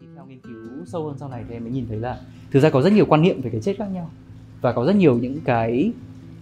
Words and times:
thì 0.00 0.06
theo 0.14 0.26
nghiên 0.26 0.40
cứu 0.40 0.84
sâu 0.86 1.06
hơn 1.06 1.18
sau 1.18 1.28
này 1.28 1.44
thì 1.48 1.54
em 1.54 1.64
mới 1.64 1.72
nhìn 1.72 1.86
thấy 1.88 1.98
là 1.98 2.20
thực 2.50 2.60
ra 2.60 2.70
có 2.70 2.82
rất 2.82 2.92
nhiều 2.92 3.06
quan 3.06 3.22
niệm 3.22 3.40
về 3.40 3.50
cái 3.50 3.60
chết 3.60 3.76
khác 3.78 3.86
nhau. 3.92 4.10
Và 4.60 4.72
có 4.72 4.84
rất 4.84 4.96
nhiều 4.96 5.18
những 5.18 5.40
cái 5.44 5.92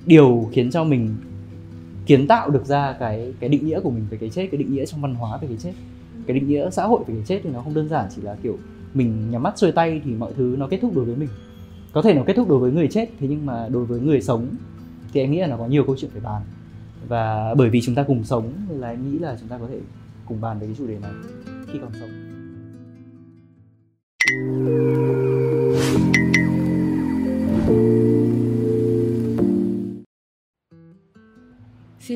điều 0.07 0.49
khiến 0.53 0.71
cho 0.71 0.85
mình 0.85 1.17
kiến 2.07 2.27
tạo 2.27 2.51
được 2.51 2.67
ra 2.67 2.97
cái 2.99 3.35
cái 3.41 3.49
định 3.49 3.67
nghĩa 3.67 3.81
của 3.81 3.91
mình 3.91 4.07
về 4.11 4.19
cái 4.19 4.31
chết, 4.31 4.49
cái 4.51 4.59
định 4.59 4.75
nghĩa 4.75 4.87
trong 4.87 5.01
văn 5.01 5.15
hóa 5.15 5.37
về 5.37 5.49
cái 5.49 5.57
chết. 5.57 5.73
Cái 6.27 6.35
định 6.35 6.49
nghĩa 6.49 6.71
xã 6.71 6.85
hội 6.85 7.05
về 7.07 7.15
cái 7.15 7.25
chết 7.27 7.41
thì 7.45 7.51
nó 7.51 7.63
không 7.63 7.75
đơn 7.75 7.89
giản 7.89 8.09
chỉ 8.17 8.23
là 8.23 8.37
kiểu 8.43 8.59
mình 8.95 9.31
nhắm 9.31 9.43
mắt 9.43 9.59
xuôi 9.59 9.73
tay 9.73 10.01
thì 10.05 10.15
mọi 10.15 10.33
thứ 10.37 10.57
nó 10.59 10.67
kết 10.67 10.79
thúc 10.83 10.97
đối 10.97 11.05
với 11.05 11.17
mình. 11.17 11.29
Có 11.93 12.03
thể 12.03 12.15
nó 12.15 12.23
kết 12.27 12.37
thúc 12.37 12.49
đối 12.49 12.59
với 12.59 12.73
người 12.73 12.89
chết, 12.89 13.09
thế 13.21 13.27
nhưng 13.31 13.47
mà 13.47 13.69
đối 13.69 13.85
với 13.85 14.01
người 14.01 14.21
sống 14.21 14.49
thì 15.13 15.21
em 15.21 15.31
nghĩ 15.31 15.39
là 15.39 15.47
nó 15.47 15.57
có 15.57 15.67
nhiều 15.67 15.85
câu 15.85 15.97
chuyện 15.99 16.11
phải 16.11 16.21
bàn. 16.21 16.43
Và 17.09 17.55
bởi 17.55 17.71
vì 17.71 17.81
chúng 17.81 17.95
ta 17.95 18.03
cùng 18.03 18.25
sống 18.25 18.53
nên 18.69 18.79
là 18.79 18.89
em 18.89 19.13
nghĩ 19.13 19.19
là 19.19 19.37
chúng 19.41 19.49
ta 19.49 19.59
có 19.59 19.67
thể 19.69 19.79
cùng 20.27 20.41
bàn 20.41 20.59
về 20.59 20.67
cái 20.67 20.77
chủ 20.79 20.87
đề 20.87 20.99
này 20.99 21.13
khi 21.73 21.79
còn 21.83 21.91
sống. 22.01 22.28
Xin 24.29 24.37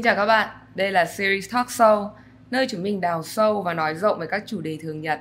chào 0.03 0.17
các 0.17 0.27
bạn, 0.27 0.49
đây 0.75 0.91
là 0.91 1.05
series 1.05 1.53
Talk 1.53 1.67
Show, 1.67 2.09
nơi 2.51 2.67
chúng 2.71 2.83
mình 2.83 3.01
đào 3.01 3.23
sâu 3.23 3.63
và 3.63 3.75
nói 3.75 3.95
rộng 3.95 4.19
về 4.19 4.27
các 4.27 4.43
chủ 4.47 4.61
đề 4.61 4.79
thường 4.83 5.01
nhật. 5.01 5.21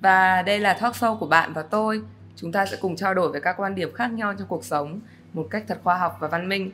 Và 0.00 0.42
đây 0.42 0.58
là 0.58 0.72
Talk 0.72 0.94
Show 0.94 1.18
của 1.18 1.26
bạn 1.26 1.52
và 1.52 1.62
tôi, 1.62 2.02
chúng 2.36 2.52
ta 2.52 2.66
sẽ 2.66 2.76
cùng 2.80 2.96
trao 2.96 3.14
đổi 3.14 3.32
về 3.32 3.40
các 3.40 3.54
quan 3.58 3.74
điểm 3.74 3.92
khác 3.94 4.12
nhau 4.12 4.34
trong 4.38 4.48
cuộc 4.48 4.64
sống 4.64 5.00
một 5.32 5.46
cách 5.50 5.64
thật 5.68 5.78
khoa 5.84 5.98
học 5.98 6.16
và 6.20 6.28
văn 6.28 6.48
minh. 6.48 6.70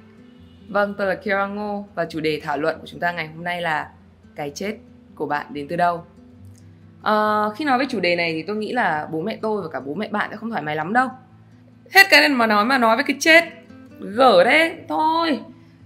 Vâng, 0.68 0.94
tôi 0.98 1.06
là 1.06 1.14
Kira 1.14 1.46
Ngô 1.46 1.86
và 1.94 2.06
chủ 2.10 2.20
đề 2.20 2.40
thảo 2.44 2.58
luận 2.58 2.78
của 2.80 2.86
chúng 2.86 3.00
ta 3.00 3.12
ngày 3.12 3.28
hôm 3.28 3.44
nay 3.44 3.62
là 3.62 3.90
cái 4.36 4.52
chết 4.54 4.76
của 5.14 5.26
bạn 5.26 5.46
đến 5.54 5.68
từ 5.68 5.76
đâu. 5.76 6.04
À, 7.08 7.50
khi 7.56 7.64
nói 7.64 7.78
về 7.78 7.86
chủ 7.88 8.00
đề 8.00 8.16
này 8.16 8.32
thì 8.32 8.42
tôi 8.42 8.56
nghĩ 8.56 8.72
là 8.72 9.08
bố 9.12 9.20
mẹ 9.20 9.38
tôi 9.42 9.62
và 9.62 9.68
cả 9.68 9.80
bố 9.80 9.94
mẹ 9.94 10.08
bạn 10.08 10.30
sẽ 10.30 10.36
không 10.36 10.50
thoải 10.50 10.62
mái 10.62 10.76
lắm 10.76 10.92
đâu. 10.92 11.08
Hết 11.90 12.06
cái 12.10 12.20
này 12.20 12.28
mà 12.28 12.46
nói 12.46 12.64
mà 12.64 12.78
nói 12.78 12.96
với 12.96 13.04
cái 13.04 13.16
chết, 13.20 13.44
gở 14.00 14.44
đấy, 14.44 14.72
thôi, 14.88 15.40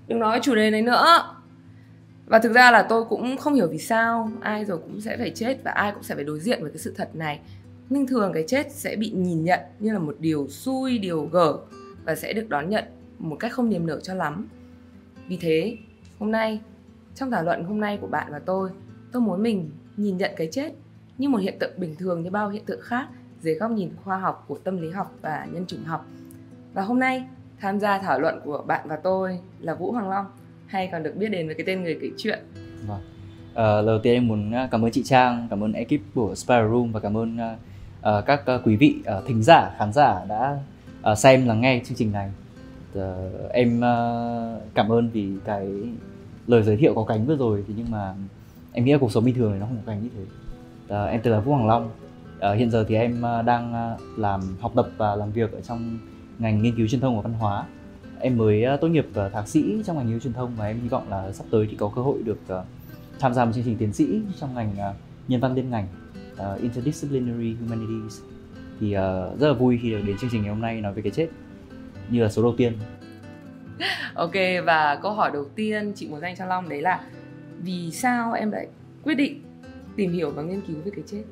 đừng 0.07 0.19
nói 0.19 0.41
chủ 0.43 0.55
đề 0.55 0.71
này 0.71 0.83
nữa. 0.83 1.35
Và 2.27 2.39
thực 2.39 2.53
ra 2.53 2.71
là 2.71 2.83
tôi 2.83 3.05
cũng 3.05 3.37
không 3.37 3.55
hiểu 3.55 3.69
vì 3.69 3.79
sao 3.79 4.31
ai 4.41 4.65
rồi 4.65 4.79
cũng 4.79 5.01
sẽ 5.01 5.17
phải 5.17 5.31
chết 5.31 5.57
và 5.65 5.71
ai 5.71 5.93
cũng 5.93 6.03
sẽ 6.03 6.15
phải 6.15 6.25
đối 6.25 6.41
diện 6.41 6.63
với 6.63 6.71
cái 6.71 6.79
sự 6.79 6.95
thật 6.97 7.17
này. 7.17 7.41
Nhưng 7.89 8.07
thường 8.07 8.33
cái 8.35 8.45
chết 8.49 8.73
sẽ 8.73 8.97
bị 8.97 9.11
nhìn 9.11 9.45
nhận 9.45 9.61
như 9.79 9.93
là 9.93 9.99
một 9.99 10.17
điều 10.19 10.49
xui, 10.49 10.99
điều 10.99 11.29
gở 11.33 11.59
và 12.05 12.15
sẽ 12.15 12.33
được 12.33 12.49
đón 12.49 12.69
nhận 12.69 12.85
một 13.19 13.37
cách 13.41 13.53
không 13.53 13.69
niềm 13.69 13.87
nở 13.87 14.01
cho 14.03 14.15
lắm. 14.15 14.49
Vì 15.29 15.37
thế, 15.37 15.77
hôm 16.19 16.31
nay, 16.31 16.61
trong 17.15 17.31
thảo 17.31 17.43
luận 17.43 17.65
hôm 17.65 17.81
nay 17.81 17.99
của 18.01 18.07
bạn 18.07 18.33
và 18.33 18.39
tôi, 18.39 18.71
tôi 19.13 19.23
muốn 19.23 19.43
mình 19.43 19.71
nhìn 19.97 20.17
nhận 20.17 20.31
cái 20.37 20.49
chết 20.53 20.73
như 21.19 21.29
một 21.29 21.39
hiện 21.39 21.57
tượng 21.61 21.73
bình 21.77 21.97
thường 21.97 22.23
như 22.23 22.31
bao 22.31 22.49
hiện 22.49 22.65
tượng 22.65 22.81
khác 22.83 23.09
dưới 23.41 23.55
góc 23.55 23.71
nhìn 23.71 23.91
khoa 24.05 24.19
học 24.19 24.45
của 24.49 24.59
tâm 24.65 24.77
lý 24.77 24.91
học 24.91 25.15
và 25.23 25.47
nhân 25.53 25.67
chủng 25.67 25.85
học. 25.85 26.07
Và 26.75 26.83
hôm 26.83 26.99
nay, 26.99 27.25
tham 27.61 27.81
gia 27.81 27.99
thảo 27.99 28.21
luận 28.21 28.41
của 28.45 28.63
bạn 28.67 28.89
và 28.89 28.97
tôi 28.97 29.39
là 29.61 29.75
Vũ 29.75 29.93
Hoàng 29.93 30.11
Long, 30.11 30.27
hay 30.67 30.89
còn 30.93 31.03
được 31.03 31.17
biết 31.17 31.29
đến 31.29 31.47
với 31.47 31.55
cái 31.55 31.67
tên 31.67 31.83
người 31.83 31.99
kể 32.01 32.11
chuyện. 32.17 32.39
Vâng. 32.87 33.01
À, 33.55 33.83
đầu 33.83 33.99
tiên 34.03 34.15
em 34.15 34.29
muốn 34.29 34.53
ờ, 34.53 34.69
cảm 34.71 34.85
ơn 34.85 34.91
chị 34.91 35.03
Trang, 35.03 35.47
cảm 35.51 35.65
ơn 35.65 35.73
ekip 35.73 36.01
của 36.15 36.35
Spiral 36.35 36.71
Room 36.71 36.93
và 36.93 37.01
cảm 37.01 37.17
ơn 37.17 37.37
uh, 37.37 38.27
các 38.27 38.43
uh, 38.55 38.67
quý 38.67 38.77
vị 38.77 39.03
uh, 39.19 39.27
thính 39.27 39.43
giả, 39.43 39.75
khán 39.79 39.93
giả 39.93 40.25
đã 40.29 40.59
uh, 41.13 41.19
xem 41.19 41.47
lắng 41.47 41.61
nghe 41.61 41.81
chương 41.85 41.97
trình 41.97 42.13
này. 42.13 42.31
Uh, 42.99 43.51
em 43.51 43.79
uh, 43.79 44.75
cảm 44.75 44.93
ơn 44.93 45.11
vì 45.11 45.33
cái 45.45 45.69
lời 46.47 46.63
giới 46.63 46.77
thiệu 46.77 46.95
có 46.95 47.05
cánh 47.05 47.27
vừa 47.27 47.37
rồi 47.37 47.65
thì 47.69 47.75
nhưng 47.77 47.91
mà 47.91 48.15
em 48.73 48.85
nghĩ 48.85 48.93
là 48.93 48.99
cuộc 48.99 49.13
sống 49.13 49.25
bình 49.25 49.35
thường 49.35 49.51
này 49.51 49.61
nó 49.61 49.67
không 49.67 49.77
có 49.77 49.83
cánh 49.87 50.03
như 50.03 50.09
thế. 50.17 50.23
Uh, 50.93 51.11
em 51.11 51.21
tên 51.23 51.33
là 51.33 51.41
Vũ 51.41 51.53
Hoàng 51.53 51.67
Long. 51.67 51.91
Uh, 52.37 52.59
hiện 52.59 52.71
giờ 52.71 52.85
thì 52.89 52.95
em 52.95 53.23
uh, 53.41 53.45
đang 53.45 53.95
uh, 53.95 54.19
làm 54.19 54.41
học 54.61 54.73
tập 54.77 54.89
và 54.97 55.17
làm 55.17 55.33
việc 55.33 55.53
ở 55.53 55.61
trong 55.61 55.99
ngành 56.39 56.63
nghiên 56.63 56.77
cứu 56.77 56.87
truyền 56.87 57.01
thông 57.01 57.17
và 57.17 57.23
văn 57.23 57.33
hóa. 57.33 57.65
Em 58.21 58.39
mới 58.39 58.65
tốt 58.81 58.89
nghiệp 58.89 59.07
thạc 59.33 59.49
sĩ 59.49 59.83
trong 59.87 59.97
ngành 59.97 60.07
nghiên 60.07 60.15
cứu 60.15 60.21
truyền 60.21 60.33
thông 60.33 60.57
và 60.57 60.67
em 60.67 60.81
hy 60.83 60.89
vọng 60.89 61.11
là 61.11 61.33
sắp 61.33 61.45
tới 61.51 61.67
thì 61.71 61.77
có 61.77 61.93
cơ 61.97 62.03
hội 62.03 62.19
được 62.25 62.39
tham 63.19 63.35
gia 63.35 63.45
một 63.45 63.53
chương 63.55 63.65
trình 63.65 63.77
tiến 63.77 63.93
sĩ 63.93 64.21
trong 64.41 64.55
ngành 64.55 64.75
nhân 65.29 65.41
văn 65.41 65.55
liên 65.55 65.71
ngành 65.71 65.87
uh, 66.33 66.61
interdisciplinary 66.61 67.57
humanities. 67.61 68.21
Thì 68.81 68.97
uh, 68.97 69.41
rất 69.41 69.49
là 69.49 69.53
vui 69.53 69.79
khi 69.83 69.91
được 69.91 70.01
đến 70.07 70.17
chương 70.19 70.31
trình 70.33 70.43
ngày 70.43 70.51
hôm 70.51 70.61
nay 70.61 70.81
nói 70.81 70.93
về 70.93 71.03
cái 71.03 71.13
chết 71.13 71.29
như 72.11 72.23
là 72.23 72.29
số 72.29 72.43
đầu 72.43 72.55
tiên. 72.57 72.73
Ok 74.15 74.35
và 74.65 74.99
câu 75.03 75.13
hỏi 75.13 75.31
đầu 75.33 75.45
tiên 75.55 75.93
chị 75.97 76.09
muốn 76.09 76.21
dành 76.21 76.37
cho 76.37 76.47
long 76.47 76.69
đấy 76.69 76.83
là 76.83 77.01
vì 77.63 77.91
sao 77.91 78.33
em 78.33 78.51
lại 78.51 78.67
quyết 79.05 79.15
định 79.15 79.43
tìm 79.97 80.13
hiểu 80.13 80.31
và 80.31 80.43
nghiên 80.43 80.61
cứu 80.61 80.77
về 80.85 80.91
cái 80.97 81.05
chết? 81.11 81.23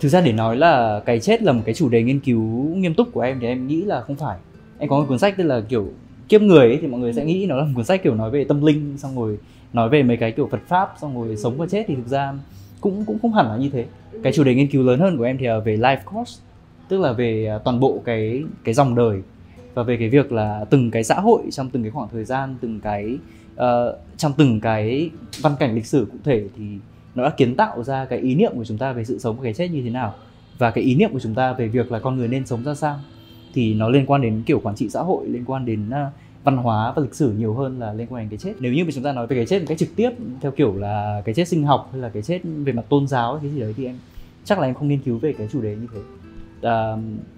Thực 0.00 0.08
ra 0.08 0.20
để 0.20 0.32
nói 0.32 0.56
là 0.56 1.02
cái 1.06 1.20
chết 1.20 1.42
là 1.42 1.52
một 1.52 1.62
cái 1.64 1.74
chủ 1.74 1.88
đề 1.88 2.02
nghiên 2.02 2.20
cứu 2.20 2.42
nghiêm 2.76 2.94
túc 2.94 3.12
của 3.12 3.20
em 3.20 3.40
thì 3.40 3.46
em 3.46 3.66
nghĩ 3.66 3.82
là 3.82 4.00
không 4.00 4.16
phải. 4.16 4.38
Em 4.78 4.88
có 4.88 4.98
một 4.98 5.04
cuốn 5.08 5.18
sách 5.18 5.34
tên 5.36 5.46
là 5.46 5.60
kiểu 5.68 5.88
kiếp 6.28 6.42
người 6.42 6.66
ấy, 6.66 6.78
thì 6.80 6.86
mọi 6.86 7.00
người 7.00 7.12
sẽ 7.12 7.24
nghĩ 7.24 7.46
nó 7.46 7.56
là 7.56 7.64
một 7.64 7.72
cuốn 7.74 7.84
sách 7.84 8.02
kiểu 8.02 8.14
nói 8.14 8.30
về 8.30 8.44
tâm 8.44 8.64
linh 8.64 8.98
xong 8.98 9.16
rồi 9.16 9.38
nói 9.72 9.88
về 9.88 10.02
mấy 10.02 10.16
cái 10.16 10.32
kiểu 10.32 10.46
Phật 10.46 10.60
pháp 10.68 10.94
xong 11.00 11.22
rồi 11.22 11.36
sống 11.36 11.56
và 11.56 11.66
chết 11.66 11.84
thì 11.88 11.94
thực 11.94 12.08
ra 12.08 12.32
cũng 12.80 13.04
cũng 13.04 13.18
không 13.18 13.32
hẳn 13.32 13.46
là 13.46 13.56
như 13.56 13.70
thế. 13.70 13.86
Cái 14.22 14.32
chủ 14.32 14.44
đề 14.44 14.54
nghiên 14.54 14.68
cứu 14.68 14.82
lớn 14.82 15.00
hơn 15.00 15.18
của 15.18 15.24
em 15.24 15.38
thì 15.38 15.46
là 15.46 15.58
về 15.58 15.76
life 15.76 16.02
course 16.12 16.40
tức 16.88 17.00
là 17.00 17.12
về 17.12 17.46
à, 17.46 17.58
toàn 17.58 17.80
bộ 17.80 18.02
cái 18.04 18.42
cái 18.64 18.74
dòng 18.74 18.94
đời 18.94 19.22
và 19.74 19.82
về 19.82 19.96
cái 19.96 20.08
việc 20.08 20.32
là 20.32 20.64
từng 20.70 20.90
cái 20.90 21.04
xã 21.04 21.14
hội 21.14 21.42
trong 21.50 21.70
từng 21.70 21.82
cái 21.82 21.90
khoảng 21.90 22.08
thời 22.12 22.24
gian 22.24 22.56
từng 22.60 22.80
cái 22.80 23.18
uh, 23.54 23.60
trong 24.16 24.32
từng 24.36 24.60
cái 24.60 25.10
văn 25.40 25.52
cảnh 25.58 25.74
lịch 25.74 25.86
sử 25.86 26.06
cụ 26.12 26.18
thể 26.24 26.44
thì 26.56 26.64
nó 27.14 27.24
đã 27.24 27.30
kiến 27.30 27.56
tạo 27.56 27.82
ra 27.82 28.04
cái 28.04 28.18
ý 28.18 28.34
niệm 28.34 28.52
của 28.54 28.64
chúng 28.64 28.78
ta 28.78 28.92
về 28.92 29.04
sự 29.04 29.18
sống 29.18 29.36
và 29.36 29.42
cái 29.42 29.54
chết 29.54 29.68
như 29.68 29.82
thế 29.82 29.90
nào 29.90 30.14
và 30.58 30.70
cái 30.70 30.84
ý 30.84 30.94
niệm 30.94 31.12
của 31.12 31.20
chúng 31.20 31.34
ta 31.34 31.52
về 31.52 31.68
việc 31.68 31.92
là 31.92 31.98
con 31.98 32.16
người 32.16 32.28
nên 32.28 32.46
sống 32.46 32.64
ra 32.64 32.74
sao 32.74 32.98
thì 33.54 33.74
nó 33.74 33.88
liên 33.88 34.06
quan 34.06 34.22
đến 34.22 34.42
kiểu 34.46 34.60
quản 34.60 34.76
trị 34.76 34.88
xã 34.88 35.00
hội 35.00 35.26
liên 35.26 35.44
quan 35.46 35.66
đến 35.66 35.90
à, 35.90 36.10
văn 36.44 36.56
hóa 36.56 36.92
và 36.96 37.02
lịch 37.02 37.14
sử 37.14 37.32
nhiều 37.32 37.54
hơn 37.54 37.80
là 37.80 37.92
liên 37.92 38.06
quan 38.10 38.22
đến 38.22 38.28
cái 38.28 38.38
chết. 38.38 38.54
Nếu 38.60 38.72
như 38.72 38.84
mà 38.84 38.90
chúng 38.94 39.04
ta 39.04 39.12
nói 39.12 39.26
về 39.26 39.36
cái 39.36 39.46
chết 39.46 39.58
một 39.58 39.64
cách 39.68 39.78
trực 39.78 39.88
tiếp 39.96 40.10
theo 40.40 40.50
kiểu 40.50 40.76
là 40.76 41.22
cái 41.24 41.34
chết 41.34 41.48
sinh 41.48 41.64
học 41.64 41.88
hay 41.92 42.00
là 42.00 42.08
cái 42.08 42.22
chết 42.22 42.40
về 42.64 42.72
mặt 42.72 42.84
tôn 42.88 43.06
giáo 43.06 43.38
cái 43.42 43.50
gì 43.50 43.60
đấy 43.60 43.74
thì 43.76 43.86
em 43.86 43.98
chắc 44.44 44.58
là 44.58 44.66
em 44.66 44.74
không 44.74 44.88
nghiên 44.88 44.98
cứu 44.98 45.18
về 45.18 45.32
cái 45.32 45.48
chủ 45.52 45.62
đề 45.62 45.76
như 45.76 45.86
thế. 45.94 46.00
À, 46.62 46.96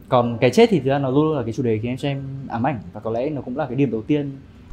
còn 0.09 0.39
cái 0.41 0.51
chết 0.51 0.69
thì 0.71 0.79
thực 0.79 0.91
ra 0.91 0.99
nó 0.99 1.11
luôn 1.11 1.25
luôn 1.25 1.37
là 1.37 1.43
cái 1.43 1.53
chủ 1.53 1.63
đề 1.63 1.79
khiến 1.79 1.91
em 1.91 1.97
cho 1.97 2.09
em 2.09 2.23
ám 2.49 2.67
ảnh 2.67 2.79
và 2.93 3.01
có 3.01 3.11
lẽ 3.11 3.31
nó 3.31 3.41
cũng 3.41 3.57
là 3.57 3.67
cái 3.67 3.77
điểm 3.77 3.91
đầu 3.91 4.03
tiên 4.03 4.31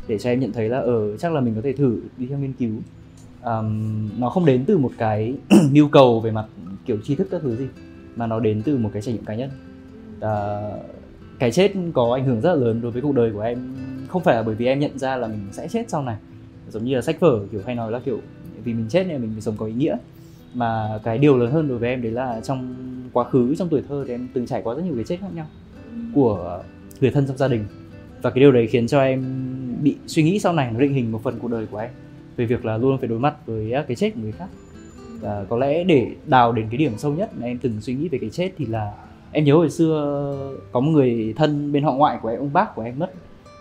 để 0.07 0.17
cho 0.17 0.29
em 0.29 0.39
nhận 0.39 0.51
thấy 0.53 0.69
là 0.69 0.77
ở 0.77 0.83
ừ, 0.83 1.17
chắc 1.19 1.33
là 1.33 1.41
mình 1.41 1.55
có 1.55 1.61
thể 1.61 1.73
thử 1.73 2.01
đi 2.17 2.27
theo 2.27 2.37
nghiên 2.37 2.53
cứu 2.53 2.71
um, 3.45 4.09
nó 4.19 4.29
không 4.29 4.45
đến 4.45 4.63
từ 4.65 4.77
một 4.77 4.91
cái 4.97 5.33
nhu 5.71 5.87
cầu 5.87 6.19
về 6.19 6.31
mặt 6.31 6.45
kiểu 6.85 6.97
tri 7.03 7.15
thức 7.15 7.27
các 7.31 7.41
thứ 7.41 7.55
gì 7.55 7.67
mà 8.15 8.27
nó 8.27 8.39
đến 8.39 8.61
từ 8.65 8.77
một 8.77 8.89
cái 8.93 9.01
trải 9.01 9.13
nghiệm 9.13 9.25
cá 9.25 9.35
nhân. 9.35 9.49
Uh, 10.17 10.85
cái 11.39 11.51
chết 11.51 11.71
có 11.93 12.13
ảnh 12.13 12.25
hưởng 12.25 12.41
rất 12.41 12.55
là 12.55 12.65
lớn 12.65 12.81
đối 12.81 12.91
với 12.91 13.01
cuộc 13.01 13.15
đời 13.15 13.31
của 13.31 13.41
em. 13.41 13.75
Không 14.07 14.23
phải 14.23 14.35
là 14.35 14.43
bởi 14.43 14.55
vì 14.55 14.65
em 14.65 14.79
nhận 14.79 14.99
ra 14.99 15.17
là 15.17 15.27
mình 15.27 15.47
sẽ 15.51 15.67
chết 15.67 15.89
sau 15.89 16.03
này 16.03 16.17
giống 16.69 16.83
như 16.83 16.95
là 16.95 17.01
sách 17.01 17.19
vở 17.19 17.39
kiểu 17.51 17.61
hay 17.65 17.75
nói 17.75 17.91
là 17.91 17.99
kiểu 17.99 18.19
vì 18.63 18.73
mình 18.73 18.85
chết 18.89 19.07
nên 19.07 19.21
mình 19.21 19.41
sống 19.41 19.55
có 19.57 19.65
ý 19.65 19.73
nghĩa. 19.73 19.97
Mà 20.53 20.99
cái 21.03 21.17
điều 21.17 21.37
lớn 21.37 21.51
hơn 21.51 21.67
đối 21.67 21.77
với 21.77 21.89
em 21.89 22.01
đấy 22.01 22.11
là 22.11 22.41
trong 22.43 22.75
quá 23.13 23.23
khứ 23.23 23.55
trong 23.55 23.69
tuổi 23.69 23.81
thơ 23.89 24.03
thì 24.07 24.13
em 24.13 24.27
từng 24.33 24.45
trải 24.45 24.61
qua 24.61 24.75
rất 24.75 24.81
nhiều 24.85 24.95
cái 24.95 25.03
chết 25.03 25.17
khác 25.21 25.27
nhau 25.35 25.45
của 26.13 26.63
người 27.01 27.11
thân 27.11 27.27
trong 27.27 27.37
gia 27.37 27.47
đình. 27.47 27.65
Và 28.21 28.29
cái 28.29 28.39
điều 28.39 28.51
đấy 28.51 28.67
khiến 28.67 28.87
cho 28.87 29.01
em 29.01 29.25
bị 29.83 29.95
suy 30.07 30.23
nghĩ 30.23 30.39
sau 30.39 30.53
này 30.53 30.71
nó 30.73 30.79
định 30.79 30.93
hình 30.93 31.11
một 31.11 31.23
phần 31.23 31.39
cuộc 31.39 31.47
đời 31.47 31.65
của 31.71 31.77
em 31.77 31.89
về 32.35 32.45
việc 32.45 32.65
là 32.65 32.77
luôn 32.77 32.97
phải 32.97 33.07
đối 33.07 33.19
mặt 33.19 33.35
với 33.45 33.73
à, 33.73 33.83
cái 33.87 33.95
chết 33.95 34.11
của 34.15 34.21
người 34.21 34.31
khác. 34.31 34.47
Và 35.21 35.45
có 35.49 35.57
lẽ 35.57 35.83
để 35.83 36.07
đào 36.25 36.51
đến 36.51 36.67
cái 36.69 36.77
điểm 36.77 36.91
sâu 36.97 37.11
nhất 37.13 37.29
mà 37.39 37.45
em 37.45 37.57
từng 37.57 37.81
suy 37.81 37.93
nghĩ 37.93 38.07
về 38.07 38.17
cái 38.17 38.29
chết 38.29 38.51
thì 38.57 38.65
là, 38.65 38.93
em 39.31 39.43
nhớ 39.43 39.55
hồi 39.55 39.69
xưa 39.69 40.35
có 40.71 40.79
một 40.79 40.91
người 40.91 41.33
thân 41.37 41.71
bên 41.71 41.83
họ 41.83 41.93
ngoại 41.93 42.17
của 42.21 42.29
em, 42.29 42.39
ông 42.39 42.53
bác 42.53 42.75
của 42.75 42.81
em 42.81 42.99
mất. 42.99 43.11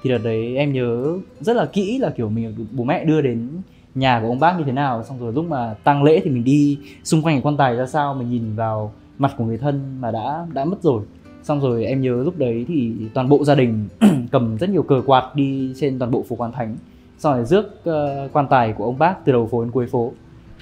Thì 0.03 0.11
đợt 0.11 0.19
đấy 0.19 0.57
em 0.57 0.73
nhớ 0.73 1.19
rất 1.41 1.57
là 1.57 1.67
kỹ 1.67 1.99
là 1.99 2.11
kiểu 2.11 2.29
mình 2.29 2.55
được 2.59 2.65
bố 2.73 2.85
mẹ 2.85 3.05
đưa 3.05 3.21
đến 3.21 3.49
nhà 3.95 4.21
của 4.21 4.29
ông 4.29 4.41
bác 4.41 4.59
như 4.59 4.65
thế 4.65 4.73
nào, 4.73 5.05
xong 5.05 5.21
rồi 5.21 5.33
lúc 5.33 5.45
mà 5.49 5.75
tang 5.85 6.03
lễ 6.03 6.21
thì 6.25 6.31
mình 6.31 6.45
đi 6.45 6.79
xung 7.05 7.23
quanh 7.23 7.35
cái 7.35 7.43
quan 7.43 7.57
tài 7.57 7.77
ra 7.77 7.87
sao 7.87 8.15
mình 8.15 8.31
nhìn 8.31 8.57
vào 8.57 8.93
mặt 9.19 9.35
của 9.39 9.45
người 9.45 9.59
thân 9.59 10.01
mà 10.01 10.11
đã 10.11 10.47
đã 10.53 10.65
mất 10.65 10.83
rồi. 10.83 11.03
Xong 11.43 11.61
rồi 11.61 11.85
em 11.85 12.01
nhớ 12.01 12.23
lúc 12.25 12.39
đấy 12.39 12.65
thì 12.69 12.93
toàn 13.15 13.29
bộ 13.29 13.45
gia 13.45 13.55
đình 13.55 13.89
cầm 14.31 14.57
rất 14.57 14.71
nhiều 14.71 14.83
cờ 14.83 15.03
quạt 15.07 15.33
đi 15.35 15.73
trên 15.77 15.99
toàn 15.99 16.11
bộ 16.11 16.25
phố 16.29 16.37
quan 16.37 16.53
thánh 16.53 16.77
rồi 17.23 17.45
rước 17.45 17.65
uh, 17.89 18.33
quan 18.33 18.47
tài 18.51 18.73
của 18.73 18.85
ông 18.85 18.99
bác 18.99 19.25
từ 19.25 19.33
đầu 19.33 19.47
phố 19.47 19.65
đến 19.65 19.73
cuối 19.73 19.87
phố. 19.87 20.13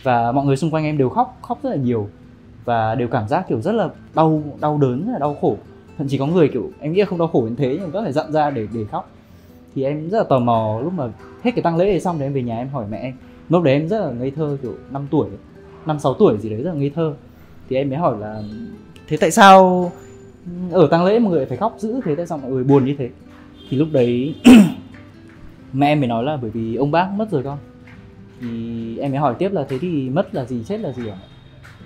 Và 0.02 0.32
mọi 0.32 0.46
người 0.46 0.56
xung 0.56 0.70
quanh 0.70 0.84
em 0.84 0.98
đều 0.98 1.08
khóc 1.08 1.38
khóc 1.42 1.58
rất 1.62 1.70
là 1.70 1.76
nhiều. 1.76 2.08
Và 2.64 2.94
đều 2.94 3.08
cảm 3.08 3.28
giác 3.28 3.48
kiểu 3.48 3.60
rất 3.60 3.72
là 3.72 3.88
đau 4.14 4.42
đau 4.60 4.78
đớn 4.78 5.06
rất 5.06 5.12
là 5.12 5.18
đau 5.18 5.36
khổ. 5.40 5.56
Thậm 5.98 6.08
chí 6.08 6.18
có 6.18 6.26
người 6.26 6.48
kiểu 6.48 6.70
em 6.80 6.92
nghĩ 6.92 7.00
là 7.00 7.06
không 7.06 7.18
đau 7.18 7.28
khổ 7.28 7.44
đến 7.44 7.56
thế 7.56 7.76
nhưng 7.80 7.90
vẫn 7.90 8.04
phải 8.04 8.12
dặn 8.12 8.32
ra 8.32 8.50
để 8.50 8.66
để 8.74 8.84
khóc. 8.84 9.10
Thì 9.74 9.84
em 9.84 10.10
rất 10.10 10.18
là 10.18 10.24
tò 10.24 10.38
mò 10.38 10.80
lúc 10.82 10.92
mà 10.92 11.04
hết 11.42 11.50
cái 11.54 11.62
tăng 11.62 11.76
lễ 11.76 11.84
này 11.84 12.00
xong 12.00 12.18
thì 12.18 12.24
em 12.24 12.32
về 12.32 12.42
nhà 12.42 12.56
em 12.56 12.68
hỏi 12.68 12.84
mẹ 12.90 12.98
em. 12.98 13.14
Lúc 13.48 13.62
đấy 13.62 13.74
em 13.74 13.88
rất 13.88 14.00
là 14.00 14.10
ngây 14.12 14.30
thơ 14.30 14.56
kiểu 14.62 14.74
5 14.90 15.06
tuổi 15.10 15.28
năm 15.86 15.98
sáu 15.98 16.14
tuổi 16.14 16.38
gì 16.38 16.48
đấy 16.48 16.62
rất 16.62 16.70
là 16.70 16.76
ngây 16.76 16.90
thơ. 16.90 17.14
Thì 17.68 17.76
em 17.76 17.90
mới 17.90 17.98
hỏi 17.98 18.16
là 18.20 18.42
thế 19.08 19.16
tại 19.16 19.30
sao 19.30 19.92
ở 20.70 20.88
tăng 20.90 21.04
lễ 21.04 21.18
mọi 21.18 21.32
người 21.32 21.46
phải 21.46 21.56
khóc 21.56 21.74
dữ 21.78 22.00
thế? 22.04 22.14
Tại 22.14 22.26
sao 22.26 22.38
mọi 22.38 22.50
người 22.50 22.64
buồn 22.64 22.84
như 22.84 22.94
thế? 22.98 23.10
Thì 23.70 23.76
lúc 23.76 23.88
đấy 23.92 24.34
mẹ 25.72 25.86
em 25.86 26.00
mới 26.00 26.08
nói 26.08 26.24
là 26.24 26.36
bởi 26.36 26.50
vì 26.50 26.76
ông 26.76 26.90
bác 26.90 27.10
mất 27.16 27.30
rồi 27.30 27.42
con. 27.42 27.58
Thì 28.40 28.98
em 28.98 29.10
mới 29.10 29.20
hỏi 29.20 29.34
tiếp 29.38 29.52
là 29.52 29.66
thế 29.68 29.78
thì 29.78 30.10
mất 30.10 30.34
là 30.34 30.44
gì 30.44 30.64
chết 30.64 30.80
là 30.80 30.92
gì 30.92 31.08
ạ? 31.08 31.16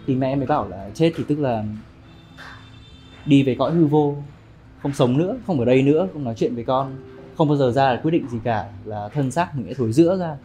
thì 0.06 0.14
mẹ 0.14 0.28
em 0.28 0.38
mới 0.38 0.46
bảo 0.46 0.68
là 0.68 0.90
chết 0.94 1.12
thì 1.16 1.24
tức 1.28 1.40
là 1.40 1.64
đi 3.26 3.42
về 3.42 3.56
cõi 3.58 3.72
hư 3.72 3.86
vô 3.86 4.16
không 4.82 4.92
sống 4.92 5.18
nữa 5.18 5.36
không 5.46 5.58
ở 5.58 5.64
đây 5.64 5.82
nữa 5.82 6.08
không 6.12 6.24
nói 6.24 6.34
chuyện 6.36 6.54
với 6.54 6.64
con 6.64 6.96
không 7.36 7.48
bao 7.48 7.56
giờ 7.56 7.70
ra 7.70 7.92
là 7.92 8.00
quyết 8.02 8.10
định 8.10 8.28
gì 8.28 8.38
cả 8.44 8.68
là 8.84 9.08
thân 9.08 9.30
xác 9.30 9.56
mình 9.56 9.66
sẽ 9.68 9.74
thổi 9.74 9.92
giữa 9.92 10.16
ra 10.18 10.36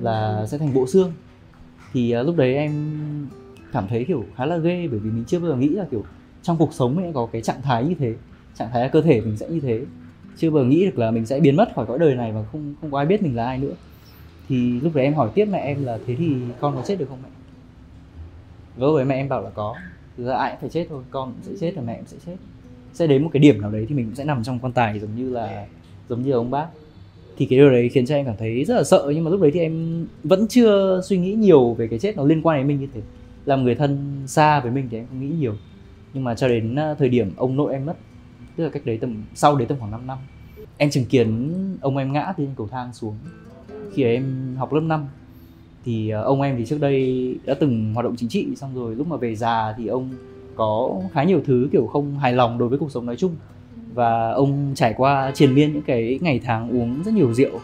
là 0.00 0.46
sẽ 0.46 0.58
thành 0.58 0.74
bộ 0.74 0.86
xương. 0.86 1.12
Thì 1.92 2.16
uh, 2.20 2.26
lúc 2.26 2.36
đấy 2.36 2.54
em 2.54 2.96
cảm 3.72 3.88
thấy 3.88 4.04
kiểu 4.04 4.24
khá 4.36 4.46
là 4.46 4.56
ghê 4.56 4.88
bởi 4.90 4.98
vì 4.98 5.10
mình 5.10 5.24
chưa 5.26 5.38
bao 5.38 5.50
giờ 5.50 5.56
nghĩ 5.56 5.68
là 5.68 5.84
kiểu 5.90 6.04
trong 6.42 6.56
cuộc 6.58 6.74
sống 6.74 6.96
mình 6.96 7.04
sẽ 7.04 7.12
có 7.14 7.28
cái 7.32 7.42
trạng 7.42 7.62
thái 7.62 7.84
như 7.84 7.94
thế 7.98 8.14
trạng 8.54 8.68
thái 8.72 8.82
là 8.82 8.88
cơ 8.88 9.00
thể 9.00 9.20
mình 9.20 9.36
sẽ 9.36 9.48
như 9.48 9.60
thế 9.60 9.80
chưa 10.38 10.50
bao 10.50 10.62
giờ 10.62 10.68
nghĩ 10.68 10.84
được 10.84 10.98
là 10.98 11.10
mình 11.10 11.26
sẽ 11.26 11.40
biến 11.40 11.56
mất 11.56 11.74
khỏi 11.74 11.86
cõi 11.86 11.98
đời 11.98 12.14
này 12.14 12.32
và 12.32 12.44
không 12.52 12.74
không 12.80 12.90
có 12.90 12.98
ai 12.98 13.06
biết 13.06 13.22
mình 13.22 13.36
là 13.36 13.44
ai 13.44 13.58
nữa. 13.58 13.74
Thì 14.48 14.80
lúc 14.80 14.94
đấy 14.94 15.04
em 15.04 15.14
hỏi 15.14 15.30
tiếp 15.34 15.44
mẹ 15.44 15.58
em 15.58 15.84
là, 15.84 15.98
thế 16.06 16.14
thì 16.14 16.34
con 16.60 16.74
có 16.74 16.82
chết 16.86 16.98
được 16.98 17.06
không 17.08 17.18
mẹ? 17.22 17.28
Vớ 18.76 18.92
với 18.92 19.04
mẹ 19.04 19.14
em 19.14 19.28
bảo 19.28 19.42
là 19.42 19.50
có 19.50 19.76
thực 20.16 20.26
ra 20.26 20.34
ai 20.34 20.50
cũng 20.50 20.60
phải 20.60 20.70
chết 20.70 20.86
thôi, 20.90 21.02
con 21.10 21.32
cũng 21.32 21.42
sẽ 21.42 21.52
chết 21.60 21.72
và 21.76 21.82
mẹ 21.86 21.96
cũng 21.96 22.06
sẽ 22.06 22.16
chết. 22.26 22.36
Sẽ 22.92 23.06
đến 23.06 23.22
một 23.22 23.30
cái 23.32 23.40
điểm 23.40 23.60
nào 23.60 23.70
đấy 23.70 23.86
thì 23.88 23.94
mình 23.94 24.06
cũng 24.06 24.14
sẽ 24.14 24.24
nằm 24.24 24.44
trong 24.44 24.58
quan 24.58 24.72
tài 24.72 25.00
giống 25.00 25.16
như 25.16 25.30
là, 25.30 25.66
giống 26.08 26.22
như 26.22 26.32
ông 26.32 26.50
bác. 26.50 26.66
Thì 27.36 27.46
cái 27.46 27.58
điều 27.58 27.70
đấy 27.70 27.88
khiến 27.88 28.06
cho 28.06 28.14
em 28.14 28.26
cảm 28.26 28.34
thấy 28.38 28.64
rất 28.64 28.74
là 28.74 28.84
sợ, 28.84 29.12
nhưng 29.14 29.24
mà 29.24 29.30
lúc 29.30 29.40
đấy 29.40 29.50
thì 29.54 29.60
em 29.60 30.06
vẫn 30.24 30.46
chưa 30.48 31.00
suy 31.04 31.18
nghĩ 31.18 31.32
nhiều 31.32 31.74
về 31.74 31.88
cái 31.88 31.98
chết 31.98 32.16
nó 32.16 32.24
liên 32.24 32.42
quan 32.42 32.58
đến 32.58 32.68
mình 32.68 32.80
như 32.80 32.88
thế. 32.94 33.00
Làm 33.44 33.64
người 33.64 33.74
thân 33.74 34.22
xa 34.26 34.60
với 34.60 34.70
mình 34.70 34.88
thì 34.90 34.96
em 34.98 35.06
không 35.08 35.20
nghĩ 35.20 35.34
nhiều. 35.38 35.54
Nhưng 36.14 36.24
mà 36.24 36.34
cho 36.34 36.48
đến 36.48 36.74
ờ, 36.74 36.94
thời 36.98 37.08
điểm 37.08 37.30
ông 37.36 37.56
nội 37.56 37.72
em 37.72 37.86
mất 37.86 37.96
tức 38.58 38.64
là 38.64 38.70
cách 38.70 38.86
đấy 38.86 38.98
tầm 39.00 39.22
sau 39.34 39.56
đấy 39.56 39.66
tầm 39.68 39.78
khoảng 39.78 39.90
5 39.90 40.06
năm. 40.06 40.18
Em 40.76 40.90
chứng 40.90 41.04
kiến 41.04 41.52
ông 41.80 41.96
em 41.96 42.12
ngã 42.12 42.32
từ 42.36 42.44
trên 42.44 42.54
cầu 42.56 42.68
thang 42.70 42.92
xuống. 42.92 43.14
Khi 43.94 44.04
em 44.04 44.54
học 44.58 44.72
lớp 44.72 44.80
5 44.80 45.06
thì 45.84 46.08
ờ, 46.08 46.22
ông 46.22 46.42
em 46.42 46.56
thì 46.58 46.66
trước 46.66 46.80
đây 46.80 47.34
đã 47.44 47.54
từng 47.54 47.94
hoạt 47.94 48.04
động 48.04 48.16
chính 48.16 48.28
trị 48.28 48.46
xong 48.56 48.74
rồi 48.74 48.94
lúc 48.94 49.06
mà 49.06 49.16
về 49.16 49.34
già 49.34 49.74
thì 49.76 49.86
ông 49.86 50.10
có 50.54 51.00
khá 51.12 51.24
nhiều 51.24 51.40
thứ 51.46 51.68
kiểu 51.72 51.86
không 51.86 52.18
hài 52.18 52.32
lòng 52.32 52.58
đối 52.58 52.68
với 52.68 52.78
cuộc 52.78 52.92
sống 52.92 53.06
nói 53.06 53.16
chung. 53.16 53.34
Và 53.94 54.30
ông 54.30 54.72
trải 54.74 54.94
qua 54.96 55.32
triền 55.34 55.54
miên 55.54 55.72
những 55.72 55.82
cái 55.82 56.18
ngày 56.22 56.40
tháng 56.44 56.70
uống 56.70 57.02
rất 57.02 57.14
nhiều 57.14 57.34
rượu 57.34 57.60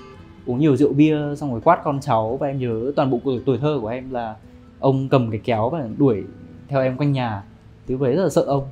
uống 0.46 0.58
nhiều 0.58 0.76
rượu 0.76 0.92
bia 0.92 1.18
xong 1.36 1.50
rồi 1.50 1.60
quát 1.60 1.80
con 1.84 2.00
cháu. 2.00 2.36
Và 2.36 2.46
em 2.46 2.58
nhớ 2.58 2.92
toàn 2.96 3.10
bộ 3.10 3.20
tuổi, 3.24 3.40
tuổi 3.46 3.58
thơ 3.58 3.78
của 3.80 3.88
em 3.88 4.10
là 4.10 4.36
ông 4.78 5.08
cầm 5.08 5.30
cái 5.30 5.40
kéo 5.44 5.70
và 5.70 5.88
đuổi 5.98 6.24
theo 6.68 6.82
em 6.82 6.96
quanh 6.96 7.12
nhà. 7.12 7.42
Thứ 7.86 7.96
lúc 7.96 8.16
rất 8.16 8.22
là 8.22 8.30
sợ 8.30 8.42
ông 8.42 8.64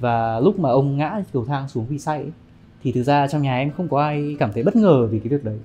và 0.00 0.40
lúc 0.40 0.58
mà 0.58 0.70
ông 0.70 0.96
ngã 0.96 1.22
cầu 1.32 1.44
thang 1.44 1.68
xuống 1.68 1.86
vì 1.86 1.98
say 1.98 2.18
ấy, 2.18 2.32
thì 2.82 2.92
thực 2.92 3.02
ra 3.02 3.28
trong 3.28 3.42
nhà 3.42 3.58
em 3.58 3.70
không 3.70 3.88
có 3.88 4.02
ai 4.02 4.36
cảm 4.38 4.52
thấy 4.52 4.62
bất 4.62 4.76
ngờ 4.76 5.06
vì 5.06 5.18
cái 5.18 5.28
việc 5.28 5.44
đấy. 5.44 5.58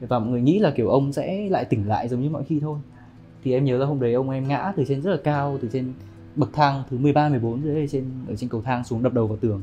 Và 0.00 0.18
mọi 0.18 0.28
người 0.28 0.40
nghĩ 0.40 0.58
là 0.58 0.70
kiểu 0.70 0.88
ông 0.88 1.12
sẽ 1.12 1.48
lại 1.50 1.64
tỉnh 1.64 1.88
lại 1.88 2.08
giống 2.08 2.22
như 2.22 2.30
mọi 2.30 2.44
khi 2.44 2.60
thôi. 2.60 2.78
Thì 3.44 3.52
em 3.52 3.64
nhớ 3.64 3.78
là 3.78 3.86
hôm 3.86 4.00
đấy 4.00 4.12
ông 4.12 4.30
em 4.30 4.48
ngã 4.48 4.72
từ 4.76 4.84
trên 4.88 5.02
rất 5.02 5.10
là 5.10 5.16
cao 5.24 5.58
từ 5.62 5.68
trên 5.72 5.92
bậc 6.36 6.52
thang 6.52 6.82
thứ 6.90 6.98
13 6.98 7.28
14 7.28 7.62
dưới 7.64 7.88
trên 7.88 8.04
ở 8.28 8.36
trên 8.36 8.50
cầu 8.50 8.62
thang 8.62 8.84
xuống 8.84 9.02
đập 9.02 9.12
đầu 9.12 9.26
vào 9.26 9.36
tường. 9.36 9.62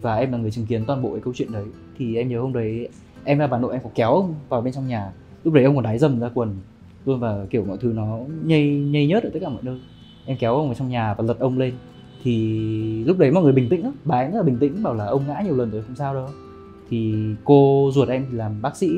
Và 0.00 0.16
em 0.16 0.32
là 0.32 0.38
người 0.38 0.50
chứng 0.50 0.66
kiến 0.66 0.84
toàn 0.86 1.02
bộ 1.02 1.10
cái 1.10 1.20
câu 1.20 1.34
chuyện 1.36 1.52
đấy. 1.52 1.64
Thì 1.98 2.16
em 2.16 2.28
nhớ 2.28 2.40
hôm 2.40 2.52
đấy 2.52 2.88
em 3.24 3.38
là 3.38 3.46
bà 3.46 3.58
nội 3.58 3.72
em 3.72 3.82
có 3.84 3.90
kéo 3.94 4.14
ông 4.14 4.34
vào 4.48 4.60
bên 4.60 4.72
trong 4.72 4.88
nhà. 4.88 5.12
Lúc 5.44 5.54
đấy 5.54 5.64
ông 5.64 5.74
còn 5.74 5.84
đái 5.84 5.98
dầm 5.98 6.20
ra 6.20 6.30
quần 6.34 6.56
luôn 7.06 7.20
và 7.20 7.46
kiểu 7.50 7.64
mọi 7.64 7.76
thứ 7.80 7.92
nó 7.92 8.18
nhây 8.44 8.68
nhây 8.68 9.06
nhớt 9.06 9.22
ở 9.22 9.30
tất 9.32 9.38
cả 9.42 9.48
mọi 9.48 9.62
nơi. 9.62 9.80
Em 10.26 10.36
kéo 10.40 10.54
ông 10.56 10.66
vào 10.66 10.74
trong 10.74 10.88
nhà 10.88 11.14
và 11.14 11.24
lật 11.24 11.38
ông 11.38 11.58
lên 11.58 11.74
thì 12.22 13.04
lúc 13.04 13.18
đấy 13.18 13.30
mọi 13.30 13.42
người 13.42 13.52
bình 13.52 13.68
tĩnh 13.68 13.82
lắm. 13.82 13.92
Bà 14.04 14.16
ấy 14.16 14.30
rất 14.30 14.36
là 14.36 14.42
bình 14.42 14.58
tĩnh 14.58 14.82
bảo 14.82 14.94
là 14.94 15.06
ông 15.06 15.26
ngã 15.26 15.42
nhiều 15.44 15.56
lần 15.56 15.70
rồi 15.70 15.82
không 15.82 15.96
sao 15.96 16.14
đâu. 16.14 16.28
Thì 16.90 17.14
cô 17.44 17.90
ruột 17.94 18.08
em 18.08 18.26
thì 18.30 18.36
làm 18.36 18.62
bác 18.62 18.76
sĩ 18.76 18.88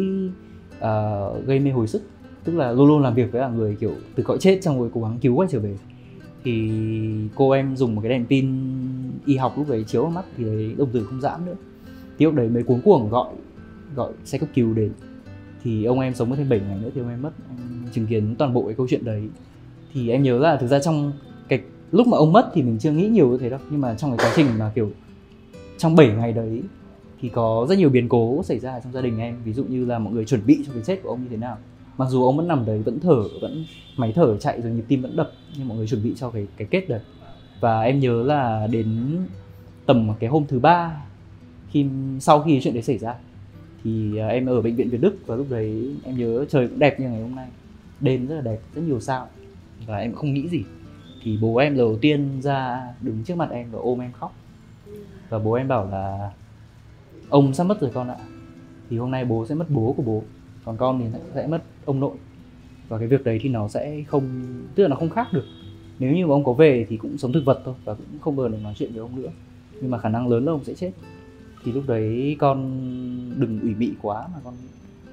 uh, 0.76 1.46
gây 1.46 1.60
mê 1.60 1.70
hồi 1.70 1.86
sức. 1.86 2.02
Tức 2.44 2.56
là 2.56 2.72
luôn 2.72 2.88
luôn 2.88 3.02
làm 3.02 3.14
việc 3.14 3.32
với 3.32 3.40
là 3.40 3.48
người 3.48 3.76
kiểu 3.80 3.92
từ 4.14 4.22
cõi 4.22 4.38
chết 4.40 4.58
xong 4.62 4.80
rồi 4.80 4.90
cố 4.94 5.02
gắng 5.02 5.18
cứu 5.20 5.34
quay 5.34 5.48
trở 5.52 5.60
về. 5.60 5.76
Thì 6.44 6.70
cô 7.34 7.50
em 7.50 7.76
dùng 7.76 7.94
một 7.94 8.00
cái 8.00 8.10
đèn 8.10 8.26
pin 8.26 8.46
y 9.26 9.36
học 9.36 9.54
lúc 9.58 9.68
đấy 9.68 9.84
chiếu 9.86 10.02
vào 10.02 10.10
mắt 10.10 10.24
thì 10.36 10.44
thấy 10.44 10.74
đồng 10.78 10.90
tử 10.90 11.04
không 11.04 11.20
giãn 11.20 11.46
nữa. 11.46 11.56
Thì 12.18 12.24
lúc 12.24 12.34
đấy 12.34 12.48
mới 12.48 12.62
cuống 12.62 12.80
cuồng 12.80 13.10
gọi 13.10 13.28
gọi 13.94 14.12
xe 14.24 14.38
cấp 14.38 14.48
cứu 14.54 14.74
đến. 14.74 14.92
Thì 15.62 15.84
ông 15.84 16.00
em 16.00 16.14
sống 16.14 16.30
mất 16.30 16.36
thêm 16.36 16.48
7 16.48 16.60
ngày 16.60 16.78
nữa 16.82 16.90
thì 16.94 17.00
ông 17.00 17.10
em 17.10 17.22
mất 17.22 17.32
em 17.50 17.58
chứng 17.92 18.06
kiến 18.06 18.34
toàn 18.38 18.54
bộ 18.54 18.64
cái 18.66 18.74
câu 18.74 18.86
chuyện 18.90 19.04
đấy. 19.04 19.28
Thì 19.92 20.10
em 20.10 20.22
nhớ 20.22 20.38
là 20.38 20.56
thực 20.56 20.66
ra 20.66 20.78
trong 20.78 21.12
lúc 21.94 22.06
mà 22.06 22.16
ông 22.16 22.32
mất 22.32 22.50
thì 22.54 22.62
mình 22.62 22.78
chưa 22.78 22.92
nghĩ 22.92 23.08
nhiều 23.08 23.28
như 23.28 23.38
thế 23.38 23.50
đâu. 23.50 23.60
Nhưng 23.70 23.80
mà 23.80 23.94
trong 23.94 24.16
cái 24.16 24.26
quá 24.26 24.32
trình 24.36 24.46
mà 24.58 24.72
kiểu 24.74 24.90
trong 25.78 25.96
7 25.96 26.08
ngày 26.08 26.32
đấy 26.32 26.62
thì 27.20 27.28
có 27.28 27.66
rất 27.68 27.78
nhiều 27.78 27.88
biến 27.88 28.08
cố 28.08 28.42
xảy 28.44 28.58
ra 28.58 28.80
trong 28.80 28.92
gia 28.92 29.00
đình 29.00 29.18
em. 29.18 29.36
Ví 29.44 29.52
dụ 29.52 29.64
như 29.64 29.84
là 29.84 29.98
mọi 29.98 30.12
người 30.12 30.24
chuẩn 30.24 30.46
bị 30.46 30.64
cho 30.66 30.72
cái 30.72 30.82
chết 30.82 31.02
của 31.02 31.08
ông 31.08 31.22
như 31.22 31.28
thế 31.30 31.36
nào. 31.36 31.56
Mặc 31.96 32.08
dù 32.10 32.24
ông 32.24 32.36
vẫn 32.36 32.48
nằm 32.48 32.66
đấy, 32.66 32.82
vẫn 32.82 33.00
thở, 33.00 33.22
vẫn 33.40 33.64
máy 33.96 34.12
thở 34.14 34.36
chạy 34.36 34.62
rồi 34.62 34.72
nhịp 34.72 34.84
tim 34.88 35.02
vẫn 35.02 35.16
đập, 35.16 35.32
nhưng 35.58 35.68
mọi 35.68 35.76
người 35.76 35.86
chuẩn 35.86 36.04
bị 36.04 36.14
cho 36.16 36.30
cái 36.30 36.46
cái 36.56 36.68
kết 36.70 36.88
đấy. 36.88 37.00
Và 37.60 37.82
em 37.82 38.00
nhớ 38.00 38.22
là 38.22 38.66
đến 38.66 39.18
tầm 39.86 40.10
cái 40.20 40.30
hôm 40.30 40.44
thứ 40.48 40.58
ba, 40.58 41.02
khi, 41.70 41.86
sau 42.20 42.42
khi 42.42 42.60
chuyện 42.62 42.74
đấy 42.74 42.82
xảy 42.82 42.98
ra, 42.98 43.14
thì 43.84 44.18
à, 44.18 44.28
em 44.28 44.46
ở 44.46 44.62
bệnh 44.62 44.76
viện 44.76 44.90
Việt 44.90 45.00
Đức 45.00 45.16
và 45.26 45.36
lúc 45.36 45.46
đấy 45.50 45.94
em 46.04 46.18
nhớ 46.18 46.44
trời 46.48 46.68
cũng 46.68 46.78
đẹp 46.78 47.00
như 47.00 47.08
ngày 47.08 47.22
hôm 47.22 47.34
nay. 47.34 47.48
Đêm 48.00 48.26
rất 48.26 48.34
là 48.34 48.40
đẹp, 48.40 48.58
rất 48.74 48.82
nhiều 48.82 49.00
sao. 49.00 49.28
Và 49.86 49.96
em 49.96 50.12
không 50.12 50.34
nghĩ 50.34 50.48
gì 50.48 50.64
thì 51.24 51.38
bố 51.40 51.56
em 51.56 51.76
đầu 51.76 51.96
tiên 52.00 52.40
ra 52.42 52.88
đứng 53.00 53.24
trước 53.24 53.36
mặt 53.36 53.50
em 53.50 53.70
và 53.70 53.78
ôm 53.78 53.98
em 53.98 54.12
khóc. 54.12 54.34
Và 55.28 55.38
bố 55.38 55.52
em 55.52 55.68
bảo 55.68 55.90
là, 55.90 56.30
ông 57.28 57.54
sắp 57.54 57.64
mất 57.64 57.80
rồi 57.80 57.90
con 57.94 58.08
ạ. 58.08 58.16
Thì 58.90 58.98
hôm 58.98 59.10
nay 59.10 59.24
bố 59.24 59.46
sẽ 59.46 59.54
mất 59.54 59.70
bố 59.70 59.94
của 59.96 60.02
bố, 60.02 60.22
còn 60.64 60.76
con 60.76 61.00
thì 61.00 61.18
sẽ 61.34 61.46
mất 61.46 61.62
ông 61.84 62.00
nội. 62.00 62.16
Và 62.88 62.98
cái 62.98 63.08
việc 63.08 63.24
đấy 63.24 63.38
thì 63.42 63.48
nó 63.48 63.68
sẽ 63.68 64.02
không, 64.08 64.44
tức 64.74 64.82
là 64.82 64.88
nó 64.88 64.96
không 64.96 65.10
khác 65.10 65.28
được. 65.32 65.44
Nếu 65.98 66.14
như 66.14 66.26
mà 66.26 66.34
ông 66.34 66.44
có 66.44 66.52
về 66.52 66.86
thì 66.88 66.96
cũng 66.96 67.18
sống 67.18 67.32
thực 67.32 67.44
vật 67.44 67.62
thôi 67.64 67.74
và 67.84 67.94
cũng 67.94 68.18
không 68.20 68.36
bao 68.36 68.46
giờ 68.46 68.56
được 68.56 68.62
nói 68.62 68.74
chuyện 68.76 68.92
với 68.92 69.00
ông 69.00 69.22
nữa. 69.22 69.30
Nhưng 69.80 69.90
mà 69.90 69.98
khả 69.98 70.08
năng 70.08 70.28
lớn 70.28 70.44
là 70.44 70.52
ông 70.52 70.64
sẽ 70.64 70.74
chết. 70.74 70.92
Thì 71.64 71.72
lúc 71.72 71.84
đấy 71.86 72.36
con 72.38 72.58
đừng 73.36 73.60
ủy 73.60 73.74
mị 73.74 73.90
quá 74.02 74.28
mà 74.34 74.40
con 74.44 74.54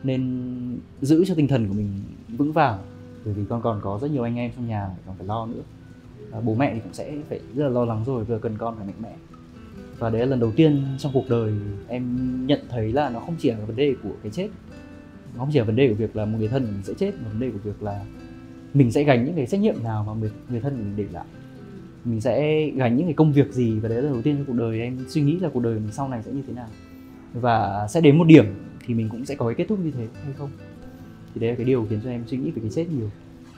nên 0.04 0.80
giữ 1.02 1.26
cho 1.26 1.36
tinh 1.36 1.48
thần 1.48 1.68
của 1.68 1.74
mình 1.74 2.04
vững 2.28 2.52
vàng. 2.52 2.80
Bởi 3.26 3.34
vì 3.34 3.44
con 3.50 3.62
còn 3.62 3.80
có 3.84 4.00
rất 4.02 4.12
nhiều 4.12 4.24
anh 4.24 4.36
em 4.36 4.52
trong 4.56 4.68
nhà 4.68 4.90
còn 5.06 5.16
phải 5.18 5.28
lo 5.28 5.46
nữa 5.46 5.62
à, 6.34 6.40
bố 6.40 6.56
mẹ 6.56 6.74
thì 6.74 6.80
cũng 6.80 6.94
sẽ 6.94 7.14
phải 7.30 7.40
rất 7.56 7.64
là 7.64 7.70
lo 7.70 7.86
lắng 7.86 8.04
rồi 8.06 8.24
vừa 8.24 8.40
cần 8.40 8.58
con 8.58 8.76
phải 8.78 8.86
mạnh 8.86 9.02
mẽ. 9.02 9.16
Và 9.98 10.10
đấy 10.10 10.22
là 10.22 10.28
lần 10.28 10.40
đầu 10.40 10.52
tiên 10.52 10.84
trong 10.98 11.12
cuộc 11.14 11.30
đời 11.30 11.54
em 11.88 12.18
nhận 12.48 12.60
thấy 12.70 12.92
là 12.92 13.10
nó 13.10 13.20
không 13.20 13.36
chỉ 13.40 13.52
là 13.52 13.58
vấn 13.66 13.76
đề 13.76 13.96
của 14.04 14.14
cái 14.24 14.32
chết 14.32 14.50
nó 15.34 15.40
không 15.40 15.50
chỉ 15.54 15.60
là 15.60 15.66
vấn 15.66 15.76
đề 15.76 15.88
của 15.90 15.96
việc 15.96 16.16
là 16.16 16.26
một 16.26 16.38
người 16.40 16.48
thân 16.48 16.64
mình 16.64 16.84
sẽ 16.84 16.94
chết 16.94 17.14
mà 17.24 17.30
vấn 17.30 17.40
đề 17.40 17.52
của 17.52 17.58
việc 17.64 17.84
là 17.84 18.06
mình 18.74 18.92
sẽ 18.92 19.04
gánh 19.04 19.26
những 19.26 19.36
cái 19.36 19.48
trách 19.48 19.60
nhiệm 19.62 19.84
nào 19.84 20.04
mà 20.08 20.14
người, 20.14 20.32
người 20.50 20.62
thân 20.62 20.78
mình 20.78 20.94
để 20.96 21.06
lại. 21.12 21.26
Mình 22.06 22.22
sẽ 22.22 22.66
gánh 22.76 22.98
những 22.98 23.08
cái 23.08 23.14
công 23.14 23.34
việc 23.34 23.54
gì 23.54 23.80
và 23.80 23.90
đấy 23.90 23.98
là 23.98 24.04
lần 24.04 24.14
đầu 24.14 24.22
tiên 24.22 24.36
trong 24.36 24.46
cuộc 24.46 24.54
đời 24.54 24.82
em 24.82 24.98
suy 25.08 25.22
nghĩ 25.22 25.40
là 25.40 25.50
cuộc 25.54 25.60
đời 25.60 25.74
mình 25.74 25.92
sau 25.92 26.10
này 26.10 26.24
sẽ 26.24 26.32
như 26.32 26.42
thế 26.48 26.54
nào. 26.54 26.68
Và 27.34 27.88
sẽ 27.90 28.02
đến 28.02 28.18
một 28.18 28.24
điểm 28.28 28.46
thì 28.86 28.94
mình 28.94 29.10
cũng 29.10 29.26
sẽ 29.26 29.36
có 29.36 29.46
cái 29.46 29.56
kết 29.56 29.66
thúc 29.68 29.80
như 29.80 29.92
thế 29.92 30.08
hay 30.24 30.34
không? 30.38 30.50
Thì 31.34 31.42
đấy 31.42 31.50
là 31.50 31.56
cái 31.56 31.66
điều 31.66 31.86
khiến 31.90 32.00
cho 32.04 32.10
em 32.10 32.24
suy 32.28 32.38
nghĩ 32.38 32.52
về 32.52 32.62
cái 32.62 32.72
chết 32.76 32.86
nhiều 32.90 33.10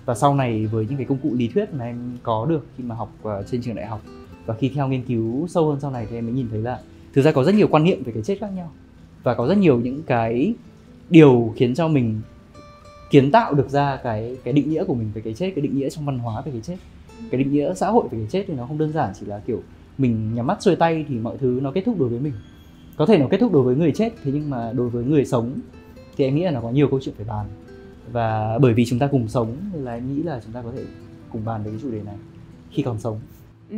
và 0.05 0.15
sau 0.15 0.35
này 0.35 0.65
với 0.65 0.85
những 0.89 0.97
cái 0.97 1.05
công 1.05 1.17
cụ 1.17 1.33
lý 1.33 1.47
thuyết 1.47 1.73
mà 1.73 1.85
em 1.85 2.17
có 2.23 2.45
được 2.45 2.65
khi 2.77 2.83
mà 2.83 2.95
học 2.95 3.11
uh, 3.21 3.47
trên 3.51 3.61
trường 3.61 3.75
đại 3.75 3.85
học 3.85 4.01
và 4.45 4.55
khi 4.55 4.69
theo 4.69 4.87
nghiên 4.87 5.03
cứu 5.03 5.47
sâu 5.47 5.69
hơn 5.69 5.79
sau 5.79 5.91
này 5.91 6.07
thì 6.09 6.17
em 6.17 6.25
mới 6.25 6.33
nhìn 6.33 6.47
thấy 6.49 6.61
là 6.61 6.79
thực 7.13 7.21
ra 7.21 7.31
có 7.31 7.43
rất 7.43 7.55
nhiều 7.55 7.67
quan 7.67 7.83
niệm 7.83 8.03
về 8.03 8.11
cái 8.11 8.23
chết 8.23 8.37
khác 8.39 8.49
nhau. 8.55 8.71
Và 9.23 9.33
có 9.33 9.47
rất 9.47 9.57
nhiều 9.57 9.79
những 9.79 10.03
cái 10.03 10.53
điều 11.09 11.53
khiến 11.55 11.75
cho 11.75 11.87
mình 11.87 12.21
kiến 13.09 13.31
tạo 13.31 13.53
được 13.53 13.69
ra 13.69 13.99
cái 14.03 14.37
cái 14.43 14.53
định 14.53 14.69
nghĩa 14.69 14.83
của 14.83 14.95
mình 14.95 15.11
về 15.13 15.21
cái 15.21 15.33
chết 15.33 15.51
cái 15.55 15.61
định 15.61 15.77
nghĩa 15.77 15.89
trong 15.89 16.05
văn 16.05 16.19
hóa 16.19 16.41
về 16.41 16.51
cái 16.51 16.61
chết. 16.61 16.77
Cái 17.31 17.39
định 17.39 17.51
nghĩa 17.51 17.73
xã 17.73 17.89
hội 17.89 18.03
về 18.11 18.17
cái 18.17 18.27
chết 18.31 18.45
thì 18.47 18.53
nó 18.53 18.65
không 18.65 18.77
đơn 18.77 18.91
giản 18.91 19.13
chỉ 19.19 19.25
là 19.25 19.41
kiểu 19.47 19.61
mình 19.97 20.35
nhắm 20.35 20.47
mắt 20.47 20.61
xuôi 20.61 20.75
tay 20.75 21.05
thì 21.09 21.15
mọi 21.15 21.37
thứ 21.37 21.59
nó 21.63 21.71
kết 21.71 21.81
thúc 21.85 21.99
đối 21.99 22.09
với 22.09 22.19
mình. 22.19 22.33
Có 22.97 23.05
thể 23.05 23.17
nó 23.17 23.27
kết 23.31 23.37
thúc 23.39 23.53
đối 23.53 23.63
với 23.63 23.75
người 23.75 23.91
chết 23.91 24.13
thế 24.23 24.31
nhưng 24.33 24.49
mà 24.49 24.71
đối 24.73 24.89
với 24.89 25.03
người 25.03 25.25
sống 25.25 25.59
thì 26.17 26.25
em 26.25 26.35
nghĩ 26.35 26.43
là 26.43 26.51
nó 26.51 26.61
có 26.61 26.69
nhiều 26.69 26.87
câu 26.87 26.99
chuyện 27.03 27.15
phải 27.15 27.25
bàn 27.25 27.45
và 28.11 28.57
bởi 28.61 28.73
vì 28.73 28.85
chúng 28.85 28.99
ta 28.99 29.07
cùng 29.11 29.27
sống 29.27 29.55
nên 29.73 29.83
là 29.83 29.93
em 29.93 30.15
nghĩ 30.15 30.23
là 30.23 30.39
chúng 30.43 30.53
ta 30.53 30.61
có 30.61 30.71
thể 30.75 30.83
cùng 31.29 31.45
bàn 31.45 31.63
về 31.63 31.71
cái 31.71 31.79
chủ 31.81 31.91
đề 31.91 32.01
này 32.03 32.15
khi 32.71 32.83
còn 32.83 32.99
sống. 32.99 33.19
Ừ, 33.69 33.77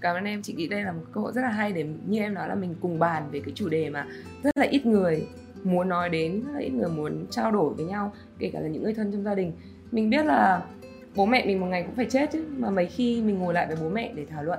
cảm 0.00 0.16
ơn 0.16 0.24
em. 0.24 0.42
Chị 0.42 0.54
nghĩ 0.54 0.68
đây 0.68 0.82
là 0.82 0.92
một 0.92 1.04
cơ 1.12 1.20
hội 1.20 1.32
rất 1.32 1.42
là 1.42 1.48
hay 1.48 1.72
để 1.72 1.86
như 2.06 2.20
em 2.20 2.34
nói 2.34 2.48
là 2.48 2.54
mình 2.54 2.74
cùng 2.80 2.98
bàn 2.98 3.28
về 3.30 3.40
cái 3.40 3.52
chủ 3.54 3.68
đề 3.68 3.90
mà 3.90 4.06
rất 4.42 4.56
là 4.56 4.64
ít 4.64 4.86
người 4.86 5.26
muốn 5.62 5.88
nói 5.88 6.08
đến 6.08 6.42
rất 6.46 6.52
là 6.52 6.60
ít 6.60 6.70
người 6.70 6.88
muốn 6.88 7.26
trao 7.30 7.50
đổi 7.50 7.74
với 7.74 7.84
nhau 7.84 8.12
kể 8.38 8.50
cả 8.52 8.60
là 8.60 8.68
những 8.68 8.82
người 8.82 8.94
thân 8.94 9.12
trong 9.12 9.24
gia 9.24 9.34
đình. 9.34 9.52
Mình 9.92 10.10
biết 10.10 10.26
là 10.26 10.62
bố 11.16 11.26
mẹ 11.26 11.46
mình 11.46 11.60
một 11.60 11.66
ngày 11.66 11.82
cũng 11.82 11.94
phải 11.94 12.06
chết 12.10 12.30
chứ 12.32 12.44
mà 12.56 12.70
mấy 12.70 12.86
khi 12.86 13.22
mình 13.22 13.38
ngồi 13.38 13.54
lại 13.54 13.66
với 13.66 13.76
bố 13.80 13.88
mẹ 13.88 14.12
để 14.14 14.26
thảo 14.26 14.44
luận 14.44 14.58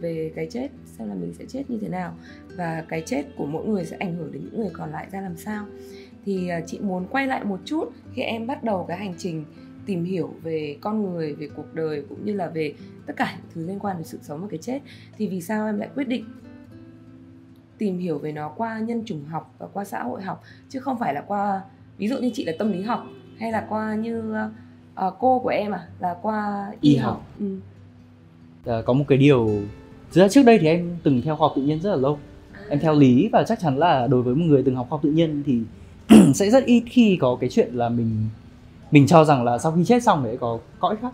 về 0.00 0.32
cái 0.36 0.48
chết 0.50 0.68
xem 0.86 1.08
là 1.08 1.14
mình 1.14 1.34
sẽ 1.38 1.44
chết 1.48 1.70
như 1.70 1.78
thế 1.80 1.88
nào 1.88 2.14
và 2.56 2.84
cái 2.88 3.02
chết 3.06 3.24
của 3.36 3.46
mỗi 3.46 3.66
người 3.66 3.84
sẽ 3.84 3.96
ảnh 3.96 4.14
hưởng 4.14 4.32
đến 4.32 4.42
những 4.44 4.60
người 4.60 4.70
còn 4.72 4.90
lại 4.90 5.06
ra 5.12 5.20
làm 5.20 5.36
sao 5.36 5.66
thì 6.24 6.48
à, 6.48 6.60
chị 6.66 6.78
muốn 6.78 7.06
quay 7.10 7.26
lại 7.26 7.44
một 7.44 7.60
chút 7.64 7.92
khi 8.12 8.22
em 8.22 8.46
bắt 8.46 8.64
đầu 8.64 8.84
cái 8.88 8.96
hành 8.96 9.14
trình 9.18 9.44
tìm 9.86 10.04
hiểu 10.04 10.34
về 10.42 10.76
con 10.80 11.02
người 11.02 11.34
về 11.34 11.48
cuộc 11.56 11.74
đời 11.74 12.02
cũng 12.08 12.24
như 12.24 12.34
là 12.34 12.46
về 12.46 12.74
tất 13.06 13.14
cả 13.16 13.34
những 13.36 13.46
thứ 13.54 13.66
liên 13.66 13.78
quan 13.78 13.96
đến 13.96 14.04
sự 14.04 14.18
sống 14.22 14.40
và 14.40 14.48
cái 14.50 14.58
chết 14.58 14.80
thì 15.16 15.28
vì 15.28 15.40
sao 15.40 15.66
em 15.66 15.78
lại 15.78 15.88
quyết 15.94 16.08
định 16.08 16.24
tìm 17.78 17.98
hiểu 17.98 18.18
về 18.18 18.32
nó 18.32 18.48
qua 18.48 18.78
nhân 18.78 19.02
chủng 19.06 19.24
học 19.24 19.54
và 19.58 19.66
qua 19.66 19.84
xã 19.84 20.02
hội 20.02 20.22
học 20.22 20.42
chứ 20.68 20.80
không 20.80 20.98
phải 20.98 21.14
là 21.14 21.20
qua 21.20 21.60
ví 21.98 22.08
dụ 22.08 22.18
như 22.18 22.30
chị 22.34 22.44
là 22.44 22.52
tâm 22.58 22.72
lý 22.72 22.82
học 22.82 23.06
hay 23.38 23.52
là 23.52 23.66
qua 23.68 23.94
như 23.94 24.34
uh, 25.06 25.14
cô 25.18 25.38
của 25.38 25.48
em 25.48 25.72
à 25.72 25.88
là 26.00 26.16
qua 26.22 26.70
y, 26.80 26.90
y 26.90 26.96
học, 26.96 27.12
học. 27.12 27.26
Ừ. 27.38 27.56
À, 28.66 28.82
có 28.86 28.92
một 28.92 29.04
cái 29.08 29.18
điều 29.18 29.46
thực 30.12 30.20
ra 30.20 30.28
trước 30.28 30.42
đây 30.42 30.58
thì 30.58 30.66
em 30.66 30.96
từng 31.02 31.22
theo 31.22 31.36
khoa 31.36 31.48
học 31.48 31.52
tự 31.56 31.62
nhiên 31.62 31.80
rất 31.80 31.90
là 31.90 31.96
lâu 31.96 32.18
em 32.68 32.78
theo 32.80 32.94
lý 32.94 33.28
và 33.32 33.44
chắc 33.48 33.60
chắn 33.60 33.78
là 33.78 34.06
đối 34.06 34.22
với 34.22 34.34
một 34.34 34.44
người 34.46 34.62
từng 34.62 34.76
học 34.76 34.86
khoa 34.88 34.96
học 34.96 35.02
tự 35.02 35.10
nhiên 35.10 35.42
thì 35.46 35.60
sẽ 36.34 36.50
rất 36.50 36.64
ít 36.64 36.82
khi 36.86 37.18
có 37.20 37.36
cái 37.40 37.50
chuyện 37.50 37.74
là 37.74 37.88
mình 37.88 38.28
mình 38.90 39.06
cho 39.06 39.24
rằng 39.24 39.44
là 39.44 39.58
sau 39.58 39.72
khi 39.72 39.84
chết 39.84 40.02
xong 40.02 40.22
thì 40.24 40.36
có 40.40 40.58
cõi 40.78 40.96
khác. 41.02 41.12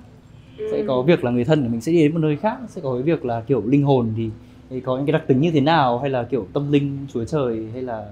Sẽ 0.72 0.84
có 0.88 1.02
việc 1.02 1.24
là 1.24 1.30
người 1.30 1.44
thân 1.44 1.62
của 1.62 1.68
mình 1.68 1.80
sẽ 1.80 1.92
đi 1.92 1.98
đến 1.98 2.12
một 2.12 2.18
nơi 2.18 2.36
khác 2.36 2.58
sẽ 2.68 2.80
có 2.80 2.94
cái 2.94 3.02
việc 3.02 3.24
là 3.24 3.40
kiểu 3.40 3.62
linh 3.66 3.82
hồn 3.82 4.12
thì, 4.16 4.30
thì 4.70 4.80
có 4.80 4.96
những 4.96 5.06
cái 5.06 5.12
đặc 5.12 5.22
tính 5.26 5.40
như 5.40 5.50
thế 5.50 5.60
nào 5.60 5.98
hay 5.98 6.10
là 6.10 6.22
kiểu 6.22 6.46
tâm 6.52 6.72
linh 6.72 7.06
chúa 7.12 7.24
trời 7.24 7.68
hay 7.72 7.82
là 7.82 8.06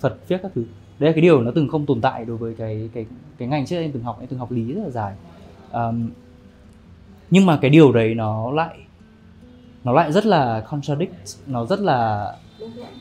phật 0.00 0.28
viết 0.28 0.38
các 0.42 0.52
thứ. 0.54 0.64
Đấy 0.98 1.10
là 1.10 1.12
cái 1.14 1.22
điều 1.22 1.42
nó 1.42 1.50
từng 1.54 1.68
không 1.68 1.86
tồn 1.86 2.00
tại 2.00 2.24
đối 2.24 2.36
với 2.36 2.54
cái 2.58 2.90
cái 2.94 3.06
cái 3.38 3.48
ngành 3.48 3.66
trước 3.66 3.76
em 3.76 3.92
từng 3.92 4.02
học 4.02 4.16
em 4.20 4.28
từng 4.28 4.38
học 4.38 4.52
lý 4.52 4.72
rất 4.72 4.82
là 4.84 4.90
dài. 4.90 5.14
Um, 5.72 6.10
nhưng 7.30 7.46
mà 7.46 7.58
cái 7.62 7.70
điều 7.70 7.92
đấy 7.92 8.14
nó 8.14 8.50
lại 8.50 8.78
nó 9.84 9.92
lại 9.92 10.12
rất 10.12 10.26
là 10.26 10.60
contradict 10.70 11.12
nó 11.46 11.66
rất 11.66 11.80
là 11.80 12.32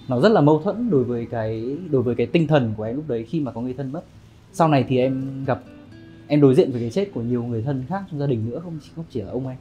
nó 0.07 0.19
rất 0.19 0.31
là 0.31 0.41
mâu 0.41 0.59
thuẫn 0.59 0.89
đối 0.89 1.03
với 1.03 1.27
cái, 1.31 1.77
đối 1.89 2.01
với 2.01 2.15
cái 2.15 2.27
tinh 2.27 2.47
thần 2.47 2.73
của 2.77 2.83
em 2.83 2.95
lúc 2.95 3.05
đấy 3.07 3.25
khi 3.29 3.39
mà 3.39 3.51
có 3.51 3.61
người 3.61 3.73
thân 3.73 3.91
mất. 3.91 4.03
Sau 4.53 4.67
này 4.67 4.85
thì 4.87 4.97
em 4.97 5.43
gặp, 5.45 5.63
em 6.27 6.41
đối 6.41 6.55
diện 6.55 6.71
với 6.71 6.81
cái 6.81 6.89
chết 6.89 7.13
của 7.13 7.21
nhiều 7.21 7.43
người 7.43 7.61
thân 7.61 7.83
khác 7.89 8.03
trong 8.11 8.19
gia 8.19 8.27
đình 8.27 8.49
nữa, 8.49 8.59
không 8.63 8.79
chỉ 8.83 8.89
không 8.95 9.05
chỉ 9.09 9.21
là 9.21 9.31
ông 9.31 9.47
em 9.47 9.57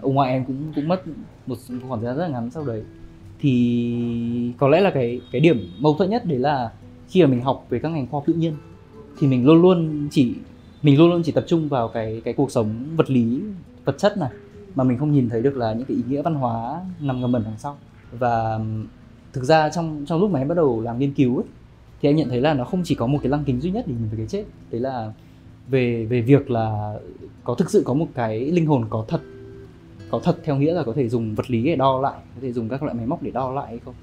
ông 0.00 0.14
ngoại 0.14 0.32
em 0.32 0.44
cũng 0.44 0.72
cũng 0.74 0.88
mất 0.88 1.02
một 1.46 1.56
khoảng 1.88 2.00
thời 2.00 2.06
gian 2.06 2.16
rất 2.16 2.22
là 2.22 2.28
ngắn 2.28 2.50
sau 2.50 2.64
đấy. 2.64 2.82
Thì 3.40 4.52
có 4.58 4.68
lẽ 4.68 4.80
là 4.80 4.90
cái 4.90 5.20
cái 5.32 5.40
điểm 5.40 5.70
mâu 5.78 5.94
thuẫn 5.94 6.10
nhất 6.10 6.26
đấy 6.26 6.38
là 6.38 6.72
khi 7.08 7.22
mà 7.22 7.28
mình 7.28 7.40
học 7.40 7.66
về 7.68 7.78
các 7.78 7.88
ngành 7.88 8.06
khoa 8.06 8.18
học 8.18 8.24
tự 8.26 8.32
nhiên, 8.32 8.54
thì 9.18 9.26
mình 9.26 9.46
luôn 9.46 9.62
luôn 9.62 10.08
chỉ, 10.10 10.34
mình 10.82 10.98
luôn 10.98 11.10
luôn 11.10 11.22
chỉ 11.22 11.32
tập 11.32 11.44
trung 11.46 11.68
vào 11.68 11.88
cái 11.88 12.22
cái 12.24 12.34
cuộc 12.34 12.50
sống 12.50 12.74
vật 12.96 13.10
lý, 13.10 13.40
vật 13.84 13.98
chất 13.98 14.18
này, 14.18 14.30
mà 14.74 14.84
mình 14.84 14.98
không 14.98 15.12
nhìn 15.12 15.28
thấy 15.28 15.42
được 15.42 15.56
là 15.56 15.72
những 15.72 15.84
cái 15.84 15.96
ý 15.96 16.02
nghĩa 16.08 16.22
văn 16.22 16.34
hóa 16.34 16.80
nằm 17.00 17.20
ngầm 17.20 17.32
ẩn 17.32 17.42
đằng 17.44 17.58
sau. 17.58 17.76
Và 18.18 18.60
thực 19.34 19.44
ra 19.44 19.70
trong 19.70 20.04
trong 20.06 20.20
lúc 20.20 20.30
mà 20.30 20.38
em 20.38 20.48
bắt 20.48 20.54
đầu 20.54 20.80
làm 20.80 20.98
nghiên 20.98 21.14
cứu 21.14 21.36
ấy, 21.36 21.44
thì 22.02 22.08
em 22.08 22.16
nhận 22.16 22.28
thấy 22.28 22.40
là 22.40 22.54
nó 22.54 22.64
không 22.64 22.82
chỉ 22.84 22.94
có 22.94 23.06
một 23.06 23.18
cái 23.22 23.30
lăng 23.30 23.44
kính 23.44 23.60
duy 23.60 23.70
nhất 23.70 23.84
để 23.86 23.94
nhìn 23.94 24.08
về 24.08 24.16
cái 24.16 24.26
chết. 24.26 24.44
Đấy 24.70 24.80
là 24.80 25.12
về 25.68 26.04
về 26.04 26.20
việc 26.20 26.50
là 26.50 26.94
có 27.44 27.54
thực 27.54 27.70
sự 27.70 27.82
có 27.84 27.94
một 27.94 28.06
cái 28.14 28.40
linh 28.40 28.66
hồn 28.66 28.84
có 28.90 29.04
thật 29.08 29.20
có 30.10 30.20
thật 30.24 30.38
theo 30.44 30.56
nghĩa 30.56 30.72
là 30.72 30.82
có 30.82 30.92
thể 30.92 31.08
dùng 31.08 31.34
vật 31.34 31.50
lý 31.50 31.62
để 31.62 31.76
đo 31.76 32.00
lại 32.00 32.14
có 32.34 32.40
thể 32.40 32.52
dùng 32.52 32.68
các 32.68 32.82
loại 32.82 32.94
máy 32.94 33.06
móc 33.06 33.22
để 33.22 33.30
đo 33.30 33.52
lại 33.52 33.66
hay 33.66 33.78
không. 33.84 33.94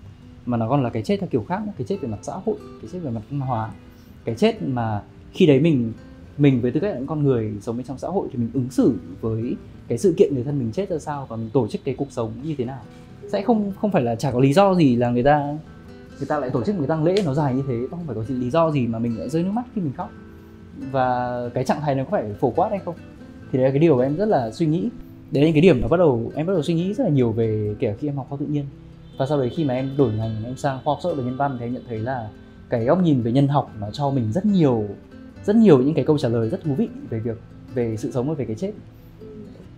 Mà 0.46 0.58
nó 0.58 0.70
còn 0.70 0.84
là 0.84 0.90
cái 0.90 1.04
chết 1.04 1.20
theo 1.20 1.30
kiểu 1.32 1.46
khác 1.48 1.62
cái 1.78 1.88
chết 1.88 2.02
về 2.02 2.08
mặt 2.08 2.20
xã 2.22 2.34
hội 2.46 2.56
cái 2.82 2.90
chết 2.94 3.00
về 3.00 3.12
mặt 3.12 3.22
văn 3.30 3.40
hóa. 3.40 3.72
Cái 4.26 4.36
chết 4.36 4.62
mà 4.62 5.04
khi 5.32 5.46
đấy 5.46 5.60
mình 5.60 5.94
mình 6.38 6.62
với 6.62 6.72
tư 6.72 6.80
cách 6.80 6.92
là 6.92 6.98
những 6.98 7.08
con 7.08 7.24
người 7.24 7.54
sống 7.62 7.78
bên 7.78 7.86
trong 7.86 7.98
xã 7.98 8.08
hội 8.08 8.28
thì 8.32 8.40
mình 8.40 8.50
ứng 8.54 8.70
xử 8.70 8.94
với 9.22 9.56
cái 9.88 9.98
sự 9.98 10.14
kiện 10.18 10.34
người 10.36 10.44
thân 10.44 10.60
mình 10.60 10.72
chết 10.72 10.90
ra 10.90 11.00
sao 11.00 11.26
và 11.30 11.36
mình 11.36 11.50
tổ 11.54 11.68
chức 11.68 11.84
cái 11.84 11.96
cuộc 11.96 12.12
sống 12.12 12.32
như 12.44 12.56
thế 12.58 12.66
nào 12.66 12.82
sẽ 13.32 13.42
không 13.42 13.72
không 13.82 13.92
phải 13.92 14.02
là 14.02 14.16
chả 14.16 14.32
có 14.32 14.40
lý 14.40 14.54
do 14.54 14.76
gì 14.76 14.96
là 14.96 15.10
người 15.10 15.24
ta 15.24 15.58
người 16.20 16.28
ta 16.28 16.40
lại 16.40 16.50
tổ 16.50 16.64
chức 16.64 16.76
một 16.76 16.82
cái 16.82 16.88
tang 16.88 17.04
lễ 17.04 17.16
nó 17.26 17.34
dài 17.34 17.54
như 17.56 17.64
thế. 17.68 17.76
Không 17.90 18.00
phải 18.08 18.16
có 18.16 18.24
gì 18.24 18.36
lý 18.36 18.50
do 18.50 18.72
gì 18.72 18.88
mà 18.88 19.00
mình 19.00 19.20
lại 19.20 19.30
rơi 19.30 19.44
nước 19.44 19.52
mắt 19.52 19.64
khi 19.76 19.82
mình 19.82 19.94
khóc. 19.98 20.10
Và 20.92 21.40
cái 21.54 21.64
trạng 21.64 21.82
thái 21.82 21.96
này 21.96 22.06
có 22.06 22.12
phải 22.12 22.34
phổ 22.40 22.50
quát 22.50 22.70
hay 22.70 22.80
không? 22.80 22.96
Thì 23.52 23.58
đấy 23.58 23.66
là 23.66 23.72
cái 23.72 23.80
điều 23.80 23.98
mà 23.98 24.04
em 24.04 24.16
rất 24.16 24.26
là 24.26 24.52
suy 24.52 24.66
nghĩ. 24.66 24.90
Đấy 25.32 25.44
là 25.44 25.48
những 25.48 25.54
cái 25.54 25.62
điểm 25.62 25.82
mà 25.82 25.88
bắt 25.88 25.98
đầu, 25.98 26.32
em 26.36 26.48
bắt 26.48 26.54
đầu 26.54 26.62
suy 26.62 26.74
nghĩ 26.74 26.94
rất 26.94 27.04
là 27.04 27.10
nhiều 27.10 27.32
về 27.32 27.76
kể 27.80 27.96
khi 28.00 28.08
em 28.08 28.16
học 28.16 28.26
khoa 28.30 28.38
tự 28.40 28.46
nhiên. 28.46 28.66
Và 29.18 29.26
sau 29.26 29.40
đấy 29.40 29.50
khi 29.50 29.64
mà 29.64 29.74
em 29.74 29.90
đổi 29.98 30.14
ngành, 30.14 30.44
em 30.46 30.58
sang 30.58 30.80
khoa 30.84 30.94
học 30.94 31.00
xã 31.04 31.10
hội 31.10 31.16
và 31.16 31.24
nhân 31.24 31.38
văn 31.38 31.58
thì 31.60 31.66
em 31.66 31.74
nhận 31.74 31.84
thấy 31.88 32.00
là 32.00 32.30
cái 32.70 32.86
góc 32.86 33.04
nhìn 33.04 33.22
về 33.22 33.32
nhân 33.32 33.48
học 33.48 33.72
nó 33.80 33.92
cho 33.92 34.10
mình 34.10 34.32
rất 34.32 34.46
nhiều 34.46 34.86
rất 35.44 35.56
nhiều 35.56 35.80
những 35.80 35.94
cái 35.94 36.06
câu 36.06 36.18
trả 36.18 36.30
lời 36.30 36.50
rất 36.50 36.64
thú 36.64 36.74
vị 36.74 36.88
về 37.10 37.20
việc, 37.20 37.42
về 37.74 37.98
sự 37.98 38.12
sống 38.12 38.28
và 38.28 38.34
về 38.34 38.46
cái 38.46 38.56
chết. 38.56 38.72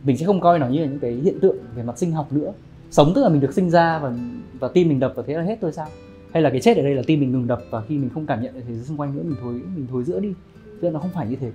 Mình 0.04 0.18
sẽ 0.18 0.26
không 0.26 0.42
coi 0.42 0.60
nó 0.60 0.68
như 0.68 0.80
là 0.80 0.86
những 0.86 1.00
cái 1.00 1.12
hiện 1.12 1.40
tượng 1.40 1.58
về 1.76 1.84
mặt 1.84 1.98
sinh 1.98 2.12
học 2.12 2.34
nữa 2.34 2.54
sống, 2.94 3.12
tức 3.16 3.24
là 3.24 3.30
mình 3.30 3.42
được 3.42 3.54
sinh 3.54 3.70
ra 3.70 4.00
và 4.00 4.14
và 4.60 4.68
tim 4.68 4.90
mình 4.90 5.00
đập 5.00 5.14
và 5.16 5.24
thế 5.28 5.34
là 5.34 5.44
hết 5.44 5.58
thôi 5.62 5.72
sao? 5.72 5.88
Hay 6.34 6.44
là 6.44 6.50
cái 6.50 6.62
chết 6.62 6.78
ở 6.78 6.84
đây 6.84 6.96
là 6.96 7.02
tim 7.08 7.20
mình 7.20 7.32
ngừng 7.32 7.48
đập 7.48 7.62
và 7.70 7.82
khi 7.82 7.98
mình 7.98 8.10
không 8.14 8.26
cảm 8.26 8.44
nhận 8.44 8.54
được 8.54 8.62
thế 8.68 8.74
giới 8.74 8.84
xung 8.84 8.98
quanh 8.98 9.16
nữa, 9.16 9.24
mình 9.24 9.36
thối 9.42 9.54
mình 9.54 9.88
thối 9.92 10.04
giữa 10.04 10.20
đi, 10.20 10.34
tức 10.66 10.88
là 10.88 10.90
nó 10.92 11.00
không 11.00 11.10
phải 11.14 11.28
như 11.28 11.36
thế. 11.36 11.52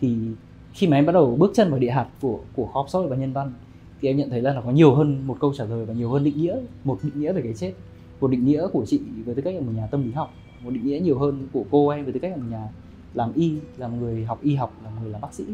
Thì 0.00 0.16
khi 0.72 0.88
mà 0.88 0.96
em 0.96 1.06
bắt 1.06 1.12
đầu 1.12 1.36
bước 1.36 1.52
chân 1.54 1.70
vào 1.70 1.78
địa 1.78 1.90
hạt 1.90 2.06
của 2.20 2.38
của 2.54 2.64
khoa 2.64 2.74
học 2.74 2.86
xã 2.88 2.98
hội 2.98 3.08
và 3.08 3.16
nhân 3.16 3.32
văn, 3.32 3.52
thì 4.00 4.08
em 4.08 4.16
nhận 4.16 4.30
thấy 4.30 4.42
là 4.42 4.54
nó 4.54 4.60
có 4.60 4.70
nhiều 4.70 4.94
hơn 4.94 5.26
một 5.26 5.36
câu 5.40 5.54
trả 5.54 5.64
lời 5.64 5.84
và 5.84 5.94
nhiều 5.94 6.10
hơn 6.10 6.24
định 6.24 6.36
nghĩa, 6.36 6.56
một 6.84 6.98
định 7.02 7.20
nghĩa 7.20 7.32
về 7.32 7.42
cái 7.42 7.54
chết, 7.54 7.72
một 8.20 8.30
định 8.30 8.44
nghĩa 8.44 8.66
của 8.72 8.86
chị 8.86 9.00
với 9.24 9.34
tư 9.34 9.42
cách 9.42 9.54
là 9.54 9.60
một 9.60 9.72
nhà 9.76 9.86
tâm 9.86 10.02
lý 10.04 10.12
học, 10.12 10.34
một 10.64 10.70
định 10.70 10.86
nghĩa 10.86 11.00
nhiều 11.00 11.18
hơn 11.18 11.48
của 11.52 11.64
cô 11.70 11.88
em 11.88 12.04
với 12.04 12.12
tư 12.12 12.20
cách 12.20 12.30
là 12.30 12.36
một 12.36 12.48
nhà 12.50 12.68
làm 13.14 13.32
y 13.32 13.54
làm 13.76 14.00
người 14.00 14.24
học 14.24 14.38
y 14.42 14.54
học 14.54 14.72
làm 14.84 14.92
người 15.02 15.10
làm 15.10 15.20
bác 15.20 15.34
sĩ. 15.34 15.44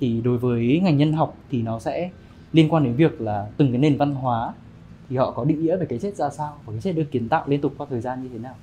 Thì 0.00 0.20
đối 0.20 0.38
với 0.38 0.80
ngành 0.82 0.96
nhân 0.96 1.12
học 1.12 1.36
thì 1.50 1.62
nó 1.62 1.78
sẽ 1.78 2.10
liên 2.52 2.68
quan 2.68 2.84
đến 2.84 2.94
việc 2.94 3.20
là 3.20 3.48
từng 3.56 3.68
cái 3.72 3.78
nền 3.78 3.96
văn 3.96 4.14
hóa 4.14 4.52
thì 5.08 5.16
họ 5.16 5.30
có 5.30 5.44
định 5.44 5.62
nghĩa 5.62 5.76
về 5.76 5.86
cái 5.86 5.98
chết 5.98 6.16
ra 6.16 6.30
sao 6.30 6.56
và 6.66 6.72
cái 6.72 6.80
chết 6.80 6.92
được 6.92 7.04
kiến 7.10 7.28
tạo 7.28 7.44
liên 7.48 7.60
tục 7.60 7.72
qua 7.78 7.86
thời 7.90 8.00
gian 8.00 8.22
như 8.22 8.28
thế 8.32 8.38
nào? 8.38 8.54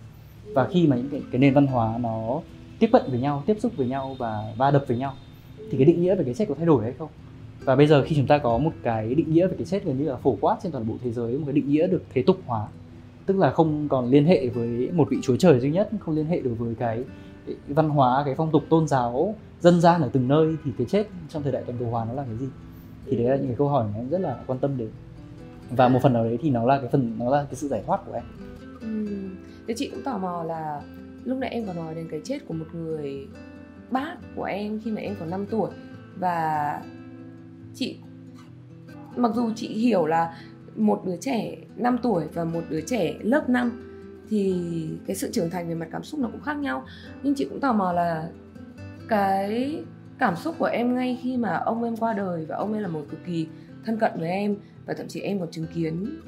Và 0.53 0.67
khi 0.71 0.88
mà 0.88 0.95
những 0.95 1.10
cái, 1.10 1.21
cái 1.31 1.39
nền 1.39 1.53
văn 1.53 1.67
hóa 1.67 1.98
nó 1.98 2.41
tiếp 2.79 2.89
cận 2.93 3.01
với 3.07 3.19
nhau 3.19 3.43
tiếp 3.45 3.57
xúc 3.60 3.71
với 3.77 3.88
nhau 3.88 4.15
và 4.19 4.53
va 4.57 4.71
đập 4.71 4.86
với 4.88 4.98
nhau 4.98 5.13
thì 5.71 5.77
cái 5.77 5.86
định 5.86 6.01
nghĩa 6.01 6.15
về 6.15 6.24
cái 6.24 6.33
chết 6.33 6.45
có 6.50 6.55
thay 6.55 6.65
đổi 6.65 6.83
hay 6.83 6.93
không? 6.93 7.10
Và 7.65 7.75
bây 7.75 7.88
giờ 7.88 8.03
khi 8.07 8.15
chúng 8.15 8.27
ta 8.27 8.38
có 8.38 8.57
một 8.57 8.71
cái 8.83 9.15
định 9.15 9.33
nghĩa 9.33 9.48
về 9.48 9.55
cái 9.57 9.65
chết 9.65 9.86
gần 9.86 10.00
như 10.00 10.10
là 10.10 10.15
phổ 10.15 10.38
quát 10.41 10.57
trên 10.63 10.71
toàn 10.71 10.88
bộ 10.88 10.93
thế 11.03 11.12
giới 11.12 11.38
một 11.38 11.43
cái 11.45 11.53
định 11.53 11.69
nghĩa 11.69 11.88
được 11.88 12.03
thế 12.13 12.24
tục 12.27 12.38
hóa 12.45 12.67
tức 13.25 13.38
là 13.38 13.51
không 13.51 13.88
còn 13.89 14.10
liên 14.10 14.25
hệ 14.25 14.48
với 14.48 14.89
một 14.93 15.07
vị 15.10 15.17
chúa 15.21 15.36
trời 15.36 15.60
duy 15.60 15.71
nhất 15.71 15.89
không 16.00 16.15
liên 16.15 16.25
hệ 16.25 16.39
được 16.39 16.55
với 16.57 16.75
cái, 16.75 17.03
cái 17.45 17.55
văn 17.67 17.89
hóa 17.89 18.24
cái 18.25 18.36
phong 18.36 18.51
tục 18.51 18.63
tôn 18.69 18.88
giáo 18.88 19.36
dân 19.60 19.81
gian 19.81 20.01
ở 20.01 20.10
từng 20.13 20.27
nơi 20.27 20.55
thì 20.65 20.71
cái 20.77 20.88
chết 20.89 21.07
trong 21.29 21.43
thời 21.43 21.51
đại 21.51 21.63
toàn 21.65 21.77
cầu 21.79 21.88
hóa 21.89 22.05
nó 22.05 22.13
là 22.13 22.24
cái 22.24 22.36
gì? 22.38 22.45
Thì 23.05 23.17
đấy 23.17 23.29
là 23.29 23.36
những 23.36 23.48
cái 23.48 23.55
câu 23.57 23.67
hỏi 23.67 23.86
mà 23.93 24.00
em 24.00 24.10
rất 24.10 24.21
là 24.21 24.38
quan 24.48 24.60
tâm 24.60 24.77
đến 24.77 24.89
và 25.71 25.87
một 25.87 25.99
phần 26.01 26.13
nào 26.13 26.23
đấy 26.23 26.37
thì 26.41 26.49
nó 26.49 26.65
là 26.65 26.79
cái 26.79 26.89
phần, 26.91 27.15
nó 27.19 27.29
là 27.29 27.43
cái 27.43 27.55
sự 27.55 27.67
giải 27.67 27.83
thoát 27.85 28.01
của 28.05 28.13
em 28.13 28.23
ừ. 28.81 29.05
thế 29.67 29.73
chị 29.77 29.89
cũng 29.89 30.03
tò 30.03 30.17
mò 30.17 30.43
là 30.43 30.81
lúc 31.23 31.37
nãy 31.37 31.49
em 31.49 31.67
có 31.67 31.73
nói 31.73 31.95
đến 31.95 32.07
cái 32.11 32.21
chết 32.23 32.39
của 32.47 32.53
một 32.53 32.65
người 32.73 33.27
bác 33.91 34.15
của 34.35 34.43
em 34.43 34.79
khi 34.83 34.91
mà 34.91 35.01
em 35.01 35.15
còn 35.19 35.29
5 35.29 35.45
tuổi 35.45 35.69
và 36.19 36.81
chị, 37.75 37.97
mặc 39.15 39.31
dù 39.35 39.51
chị 39.55 39.67
hiểu 39.67 40.05
là 40.05 40.37
một 40.75 41.01
đứa 41.05 41.17
trẻ 41.17 41.55
5 41.75 41.97
tuổi 42.03 42.27
và 42.33 42.43
một 42.43 42.61
đứa 42.69 42.81
trẻ 42.81 43.13
lớp 43.21 43.49
5 43.49 43.87
thì 44.29 44.55
cái 45.07 45.15
sự 45.15 45.31
trưởng 45.31 45.49
thành 45.49 45.69
về 45.69 45.75
mặt 45.75 45.87
cảm 45.91 46.03
xúc 46.03 46.19
nó 46.19 46.29
cũng 46.31 46.41
khác 46.41 46.57
nhau 46.57 46.83
nhưng 47.23 47.35
chị 47.35 47.45
cũng 47.49 47.59
tò 47.59 47.73
mò 47.73 47.91
là 47.91 48.29
cái 49.07 49.83
cảm 50.19 50.35
xúc 50.35 50.55
của 50.59 50.65
em 50.65 50.95
ngay 50.95 51.19
khi 51.21 51.37
mà 51.37 51.57
ông 51.57 51.83
em 51.83 51.97
qua 51.97 52.13
đời 52.13 52.45
và 52.45 52.55
ông 52.55 52.73
em 52.73 52.81
là 52.81 52.87
một 52.87 53.01
cực 53.09 53.25
kỳ 53.25 53.47
thân 53.85 53.97
cận 53.97 54.11
với 54.15 54.29
em 54.29 54.55
và 54.85 54.93
thậm 54.93 55.07
chí 55.07 55.19
em 55.19 55.39
còn 55.39 55.51
chứng 55.51 55.67
kiến 55.75 56.21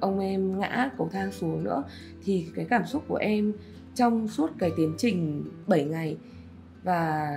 ông 0.00 0.18
em 0.18 0.60
ngã 0.60 0.90
cầu 0.98 1.08
thang 1.12 1.32
xuống 1.32 1.64
nữa. 1.64 1.82
Thì 2.24 2.46
cái 2.54 2.66
cảm 2.70 2.86
xúc 2.86 3.04
của 3.08 3.16
em 3.16 3.52
trong 3.94 4.28
suốt 4.28 4.50
cái 4.58 4.70
tiến 4.76 4.94
trình 4.98 5.44
7 5.66 5.84
ngày 5.84 6.16
và 6.82 7.30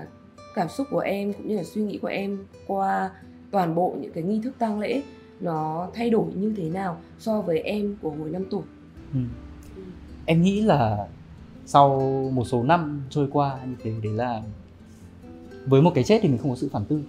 cảm 0.55 0.69
xúc 0.69 0.87
của 0.91 0.99
em 0.99 1.33
cũng 1.33 1.47
như 1.47 1.57
là 1.57 1.63
suy 1.63 1.81
nghĩ 1.81 1.97
của 1.97 2.07
em 2.07 2.45
qua 2.67 3.11
toàn 3.51 3.75
bộ 3.75 3.95
những 4.01 4.11
cái 4.13 4.23
nghi 4.23 4.39
thức 4.43 4.53
tang 4.59 4.79
lễ, 4.79 5.01
nó 5.39 5.89
thay 5.93 6.09
đổi 6.09 6.33
như 6.35 6.53
thế 6.57 6.69
nào 6.69 7.01
so 7.19 7.41
với 7.41 7.59
em 7.59 7.95
của 8.01 8.09
hồi 8.09 8.29
5 8.29 8.45
tuổi? 8.49 8.61
Ừ. 9.13 9.19
em 10.25 10.41
nghĩ 10.41 10.61
là 10.61 11.07
sau 11.65 11.99
một 12.33 12.43
số 12.45 12.63
năm 12.63 13.01
trôi 13.09 13.27
qua 13.31 13.59
như 13.65 13.75
thế, 13.83 13.93
đấy 14.03 14.13
là 14.13 14.41
với 15.65 15.81
một 15.81 15.91
cái 15.95 16.03
chết 16.03 16.19
thì 16.21 16.29
mình 16.29 16.37
không 16.37 16.49
có 16.49 16.55
sự 16.55 16.69
phản 16.71 16.85
tư 16.85 17.01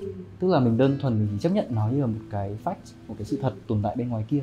ừ. 0.00 0.12
tức 0.38 0.48
là 0.48 0.60
mình 0.60 0.76
đơn 0.76 0.98
thuần 1.00 1.18
mình 1.18 1.28
chỉ 1.30 1.38
chấp 1.38 1.52
nhận 1.52 1.66
nó 1.70 1.88
như 1.88 2.00
là 2.00 2.06
một 2.06 2.20
cái 2.30 2.56
fact 2.64 2.74
một 3.08 3.14
cái 3.18 3.24
sự 3.24 3.38
thật 3.42 3.54
tồn 3.66 3.80
tại 3.82 3.96
bên 3.96 4.08
ngoài 4.08 4.24
kia. 4.28 4.42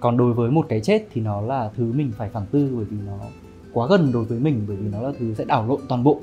Còn 0.00 0.16
đối 0.16 0.32
với 0.32 0.50
một 0.50 0.66
cái 0.68 0.80
chết 0.80 1.06
thì 1.12 1.20
nó 1.20 1.40
là 1.40 1.70
thứ 1.76 1.92
mình 1.92 2.12
phải 2.16 2.28
phản 2.28 2.46
tư 2.50 2.70
bởi 2.76 2.84
vì 2.84 2.96
nó 3.06 3.18
quá 3.72 3.86
gần 3.90 4.12
đối 4.12 4.24
với 4.24 4.38
mình 4.38 4.64
bởi 4.68 4.76
vì 4.76 4.88
nó 4.88 5.02
là 5.02 5.12
thứ 5.18 5.34
sẽ 5.34 5.44
đảo 5.44 5.66
lộn 5.68 5.80
toàn 5.88 6.04
bộ 6.04 6.20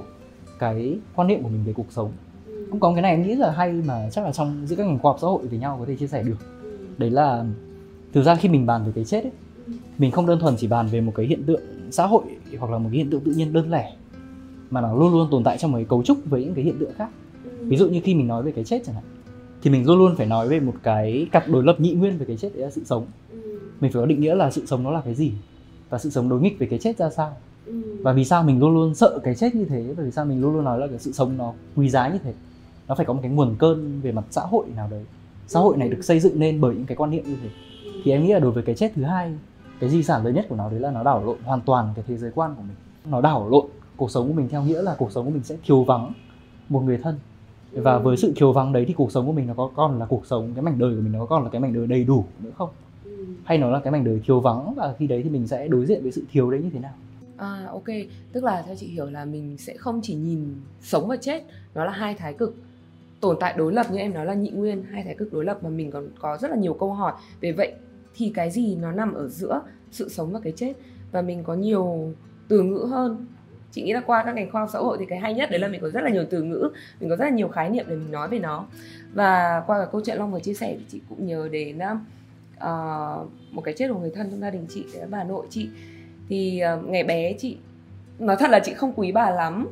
cái 0.59 0.99
quan 1.15 1.27
niệm 1.27 1.43
của 1.43 1.49
mình 1.49 1.63
về 1.65 1.73
cuộc 1.73 1.91
sống. 1.91 2.11
Không 2.69 2.79
có 2.79 2.93
cái 2.93 3.01
này 3.01 3.11
em 3.11 3.23
nghĩ 3.23 3.35
là 3.35 3.51
hay 3.51 3.71
mà 3.71 4.09
chắc 4.11 4.25
là 4.25 4.31
trong 4.31 4.67
giữa 4.67 4.75
các 4.75 4.87
ngành 4.87 4.99
khoa 4.99 5.11
học 5.11 5.17
xã 5.21 5.27
hội 5.27 5.47
với 5.47 5.59
nhau 5.59 5.77
có 5.79 5.85
thể 5.85 5.95
chia 5.95 6.07
sẻ 6.07 6.23
được. 6.23 6.37
Đấy 6.97 7.09
là 7.09 7.45
thực 8.13 8.23
ra 8.23 8.35
khi 8.35 8.49
mình 8.49 8.65
bàn 8.65 8.83
về 8.85 8.91
cái 8.95 9.05
chết 9.05 9.23
ấy 9.23 9.31
mình 9.97 10.11
không 10.11 10.25
đơn 10.25 10.39
thuần 10.39 10.55
chỉ 10.57 10.67
bàn 10.67 10.87
về 10.87 11.01
một 11.01 11.11
cái 11.15 11.25
hiện 11.25 11.43
tượng 11.43 11.61
xã 11.91 12.05
hội 12.05 12.23
hoặc 12.59 12.71
là 12.71 12.77
một 12.77 12.89
cái 12.91 12.97
hiện 12.97 13.09
tượng 13.09 13.21
tự 13.21 13.31
nhiên 13.31 13.53
đơn 13.53 13.71
lẻ 13.71 13.93
mà 14.69 14.81
nó 14.81 14.95
luôn 14.95 15.13
luôn 15.13 15.27
tồn 15.31 15.43
tại 15.43 15.57
trong 15.57 15.71
một 15.71 15.77
cái 15.77 15.85
cấu 15.85 16.03
trúc 16.03 16.17
với 16.25 16.45
những 16.45 16.53
cái 16.53 16.65
hiện 16.65 16.79
tượng 16.79 16.93
khác 16.97 17.09
ví 17.67 17.77
dụ 17.77 17.89
như 17.89 18.01
khi 18.03 18.15
mình 18.15 18.27
nói 18.27 18.43
về 18.43 18.51
cái 18.51 18.63
chết 18.63 18.81
chẳng 18.85 18.95
hạn 18.95 19.03
thì 19.61 19.69
mình 19.69 19.87
luôn 19.87 19.97
luôn 19.97 20.15
phải 20.15 20.25
nói 20.25 20.47
về 20.47 20.59
một 20.59 20.73
cái 20.83 21.27
cặp 21.31 21.49
đối 21.49 21.63
lập 21.63 21.75
nhị 21.79 21.93
nguyên 21.93 22.17
về 22.17 22.25
cái 22.25 22.37
chết 22.37 22.49
đấy 22.53 22.63
là 22.63 22.71
sự 22.71 22.83
sống. 22.85 23.05
Mình 23.79 23.91
phải 23.91 24.01
có 24.01 24.05
định 24.05 24.21
nghĩa 24.21 24.35
là 24.35 24.51
sự 24.51 24.65
sống 24.65 24.83
nó 24.83 24.91
là 24.91 25.01
cái 25.05 25.15
gì 25.15 25.31
và 25.89 25.99
sự 25.99 26.09
sống 26.09 26.29
đối 26.29 26.41
nghịch 26.41 26.59
với 26.59 26.67
cái 26.67 26.79
chết 26.79 26.97
ra 26.97 27.09
sao. 27.09 27.37
Và 28.01 28.13
vì 28.13 28.25
sao 28.25 28.43
mình 28.43 28.59
luôn 28.59 28.73
luôn 28.73 28.95
sợ 28.95 29.19
cái 29.23 29.35
chết 29.35 29.55
như 29.55 29.65
thế 29.65 29.93
và 29.97 30.03
vì 30.03 30.11
sao 30.11 30.25
mình 30.25 30.41
luôn 30.41 30.53
luôn 30.53 30.63
nói 30.63 30.79
là 30.79 30.87
cái 30.87 30.99
sự 30.99 31.11
sống 31.11 31.37
nó 31.37 31.53
quý 31.75 31.89
giá 31.89 32.09
như 32.09 32.17
thế? 32.23 32.33
Nó 32.87 32.95
phải 32.95 33.05
có 33.05 33.13
một 33.13 33.19
cái 33.23 33.31
nguồn 33.31 33.55
cơn 33.59 34.01
về 34.01 34.11
mặt 34.11 34.23
xã 34.29 34.41
hội 34.41 34.65
nào 34.75 34.87
đấy. 34.91 35.05
Xã 35.47 35.59
hội 35.59 35.77
này 35.77 35.89
được 35.89 36.03
xây 36.03 36.19
dựng 36.19 36.39
nên 36.39 36.61
bởi 36.61 36.75
những 36.75 36.85
cái 36.85 36.95
quan 36.97 37.11
niệm 37.11 37.23
như 37.27 37.35
thế. 37.43 37.49
Thì 38.03 38.11
em 38.11 38.23
nghĩ 38.23 38.33
là 38.33 38.39
đối 38.39 38.51
với 38.51 38.63
cái 38.63 38.75
chết 38.75 38.91
thứ 38.95 39.03
hai 39.03 39.33
cái 39.79 39.89
di 39.89 40.03
sản 40.03 40.25
lớn 40.25 40.35
nhất 40.35 40.45
của 40.49 40.55
nó 40.55 40.69
đấy 40.69 40.79
là 40.79 40.91
nó 40.91 41.03
đảo 41.03 41.25
lộn 41.25 41.37
hoàn 41.43 41.61
toàn 41.61 41.87
cái 41.95 42.05
thế 42.07 42.17
giới 42.17 42.31
quan 42.35 42.55
của 42.55 42.61
mình. 42.61 42.75
Nó 43.05 43.21
đảo 43.21 43.49
lộn 43.49 43.65
cuộc 43.97 44.11
sống 44.11 44.27
của 44.27 44.33
mình 44.33 44.49
theo 44.49 44.63
nghĩa 44.63 44.81
là 44.81 44.95
cuộc 44.97 45.11
sống 45.11 45.25
của 45.25 45.31
mình 45.31 45.43
sẽ 45.43 45.57
thiếu 45.65 45.83
vắng 45.83 46.13
một 46.69 46.81
người 46.81 46.97
thân 46.97 47.15
và 47.75 47.99
với 47.99 48.17
sự 48.17 48.33
thiếu 48.35 48.51
vắng 48.51 48.73
đấy 48.73 48.85
thì 48.87 48.93
cuộc 48.93 49.11
sống 49.11 49.25
của 49.25 49.31
mình 49.31 49.47
nó 49.47 49.53
có 49.53 49.71
còn 49.75 49.99
là 49.99 50.05
cuộc 50.05 50.25
sống 50.25 50.51
cái 50.55 50.63
mảnh 50.63 50.79
đời 50.79 50.95
của 50.95 51.01
mình 51.01 51.11
nó 51.11 51.19
có 51.19 51.25
còn 51.25 51.43
là 51.43 51.49
cái 51.49 51.61
mảnh 51.61 51.73
đời 51.73 51.87
đầy 51.87 52.03
đủ 52.03 52.25
nữa 52.43 52.51
không? 52.57 52.69
Hay 53.43 53.57
nó 53.57 53.69
là 53.69 53.79
cái 53.79 53.91
mảnh 53.91 54.03
đời 54.03 54.21
thiếu 54.25 54.39
vắng 54.39 54.73
và 54.75 54.95
khi 54.99 55.07
đấy 55.07 55.21
thì 55.23 55.29
mình 55.29 55.47
sẽ 55.47 55.67
đối 55.67 55.85
diện 55.85 56.03
với 56.03 56.11
sự 56.11 56.23
thiếu 56.31 56.51
đấy 56.51 56.61
như 56.63 56.69
thế 56.73 56.79
nào? 56.79 56.93
À 57.37 57.67
ok, 57.71 57.83
tức 58.31 58.43
là 58.43 58.61
theo 58.61 58.75
chị 58.75 58.87
hiểu 58.87 59.05
là 59.05 59.25
mình 59.25 59.57
sẽ 59.57 59.77
không 59.77 59.99
chỉ 60.03 60.15
nhìn 60.15 60.55
sống 60.81 61.07
và 61.07 61.15
chết, 61.17 61.43
nó 61.75 61.85
là 61.85 61.91
hai 61.91 62.15
thái 62.15 62.33
cực. 62.33 62.55
Tồn 63.19 63.37
tại 63.39 63.53
đối 63.57 63.73
lập 63.73 63.85
như 63.91 63.97
em 63.97 64.13
nói 64.13 64.25
là 64.25 64.33
nhị 64.33 64.49
nguyên, 64.49 64.83
hai 64.83 65.03
thái 65.03 65.15
cực 65.15 65.33
đối 65.33 65.45
lập 65.45 65.63
mà 65.63 65.69
mình 65.69 65.91
còn 65.91 66.07
có 66.19 66.37
rất 66.41 66.51
là 66.51 66.57
nhiều 66.57 66.73
câu 66.73 66.93
hỏi. 66.93 67.13
Về 67.41 67.51
vậy 67.51 67.73
thì 68.15 68.31
cái 68.35 68.51
gì 68.51 68.75
nó 68.75 68.91
nằm 68.91 69.13
ở 69.13 69.27
giữa 69.27 69.61
sự 69.91 70.09
sống 70.09 70.31
và 70.31 70.39
cái 70.39 70.53
chết? 70.55 70.73
Và 71.11 71.21
mình 71.21 71.43
có 71.43 71.53
nhiều 71.53 72.13
từ 72.47 72.63
ngữ 72.63 72.87
hơn 72.89 73.25
chị 73.73 73.81
nghĩ 73.81 73.93
là 73.93 74.01
qua 74.05 74.23
các 74.25 74.35
ngành 74.35 74.51
khoa 74.51 74.61
học 74.61 74.69
xã 74.73 74.79
hội 74.79 74.97
thì 74.99 75.05
cái 75.05 75.19
hay 75.19 75.33
nhất 75.33 75.51
đấy 75.51 75.59
là 75.59 75.67
mình 75.67 75.81
có 75.81 75.89
rất 75.89 76.03
là 76.03 76.09
nhiều 76.09 76.25
từ 76.29 76.43
ngữ 76.43 76.69
mình 76.99 77.09
có 77.09 77.15
rất 77.15 77.25
là 77.25 77.31
nhiều 77.31 77.47
khái 77.47 77.69
niệm 77.69 77.85
để 77.87 77.95
mình 77.95 78.11
nói 78.11 78.27
về 78.27 78.39
nó. 78.39 78.65
Và 79.13 79.63
qua 79.67 79.77
cái 79.77 79.87
câu 79.91 80.01
chuyện 80.05 80.17
long 80.17 80.31
vừa 80.31 80.39
chia 80.39 80.53
sẻ 80.53 80.75
thì 80.79 80.85
chị 80.89 81.01
cũng 81.09 81.27
nhớ 81.27 81.49
đến 81.51 81.79
uh, 82.57 83.27
một 83.51 83.61
cái 83.61 83.73
chết 83.77 83.87
của 83.93 83.99
người 83.99 84.11
thân 84.15 84.31
trong 84.31 84.39
gia 84.39 84.49
đình 84.49 84.65
chị 84.69 84.85
đấy 84.93 85.01
là 85.01 85.07
bà 85.09 85.23
nội 85.23 85.47
chị. 85.49 85.69
Thì 86.29 86.61
uh, 86.77 86.85
ngày 86.89 87.03
bé 87.03 87.33
chị 87.33 87.57
nói 88.19 88.35
thật 88.39 88.49
là 88.49 88.59
chị 88.59 88.73
không 88.73 88.93
quý 88.95 89.11
bà 89.11 89.29
lắm 89.29 89.67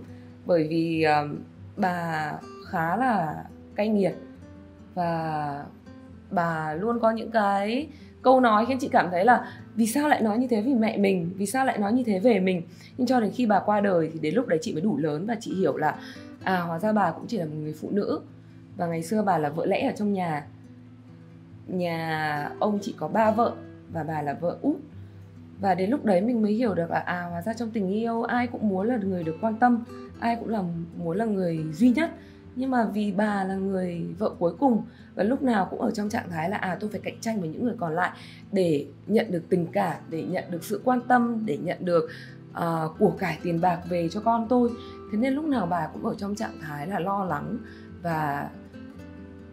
bởi 0.45 0.67
vì 0.69 1.05
uh, 1.23 1.37
bà 1.77 2.31
khá 2.67 2.95
là 2.95 3.43
cay 3.75 3.87
nghiệt 3.87 4.13
và 4.93 5.65
bà 6.31 6.73
luôn 6.73 6.99
có 6.99 7.11
những 7.11 7.31
cái 7.31 7.87
câu 8.21 8.39
nói 8.39 8.65
khiến 8.65 8.77
chị 8.79 8.89
cảm 8.91 9.07
thấy 9.11 9.25
là 9.25 9.51
vì 9.75 9.87
sao 9.87 10.07
lại 10.07 10.21
nói 10.21 10.37
như 10.37 10.47
thế 10.47 10.61
vì 10.61 10.73
mẹ 10.73 10.97
mình? 10.97 11.31
Vì 11.35 11.45
sao 11.45 11.65
lại 11.65 11.77
nói 11.77 11.93
như 11.93 12.03
thế 12.03 12.19
về 12.19 12.39
mình? 12.39 12.61
Nhưng 12.97 13.07
cho 13.07 13.19
đến 13.19 13.31
khi 13.31 13.45
bà 13.45 13.59
qua 13.59 13.81
đời 13.81 14.09
thì 14.13 14.19
đến 14.19 14.35
lúc 14.35 14.47
đấy 14.47 14.59
chị 14.61 14.73
mới 14.73 14.81
đủ 14.81 14.97
lớn 14.97 15.25
và 15.25 15.35
chị 15.39 15.55
hiểu 15.55 15.77
là 15.77 15.95
à 16.43 16.61
hóa 16.61 16.79
ra 16.79 16.93
bà 16.93 17.11
cũng 17.11 17.27
chỉ 17.27 17.37
là 17.37 17.45
một 17.45 17.55
người 17.55 17.73
phụ 17.73 17.89
nữ. 17.91 18.21
Và 18.77 18.87
ngày 18.87 19.03
xưa 19.03 19.21
bà 19.21 19.37
là 19.37 19.49
vợ 19.49 19.65
lẽ 19.65 19.87
ở 19.87 19.93
trong 19.97 20.13
nhà. 20.13 20.45
Nhà 21.67 22.51
ông 22.59 22.79
chị 22.81 22.95
có 22.97 23.07
ba 23.07 23.31
vợ 23.31 23.53
và 23.93 24.03
bà 24.03 24.21
là 24.21 24.33
vợ 24.33 24.57
út. 24.61 24.75
Và 25.59 25.75
đến 25.75 25.89
lúc 25.89 26.05
đấy 26.05 26.21
mình 26.21 26.41
mới 26.41 26.51
hiểu 26.51 26.73
được 26.73 26.91
là 26.91 26.99
à 26.99 27.21
hóa 27.21 27.41
ra 27.41 27.53
trong 27.53 27.71
tình 27.71 27.89
yêu 27.89 28.23
ai 28.23 28.47
cũng 28.47 28.69
muốn 28.69 28.87
là 28.87 28.97
người 28.97 29.23
được 29.23 29.37
quan 29.41 29.55
tâm, 29.55 29.83
ai 30.19 30.35
cũng 30.35 30.49
là 30.49 30.63
muốn 30.97 31.17
là 31.17 31.25
người 31.25 31.65
duy 31.73 31.89
nhất 31.89 32.11
nhưng 32.55 32.71
mà 32.71 32.85
vì 32.93 33.11
bà 33.11 33.43
là 33.43 33.55
người 33.55 34.05
vợ 34.17 34.35
cuối 34.39 34.53
cùng 34.59 34.83
và 35.15 35.23
lúc 35.23 35.43
nào 35.43 35.67
cũng 35.69 35.81
ở 35.81 35.91
trong 35.91 36.09
trạng 36.09 36.29
thái 36.29 36.49
là 36.49 36.57
à 36.57 36.77
tôi 36.79 36.89
phải 36.89 36.99
cạnh 37.03 37.19
tranh 37.21 37.39
với 37.39 37.49
những 37.49 37.63
người 37.63 37.75
còn 37.77 37.93
lại 37.93 38.11
để 38.51 38.85
nhận 39.07 39.31
được 39.31 39.43
tình 39.49 39.67
cảm 39.71 39.97
để 40.09 40.23
nhận 40.23 40.43
được 40.51 40.63
sự 40.63 40.81
quan 40.83 41.01
tâm 41.07 41.43
để 41.45 41.57
nhận 41.57 41.85
được 41.85 42.09
uh, 42.51 42.97
của 42.99 43.11
cải 43.19 43.39
tiền 43.43 43.61
bạc 43.61 43.79
về 43.89 44.09
cho 44.09 44.21
con 44.21 44.47
tôi. 44.49 44.69
Thế 45.11 45.17
nên 45.17 45.33
lúc 45.33 45.45
nào 45.45 45.65
bà 45.65 45.87
cũng 45.93 46.05
ở 46.05 46.15
trong 46.15 46.35
trạng 46.35 46.59
thái 46.61 46.87
là 46.87 46.99
lo 46.99 47.23
lắng 47.25 47.57
và 48.01 48.49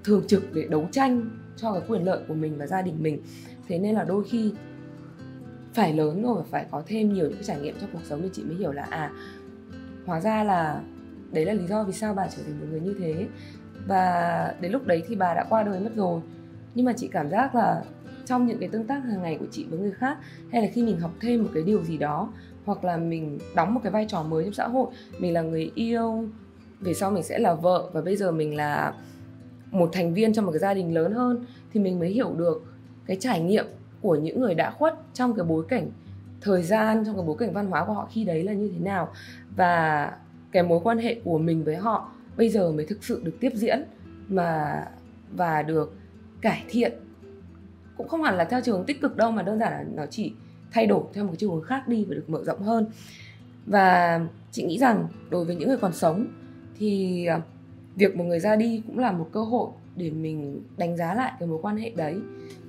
thường 0.05 0.27
trực 0.27 0.55
để 0.55 0.67
đấu 0.71 0.89
tranh 0.93 1.31
cho 1.57 1.73
cái 1.73 1.83
quyền 1.89 2.05
lợi 2.05 2.21
của 2.29 2.35
mình 2.35 2.59
và 2.59 2.67
gia 2.67 2.83
đình 2.83 3.03
mình. 3.03 3.23
Thế 3.69 3.79
nên 3.79 3.95
là 3.95 4.05
đôi 4.05 4.25
khi 4.25 4.53
phải 5.75 5.93
lớn 5.93 6.23
rồi 6.23 6.43
phải 6.51 6.67
có 6.71 6.83
thêm 6.87 7.13
nhiều 7.13 7.25
những 7.25 7.35
cái 7.35 7.45
trải 7.45 7.61
nghiệm 7.61 7.75
trong 7.81 7.91
cuộc 7.93 8.05
sống 8.05 8.23
thì 8.23 8.29
chị 8.33 8.45
mới 8.45 8.57
hiểu 8.57 8.73
là 8.73 8.83
à 8.91 9.11
hóa 10.07 10.21
ra 10.21 10.45
là 10.45 10.81
đấy 11.33 11.45
là 11.45 11.53
lý 11.53 11.67
do 11.67 11.85
vì 11.85 11.93
sao 11.93 12.15
bà 12.15 12.27
trở 12.37 12.43
thành 12.43 12.61
một 12.61 12.67
người 12.71 12.81
như 12.81 12.95
thế. 12.99 13.27
Và 13.87 14.55
đến 14.61 14.73
lúc 14.73 14.87
đấy 14.87 15.03
thì 15.09 15.17
bà 15.17 15.35
đã 15.35 15.45
qua 15.49 15.63
đời 15.63 15.81
mất 15.81 15.91
rồi. 15.97 16.21
Nhưng 16.75 16.87
mà 16.87 16.93
chị 16.97 17.09
cảm 17.09 17.31
giác 17.31 17.55
là 17.55 17.83
trong 18.27 18.47
những 18.47 18.59
cái 18.59 18.69
tương 18.69 18.87
tác 18.87 18.99
hàng 19.05 19.23
ngày 19.23 19.37
của 19.41 19.47
chị 19.51 19.67
với 19.71 19.79
người 19.79 19.93
khác, 19.93 20.19
hay 20.53 20.63
là 20.63 20.69
khi 20.73 20.83
mình 20.83 21.01
học 21.01 21.11
thêm 21.21 21.43
một 21.43 21.51
cái 21.55 21.63
điều 21.63 21.85
gì 21.85 21.99
đó, 21.99 22.33
hoặc 22.65 22.85
là 22.85 22.97
mình 22.97 23.39
đóng 23.55 23.75
một 23.75 23.81
cái 23.83 23.93
vai 23.93 24.07
trò 24.09 24.23
mới 24.23 24.45
trong 24.45 24.53
xã 24.53 24.69
hội, 24.69 24.87
mình 25.19 25.33
là 25.33 25.43
người 25.43 25.71
yêu, 25.75 26.25
về 26.81 26.95
sau 26.95 27.11
mình 27.11 27.23
sẽ 27.23 27.39
là 27.39 27.55
vợ, 27.55 27.91
và 27.93 28.01
bây 28.01 28.17
giờ 28.17 28.33
mình 28.33 28.57
là 28.57 28.95
một 29.71 29.91
thành 29.93 30.15
viên 30.15 30.33
trong 30.33 30.47
một 30.47 30.53
cái 30.53 30.59
gia 30.59 30.75
đình 30.75 30.95
lớn 30.95 31.13
hơn, 31.13 31.45
thì 31.73 31.81
mình 31.81 31.99
mới 31.99 32.09
hiểu 32.09 32.35
được 32.35 32.65
cái 33.07 33.17
trải 33.21 33.41
nghiệm 33.41 33.67
của 34.01 34.15
những 34.15 34.41
người 34.41 34.55
đã 34.55 34.71
khuất 34.71 34.95
trong 35.15 35.35
cái 35.35 35.45
bối 35.45 35.65
cảnh 35.69 35.91
thời 36.41 36.63
gian, 36.63 37.05
trong 37.07 37.17
cái 37.17 37.25
bối 37.27 37.37
cảnh 37.39 37.53
văn 37.53 37.67
hóa 37.67 37.85
của 37.85 37.93
họ 37.93 38.09
khi 38.13 38.25
đấy 38.25 38.43
là 38.43 38.53
như 38.53 38.71
thế 38.73 38.79
nào. 38.79 39.09
Và 39.57 40.13
cái 40.53 40.63
mối 40.63 40.81
quan 40.85 40.99
hệ 40.99 41.21
của 41.25 41.39
mình 41.39 41.65
với 41.65 41.77
họ 41.77 42.13
bây 42.37 42.49
giờ 42.49 42.73
mới 42.73 42.87
thực 42.87 43.05
sự 43.05 43.21
được 43.25 43.37
tiếp 43.41 43.53
diễn 43.55 43.85
mà, 44.29 44.85
và 45.33 45.63
được 45.63 45.97
cải 46.41 46.65
thiện. 46.69 46.93
Cũng 47.97 48.09
không 48.09 48.23
hẳn 48.23 48.37
là 48.37 48.45
theo 48.45 48.61
chiều 48.61 48.77
hướng 48.77 48.87
tích 48.87 49.01
cực 49.01 49.17
đâu, 49.17 49.31
mà 49.31 49.43
đơn 49.43 49.59
giản 49.59 49.73
là 49.73 49.85
nó 49.95 50.07
chỉ 50.07 50.33
thay 50.71 50.87
đổi 50.87 51.03
theo 51.15 51.25
một 51.25 51.31
cái 51.31 51.37
chiều 51.37 51.55
hướng 51.55 51.65
khác 51.65 51.89
đi 51.89 52.05
và 52.09 52.15
được 52.15 52.25
mở 52.31 52.45
rộng 52.45 52.63
hơn. 52.63 52.87
Và 53.67 54.21
chị 54.53 54.65
nghĩ 54.65 54.79
rằng 54.79 55.07
đối 55.31 55.45
với 55.45 55.57
những 55.57 55.69
người 55.69 55.79
còn 55.79 55.93
sống 55.93 56.27
thì 56.79 57.27
à, 57.27 57.41
việc 57.97 58.17
một 58.17 58.25
người 58.25 58.41
ra 58.41 58.57
đi 58.57 58.83
cũng 58.87 58.99
là 58.99 59.13
một 59.13 59.29
cơ 59.33 59.45
hội 59.45 59.71
để 59.97 60.11
mình 60.11 60.63
đánh 60.77 60.97
giá 60.97 61.15
lại 61.15 61.33
cái 61.39 61.49
mối 61.49 61.59
quan 61.63 61.77
hệ 61.77 61.91
đấy, 61.97 62.17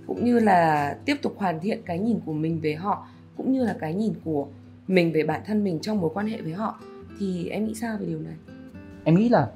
cũng 0.08 0.26
như 0.26 0.40
là 0.40 0.98
tiếp 1.06 1.16
tục 1.22 1.34
hoàn 1.38 1.60
thiện 1.60 1.82
cái 1.86 2.00
nhìn 2.00 2.20
của 2.26 2.34
mình 2.34 2.60
về 2.60 2.76
họ, 2.76 3.08
cũng 3.38 3.52
như 3.52 3.66
là 3.66 3.76
cái 3.80 3.94
nhìn 3.94 4.14
của 4.24 4.48
mình 4.88 5.12
về 5.12 5.24
bản 5.24 5.42
thân 5.46 5.64
mình 5.64 5.80
trong 5.80 6.02
mối 6.02 6.12
quan 6.14 6.28
hệ 6.28 6.42
với 6.42 6.54
họ 6.54 6.80
thì 7.20 7.50
em 7.50 7.66
nghĩ 7.66 7.76
sao 7.76 7.98
về 7.98 8.06
điều 8.06 8.20
này? 8.20 8.36
Em 9.04 9.16
nghĩ 9.16 9.30
là 9.30 9.52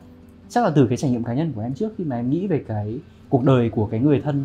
chắc 0.50 0.64
là 0.64 0.72
từ 0.76 0.88
cái 0.88 0.98
trải 0.98 1.12
nghiệm 1.12 1.24
cá 1.24 1.34
nhân 1.34 1.52
của 1.56 1.62
em 1.62 1.74
trước 1.74 1.94
khi 1.98 2.04
mà 2.04 2.16
em 2.16 2.30
nghĩ 2.30 2.48
về 2.48 2.64
cái 2.68 3.00
cuộc 3.30 3.44
đời 3.44 3.70
của 3.70 3.86
cái 3.86 4.00
người 4.00 4.22
thân 4.22 4.44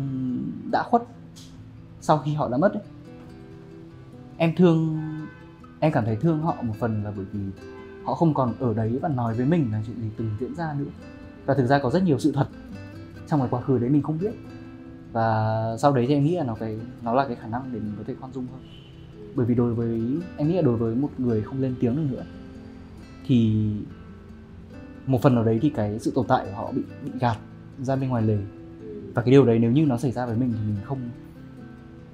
đã 0.71 0.83
khuất 0.83 1.03
sau 2.01 2.17
khi 2.17 2.33
họ 2.33 2.49
đã 2.49 2.57
mất 2.57 2.73
ấy. 2.73 2.83
em 4.37 4.55
thương, 4.55 4.99
em 5.79 5.91
cảm 5.91 6.05
thấy 6.05 6.15
thương 6.15 6.41
họ 6.41 6.55
một 6.61 6.73
phần 6.79 7.03
là 7.03 7.11
bởi 7.15 7.25
vì 7.33 7.39
họ 8.03 8.15
không 8.15 8.33
còn 8.33 8.53
ở 8.59 8.73
đấy 8.73 8.99
và 9.01 9.09
nói 9.09 9.33
với 9.33 9.45
mình 9.45 9.71
là 9.71 9.81
chuyện 9.87 10.01
gì 10.01 10.09
từng 10.17 10.29
diễn 10.39 10.55
ra 10.55 10.73
nữa. 10.79 10.91
Và 11.45 11.53
thực 11.53 11.67
ra 11.67 11.79
có 11.79 11.89
rất 11.89 12.03
nhiều 12.03 12.19
sự 12.19 12.31
thật 12.31 12.47
trong 13.27 13.39
cái 13.39 13.49
quá 13.51 13.61
khứ 13.61 13.77
đấy 13.77 13.89
mình 13.89 14.01
không 14.01 14.17
biết. 14.21 14.31
Và 15.11 15.57
sau 15.79 15.93
đấy 15.93 16.05
thì 16.07 16.13
em 16.13 16.23
nghĩ 16.23 16.35
là 16.35 16.43
nó 16.43 16.55
cái, 16.55 16.79
nó 17.03 17.13
là 17.13 17.27
cái 17.27 17.35
khả 17.35 17.47
năng 17.47 17.69
để 17.73 17.79
mình 17.79 17.93
có 17.97 18.03
thể 18.07 18.15
khoan 18.19 18.33
dung 18.33 18.47
hơn. 18.51 18.61
Bởi 19.35 19.45
vì 19.45 19.55
đối 19.55 19.73
với, 19.73 20.01
em 20.37 20.47
nghĩ 20.47 20.55
là 20.55 20.61
đối 20.61 20.77
với 20.77 20.95
một 20.95 21.09
người 21.17 21.41
không 21.41 21.61
lên 21.61 21.75
tiếng 21.79 21.95
được 21.95 22.15
nữa 22.15 22.23
thì 23.29 23.71
một 25.07 25.21
phần 25.21 25.35
nào 25.35 25.43
đấy 25.43 25.59
thì 25.61 25.69
cái 25.69 25.99
sự 25.99 26.11
tồn 26.15 26.27
tại 26.27 26.45
của 26.45 26.55
họ 26.55 26.71
bị 26.71 26.81
bị 27.05 27.11
gạt 27.19 27.37
ra 27.81 27.95
bên 27.95 28.09
ngoài 28.09 28.23
lề. 28.23 28.37
Và 29.13 29.21
cái 29.21 29.31
điều 29.31 29.45
đấy 29.45 29.59
nếu 29.59 29.71
như 29.71 29.85
nó 29.85 29.97
xảy 29.97 30.11
ra 30.11 30.25
với 30.25 30.35
mình 30.35 30.51
thì 30.51 30.59
mình 30.67 30.77
không, 30.85 31.09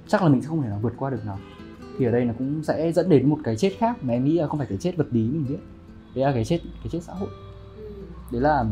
chắc 0.08 0.22
là 0.22 0.28
mình 0.28 0.42
sẽ 0.42 0.48
không 0.48 0.62
thể 0.62 0.68
nào 0.68 0.78
vượt 0.82 0.92
qua 0.96 1.10
được 1.10 1.20
nó. 1.26 1.36
Thì 1.98 2.04
ở 2.04 2.12
đây 2.12 2.24
nó 2.24 2.34
cũng 2.38 2.62
sẽ 2.64 2.92
dẫn 2.92 3.08
đến 3.08 3.30
một 3.30 3.38
cái 3.44 3.56
chết 3.56 3.72
khác 3.78 4.04
mà 4.04 4.12
em 4.12 4.24
nghĩ 4.24 4.38
là 4.38 4.46
không 4.46 4.58
phải 4.58 4.66
cái 4.66 4.78
chết 4.78 4.96
vật 4.96 5.06
lý 5.10 5.22
mình 5.22 5.44
biết. 5.48 5.58
Đấy 6.14 6.24
là 6.24 6.32
cái 6.32 6.44
chết 6.44 6.60
cái 6.82 6.88
chết 6.90 7.02
xã 7.02 7.12
hội. 7.12 7.28
Đấy 8.32 8.42
là 8.42 8.64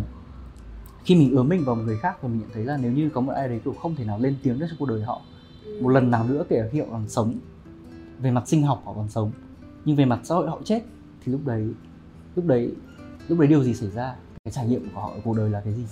khi 1.05 1.15
mình 1.15 1.37
ướm 1.37 1.49
mình 1.49 1.65
vào 1.65 1.75
một 1.75 1.83
người 1.87 1.99
khác 1.99 2.23
và 2.23 2.29
mình 2.29 2.41
nhận 2.41 2.49
thấy 2.55 2.65
là 2.65 2.79
nếu 2.83 2.93
như 2.93 3.11
có 3.11 3.21
một 3.21 3.33
ai 3.33 3.49
đấy 3.49 3.61
kiểu 3.65 3.73
không 3.73 3.95
thể 3.95 4.05
nào 4.05 4.19
lên 4.19 4.37
tiếng 4.43 4.59
được 4.59 4.67
trong 4.69 4.79
cuộc 4.79 4.87
đời 4.87 5.03
họ, 5.03 5.23
một 5.81 5.89
lần 5.89 6.11
nào 6.11 6.27
nữa 6.29 6.45
kể 6.49 6.57
hiệu 6.57 6.69
khi 6.73 6.81
họ 6.81 6.87
còn 6.91 7.09
sống, 7.09 7.35
về 8.21 8.31
mặt 8.31 8.49
sinh 8.49 8.63
học 8.63 8.83
họ 8.85 8.93
còn 8.93 9.09
sống, 9.09 9.33
nhưng 9.85 9.97
về 9.97 10.05
mặt 10.05 10.21
xã 10.25 10.35
hội 10.35 10.49
họ 10.49 10.61
chết, 10.65 10.83
thì 11.25 11.33
lúc 11.33 11.41
đấy 11.47 11.69
lúc 12.37 12.47
đấy 12.47 12.73
lúc 13.29 13.39
đấy 13.39 13.49
điều 13.49 13.65
gì 13.65 13.75
xảy 13.75 13.91
ra? 13.91 14.15
Cái 14.45 14.53
trải 14.53 14.67
nghiệm 14.67 14.89
của 14.95 15.01
họ 15.01 15.11
ở 15.15 15.21
cuộc 15.25 15.37
đời 15.37 15.51
là 15.51 15.61
cái 15.61 15.73
gì? 15.73 15.85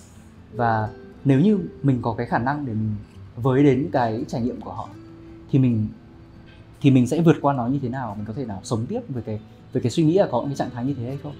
Và 0.52 0.88
nếu 1.24 1.40
như 1.40 1.59
mình 1.83 1.98
có 2.02 2.14
cái 2.18 2.26
khả 2.26 2.38
năng 2.38 2.66
để 2.66 2.72
mình 2.72 2.94
với 3.37 3.64
đến 3.64 3.88
cái 3.92 4.24
trải 4.28 4.42
nghiệm 4.42 4.61
của 4.61 4.72
họ, 4.72 4.88
thì 5.50 5.59
mình 5.59 5.88
thì 6.81 6.90
mình 6.90 7.07
sẽ 7.07 7.20
vượt 7.20 7.37
qua 7.40 7.55
nó 7.55 7.66
như 7.66 7.78
thế 7.83 7.88
nào? 7.88 8.14
Mình 8.16 8.26
có 8.26 8.33
thể 8.33 8.44
nào 8.44 8.61
sống 8.62 8.87
tiếp 8.87 9.00
với 9.09 9.22
cái 9.22 9.40
với 9.72 9.83
cái 9.83 9.90
suy 9.90 10.05
nghĩ 10.05 10.18
là 10.18 10.28
có 10.31 10.40
những 10.40 10.48
cái 10.48 10.57
trạng 10.57 10.70
thái 10.70 10.85
như 10.85 10.94
thế 10.94 11.05
hay 11.05 11.18
không? 11.22 11.35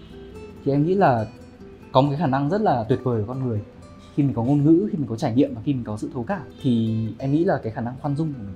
Thì 0.65 0.73
em 0.73 0.87
nghĩ 0.87 0.95
là 0.95 1.27
có 1.93 2.01
một 2.01 2.09
cái 2.11 2.19
khả 2.19 2.27
năng 2.27 2.51
rất 2.51 2.61
là 2.61 2.85
tuyệt 2.89 3.01
vời 3.03 3.23
của 3.23 3.29
con 3.29 3.49
người. 3.49 3.61
Khi 4.15 4.23
mình 4.23 4.35
có 4.35 4.45
ngôn 4.45 4.65
ngữ, 4.65 4.89
khi 4.93 4.99
mình 4.99 5.07
có 5.07 5.17
trải 5.17 5.35
nghiệm 5.35 5.55
và 5.55 5.63
khi 5.65 5.75
mình 5.75 5.85
có 5.85 5.97
sự 5.97 6.11
thấu 6.13 6.25
cảm, 6.25 6.43
thì 6.63 7.07
em 7.19 7.33
nghĩ 7.33 7.45
là 7.45 7.61
cái 7.63 7.73
khả 7.73 7.81
năng 7.81 7.95
khoan 8.01 8.17
dung 8.17 8.33
của 8.33 8.39
mình 8.39 8.55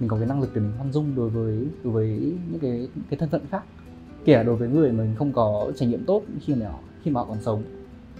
mình 0.00 0.08
có 0.08 0.16
cái 0.16 0.26
năng 0.26 0.40
lực 0.40 0.54
để 0.54 0.60
mình 0.60 0.72
khoan 0.76 0.92
dung 0.92 1.14
đối 1.14 1.28
với 1.28 1.66
đối 1.84 1.92
với 1.92 2.36
những 2.50 2.60
cái 2.60 2.88
cái 3.10 3.18
thân 3.18 3.28
phận 3.28 3.42
khác 3.50 3.62
kể 4.24 4.34
cả 4.34 4.42
đối 4.42 4.56
với 4.56 4.68
người 4.68 4.92
mình 4.92 5.14
không 5.18 5.32
có 5.32 5.72
trải 5.76 5.88
nghiệm 5.88 6.04
tốt 6.04 6.22
khi 6.40 6.54
mà 6.54 6.70
khi 7.02 7.10
mà 7.10 7.20
họ 7.20 7.26
còn 7.26 7.42
sống. 7.42 7.62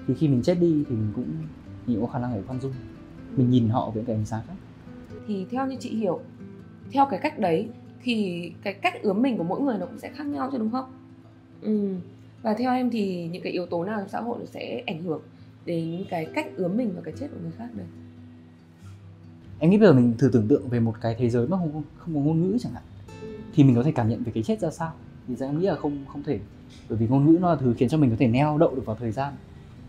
Thì 0.07 0.15
khi 0.15 0.29
mình 0.29 0.43
chết 0.43 0.55
đi 0.61 0.85
thì 0.89 0.95
mình 0.95 1.13
cũng 1.17 1.27
mình 1.87 2.01
có 2.01 2.07
khả 2.07 2.19
năng 2.19 2.35
để 2.35 2.43
khoan 2.47 2.61
dung. 2.61 2.73
Mình 3.37 3.51
nhìn 3.51 3.69
họ 3.69 3.91
với 3.91 4.05
cái 4.07 4.17
ánh 4.17 4.27
sáng 4.27 4.43
khác. 4.47 4.55
Thì 5.27 5.47
theo 5.51 5.67
như 5.67 5.77
chị 5.81 5.91
hiểu 5.91 6.21
theo 6.93 7.07
cái 7.11 7.21
cách 7.23 7.39
đấy 7.39 7.69
thì 8.03 8.53
cái 8.63 8.75
cách 8.75 9.03
ướm 9.03 9.23
mình 9.23 9.39
của 9.39 9.45
mỗi 9.45 9.61
người 9.61 9.79
nó 9.79 9.87
cũng 9.87 9.99
sẽ 9.99 10.11
khác 10.17 10.27
nhau 10.27 10.49
chứ 10.53 10.59
đúng 10.59 10.71
không? 10.71 10.85
Ừ. 11.63 11.95
và 12.43 12.55
theo 12.55 12.73
em 12.73 12.91
thì 12.91 13.29
những 13.33 13.43
cái 13.43 13.53
yếu 13.53 13.67
tố 13.67 13.85
nào 13.85 14.01
trong 14.01 14.09
xã 14.09 14.21
hội 14.21 14.37
nó 14.41 14.47
sẽ 14.47 14.83
ảnh 14.87 15.03
hưởng 15.03 15.23
đến 15.67 16.05
cái 16.11 16.27
cách 16.35 16.47
ướm 16.57 16.77
mình 16.77 16.93
và 16.97 17.03
cái 17.05 17.15
chết 17.21 17.29
của 17.31 17.41
người 17.43 17.53
khác 17.59 17.69
đấy 17.75 17.87
em 19.61 19.71
nghĩ 19.71 19.79
bây 19.79 19.89
giờ 19.89 19.93
mình 19.93 20.15
thử 20.19 20.31
tưởng 20.33 20.49
tượng 20.49 20.69
về 20.69 20.81
một 20.81 20.95
cái 21.01 21.17
thế 21.19 21.31
giới 21.31 21.49
mà 21.49 21.57
không 21.57 21.83
không 21.99 22.15
có 22.15 22.21
ngôn 22.21 22.43
ngữ 22.43 22.59
chẳng 22.61 22.73
hạn. 22.73 22.83
Thì 23.55 23.65
mình 23.65 23.77
có 23.77 23.83
thể 23.83 23.93
cảm 23.93 24.09
nhận 24.09 24.23
về 24.23 24.33
cái 24.35 24.43
chết 24.43 24.61
ra 24.61 24.71
sao 24.71 24.93
thì 25.39 25.47
em 25.47 25.59
nghĩ 25.59 25.67
là 25.67 25.77
không 25.77 26.05
không 26.09 26.23
thể. 26.23 26.39
Bởi 26.89 26.99
vì 26.99 27.07
ngôn 27.07 27.27
ngữ 27.27 27.39
nó 27.41 27.51
là 27.51 27.57
thứ 27.57 27.75
khiến 27.79 27.89
cho 27.89 27.99
mình 27.99 28.11
có 28.11 28.17
thể 28.19 28.27
neo 28.27 28.59
đậu 28.59 28.75
được 28.75 28.83
vào 28.87 28.97
thời 28.97 29.13
gian. 29.13 29.35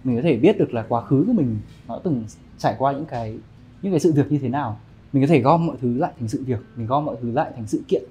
Mình 0.03 0.15
có 0.15 0.21
thể 0.21 0.37
biết 0.37 0.57
được 0.57 0.73
là 0.73 0.85
quá 0.89 1.01
khứ 1.01 1.23
của 1.27 1.33
mình, 1.33 1.59
nó 1.87 1.99
từng 2.03 2.23
trải 2.57 2.75
qua 2.77 2.91
những 2.91 3.05
cái 3.05 3.37
những 3.81 3.91
cái 3.91 3.99
sự 3.99 4.13
việc 4.13 4.31
như 4.31 4.39
thế 4.39 4.49
nào. 4.49 4.79
Mình 5.13 5.23
có 5.23 5.27
thể 5.27 5.41
gom 5.41 5.67
mọi 5.67 5.77
thứ 5.81 5.97
lại 5.97 6.11
thành 6.19 6.27
sự 6.27 6.43
việc, 6.45 6.59
mình 6.75 6.87
gom 6.87 7.05
mọi 7.05 7.15
thứ 7.21 7.31
lại 7.31 7.51
thành 7.55 7.67
sự 7.67 7.81
kiện. 7.87 8.03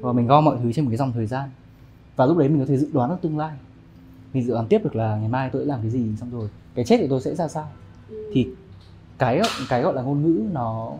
Và 0.00 0.12
mình 0.12 0.26
gom 0.26 0.44
mọi 0.44 0.58
thứ 0.62 0.72
trên 0.72 0.84
một 0.84 0.88
cái 0.90 0.98
dòng 0.98 1.12
thời 1.12 1.26
gian. 1.26 1.50
Và 2.16 2.26
lúc 2.26 2.38
đấy 2.38 2.48
mình 2.48 2.60
có 2.60 2.66
thể 2.66 2.76
dự 2.76 2.88
đoán 2.92 3.10
được 3.10 3.16
tương 3.22 3.38
lai. 3.38 3.56
Mình 4.32 4.44
dự 4.44 4.52
đoán 4.52 4.66
tiếp 4.66 4.80
được 4.84 4.96
là 4.96 5.16
ngày 5.16 5.28
mai 5.28 5.50
tôi 5.52 5.62
sẽ 5.62 5.66
làm 5.66 5.80
cái 5.80 5.90
gì, 5.90 6.16
xong 6.20 6.30
rồi 6.30 6.48
cái 6.74 6.84
chết 6.84 6.98
của 7.00 7.06
tôi 7.10 7.20
sẽ 7.20 7.34
ra 7.34 7.48
sao. 7.48 7.68
Thì 8.32 8.48
cái 9.18 9.40
cái 9.68 9.82
gọi 9.82 9.94
là 9.94 10.02
ngôn 10.02 10.22
ngữ 10.22 10.42
nó 10.52 10.92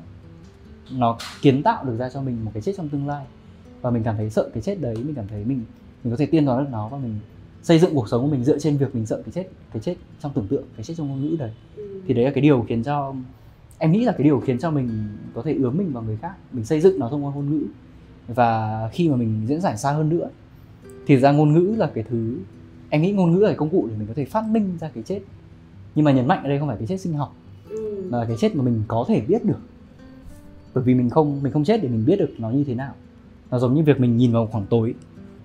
nó 0.92 1.18
kiến 1.42 1.62
tạo 1.62 1.84
được 1.84 1.96
ra 1.98 2.08
cho 2.08 2.22
mình 2.22 2.44
một 2.44 2.50
cái 2.54 2.62
chết 2.62 2.72
trong 2.76 2.88
tương 2.88 3.06
lai 3.06 3.26
và 3.82 3.90
mình 3.90 4.02
cảm 4.02 4.16
thấy 4.16 4.30
sợ 4.30 4.50
cái 4.54 4.62
chết 4.62 4.80
đấy 4.80 4.94
mình 4.96 5.14
cảm 5.14 5.28
thấy 5.28 5.44
mình 5.44 5.62
mình 6.04 6.10
có 6.10 6.16
thể 6.16 6.26
tiên 6.26 6.46
đoán 6.46 6.64
được 6.64 6.70
nó 6.72 6.88
và 6.88 6.98
mình 6.98 7.18
xây 7.62 7.78
dựng 7.78 7.94
cuộc 7.94 8.08
sống 8.08 8.22
của 8.22 8.30
mình 8.30 8.44
dựa 8.44 8.58
trên 8.58 8.76
việc 8.76 8.94
mình 8.94 9.06
sợ 9.06 9.22
cái 9.24 9.32
chết 9.32 9.48
cái 9.72 9.82
chết 9.82 9.96
trong 10.20 10.32
tưởng 10.34 10.46
tượng 10.48 10.64
cái 10.76 10.84
chết 10.84 10.94
trong 10.96 11.08
ngôn 11.08 11.22
ngữ 11.22 11.36
đấy. 11.36 11.50
Thì 12.06 12.14
đấy 12.14 12.24
là 12.24 12.30
cái 12.30 12.42
điều 12.42 12.64
khiến 12.68 12.82
cho 12.82 13.14
em 13.78 13.92
nghĩ 13.92 14.04
là 14.04 14.12
cái 14.12 14.22
điều 14.24 14.40
khiến 14.40 14.58
cho 14.58 14.70
mình 14.70 15.08
có 15.34 15.42
thể 15.42 15.54
ướm 15.54 15.76
mình 15.76 15.92
vào 15.92 16.02
người 16.02 16.16
khác 16.16 16.34
mình 16.52 16.64
xây 16.64 16.80
dựng 16.80 16.98
nó 16.98 17.08
thông 17.08 17.24
qua 17.24 17.32
ngôn 17.34 17.50
ngữ. 17.50 17.66
Và 18.28 18.88
khi 18.92 19.08
mà 19.08 19.16
mình 19.16 19.42
diễn 19.46 19.60
giải 19.60 19.76
xa 19.76 19.92
hơn 19.92 20.08
nữa 20.08 20.28
thì 21.06 21.16
ra 21.16 21.32
ngôn 21.32 21.52
ngữ 21.52 21.74
là 21.78 21.90
cái 21.94 22.04
thứ 22.10 22.38
em 22.90 23.02
nghĩ 23.02 23.12
ngôn 23.12 23.30
ngữ 23.30 23.38
là 23.38 23.48
cái 23.48 23.56
công 23.56 23.70
cụ 23.70 23.86
để 23.90 23.96
mình 23.98 24.08
có 24.08 24.14
thể 24.14 24.24
phát 24.24 24.44
minh 24.48 24.76
ra 24.80 24.90
cái 24.94 25.02
chết. 25.02 25.20
Nhưng 25.94 26.04
mà 26.04 26.12
nhấn 26.12 26.26
mạnh 26.26 26.42
ở 26.42 26.48
đây 26.48 26.58
không 26.58 26.68
phải 26.68 26.76
cái 26.76 26.86
chết 26.86 27.00
sinh 27.00 27.14
học 27.14 27.34
mà 28.10 28.18
là 28.18 28.24
cái 28.24 28.36
chết 28.40 28.56
mà 28.56 28.62
mình 28.62 28.82
có 28.88 29.04
thể 29.08 29.20
biết 29.20 29.44
được. 29.44 29.60
Bởi 30.74 30.84
vì 30.84 30.94
mình 30.94 31.10
không 31.10 31.42
mình 31.42 31.52
không 31.52 31.64
chết 31.64 31.82
để 31.82 31.88
mình 31.88 32.04
biết 32.06 32.18
được 32.18 32.30
nó 32.38 32.50
như 32.50 32.64
thế 32.64 32.74
nào 32.74 32.94
nó 33.50 33.58
giống 33.58 33.74
như 33.74 33.82
việc 33.82 34.00
mình 34.00 34.16
nhìn 34.16 34.32
vào 34.32 34.46
khoảng 34.46 34.66
tối. 34.66 34.94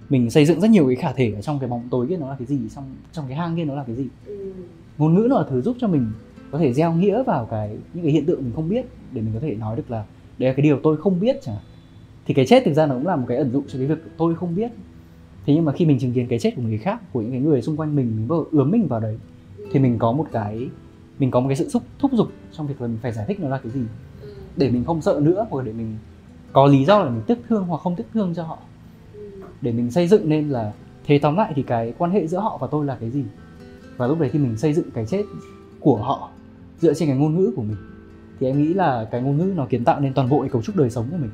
Mình 0.10 0.30
xây 0.30 0.46
dựng 0.46 0.62
rất 0.62 0.72
nhiều 0.72 0.88
cái 0.88 0.96
khả 0.96 1.14
thể 1.14 1.34
ở 1.36 1.42
trong 1.42 1.60
cái 1.60 1.70
bóng 1.70 1.88
tối 1.92 2.08
kia 2.10 2.18
nó 2.18 2.30
là 2.30 2.36
cái 2.40 2.46
gì 2.46 2.60
trong 2.76 2.84
trong 3.12 3.26
cái 3.28 3.38
hang 3.38 3.56
kia 3.56 3.66
nó 3.66 3.76
là 3.76 3.84
cái 3.84 3.96
gì. 3.96 4.08
Ngôn 4.98 5.14
ngữ 5.14 5.28
nó 5.30 5.38
là 5.38 5.46
thứ 5.50 5.62
giúp 5.62 5.78
cho 5.80 5.88
mình 5.88 6.12
có 6.52 6.60
thể 6.60 6.74
gieo 6.74 6.94
nghĩa 6.94 7.24
vào 7.24 7.48
cái 7.52 7.78
những 7.94 8.04
cái 8.04 8.12
hiện 8.12 8.26
tượng 8.26 8.44
mình 8.44 8.52
không 8.56 8.70
biết 8.70 8.86
để 9.12 9.22
mình 9.22 9.34
có 9.34 9.40
thể 9.40 9.56
nói 9.56 9.76
được 9.76 9.92
là 9.92 10.06
đây 10.38 10.50
là 10.50 10.56
cái 10.56 10.64
điều 10.64 10.80
tôi 10.84 10.98
không 10.98 11.20
biết 11.20 11.36
chẳng 11.42 11.58
thì 12.26 12.34
cái 12.34 12.46
chết 12.46 12.64
thực 12.66 12.74
ra 12.74 12.86
nó 12.86 12.96
cũng 12.96 13.08
là 13.08 13.16
một 13.16 13.26
cái 13.28 13.38
ẩn 13.38 13.52
dụ 13.52 13.64
cho 13.68 13.80
cái 13.80 13.88
việc 13.88 14.04
tôi 14.18 14.36
không 14.36 14.56
biết. 14.56 14.72
Thế 15.46 15.54
nhưng 15.54 15.66
mà 15.66 15.72
khi 15.72 15.86
mình 15.86 16.00
chứng 16.00 16.14
kiến 16.14 16.28
cái 16.28 16.40
chết 16.40 16.56
của 16.56 16.62
người 16.62 16.78
khác 16.78 17.02
của 17.14 17.22
những 17.22 17.32
cái 17.32 17.40
người 17.40 17.62
xung 17.62 17.78
quanh 17.78 17.96
mình 17.96 18.16
mình 18.16 18.28
bắt 18.28 18.36
đầu 18.36 18.48
ướm 18.52 18.72
mình 18.72 18.88
vào 18.88 19.00
đấy 19.00 19.18
thì 19.72 19.80
mình 19.80 20.00
có 20.00 20.12
một 20.12 20.26
cái 20.32 20.70
mình 21.20 21.32
có 21.32 21.40
một 21.40 21.48
cái 21.48 21.56
sự 21.56 21.70
xúc 21.70 21.84
thúc 22.00 22.12
giục 22.14 22.28
trong 22.52 22.68
việc 22.68 22.82
là 22.82 22.88
mình 22.88 22.98
phải 23.02 23.12
giải 23.12 23.26
thích 23.28 23.40
nó 23.40 23.50
là 23.50 23.58
cái 23.58 23.72
gì. 23.72 23.82
Để 24.58 24.70
mình 24.72 24.84
không 24.86 25.02
sợ 25.02 25.20
nữa 25.24 25.46
hoặc 25.50 25.66
để 25.66 25.74
mình 25.74 25.98
có 26.54 26.66
lý 26.66 26.86
do 26.86 27.04
là 27.04 27.10
mình 27.10 27.22
tiếc 27.28 27.38
thương 27.50 27.64
hoặc 27.64 27.82
không 27.82 27.96
tiếc 27.96 28.06
thương 28.14 28.34
cho 28.36 28.44
họ. 28.44 28.58
Để 29.62 29.72
mình 29.72 29.92
xây 29.92 30.08
dựng 30.08 30.30
nên 30.30 30.50
là, 30.50 30.72
thế 31.06 31.20
tóm 31.20 31.36
lại 31.36 31.54
thì 31.56 31.64
cái 31.64 31.94
quan 31.98 32.12
hệ 32.12 32.28
giữa 32.28 32.40
họ 32.40 32.58
và 32.58 32.68
tôi 32.68 32.86
là 32.86 32.98
cái 33.00 33.10
gì? 33.10 33.24
Và 33.98 34.08
lúc 34.08 34.20
đấy 34.20 34.30
thì 34.34 34.40
mình 34.40 34.58
xây 34.58 34.74
dựng 34.74 34.92
cái 34.94 35.06
chết 35.06 35.24
của 35.80 35.98
họ 35.98 36.30
dựa 36.80 36.94
trên 36.94 37.10
cái 37.10 37.18
ngôn 37.18 37.36
ngữ 37.36 37.54
của 37.56 37.62
mình. 37.62 37.78
Thì 38.40 38.48
em 38.48 38.64
nghĩ 38.64 38.74
là 38.74 39.08
cái 39.12 39.22
ngôn 39.22 39.38
ngữ 39.38 39.54
nó 39.56 39.66
kiến 39.70 39.84
tạo 39.84 40.00
nên 40.00 40.14
toàn 40.14 40.30
bộ 40.30 40.42
cái 40.42 40.50
cấu 40.50 40.62
trúc 40.62 40.76
đời 40.76 40.90
sống 40.90 41.08
của 41.12 41.18
mình. 41.18 41.32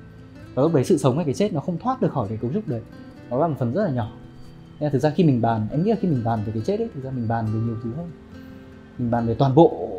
Và 0.54 0.64
lúc 0.64 0.74
đấy 0.74 0.84
sự 0.84 0.98
sống 0.98 1.16
hay 1.16 1.26
cái 1.26 1.34
chết 1.34 1.54
nó 1.54 1.60
không 1.60 1.78
thoát 1.78 2.02
được 2.02 2.12
khỏi 2.12 2.28
cái 2.28 2.38
cấu 2.38 2.52
trúc 2.54 2.68
đấy. 2.68 2.82
Nó 3.30 3.38
là 3.38 3.48
một 3.48 3.56
phần 3.60 3.74
rất 3.74 3.84
là 3.84 3.92
nhỏ. 3.92 4.12
Nên 4.80 4.88
là 4.88 4.90
thực 4.90 5.00
ra 5.00 5.10
khi 5.10 5.24
mình 5.24 5.42
bàn, 5.42 5.68
em 5.72 5.84
nghĩ 5.84 5.90
là 5.90 5.98
khi 6.02 6.08
mình 6.08 6.22
bàn 6.24 6.40
về 6.46 6.52
cái 6.54 6.64
chết 6.66 6.80
ấy, 6.80 6.90
thực 6.94 7.04
ra 7.04 7.12
mình 7.12 7.28
bàn 7.28 7.46
về 7.46 7.60
nhiều 7.60 7.76
thứ 7.84 7.92
hơn. 7.98 8.12
Mình 8.98 9.12
bàn 9.12 9.28
về 9.28 9.34
toàn 9.34 9.56
bộ 9.56 9.90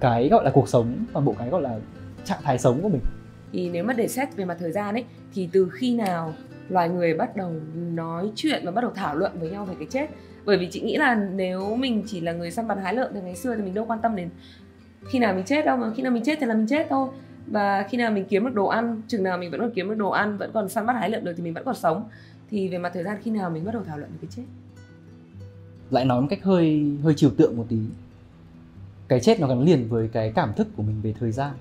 cái 0.00 0.28
gọi 0.28 0.44
là 0.44 0.50
cuộc 0.50 0.68
sống, 0.68 1.04
toàn 1.12 1.24
bộ 1.24 1.34
cái 1.38 1.48
gọi 1.48 1.62
là 1.62 1.78
trạng 2.24 2.40
thái 2.42 2.58
sống 2.58 2.82
của 2.82 2.88
mình 2.88 3.00
thì 3.52 3.70
nếu 3.70 3.84
mà 3.84 3.92
để 3.92 4.08
xét 4.08 4.36
về 4.36 4.44
mặt 4.44 4.56
thời 4.60 4.72
gian 4.72 4.94
ấy, 4.94 5.04
thì 5.34 5.48
từ 5.52 5.68
khi 5.72 5.94
nào 5.94 6.34
loài 6.68 6.88
người 6.88 7.14
bắt 7.14 7.36
đầu 7.36 7.52
nói 7.74 8.30
chuyện 8.34 8.62
và 8.64 8.70
bắt 8.70 8.80
đầu 8.80 8.90
thảo 8.94 9.16
luận 9.16 9.32
với 9.40 9.50
nhau 9.50 9.64
về 9.64 9.74
cái 9.78 9.88
chết? 9.90 10.10
Bởi 10.44 10.58
vì 10.58 10.68
chị 10.70 10.80
nghĩ 10.80 10.96
là 10.96 11.14
nếu 11.14 11.76
mình 11.76 12.02
chỉ 12.06 12.20
là 12.20 12.32
người 12.32 12.50
săn 12.50 12.68
bắn 12.68 12.78
hái 12.78 12.94
lượm 12.94 13.10
từ 13.14 13.20
ngày 13.22 13.36
xưa 13.36 13.56
thì 13.56 13.62
mình 13.62 13.74
đâu 13.74 13.84
quan 13.88 13.98
tâm 14.02 14.16
đến 14.16 14.28
khi 15.08 15.18
nào 15.18 15.34
mình 15.34 15.44
chết 15.44 15.64
đâu, 15.64 15.76
mà 15.76 15.92
khi 15.96 16.02
nào 16.02 16.12
mình 16.12 16.22
chết 16.24 16.38
thì 16.40 16.46
là 16.46 16.54
mình 16.54 16.66
chết 16.66 16.86
thôi. 16.90 17.08
Và 17.46 17.86
khi 17.90 17.98
nào 17.98 18.10
mình 18.10 18.24
kiếm 18.28 18.44
được 18.44 18.54
đồ 18.54 18.66
ăn, 18.66 19.02
chừng 19.08 19.22
nào 19.22 19.38
mình 19.38 19.50
vẫn 19.50 19.60
còn 19.60 19.70
kiếm 19.74 19.88
được 19.88 19.94
đồ 19.94 20.10
ăn, 20.10 20.38
vẫn 20.38 20.50
còn 20.54 20.68
săn 20.68 20.86
bắt 20.86 20.92
hái 20.92 21.10
lượm 21.10 21.24
được 21.24 21.32
thì 21.36 21.42
mình 21.42 21.54
vẫn 21.54 21.64
còn 21.64 21.74
sống. 21.74 22.08
Thì 22.50 22.68
về 22.68 22.78
mặt 22.78 22.90
thời 22.94 23.04
gian 23.04 23.16
khi 23.22 23.30
nào 23.30 23.50
mình 23.50 23.64
bắt 23.64 23.74
đầu 23.74 23.84
thảo 23.84 23.98
luận 23.98 24.10
về 24.10 24.18
cái 24.20 24.30
chết? 24.36 24.42
Lại 25.90 26.04
nói 26.04 26.20
một 26.20 26.26
cách 26.30 26.42
hơi 26.42 26.96
hơi 27.02 27.14
trừu 27.14 27.30
tượng 27.30 27.56
một 27.56 27.66
tí. 27.68 27.78
Cái 29.08 29.20
chết 29.20 29.40
nó 29.40 29.48
gắn 29.48 29.62
liền 29.62 29.88
với 29.88 30.08
cái 30.12 30.32
cảm 30.34 30.52
thức 30.56 30.68
của 30.76 30.82
mình 30.82 31.00
về 31.02 31.14
thời 31.20 31.32
gian 31.32 31.54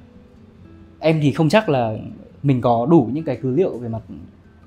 em 1.00 1.20
thì 1.22 1.32
không 1.32 1.50
chắc 1.50 1.70
là 1.70 1.98
mình 2.44 2.62
có 2.62 2.88
đủ 2.90 3.10
những 3.14 3.24
cái 3.24 3.40
cứ 3.42 3.56
liệu 3.56 3.78
về 3.78 3.88
mặt 3.88 4.02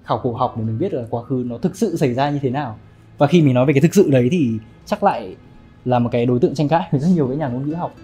khảo 0.05 0.21
cổ 0.23 0.33
học 0.33 0.55
để 0.57 0.65
mình 0.65 0.79
biết 0.79 0.95
là 0.95 1.03
quá 1.11 1.23
khứ 1.23 1.45
nó 1.47 1.59
thực 1.59 1.77
sự 1.77 1.97
xảy 1.97 2.15
ra 2.15 2.31
như 2.31 2.39
thế 2.43 2.51
nào. 2.51 2.79
Và 3.19 3.27
khi 3.27 3.43
mình 3.43 3.55
nói 3.55 3.67
về 3.67 3.73
cái 3.73 3.81
thực 3.81 3.95
sự 3.95 4.11
đấy 4.11 4.29
thì 4.33 4.59
chắc 4.87 5.03
lại 5.03 5.37
là 5.85 5.99
một 5.99 6.09
cái 6.13 6.27
đối 6.27 6.39
tượng 6.39 6.55
tranh 6.55 6.69
cãi 6.69 6.89
với 6.91 7.01
rất 7.01 7.09
nhiều 7.15 7.29
cái 7.29 7.37
nhà 7.37 7.49
ngôn 7.49 7.69
ngữ 7.69 7.75
học. 7.75 7.95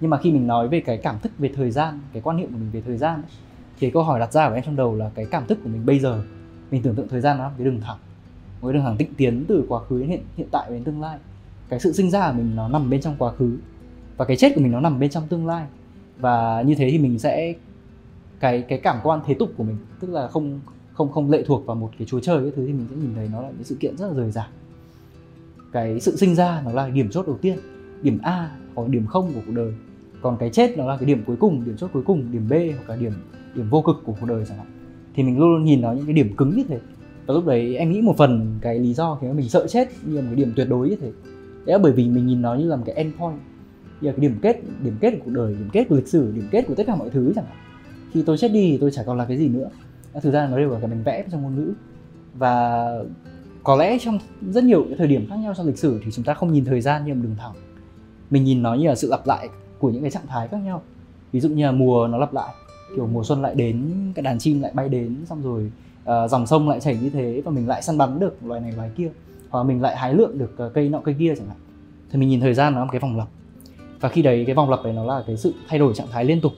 Nhưng 0.00 0.10
mà 0.10 0.18
khi 0.18 0.32
mình 0.32 0.46
nói 0.46 0.68
về 0.68 0.80
cái 0.80 0.96
cảm 0.96 1.18
thức 1.22 1.32
về 1.38 1.50
thời 1.56 1.70
gian 1.70 2.00
cái 2.12 2.22
quan 2.22 2.36
niệm 2.36 2.52
của 2.52 2.58
mình 2.58 2.70
về 2.72 2.80
thời 2.80 2.96
gian 2.96 3.22
thì 3.80 3.90
câu 3.90 4.02
hỏi 4.02 4.20
đặt 4.20 4.32
ra 4.32 4.48
của 4.48 4.54
em 4.54 4.64
trong 4.64 4.76
đầu 4.76 4.94
là 4.94 5.10
cái 5.14 5.26
cảm 5.30 5.46
thức 5.46 5.58
của 5.62 5.68
mình 5.68 5.86
bây 5.86 5.98
giờ 5.98 6.22
mình 6.70 6.82
tưởng 6.82 6.94
tượng 6.94 7.08
thời 7.08 7.20
gian 7.20 7.38
nó 7.38 7.44
là 7.44 7.50
cái 7.58 7.64
đường 7.64 7.80
thẳng 7.80 7.98
một 8.64 8.68
cái 8.68 8.74
đường 8.74 8.84
thẳng 8.84 8.96
tịnh 8.96 9.14
tiến 9.14 9.44
từ 9.48 9.64
quá 9.68 9.80
khứ 9.80 10.00
đến 10.00 10.08
hiện, 10.08 10.22
hiện 10.36 10.48
tại 10.50 10.70
đến 10.70 10.84
tương 10.84 11.00
lai. 11.00 11.18
Cái 11.68 11.80
sự 11.80 11.92
sinh 11.92 12.10
ra 12.10 12.30
của 12.30 12.36
mình 12.36 12.56
nó 12.56 12.68
nằm 12.68 12.90
bên 12.90 13.00
trong 13.00 13.14
quá 13.18 13.32
khứ 13.32 13.56
và 14.16 14.24
cái 14.24 14.36
chết 14.36 14.52
của 14.54 14.60
mình 14.60 14.72
nó 14.72 14.80
nằm 14.80 15.00
bên 15.00 15.10
trong 15.10 15.28
tương 15.28 15.46
lai 15.46 15.66
và 16.18 16.62
như 16.66 16.74
thế 16.74 16.90
thì 16.90 16.98
mình 16.98 17.18
sẽ, 17.18 17.54
cái 18.40 18.62
cái 18.62 18.78
cảm 18.78 18.96
quan 19.02 19.20
thế 19.26 19.34
tục 19.34 19.52
của 19.56 19.64
mình, 19.64 19.76
tức 20.00 20.10
là 20.10 20.28
không 20.28 20.60
không 20.92 21.12
không 21.12 21.30
lệ 21.30 21.44
thuộc 21.46 21.66
vào 21.66 21.76
một 21.76 21.90
cái 21.98 22.06
chúa 22.06 22.20
trời 22.20 22.42
cái 22.42 22.52
thứ 22.56 22.66
thì 22.66 22.72
mình 22.72 22.86
sẽ 22.90 22.96
nhìn 22.96 23.14
thấy 23.14 23.28
nó 23.32 23.42
là 23.42 23.48
những 23.48 23.64
sự 23.64 23.76
kiện 23.80 23.96
rất 23.96 24.08
là 24.08 24.14
rời 24.14 24.30
rạc. 24.30 24.48
Cái 25.72 26.00
sự 26.00 26.16
sinh 26.16 26.34
ra 26.34 26.62
nó 26.64 26.72
là 26.72 26.88
điểm 26.88 27.08
chốt 27.10 27.26
đầu 27.26 27.38
tiên, 27.42 27.58
điểm 28.02 28.18
A 28.22 28.50
hoặc 28.74 28.88
điểm 28.88 29.06
không 29.06 29.32
của 29.34 29.40
cuộc 29.46 29.52
đời. 29.52 29.72
Còn 30.22 30.36
cái 30.36 30.50
chết 30.50 30.78
nó 30.78 30.86
là 30.86 30.96
cái 30.96 31.06
điểm 31.06 31.22
cuối 31.26 31.36
cùng, 31.36 31.64
điểm 31.64 31.76
chốt 31.76 31.90
cuối 31.92 32.02
cùng, 32.06 32.32
điểm 32.32 32.48
B 32.48 32.52
hoặc 32.52 32.88
là 32.88 32.96
điểm 32.96 33.12
điểm 33.54 33.70
vô 33.70 33.82
cực 33.82 33.96
của 34.04 34.14
cuộc 34.20 34.26
đời 34.26 34.44
chẳng 34.48 34.58
hạn. 34.58 34.66
Thì 35.14 35.22
mình 35.22 35.38
luôn 35.38 35.52
luôn 35.52 35.64
nhìn 35.64 35.80
nó 35.80 35.92
những 35.92 36.06
cái 36.06 36.14
điểm 36.14 36.36
cứng 36.36 36.56
như 36.56 36.64
thế. 36.68 36.78
Và 37.26 37.34
lúc 37.34 37.46
đấy 37.46 37.76
em 37.76 37.92
nghĩ 37.92 38.02
một 38.02 38.14
phần 38.16 38.58
cái 38.60 38.78
lý 38.78 38.94
do 38.94 39.18
khiến 39.20 39.36
mình 39.36 39.48
sợ 39.48 39.66
chết 39.66 39.88
như 40.06 40.16
là 40.16 40.20
một 40.20 40.28
cái 40.30 40.36
điểm 40.36 40.52
tuyệt 40.56 40.68
đối 40.70 40.88
như 40.88 40.96
thế. 40.96 41.12
Đấy 41.66 41.72
là 41.72 41.78
bởi 41.78 41.92
vì 41.92 42.08
mình 42.08 42.26
nhìn 42.26 42.42
nó 42.42 42.54
như 42.54 42.68
là 42.68 42.76
một 42.76 42.82
cái 42.86 42.94
end 42.94 43.14
point 43.18 43.38
là 44.00 44.12
cái 44.12 44.20
điểm 44.20 44.38
kết 44.42 44.60
điểm 44.82 44.96
kết 45.00 45.10
của 45.10 45.18
cuộc 45.24 45.30
đời 45.30 45.54
điểm 45.54 45.68
kết 45.72 45.86
của 45.88 45.96
lịch 45.96 46.08
sử 46.08 46.32
điểm 46.32 46.48
kết 46.50 46.64
của 46.68 46.74
tất 46.74 46.84
cả 46.86 46.96
mọi 46.96 47.10
thứ 47.10 47.32
chẳng 47.36 47.44
hạn. 47.44 47.56
Khi 48.12 48.22
tôi 48.26 48.38
chết 48.38 48.48
đi 48.48 48.70
thì 48.70 48.78
tôi 48.78 48.90
chả 48.90 49.02
còn 49.02 49.18
là 49.18 49.24
cái 49.24 49.36
gì 49.36 49.48
nữa. 49.48 49.68
Thực 50.22 50.32
ra 50.32 50.48
nó 50.48 50.58
đều 50.58 50.70
là 50.70 50.80
cái 50.80 50.88
mình 50.88 51.02
vẽ 51.04 51.24
trong 51.32 51.42
ngôn 51.42 51.56
ngữ. 51.56 51.72
Và 52.34 52.86
có 53.62 53.76
lẽ 53.76 53.98
trong 53.98 54.18
rất 54.50 54.64
nhiều 54.64 54.84
cái 54.88 54.98
thời 54.98 55.06
điểm 55.06 55.26
khác 55.28 55.36
nhau 55.36 55.54
trong 55.56 55.66
lịch 55.66 55.78
sử 55.78 56.00
thì 56.04 56.10
chúng 56.12 56.24
ta 56.24 56.34
không 56.34 56.52
nhìn 56.52 56.64
thời 56.64 56.80
gian 56.80 57.04
như 57.04 57.14
một 57.14 57.20
đường 57.22 57.36
thẳng. 57.38 57.52
Mình 58.30 58.44
nhìn 58.44 58.62
nó 58.62 58.74
như 58.74 58.88
là 58.88 58.94
sự 58.94 59.08
lặp 59.10 59.26
lại 59.26 59.48
của 59.78 59.90
những 59.90 60.02
cái 60.02 60.10
trạng 60.10 60.26
thái 60.26 60.48
khác 60.48 60.58
nhau. 60.64 60.82
Ví 61.32 61.40
dụ 61.40 61.48
như 61.48 61.64
là 61.64 61.72
mùa 61.72 62.08
nó 62.08 62.18
lặp 62.18 62.34
lại 62.34 62.54
kiểu 62.96 63.06
mùa 63.06 63.24
xuân 63.24 63.42
lại 63.42 63.54
đến 63.54 63.92
cái 64.14 64.22
đàn 64.22 64.38
chim 64.38 64.60
lại 64.60 64.72
bay 64.74 64.88
đến 64.88 65.16
xong 65.26 65.42
rồi 65.42 65.70
uh, 66.02 66.30
dòng 66.30 66.46
sông 66.46 66.68
lại 66.68 66.80
chảy 66.80 66.98
như 67.02 67.10
thế 67.10 67.42
và 67.44 67.50
mình 67.50 67.68
lại 67.68 67.82
săn 67.82 67.98
bắn 67.98 68.20
được 68.20 68.44
loài 68.44 68.60
này 68.60 68.72
loài 68.72 68.90
kia 68.96 69.10
hoặc 69.50 69.62
mình 69.62 69.82
lại 69.82 69.96
hái 69.96 70.14
lượm 70.14 70.38
được 70.38 70.56
uh, 70.66 70.74
cây 70.74 70.88
nọ 70.88 71.00
cây 71.00 71.14
kia 71.18 71.34
chẳng 71.38 71.48
hạn. 71.48 71.56
Thì 72.10 72.18
mình 72.18 72.28
nhìn 72.28 72.40
thời 72.40 72.54
gian 72.54 72.72
nó 72.72 72.78
là 72.78 72.84
một 72.84 72.90
cái 72.92 73.00
vòng 73.00 73.18
lặp 73.18 73.28
và 74.04 74.10
khi 74.10 74.22
đấy 74.22 74.44
cái 74.46 74.54
vòng 74.54 74.70
lặp 74.70 74.84
đấy 74.84 74.92
nó 74.92 75.04
là 75.04 75.22
cái 75.26 75.36
sự 75.36 75.54
thay 75.68 75.78
đổi 75.78 75.94
trạng 75.94 76.06
thái 76.10 76.24
liên 76.24 76.40
tục 76.40 76.52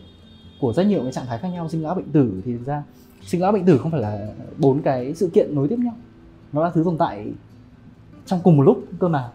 của 0.60 0.72
rất 0.72 0.86
nhiều 0.86 1.02
cái 1.02 1.12
trạng 1.12 1.26
thái 1.26 1.38
khác 1.38 1.48
nhau. 1.48 1.68
Sinh 1.68 1.82
lão 1.82 1.94
bệnh 1.94 2.12
tử 2.12 2.42
thì 2.44 2.52
thực 2.52 2.66
ra 2.66 2.82
sinh 3.26 3.40
lão 3.42 3.52
bệnh 3.52 3.64
tử 3.64 3.78
không 3.78 3.90
phải 3.90 4.00
là 4.00 4.28
bốn 4.58 4.82
cái 4.82 5.14
sự 5.14 5.30
kiện 5.34 5.54
nối 5.54 5.68
tiếp 5.68 5.78
nhau. 5.78 5.94
Nó 6.52 6.64
là 6.64 6.70
thứ 6.70 6.82
tồn 6.84 6.98
tại 6.98 7.26
trong 8.26 8.40
cùng 8.44 8.56
một 8.56 8.62
lúc 8.62 8.84
cơ 8.98 9.08
mà. 9.08 9.30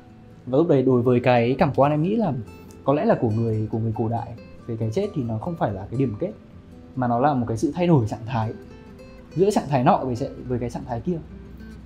Và 0.45 0.57
lúc 0.57 0.67
đấy 0.67 0.83
đối 0.83 1.01
với 1.01 1.19
cái 1.19 1.55
cảm 1.59 1.71
quan 1.75 1.91
em 1.91 2.03
nghĩ 2.03 2.15
là 2.15 2.33
có 2.83 2.93
lẽ 2.93 3.05
là 3.05 3.15
của 3.21 3.29
người 3.29 3.67
của 3.71 3.79
người 3.79 3.93
cổ 3.97 4.07
đại 4.07 4.33
về 4.67 4.77
cái 4.77 4.89
chết 4.93 5.07
thì 5.15 5.23
nó 5.23 5.37
không 5.37 5.55
phải 5.55 5.73
là 5.73 5.87
cái 5.91 5.99
điểm 5.99 6.15
kết, 6.19 6.31
mà 6.95 7.07
nó 7.07 7.19
là 7.19 7.33
một 7.33 7.45
cái 7.47 7.57
sự 7.57 7.71
thay 7.75 7.87
đổi 7.87 8.07
trạng 8.07 8.25
thái 8.25 8.53
giữa 9.35 9.51
trạng 9.51 9.67
thái 9.69 9.83
nọ 9.83 9.97
với 9.97 10.15
với 10.47 10.59
cái 10.59 10.69
trạng 10.69 10.85
thái 10.87 11.01
kia. 11.01 11.17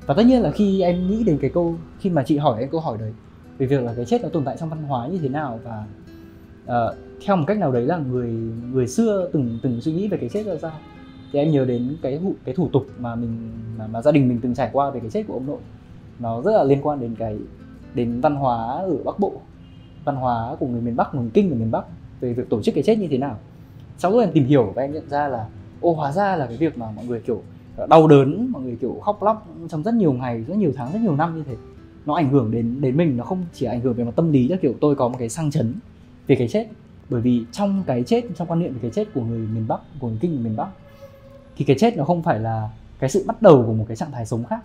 Và 0.05 0.13
tất 0.13 0.23
nhiên 0.25 0.41
là 0.41 0.51
khi 0.51 0.81
em 0.81 1.07
nghĩ 1.07 1.23
đến 1.23 1.38
cái 1.41 1.49
câu, 1.53 1.75
khi 1.99 2.09
mà 2.09 2.23
chị 2.23 2.38
hỏi 2.38 2.59
em 2.59 2.69
câu 2.69 2.81
hỏi 2.81 2.97
đấy 2.97 3.13
về 3.57 3.65
việc 3.65 3.83
là 3.83 3.93
cái 3.95 4.05
chết 4.05 4.21
nó 4.21 4.29
tồn 4.29 4.45
tại 4.45 4.57
trong 4.59 4.69
văn 4.69 4.83
hóa 4.83 5.07
như 5.07 5.17
thế 5.17 5.29
nào 5.29 5.59
và 5.63 5.85
uh, 6.65 6.95
theo 7.25 7.36
một 7.36 7.43
cách 7.47 7.58
nào 7.58 7.71
đấy 7.71 7.86
là 7.86 7.97
người 7.97 8.30
người 8.71 8.88
xưa 8.88 9.30
từng 9.34 9.60
từng 9.62 9.82
suy 9.82 9.93
nghĩ 9.93 10.08
về 10.08 10.17
cái 10.17 10.30
chết 10.30 10.45
ra 10.45 10.56
sao? 10.62 10.71
Thì 11.32 11.39
em 11.39 11.51
nhớ 11.51 11.65
đến 11.65 11.95
cái 12.01 12.19
cái 12.45 12.56
thủ 12.56 12.69
tục 12.73 12.86
mà 12.99 13.15
mình 13.15 13.51
mà, 13.78 13.88
mà 13.88 14.01
gia 14.01 14.12
đình 14.12 14.28
mình 14.28 14.39
từng 14.41 14.56
trải 14.56 14.69
qua 14.73 14.89
về 14.89 14.99
cái 14.99 15.10
chết 15.10 15.23
của 15.28 15.34
ông 15.34 15.45
nội. 15.45 15.60
Nó 16.19 16.41
rất 16.41 16.51
là 16.51 16.63
liên 16.63 16.80
quan 16.82 16.99
đến 16.99 17.15
cái 17.19 17.38
đến 17.93 18.21
văn 18.21 18.36
hóa 18.36 18.58
ở 18.65 18.97
bắc 19.06 19.19
bộ 19.19 19.34
văn 20.06 20.15
hóa 20.15 20.56
của 20.60 20.67
người 20.67 20.82
miền 20.82 20.95
bắc 20.95 21.15
người 21.15 21.30
kinh 21.34 21.51
ở 21.51 21.56
miền 21.56 21.71
bắc 21.71 21.86
về 22.21 22.34
việc 22.34 22.49
tổ 22.49 22.62
chức 22.62 22.75
cái 22.75 22.84
chết 22.84 22.99
như 22.99 23.08
thế 23.08 23.17
nào. 23.17 23.39
Sau 23.97 24.12
lúc 24.12 24.21
em 24.21 24.32
tìm 24.34 24.45
hiểu 24.45 24.71
và 24.75 24.82
em 24.82 24.93
nhận 24.93 25.10
ra 25.10 25.28
là 25.28 25.47
ô 25.82 25.93
hóa 25.93 26.12
ra 26.12 26.36
là 26.36 26.45
cái 26.45 26.58
việc 26.58 26.78
mà 26.78 26.91
mọi 26.91 27.06
người 27.06 27.19
kiểu 27.19 27.41
ờ, 27.78 27.88
đau 27.88 28.08
đớn 28.08 28.51
mọi 28.51 28.63
người 28.63 28.78
kiểu 28.82 28.99
khóc 29.01 29.23
lóc 29.23 29.47
trong 29.69 29.84
rất 29.84 29.93
nhiều 29.93 30.13
ngày 30.13 30.43
rất 30.47 30.58
nhiều 30.58 30.71
tháng 30.75 30.93
rất 30.93 30.99
nhiều 31.01 31.15
năm 31.15 31.36
như 31.36 31.43
thế 31.47 31.56
nó 32.06 32.13
ảnh 32.13 32.30
hưởng 32.30 32.51
đến 32.51 32.82
đến 32.82 32.97
mình 32.97 33.17
nó 33.17 33.23
không 33.23 33.45
chỉ 33.54 33.65
ảnh 33.65 33.82
hưởng 33.82 33.93
về 33.93 34.04
mặt 34.04 34.12
tâm 34.15 34.32
lý 34.32 34.47
cho 34.47 34.56
kiểu 34.62 34.73
tôi 34.82 34.95
có 34.95 35.08
một 35.08 35.15
cái 35.19 35.30
sang 35.30 35.51
chấn 35.51 35.73
về 36.27 36.35
cái 36.35 36.47
chết. 36.47 36.67
Bởi 37.09 37.21
vì 37.21 37.45
trong 37.51 37.83
cái 37.88 38.03
chết 38.03 38.23
trong 38.35 38.47
quan 38.47 38.59
niệm 38.59 38.73
về 38.73 38.79
cái 38.81 38.91
chết 38.91 39.13
của 39.13 39.21
người 39.21 39.39
miền 39.39 39.67
bắc 39.67 39.79
của 39.99 40.07
người 40.07 40.17
kinh 40.21 40.38
ở 40.38 40.39
miền 40.43 40.55
bắc 40.55 40.67
thì 41.57 41.65
cái 41.65 41.75
chết 41.79 41.97
nó 41.97 42.03
không 42.03 42.23
phải 42.23 42.39
là 42.39 42.69
cái 42.99 43.09
sự 43.09 43.23
bắt 43.27 43.41
đầu 43.41 43.63
của 43.67 43.73
một 43.73 43.85
cái 43.88 43.97
trạng 43.97 44.11
thái 44.11 44.25
sống 44.25 44.43
khác. 44.43 44.59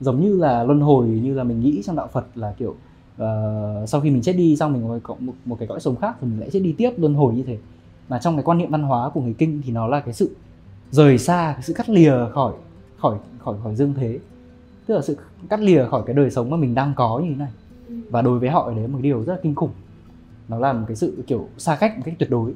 Giống 0.00 0.20
như 0.20 0.36
là 0.36 0.64
luân 0.64 0.80
hồi 0.80 1.06
như 1.06 1.34
là 1.34 1.44
mình 1.44 1.60
nghĩ 1.60 1.82
trong 1.84 1.96
đạo 1.96 2.08
phật 2.12 2.26
là 2.34 2.54
kiểu 2.58 2.70
uh, 2.70 3.88
sau 3.88 4.00
khi 4.00 4.10
mình 4.10 4.22
chết 4.22 4.32
đi 4.32 4.56
xong 4.56 4.72
mình 4.72 5.00
có 5.02 5.16
một, 5.18 5.32
một 5.44 5.56
cái 5.58 5.68
cõi 5.68 5.80
sống 5.80 5.96
khác 5.96 6.16
thì 6.20 6.26
mình 6.26 6.40
lại 6.40 6.50
chết 6.52 6.60
đi 6.60 6.72
tiếp 6.72 6.90
luân 6.96 7.14
hồi 7.14 7.34
như 7.34 7.42
thế. 7.42 7.58
Mà 8.08 8.18
trong 8.18 8.36
cái 8.36 8.42
quan 8.42 8.58
niệm 8.58 8.70
văn 8.70 8.82
hóa 8.82 9.10
của 9.10 9.20
người 9.20 9.34
kinh 9.34 9.62
thì 9.64 9.72
nó 9.72 9.86
là 9.86 10.00
cái 10.00 10.14
sự 10.14 10.36
rời 10.90 11.18
xa 11.18 11.52
cái 11.54 11.62
sự 11.62 11.72
cắt 11.72 11.88
lìa 11.88 12.14
khỏi 12.32 12.52
khỏi 12.98 13.18
khỏi 13.38 13.56
khỏi 13.62 13.74
dương 13.74 13.94
thế. 13.94 14.18
Tức 14.86 14.94
là 14.94 15.00
sự 15.00 15.16
cắt 15.48 15.60
lìa 15.60 15.86
khỏi 15.90 16.02
cái 16.06 16.14
đời 16.14 16.30
sống 16.30 16.50
mà 16.50 16.56
mình 16.56 16.74
đang 16.74 16.92
có 16.96 17.18
như 17.18 17.30
thế 17.30 17.36
này. 17.36 17.50
Và 18.10 18.22
đối 18.22 18.38
với 18.38 18.50
họ 18.50 18.70
đấy 18.70 18.80
là 18.80 18.88
một 18.88 18.98
điều 19.02 19.24
rất 19.24 19.32
là 19.32 19.38
kinh 19.42 19.54
khủng 19.54 19.70
nó 20.48 20.58
là 20.58 20.72
một 20.72 20.84
cái 20.88 20.96
sự 20.96 21.22
kiểu 21.26 21.48
xa 21.58 21.76
cách 21.76 21.96
một 21.96 22.02
cách 22.04 22.14
tuyệt 22.18 22.30
đối. 22.30 22.52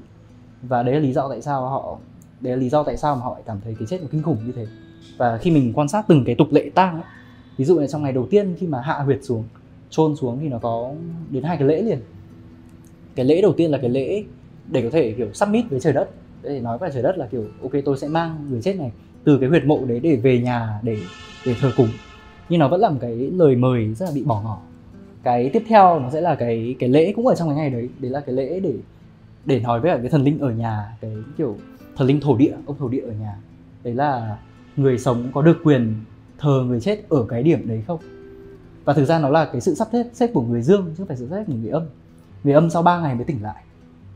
Và 0.63 0.83
đấy 0.83 0.95
là 0.95 1.01
lý 1.01 1.13
do 1.13 1.29
tại 1.29 1.43
sao 1.43 1.69
họ 1.69 1.99
đấy 2.41 2.53
là 2.53 2.61
lý 2.61 2.69
do 2.69 2.83
tại 2.83 2.97
sao 2.97 3.17
mà 3.17 3.23
họ 3.23 3.35
lại 3.35 3.43
cảm 3.47 3.61
thấy 3.65 3.75
cái 3.79 3.87
chết 3.87 4.03
nó 4.03 4.09
kinh 4.13 4.23
khủng 4.23 4.39
như 4.47 4.53
thế. 4.53 4.67
Và 5.17 5.39
khi 5.39 5.51
mình 5.51 5.73
quan 5.73 5.89
sát 5.89 6.05
từng 6.09 6.25
cái 6.25 6.35
tục 6.35 6.49
lệ 6.51 6.71
tang 6.75 6.95
ấy, 6.95 7.05
ví 7.57 7.65
dụ 7.65 7.79
là 7.79 7.87
trong 7.87 8.03
ngày 8.03 8.13
đầu 8.13 8.27
tiên 8.31 8.55
khi 8.59 8.67
mà 8.67 8.81
hạ 8.81 8.99
huyệt 8.99 9.19
xuống 9.23 9.45
chôn 9.91 10.17
xuống 10.17 10.39
thì 10.41 10.49
nó 10.49 10.59
có 10.59 10.93
đến 11.31 11.43
hai 11.43 11.57
cái 11.57 11.69
lễ 11.69 11.83
liền. 11.83 12.01
Cái 13.15 13.27
lễ 13.27 13.43
đầu 13.43 13.53
tiên 13.53 13.71
là 13.71 13.79
cái 13.79 13.91
lễ 13.91 14.25
để 14.69 14.83
có 14.83 14.89
thể 14.93 15.15
kiểu 15.17 15.33
submit 15.33 15.65
với 15.71 15.81
trời 15.81 15.93
đất. 15.93 16.11
Để 16.43 16.61
nói 16.61 16.79
với 16.79 16.91
trời 16.95 17.03
đất 17.03 17.19
là 17.19 17.27
kiểu 17.27 17.45
ok 17.63 17.73
tôi 17.85 17.99
sẽ 17.99 18.09
mang 18.09 18.47
người 18.51 18.63
chết 18.63 18.77
này 18.77 18.93
từ 19.25 19.39
cái 19.39 19.49
huyệt 19.49 19.65
mộ 19.65 19.85
đấy 19.87 20.01
để 20.01 20.17
về 20.17 20.39
nhà 20.39 20.81
để 20.83 20.99
để 21.47 21.55
thờ 21.61 21.73
cúng. 21.77 21.89
Nhưng 22.49 22.61
nó 22.61 22.69
vẫn 22.69 22.81
là 22.81 22.89
một 22.89 22.99
cái 23.01 23.17
lời 23.17 23.57
mời 23.57 23.95
rất 23.95 24.07
là 24.07 24.13
bị 24.15 24.25
bỏ 24.25 24.43
ngỏ 24.43 24.61
cái 25.27 25.51
tiếp 25.53 25.63
theo 25.69 26.01
nó 26.01 26.11
sẽ 26.11 26.21
là 26.21 26.35
cái 26.35 26.77
cái 26.79 26.89
lễ 26.89 27.13
cũng 27.17 27.27
ở 27.27 27.35
trong 27.35 27.49
cái 27.49 27.57
ngày 27.57 27.71
đấy. 27.71 27.89
Đấy 27.99 28.11
là 28.11 28.21
cái 28.21 28.35
lễ 28.35 28.61
để 28.61 28.75
để 29.45 29.61
nói 29.61 29.81
với 29.81 29.99
cái 29.99 30.09
thần 30.09 30.25
linh 30.25 30.39
ở 30.39 30.51
nhà, 30.51 30.97
cái 31.01 31.13
kiểu 31.39 31.57
thần 31.97 32.07
linh 32.07 32.21
thổ 32.21 32.37
địa, 32.37 32.55
ông 32.67 32.77
thổ 32.79 32.89
địa 32.89 33.01
ở 33.01 33.13
nhà. 33.21 33.37
Đấy 33.85 33.95
là 33.95 34.39
người 34.77 34.99
sống 34.99 35.29
có 35.35 35.43
được 35.43 35.59
quyền 35.65 35.95
thờ 36.39 36.65
người 36.67 36.81
chết 36.81 37.09
ở 37.09 37.27
cái 37.29 37.43
điểm 37.43 37.69
đấy 37.69 37.83
không? 37.87 38.01
Và 38.85 38.93
thực 38.93 39.05
ra 39.05 39.19
nó 39.19 39.29
là 39.29 39.45
cái 39.45 39.61
sự 39.61 39.75
sắp 39.75 39.89
xếp 39.93 40.05
xếp 40.13 40.31
của 40.35 40.43
người 40.43 40.63
dương 40.63 40.85
chứ 40.89 40.95
không 40.99 41.07
phải 41.07 41.17
sự 41.17 41.29
sắp 41.31 41.37
xếp 41.37 41.45
của 41.47 41.53
người 41.53 41.71
âm. 41.71 41.83
Người 42.45 42.55
âm 42.55 42.71
sau 42.71 42.83
3 42.83 43.01
ngày 43.01 43.15
mới 43.15 43.25
tỉnh 43.25 43.43
lại. 43.43 43.63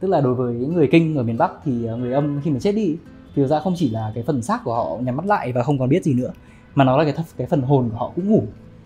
Tức 0.00 0.08
là 0.08 0.20
đối 0.20 0.34
với 0.34 0.54
người 0.54 0.88
kinh 0.92 1.16
ở 1.16 1.22
miền 1.22 1.38
bắc 1.38 1.50
thì 1.64 1.86
à, 1.86 1.94
người 1.94 2.12
âm 2.12 2.40
khi 2.44 2.50
mà 2.50 2.58
chết 2.60 2.72
đi, 2.72 2.96
thì 3.34 3.42
thực 3.42 3.46
ra 3.46 3.60
không 3.60 3.74
chỉ 3.76 3.90
là 3.90 4.12
cái 4.14 4.24
phần 4.24 4.42
xác 4.42 4.60
của 4.64 4.74
họ 4.74 4.98
nhắm 5.00 5.16
mắt 5.16 5.26
lại 5.26 5.52
và 5.52 5.62
không 5.62 5.78
còn 5.78 5.88
biết 5.88 6.04
gì 6.04 6.14
nữa, 6.14 6.32
mà 6.74 6.84
nó 6.84 6.98
là 6.98 7.04
cái 7.04 7.24
cái 7.36 7.46
phần 7.46 7.62
hồn 7.62 7.88
của 7.90 7.96
họ 7.96 8.12
cũng 8.16 8.30
ngủ 8.30 8.42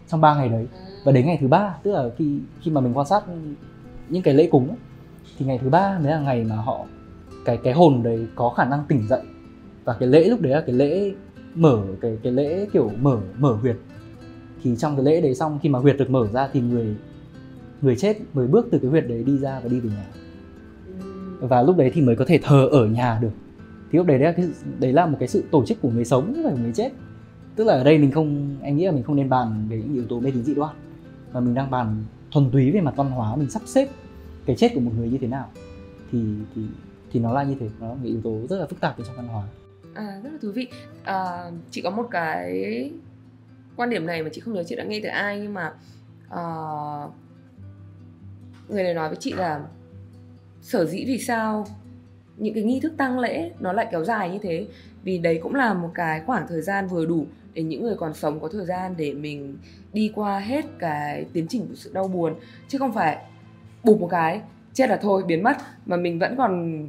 trong 0.08 0.20
3 0.20 0.34
ngày 0.34 0.48
đấy. 0.48 0.66
Và 1.04 1.12
đến 1.12 1.26
ngày 1.26 1.38
thứ 1.40 1.48
ba 1.48 1.74
tức 1.82 1.92
là 1.92 2.04
khi 2.18 2.38
khi 2.60 2.70
mà 2.70 2.80
mình 2.80 2.96
quan 2.96 3.06
sát 3.06 3.24
những 4.08 4.22
cái 4.22 4.34
lễ 4.34 4.48
cúng 4.50 4.68
ấy, 4.68 4.78
thì 5.38 5.46
ngày 5.46 5.58
thứ 5.58 5.68
ba 5.68 5.98
mới 5.98 6.12
là 6.12 6.20
ngày 6.20 6.44
mà 6.44 6.56
họ 6.56 6.86
cái 7.44 7.56
cái 7.56 7.72
hồn 7.72 8.02
đấy 8.02 8.26
có 8.34 8.50
khả 8.50 8.64
năng 8.64 8.84
tỉnh 8.88 9.08
dậy. 9.08 9.22
Và 9.84 9.96
cái 10.00 10.08
lễ 10.08 10.24
lúc 10.24 10.40
đấy 10.40 10.52
là 10.52 10.60
cái 10.60 10.74
lễ 10.74 11.12
mở 11.54 11.82
cái 12.00 12.18
cái 12.22 12.32
lễ 12.32 12.66
kiểu 12.72 12.90
mở 13.00 13.20
mở 13.38 13.52
huyệt. 13.52 13.76
Thì 14.62 14.76
trong 14.76 14.96
cái 14.96 15.04
lễ 15.04 15.20
đấy 15.20 15.34
xong 15.34 15.58
khi 15.62 15.68
mà 15.68 15.78
huyệt 15.78 15.96
được 15.98 16.10
mở 16.10 16.28
ra 16.32 16.48
thì 16.52 16.60
người 16.60 16.96
người 17.82 17.96
chết 17.96 18.16
mới 18.34 18.46
bước 18.46 18.68
từ 18.70 18.78
cái 18.78 18.90
huyệt 18.90 19.08
đấy 19.08 19.24
đi 19.24 19.38
ra 19.38 19.60
và 19.60 19.68
đi 19.68 19.80
về 19.80 19.90
nhà. 19.90 20.06
Và 21.40 21.62
lúc 21.62 21.76
đấy 21.76 21.90
thì 21.94 22.00
mới 22.00 22.16
có 22.16 22.24
thể 22.28 22.38
thờ 22.42 22.68
ở 22.70 22.86
nhà 22.86 23.18
được. 23.22 23.32
Thì 23.92 23.98
lúc 23.98 24.06
đấy 24.06 24.18
đấy 24.18 24.26
là, 24.26 24.32
cái, 24.32 24.48
đấy 24.80 24.92
là 24.92 25.06
một 25.06 25.16
cái 25.20 25.28
sự 25.28 25.44
tổ 25.50 25.64
chức 25.64 25.80
của 25.82 25.90
người 25.90 26.04
sống 26.04 26.32
chứ 26.36 26.42
không 26.42 26.44
phải 26.44 26.52
của 26.52 26.62
người 26.62 26.72
chết 26.72 26.90
tức 27.56 27.64
là 27.64 27.74
ở 27.74 27.84
đây 27.84 27.98
mình 27.98 28.10
không 28.10 28.56
anh 28.62 28.76
nghĩ 28.76 28.86
là 28.86 28.92
mình 28.92 29.02
không 29.02 29.16
nên 29.16 29.28
bàn 29.28 29.66
về 29.68 29.76
những 29.76 29.94
yếu 29.94 30.04
tố 30.08 30.20
mê 30.20 30.30
tín 30.30 30.44
dị 30.44 30.54
đoan 30.54 30.76
mà 31.32 31.40
mình 31.40 31.54
đang 31.54 31.70
bàn 31.70 32.04
thuần 32.32 32.50
túy 32.50 32.70
về 32.70 32.80
mặt 32.80 32.96
văn 32.96 33.10
hóa 33.10 33.36
mình 33.36 33.50
sắp 33.50 33.62
xếp 33.66 33.88
cái 34.46 34.56
chết 34.56 34.72
của 34.74 34.80
một 34.80 34.90
người 34.96 35.08
như 35.08 35.18
thế 35.18 35.26
nào. 35.26 35.50
Thì 36.12 36.18
thì 36.54 36.62
thì 37.12 37.20
nó 37.20 37.32
là 37.32 37.42
như 37.42 37.56
thế 37.60 37.68
nó 37.80 37.88
là 37.88 37.94
một 37.94 38.04
yếu 38.04 38.20
tố 38.24 38.40
rất 38.50 38.58
là 38.58 38.66
phức 38.66 38.80
tạp 38.80 38.96
trong 38.96 39.16
văn 39.16 39.28
hóa. 39.28 39.44
À 39.94 40.20
rất 40.24 40.30
là 40.32 40.38
thú 40.42 40.50
vị. 40.50 40.68
À, 41.04 41.50
chị 41.70 41.82
có 41.82 41.90
một 41.90 42.08
cái 42.10 42.90
quan 43.76 43.90
điểm 43.90 44.06
này 44.06 44.22
mà 44.22 44.28
chị 44.32 44.40
không 44.40 44.54
nhớ 44.54 44.64
chị 44.66 44.76
đã 44.76 44.84
nghe 44.84 45.00
từ 45.02 45.08
ai 45.08 45.40
nhưng 45.40 45.54
mà 45.54 45.72
uh, 46.26 47.12
người 48.68 48.82
này 48.82 48.94
nói 48.94 49.08
với 49.08 49.18
chị 49.20 49.32
là 49.32 49.60
sở 50.62 50.84
dĩ 50.84 51.04
vì 51.06 51.18
sao 51.18 51.66
những 52.36 52.54
cái 52.54 52.62
nghi 52.62 52.80
thức 52.80 52.92
tăng 52.96 53.18
lễ 53.18 53.52
nó 53.60 53.72
lại 53.72 53.88
kéo 53.92 54.04
dài 54.04 54.30
như 54.30 54.38
thế? 54.42 54.66
Vì 55.02 55.18
đấy 55.18 55.40
cũng 55.42 55.54
là 55.54 55.74
một 55.74 55.90
cái 55.94 56.22
khoảng 56.26 56.46
thời 56.48 56.62
gian 56.62 56.88
vừa 56.88 57.06
đủ 57.06 57.26
để 57.54 57.62
những 57.62 57.82
người 57.82 57.96
còn 57.96 58.14
sống 58.14 58.40
có 58.40 58.48
thời 58.48 58.66
gian 58.66 58.94
để 58.96 59.14
mình 59.14 59.58
đi 59.92 60.12
qua 60.14 60.38
hết 60.38 60.64
cái 60.78 61.26
tiến 61.32 61.46
trình 61.48 61.66
của 61.68 61.74
sự 61.74 61.90
đau 61.92 62.08
buồn. 62.08 62.34
Chứ 62.68 62.78
không 62.78 62.92
phải 62.92 63.18
bụp 63.84 64.00
một 64.00 64.08
cái 64.10 64.40
chết 64.72 64.90
là 64.90 64.96
thôi 64.96 65.22
biến 65.26 65.42
mất. 65.42 65.56
Mà 65.86 65.96
mình 65.96 66.18
vẫn 66.18 66.36
còn 66.36 66.86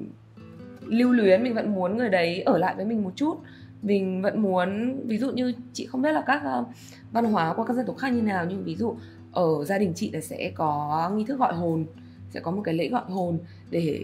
lưu 0.85 1.11
luyến 1.11 1.43
mình 1.43 1.53
vẫn 1.53 1.75
muốn 1.75 1.97
người 1.97 2.09
đấy 2.09 2.41
ở 2.41 2.57
lại 2.57 2.75
với 2.75 2.85
mình 2.85 3.03
một 3.03 3.11
chút. 3.15 3.37
Mình 3.81 4.21
vẫn 4.21 4.41
muốn 4.41 4.99
ví 5.07 5.17
dụ 5.17 5.31
như 5.31 5.53
chị 5.73 5.85
không 5.85 6.01
biết 6.01 6.11
là 6.11 6.23
các 6.27 6.41
uh, 6.59 6.67
văn 7.11 7.25
hóa 7.25 7.53
của 7.53 7.63
các 7.63 7.73
dân 7.73 7.85
tộc 7.85 7.97
khác 7.97 8.09
như 8.09 8.21
nào 8.21 8.45
nhưng 8.49 8.63
ví 8.63 8.75
dụ 8.75 8.95
ở 9.31 9.65
gia 9.65 9.77
đình 9.77 9.93
chị 9.95 10.11
là 10.11 10.21
sẽ 10.21 10.51
có 10.55 11.11
nghi 11.15 11.25
thức 11.25 11.39
gọi 11.39 11.53
hồn 11.53 11.85
sẽ 12.29 12.39
có 12.39 12.51
một 12.51 12.61
cái 12.65 12.73
lễ 12.73 12.89
gọi 12.89 13.03
hồn 13.07 13.39
để 13.69 14.03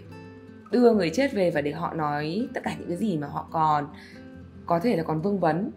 đưa 0.72 0.94
người 0.94 1.10
chết 1.10 1.34
về 1.34 1.52
và 1.52 1.62
để 1.62 1.72
họ 1.72 1.94
nói 1.94 2.48
tất 2.54 2.62
cả 2.64 2.76
những 2.80 2.88
cái 2.88 2.98
gì 2.98 3.18
mà 3.18 3.28
họ 3.28 3.48
còn 3.52 3.88
có 4.66 4.80
thể 4.80 4.96
là 4.96 5.04
còn 5.04 5.22
vương 5.22 5.40
vấn 5.40 5.72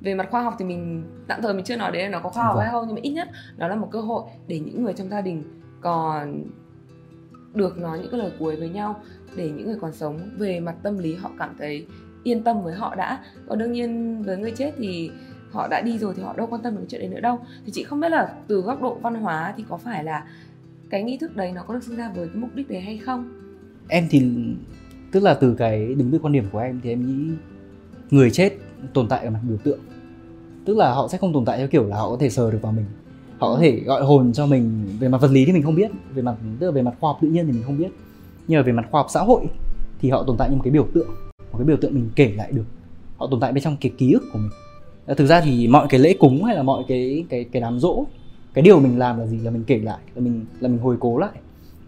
về 0.00 0.14
mặt 0.14 0.28
khoa 0.30 0.42
học 0.42 0.54
thì 0.58 0.64
mình 0.64 1.04
tạm 1.26 1.42
thời 1.42 1.54
mình 1.54 1.64
chưa 1.64 1.76
nói 1.76 1.92
đến 1.92 2.02
là 2.02 2.08
nó 2.08 2.20
có 2.22 2.30
khoa 2.30 2.44
học 2.44 2.54
vâng. 2.54 2.64
hay 2.64 2.72
không 2.72 2.84
nhưng 2.86 2.94
mà 2.94 3.00
ít 3.02 3.10
nhất 3.10 3.28
nó 3.56 3.68
là 3.68 3.76
một 3.76 3.88
cơ 3.90 4.00
hội 4.00 4.22
để 4.46 4.58
những 4.58 4.84
người 4.84 4.92
trong 4.92 5.10
gia 5.10 5.20
đình 5.20 5.42
còn 5.80 6.44
được 7.54 7.78
nói 7.78 7.98
những 7.98 8.10
cái 8.10 8.20
lời 8.20 8.32
cuối 8.38 8.56
với 8.56 8.68
nhau 8.68 9.02
để 9.36 9.50
những 9.50 9.66
người 9.66 9.78
còn 9.80 9.92
sống. 9.92 10.30
Về 10.38 10.60
mặt 10.60 10.74
tâm 10.82 10.98
lý 10.98 11.14
họ 11.14 11.30
cảm 11.38 11.54
thấy 11.58 11.86
yên 12.22 12.44
tâm 12.44 12.62
với 12.62 12.74
họ 12.74 12.94
đã. 12.94 13.24
Còn 13.48 13.58
đương 13.58 13.72
nhiên 13.72 14.22
với 14.22 14.36
người 14.36 14.50
chết 14.56 14.72
thì 14.78 15.10
họ 15.50 15.68
đã 15.68 15.80
đi 15.80 15.98
rồi 15.98 16.14
thì 16.16 16.22
họ 16.22 16.34
đâu 16.36 16.46
quan 16.50 16.62
tâm 16.62 16.76
đến 16.76 16.86
chuyện 16.88 17.00
đấy 17.00 17.10
nữa 17.10 17.20
đâu. 17.20 17.38
Thì 17.66 17.72
chị 17.72 17.84
không 17.84 18.00
biết 18.00 18.08
là 18.08 18.34
từ 18.48 18.60
góc 18.60 18.82
độ 18.82 18.94
văn 18.94 19.14
hóa 19.14 19.54
thì 19.56 19.64
có 19.68 19.76
phải 19.76 20.04
là 20.04 20.24
cái 20.90 21.02
nghi 21.02 21.18
thức 21.18 21.36
đấy 21.36 21.52
nó 21.52 21.62
có 21.62 21.74
được 21.74 21.82
sinh 21.82 21.96
ra 21.96 22.12
với 22.16 22.28
cái 22.28 22.36
mục 22.36 22.50
đích 22.54 22.68
đấy 22.68 22.80
hay 22.80 22.98
không? 22.98 23.32
Em 23.88 24.06
thì 24.10 24.32
tức 25.12 25.22
là 25.22 25.34
từ 25.34 25.54
cái 25.54 25.94
đứng 25.94 26.10
từ 26.10 26.18
quan 26.18 26.32
điểm 26.32 26.44
của 26.52 26.58
em 26.58 26.80
thì 26.82 26.90
em 26.90 27.06
nghĩ 27.06 27.34
người 28.10 28.30
chết 28.30 28.52
tồn 28.92 29.08
tại 29.08 29.24
ở 29.24 29.30
mặt 29.30 29.40
biểu 29.48 29.56
tượng. 29.64 29.78
Tức 30.64 30.76
là 30.76 30.92
họ 30.94 31.08
sẽ 31.08 31.18
không 31.18 31.32
tồn 31.32 31.44
tại 31.44 31.58
theo 31.58 31.68
kiểu 31.68 31.86
là 31.86 31.96
họ 31.96 32.10
có 32.10 32.16
thể 32.20 32.30
sờ 32.30 32.50
được 32.50 32.58
vào 32.62 32.72
mình. 32.72 32.84
Họ 33.38 33.54
có 33.54 33.60
thể 33.60 33.80
gọi 33.80 34.02
hồn 34.02 34.32
cho 34.32 34.46
mình. 34.46 34.88
Về 35.00 35.08
mặt 35.08 35.20
vật 35.20 35.30
lý 35.30 35.44
thì 35.44 35.52
mình 35.52 35.62
không 35.62 35.74
biết. 35.74 35.90
Về 36.14 36.22
mặt 36.22 36.34
tức 36.60 36.66
là 36.66 36.72
về 36.72 36.82
mặt 36.82 36.94
khoa 37.00 37.10
học 37.10 37.18
tự 37.22 37.28
nhiên 37.28 37.46
thì 37.46 37.52
mình 37.52 37.62
không 37.62 37.78
biết. 37.78 37.90
Nhưng 38.48 38.58
mà 38.58 38.62
về 38.62 38.72
mặt 38.72 38.86
khoa 38.90 39.00
học 39.00 39.10
xã 39.10 39.20
hội 39.20 39.46
thì 40.00 40.10
họ 40.10 40.24
tồn 40.26 40.36
tại 40.36 40.50
như 40.50 40.56
một 40.56 40.62
cái 40.64 40.70
biểu 40.70 40.86
tượng. 40.94 41.08
Một 41.52 41.58
cái 41.58 41.64
biểu 41.64 41.76
tượng 41.76 41.94
mình 41.94 42.10
kể 42.16 42.32
lại 42.36 42.52
được. 42.52 42.64
Họ 43.16 43.28
tồn 43.30 43.40
tại 43.40 43.52
bên 43.52 43.64
trong 43.64 43.76
cái 43.80 43.92
ký 43.98 44.12
ức 44.12 44.22
của 44.32 44.38
mình. 44.38 44.50
Ờ, 45.06 45.14
thực 45.14 45.26
ra 45.26 45.40
thì 45.40 45.68
mọi 45.68 45.86
cái 45.88 46.00
lễ 46.00 46.16
cúng 46.18 46.44
hay 46.44 46.56
là 46.56 46.62
mọi 46.62 46.84
cái 46.88 47.24
cái 47.28 47.44
cái 47.44 47.62
đám 47.62 47.78
rỗ, 47.78 48.04
cái 48.54 48.62
điều 48.62 48.80
mình 48.80 48.98
làm 48.98 49.18
là 49.18 49.26
gì 49.26 49.38
là 49.38 49.50
mình 49.50 49.64
kể 49.66 49.78
lại 49.78 49.98
là 50.14 50.22
mình 50.22 50.44
là 50.60 50.68
mình 50.68 50.78
hồi 50.78 50.96
cố 51.00 51.18
lại. 51.18 51.30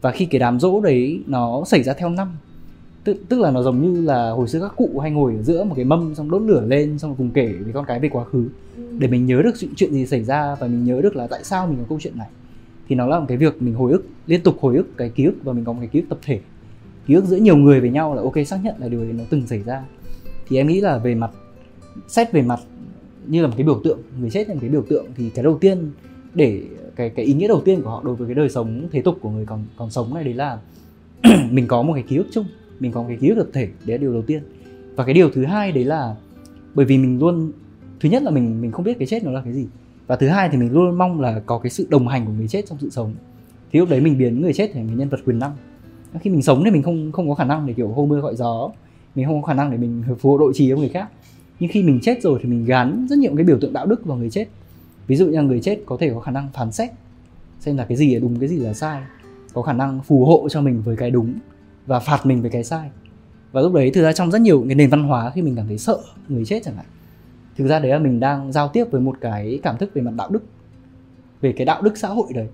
Và 0.00 0.10
khi 0.10 0.26
cái 0.26 0.38
đám 0.38 0.60
rỗ 0.60 0.80
đấy 0.80 1.22
nó 1.26 1.64
xảy 1.66 1.82
ra 1.82 1.92
theo 1.92 2.08
năm 2.08 2.36
tức, 3.04 3.16
tức 3.28 3.40
là 3.40 3.50
nó 3.50 3.62
giống 3.62 3.82
như 3.82 4.00
là 4.00 4.30
hồi 4.30 4.48
xưa 4.48 4.60
các 4.60 4.72
cụ 4.76 4.98
hay 4.98 5.10
ngồi 5.10 5.34
ở 5.36 5.42
giữa 5.42 5.64
một 5.64 5.74
cái 5.74 5.84
mâm 5.84 6.14
xong 6.14 6.30
đốt 6.30 6.42
lửa 6.42 6.64
lên 6.66 6.98
xong 6.98 7.14
cùng 7.18 7.30
kể 7.30 7.52
với 7.64 7.72
con 7.72 7.84
cái 7.84 8.00
về 8.00 8.08
quá 8.08 8.24
khứ. 8.24 8.48
Ừ. 8.76 8.82
để 8.98 9.08
mình 9.08 9.26
nhớ 9.26 9.42
được 9.42 9.52
chuyện 9.76 9.92
gì 9.92 10.06
xảy 10.06 10.24
ra 10.24 10.56
và 10.60 10.66
mình 10.66 10.84
nhớ 10.84 11.00
được 11.02 11.16
là 11.16 11.26
tại 11.26 11.44
sao 11.44 11.66
mình 11.66 11.78
có 11.78 11.84
câu 11.88 11.98
chuyện 12.02 12.18
này. 12.18 12.28
Thì 12.88 12.94
nó 12.94 13.06
là 13.06 13.18
một 13.18 13.26
cái 13.28 13.36
việc 13.36 13.62
mình 13.62 13.74
hồi 13.74 13.92
ức 13.92 14.06
liên 14.26 14.42
tục 14.42 14.56
hồi 14.60 14.76
ức 14.76 14.96
cái 14.96 15.08
ký 15.08 15.24
ức 15.24 15.34
và 15.42 15.52
mình 15.52 15.64
có 15.64 15.72
một 15.72 15.78
cái 15.80 15.88
ký 15.88 16.00
ức 16.00 16.06
tập 16.08 16.18
thể. 16.22 16.40
Ký 17.06 17.14
ức 17.14 17.24
giữa 17.24 17.36
nhiều 17.36 17.56
người 17.56 17.80
với 17.80 17.90
nhau 17.90 18.14
là 18.14 18.22
ok 18.22 18.34
xác 18.46 18.58
nhận 18.64 18.74
là 18.78 18.88
điều 18.88 19.04
đấy 19.04 19.12
nó 19.12 19.24
từng 19.30 19.46
xảy 19.46 19.62
ra. 19.62 19.82
Thì 20.48 20.56
em 20.56 20.66
nghĩ 20.66 20.80
là 20.80 20.98
về 20.98 21.14
mặt 21.14 21.30
xét 22.08 22.32
về 22.32 22.42
mặt 22.42 22.60
như 23.26 23.42
là 23.42 23.48
một 23.48 23.54
cái 23.56 23.66
biểu 23.66 23.80
tượng 23.84 23.98
người 24.20 24.30
chết 24.30 24.48
là 24.48 24.54
một 24.54 24.60
cái 24.60 24.70
biểu 24.70 24.82
tượng 24.88 25.06
thì 25.16 25.30
cái 25.30 25.42
đầu 25.42 25.58
tiên 25.58 25.90
để 26.34 26.62
cái 26.96 27.10
cái 27.10 27.24
ý 27.24 27.34
nghĩa 27.34 27.48
đầu 27.48 27.62
tiên 27.64 27.82
của 27.82 27.90
họ 27.90 28.02
đối 28.04 28.14
với 28.14 28.28
cái 28.28 28.34
đời 28.34 28.48
sống 28.48 28.88
thế 28.92 29.02
tục 29.02 29.18
của 29.20 29.30
người 29.30 29.46
còn 29.46 29.64
còn 29.76 29.90
sống 29.90 30.14
này 30.14 30.24
đấy 30.24 30.34
là 30.34 30.58
mình 31.50 31.66
có 31.66 31.82
một 31.82 31.92
cái 31.94 32.02
ký 32.02 32.16
ức 32.16 32.26
chung 32.32 32.44
mình 32.80 32.92
có 32.92 33.04
cái 33.08 33.16
ký 33.20 33.28
ức 33.28 33.34
tập 33.34 33.46
thể, 33.52 33.66
đấy 33.66 33.98
là 33.98 34.02
điều 34.02 34.12
đầu 34.12 34.22
tiên. 34.22 34.42
Và 34.96 35.04
cái 35.04 35.14
điều 35.14 35.30
thứ 35.30 35.44
hai 35.44 35.72
đấy 35.72 35.84
là, 35.84 36.16
bởi 36.74 36.86
vì 36.86 36.98
mình 36.98 37.18
luôn, 37.18 37.52
thứ 38.00 38.08
nhất 38.08 38.22
là 38.22 38.30
mình 38.30 38.60
mình 38.60 38.72
không 38.72 38.84
biết 38.84 38.98
cái 38.98 39.06
chết 39.06 39.24
nó 39.24 39.30
là 39.30 39.42
cái 39.44 39.52
gì. 39.52 39.66
Và 40.06 40.16
thứ 40.16 40.28
hai 40.28 40.48
thì 40.48 40.58
mình 40.58 40.72
luôn 40.72 40.98
mong 40.98 41.20
là 41.20 41.40
có 41.46 41.58
cái 41.58 41.70
sự 41.70 41.86
đồng 41.90 42.08
hành 42.08 42.26
của 42.26 42.32
người 42.32 42.48
chết 42.48 42.62
trong 42.68 42.78
sự 42.78 42.90
sống. 42.90 43.14
Thì 43.72 43.78
lúc 43.78 43.88
đấy 43.88 44.00
mình 44.00 44.18
biến 44.18 44.40
người 44.40 44.52
chết 44.52 44.70
thành 44.74 44.86
người 44.86 44.96
nhân 44.96 45.08
vật 45.08 45.20
quyền 45.26 45.38
năng. 45.38 45.52
Khi 46.20 46.30
mình 46.30 46.42
sống 46.42 46.62
thì 46.64 46.70
mình 46.70 46.82
không 46.82 47.12
không 47.12 47.28
có 47.28 47.34
khả 47.34 47.44
năng 47.44 47.66
để 47.66 47.72
kiểu 47.72 47.88
hô 47.88 48.06
mưa 48.06 48.20
gọi 48.20 48.36
gió. 48.36 48.70
Mình 49.14 49.26
không 49.26 49.42
có 49.42 49.46
khả 49.46 49.54
năng 49.54 49.70
để 49.70 49.76
mình 49.76 50.02
phù 50.18 50.30
hộ 50.30 50.38
đội 50.38 50.52
trì 50.54 50.72
với 50.72 50.80
người 50.80 50.88
khác. 50.88 51.08
Nhưng 51.60 51.70
khi 51.72 51.82
mình 51.82 51.98
chết 52.02 52.22
rồi 52.22 52.38
thì 52.42 52.48
mình 52.48 52.64
gắn 52.64 53.06
rất 53.10 53.18
nhiều 53.18 53.32
cái 53.36 53.44
biểu 53.44 53.58
tượng 53.60 53.72
đạo 53.72 53.86
đức 53.86 54.04
vào 54.04 54.16
người 54.16 54.30
chết. 54.30 54.46
Ví 55.06 55.16
dụ 55.16 55.26
như 55.26 55.36
là 55.36 55.42
người 55.42 55.60
chết 55.60 55.78
có 55.86 55.96
thể 56.00 56.10
có 56.14 56.20
khả 56.20 56.30
năng 56.32 56.48
phán 56.54 56.72
xét, 56.72 56.90
xem 57.60 57.76
là 57.76 57.84
cái 57.84 57.96
gì 57.96 58.14
là 58.14 58.20
đúng, 58.20 58.40
cái 58.40 58.48
gì 58.48 58.56
là 58.56 58.74
sai. 58.74 59.02
Có 59.52 59.62
khả 59.62 59.72
năng 59.72 60.00
phù 60.02 60.24
hộ 60.24 60.48
cho 60.48 60.60
mình 60.60 60.82
với 60.82 60.96
cái 60.96 61.10
đúng 61.10 61.34
và 61.86 62.00
phạt 62.00 62.26
mình 62.26 62.42
với 62.42 62.50
cái 62.50 62.64
sai. 62.64 62.90
Và 63.52 63.60
lúc 63.60 63.72
đấy 63.72 63.90
thực 63.90 64.02
ra 64.02 64.12
trong 64.12 64.30
rất 64.30 64.40
nhiều 64.40 64.64
cái 64.68 64.74
nền 64.74 64.90
văn 64.90 65.04
hóa 65.04 65.30
khi 65.34 65.42
mình 65.42 65.56
cảm 65.56 65.68
thấy 65.68 65.78
sợ 65.78 65.98
người 66.28 66.44
chết 66.44 66.62
chẳng 66.64 66.76
hạn 66.76 66.86
thực 67.56 67.66
ra 67.66 67.78
đấy 67.78 67.92
là 67.92 67.98
mình 67.98 68.20
đang 68.20 68.52
giao 68.52 68.68
tiếp 68.68 68.84
với 68.90 69.00
một 69.00 69.16
cái 69.20 69.60
cảm 69.62 69.76
thức 69.76 69.90
về 69.94 70.02
mặt 70.02 70.12
đạo 70.16 70.30
đức 70.30 70.42
về 71.40 71.52
cái 71.52 71.64
đạo 71.64 71.82
đức 71.82 71.96
xã 71.96 72.08
hội 72.08 72.26
đấy. 72.34 72.48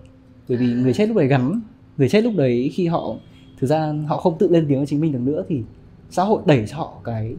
Bởi 0.48 0.58
vì 0.58 0.66
người 0.66 0.92
chết 0.94 1.08
lúc 1.08 1.16
đấy 1.16 1.26
gắn 1.26 1.60
người 1.96 2.08
chết 2.08 2.24
lúc 2.24 2.32
đấy 2.36 2.70
khi 2.74 2.86
họ 2.86 3.14
thực 3.58 3.66
ra 3.66 3.94
họ 4.06 4.16
không 4.16 4.38
tự 4.38 4.48
lên 4.48 4.66
tiếng 4.68 4.78
cho 4.78 4.86
chính 4.86 5.00
mình 5.00 5.12
được 5.12 5.20
nữa 5.22 5.44
thì 5.48 5.62
xã 6.10 6.24
hội 6.24 6.42
đẩy 6.46 6.66
cho 6.66 6.76
họ 6.76 7.00
cái 7.04 7.36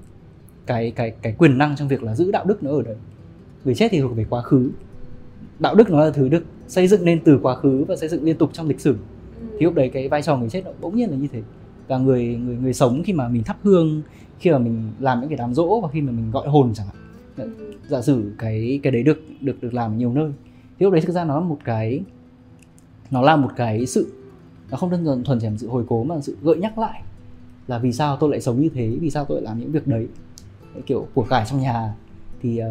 cái 0.66 0.92
cái 0.92 1.12
cái 1.22 1.36
quyền 1.38 1.58
năng 1.58 1.76
trong 1.76 1.88
việc 1.88 2.04
là 2.04 2.16
giữ 2.16 2.32
đạo 2.32 2.46
đức 2.46 2.64
nó 2.64 2.72
ở 2.72 2.82
đấy. 2.82 2.96
Người 3.66 3.76
chết 3.76 3.88
thì 3.92 4.02
thuộc 4.02 4.16
về 4.16 4.26
quá 4.30 4.42
khứ. 4.42 4.72
Đạo 5.60 5.76
đức 5.76 5.90
nó 5.90 6.06
là 6.06 6.12
thứ 6.12 6.30
được 6.30 6.44
xây 6.68 6.88
dựng 6.88 7.06
nên 7.06 7.20
từ 7.24 7.40
quá 7.42 7.56
khứ 7.56 7.86
và 7.88 7.96
xây 7.96 8.10
dựng 8.10 8.24
liên 8.24 8.38
tục 8.38 8.50
trong 8.54 8.68
lịch 8.68 8.80
sử. 8.80 8.96
Thì 9.60 9.66
lúc 9.66 9.74
đấy 9.74 9.90
cái 9.90 10.10
vai 10.10 10.22
trò 10.22 10.38
người 10.38 10.50
chết 10.50 10.66
nó 10.66 10.72
bỗng 10.82 10.96
nhiên 10.96 11.10
là 11.10 11.18
như 11.18 11.28
thế 11.32 11.42
và 11.90 11.98
người 11.98 12.26
người 12.26 12.56
người 12.56 12.74
sống 12.74 13.04
khi 13.04 13.14
mà 13.14 13.28
mình 13.28 13.44
thắp 13.44 13.58
hương 13.64 14.02
khi 14.40 14.52
mà 14.52 14.58
mình 14.58 14.92
làm 15.00 15.20
những 15.20 15.30
cái 15.30 15.38
đám 15.38 15.54
dỗ 15.54 15.80
và 15.82 15.90
khi 15.90 16.02
mà 16.02 16.12
mình 16.12 16.32
gọi 16.32 16.48
hồn 16.48 16.72
chẳng 16.74 16.88
hạn. 16.88 16.96
Giả 17.88 18.02
sử 18.02 18.32
cái 18.38 18.80
cái 18.84 18.92
đấy 18.92 19.04
được 19.04 19.24
được 19.42 19.62
được 19.62 19.74
làm 19.74 19.92
ở 19.92 19.96
nhiều 19.96 20.14
nơi. 20.14 20.32
Thì 20.80 20.84
lúc 20.84 20.94
đấy 20.94 21.02
thực 21.02 21.14
ra 21.14 21.24
nó 21.24 21.40
là 21.40 21.46
một 21.46 21.60
cái 21.64 22.02
nó 23.12 23.22
là 23.22 23.36
một 23.36 23.50
cái 23.56 23.86
sự 23.86 24.14
nó 24.72 24.78
không 24.78 24.90
đơn 24.90 25.06
thuần 25.06 25.24
thuần 25.24 25.40
chỉ 25.40 25.48
là 25.48 25.58
sự 25.58 25.70
hồi 25.70 25.86
cố 25.88 26.04
mà 26.04 26.16
là 26.16 26.22
sự 26.22 26.38
gợi 26.42 26.58
nhắc 26.58 26.80
lại 26.80 27.02
là 27.68 27.80
vì 27.80 27.92
sao 27.92 28.18
tôi 28.18 28.30
lại 28.30 28.42
sống 28.42 28.62
như 28.62 28.70
thế 28.74 28.98
vì 29.02 29.10
sao 29.10 29.26
tôi 29.26 29.42
lại 29.42 29.46
làm 29.52 29.60
những 29.60 29.72
việc 29.72 29.88
đấy. 29.88 30.08
Kiểu 30.86 31.08
của 31.14 31.24
cải 31.24 31.46
trong 31.50 31.62
nhà 31.62 31.94
thì 32.42 32.62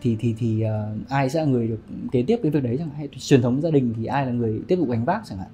thì 0.00 0.16
thì 0.20 0.34
thì 0.38 0.64
uh, 0.64 1.08
ai 1.08 1.30
sẽ 1.30 1.40
là 1.40 1.46
người 1.46 1.68
được 1.68 1.80
kế 2.12 2.22
tiếp 2.22 2.38
cái 2.42 2.50
việc 2.50 2.62
đấy 2.62 2.76
chẳng 2.78 2.88
hạn? 2.88 2.96
Hay 2.96 3.08
truyền 3.18 3.42
thống 3.42 3.62
gia 3.62 3.70
đình 3.70 3.94
thì 3.96 4.04
ai 4.04 4.26
là 4.26 4.32
người 4.32 4.60
tiếp 4.68 4.76
tục 4.76 4.88
gánh 4.90 5.04
vác 5.04 5.22
chẳng 5.28 5.38
hạn? 5.38 5.48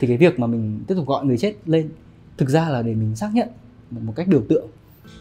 Thì 0.00 0.06
cái 0.06 0.16
việc 0.16 0.38
mà 0.38 0.46
mình 0.46 0.80
tiếp 0.86 0.94
tục 0.94 1.06
gọi 1.06 1.24
người 1.24 1.38
chết 1.38 1.54
lên 1.66 1.88
thực 2.38 2.48
ra 2.48 2.68
là 2.68 2.82
để 2.82 2.94
mình 2.94 3.16
xác 3.16 3.30
nhận 3.34 3.48
một 3.90 4.12
cách 4.16 4.28
biểu 4.28 4.42
tượng 4.48 4.66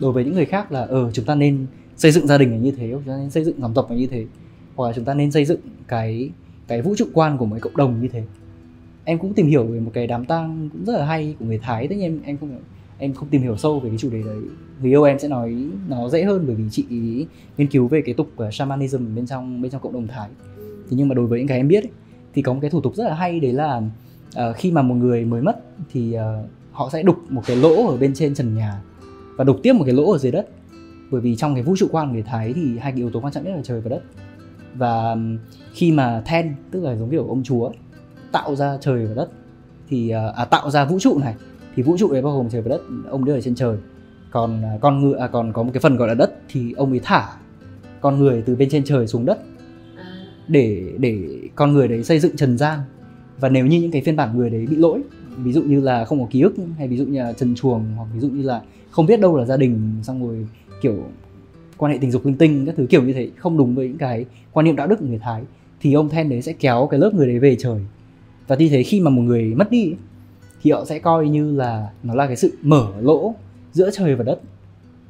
đối 0.01 0.11
với 0.11 0.25
những 0.25 0.33
người 0.33 0.45
khác 0.45 0.71
là 0.71 0.81
ờ 0.81 1.11
chúng 1.13 1.25
ta 1.25 1.35
nên 1.35 1.65
xây 1.97 2.11
dựng 2.11 2.27
gia 2.27 2.37
đình 2.37 2.51
là 2.51 2.57
như 2.57 2.71
thế 2.71 2.89
chúng 2.91 3.03
ta 3.03 3.17
nên 3.17 3.29
xây 3.29 3.43
dựng 3.43 3.61
dòng 3.61 3.73
tộc 3.73 3.91
là 3.91 3.97
như 3.97 4.07
thế 4.07 4.25
hoặc 4.75 4.87
là 4.87 4.93
chúng 4.93 5.05
ta 5.05 5.13
nên 5.13 5.31
xây 5.31 5.45
dựng 5.45 5.59
cái 5.87 6.31
cái 6.69 6.81
vũ 6.81 6.95
trụ 6.97 7.05
quan 7.13 7.37
của 7.37 7.45
một 7.45 7.55
cái 7.55 7.61
cộng 7.61 7.77
đồng 7.77 8.01
như 8.01 8.07
thế. 8.07 8.23
Em 9.03 9.19
cũng 9.19 9.33
tìm 9.33 9.47
hiểu 9.47 9.63
về 9.63 9.79
một 9.79 9.91
cái 9.93 10.07
đám 10.07 10.25
tang 10.25 10.69
cũng 10.73 10.85
rất 10.85 10.97
là 10.97 11.05
hay 11.05 11.35
của 11.39 11.45
người 11.45 11.59
thái 11.63 11.87
tất 11.87 11.95
nhiên 11.95 12.03
em 12.03 12.21
em 12.25 12.37
không 12.37 12.59
em 12.97 13.13
không 13.13 13.29
tìm 13.29 13.41
hiểu 13.41 13.57
sâu 13.57 13.79
về 13.79 13.89
cái 13.89 13.97
chủ 13.97 14.09
đề 14.09 14.23
đấy. 14.23 14.37
Người 14.81 14.91
yêu 14.91 15.03
em 15.03 15.19
sẽ 15.19 15.27
nói 15.27 15.55
nó 15.87 16.09
dễ 16.09 16.23
hơn 16.23 16.43
bởi 16.47 16.55
vì 16.55 16.63
chị 16.71 16.85
ý 16.89 17.25
nghiên 17.57 17.67
cứu 17.67 17.87
về 17.87 18.01
cái 18.05 18.13
tục 18.13 18.29
ờ, 18.35 18.51
shamanism 18.51 19.15
bên 19.15 19.25
trong 19.25 19.61
bên 19.61 19.71
trong 19.71 19.81
cộng 19.81 19.93
đồng 19.93 20.07
thái. 20.07 20.29
Thế 20.57 20.97
nhưng 20.97 21.07
mà 21.07 21.15
đối 21.15 21.27
với 21.27 21.39
những 21.39 21.47
cái 21.47 21.57
em 21.57 21.67
biết 21.67 21.83
ấy, 21.83 21.91
thì 22.33 22.41
có 22.41 22.53
một 22.53 22.59
cái 22.61 22.69
thủ 22.69 22.81
tục 22.81 22.95
rất 22.95 23.03
là 23.03 23.15
hay 23.15 23.39
đấy 23.39 23.53
là 23.53 23.77
uh, 23.77 24.55
khi 24.55 24.71
mà 24.71 24.81
một 24.81 24.95
người 24.95 25.25
mới 25.25 25.41
mất 25.41 25.63
thì 25.93 26.15
uh, 26.15 26.49
họ 26.71 26.89
sẽ 26.93 27.03
đục 27.03 27.17
một 27.29 27.41
cái 27.45 27.57
lỗ 27.57 27.87
ở 27.87 27.97
bên 27.97 28.13
trên 28.13 28.33
trần 28.33 28.55
nhà 28.55 28.81
và 29.35 29.43
đục 29.43 29.59
tiếp 29.63 29.73
một 29.73 29.83
cái 29.85 29.93
lỗ 29.93 30.11
ở 30.11 30.17
dưới 30.17 30.31
đất. 30.31 30.49
Bởi 31.11 31.21
vì 31.21 31.35
trong 31.35 31.53
cái 31.53 31.63
vũ 31.63 31.75
trụ 31.77 31.87
quan 31.91 32.07
của 32.07 32.13
người 32.13 32.23
thái 32.23 32.53
thì 32.53 32.77
hai 32.77 32.91
cái 32.91 32.97
yếu 32.97 33.09
tố 33.09 33.19
quan 33.19 33.33
trọng 33.33 33.43
nhất 33.43 33.55
là 33.55 33.61
trời 33.63 33.81
và 33.81 33.89
đất. 33.89 34.01
Và 34.75 35.15
khi 35.73 35.91
mà 35.91 36.21
then 36.25 36.55
tức 36.71 36.83
là 36.83 36.95
giống 36.95 37.09
kiểu 37.09 37.27
ông 37.27 37.43
chúa 37.43 37.71
tạo 38.31 38.55
ra 38.55 38.77
trời 38.81 39.05
và 39.05 39.13
đất 39.13 39.29
thì 39.89 40.09
à, 40.09 40.27
à 40.35 40.45
tạo 40.45 40.69
ra 40.69 40.85
vũ 40.85 40.99
trụ 40.99 41.19
này 41.19 41.35
thì 41.75 41.83
vũ 41.83 41.97
trụ 41.97 42.13
đấy 42.13 42.21
bao 42.21 42.33
gồm 42.33 42.49
trời 42.49 42.61
và 42.61 42.69
đất 42.69 42.81
ông 43.09 43.25
đưa 43.25 43.33
ở 43.33 43.41
trên 43.41 43.55
trời. 43.55 43.77
Còn 44.31 44.61
à, 44.63 44.77
con 44.81 44.99
người 44.99 45.19
à, 45.19 45.27
còn 45.27 45.53
có 45.53 45.63
một 45.63 45.71
cái 45.73 45.81
phần 45.81 45.97
gọi 45.97 46.07
là 46.07 46.13
đất 46.13 46.33
thì 46.49 46.73
ông 46.73 46.89
ấy 46.89 46.99
thả 47.03 47.27
con 48.01 48.19
người 48.19 48.43
từ 48.45 48.55
bên 48.55 48.69
trên 48.69 48.83
trời 48.83 49.07
xuống 49.07 49.25
đất. 49.25 49.39
À. 49.97 50.25
để 50.47 50.93
để 50.97 51.39
con 51.55 51.73
người 51.73 51.87
đấy 51.87 52.03
xây 52.03 52.19
dựng 52.19 52.35
trần 52.35 52.57
gian. 52.57 52.79
Và 53.39 53.49
nếu 53.49 53.65
như 53.65 53.81
những 53.81 53.91
cái 53.91 54.01
phiên 54.05 54.15
bản 54.15 54.37
người 54.37 54.49
đấy 54.49 54.67
bị 54.69 54.75
lỗi 54.75 55.01
ví 55.43 55.53
dụ 55.53 55.63
như 55.63 55.81
là 55.81 56.05
không 56.05 56.19
có 56.19 56.27
ký 56.29 56.41
ức 56.41 56.55
hay 56.77 56.87
ví 56.87 56.97
dụ 56.97 57.05
như 57.05 57.19
là 57.19 57.33
trần 57.33 57.55
chuồng 57.55 57.85
hoặc 57.97 58.07
ví 58.13 58.19
dụ 58.19 58.29
như 58.29 58.41
là 58.41 58.61
không 58.91 59.05
biết 59.05 59.19
đâu 59.19 59.37
là 59.37 59.45
gia 59.45 59.57
đình, 59.57 59.93
xong 60.03 60.27
rồi 60.27 60.47
kiểu 60.81 61.03
quan 61.77 61.91
hệ 61.91 61.97
tình 62.01 62.11
dục 62.11 62.25
linh 62.25 62.37
tinh 62.37 62.65
các 62.65 62.75
thứ 62.77 62.85
kiểu 62.89 63.03
như 63.03 63.13
thế, 63.13 63.29
không 63.37 63.57
đúng 63.57 63.75
với 63.75 63.87
những 63.87 63.97
cái 63.97 64.25
quan 64.51 64.65
niệm 64.65 64.75
đạo 64.75 64.87
đức 64.87 64.99
của 64.99 65.05
người 65.05 65.19
thái, 65.19 65.43
thì 65.81 65.93
ông 65.93 66.09
then 66.09 66.29
đấy 66.29 66.41
sẽ 66.41 66.53
kéo 66.53 66.87
cái 66.91 66.99
lớp 66.99 67.13
người 67.13 67.27
đấy 67.27 67.39
về 67.39 67.55
trời. 67.59 67.81
Và 68.47 68.55
như 68.55 68.69
thế 68.69 68.83
khi 68.83 68.99
mà 68.99 69.09
một 69.09 69.21
người 69.21 69.53
mất 69.55 69.71
đi, 69.71 69.93
thì 70.61 70.71
họ 70.71 70.85
sẽ 70.85 70.99
coi 70.99 71.29
như 71.29 71.55
là 71.55 71.89
nó 72.03 72.15
là 72.15 72.27
cái 72.27 72.35
sự 72.35 72.57
mở 72.61 72.87
lỗ 73.01 73.35
giữa 73.71 73.89
trời 73.93 74.15
và 74.15 74.23
đất 74.23 74.41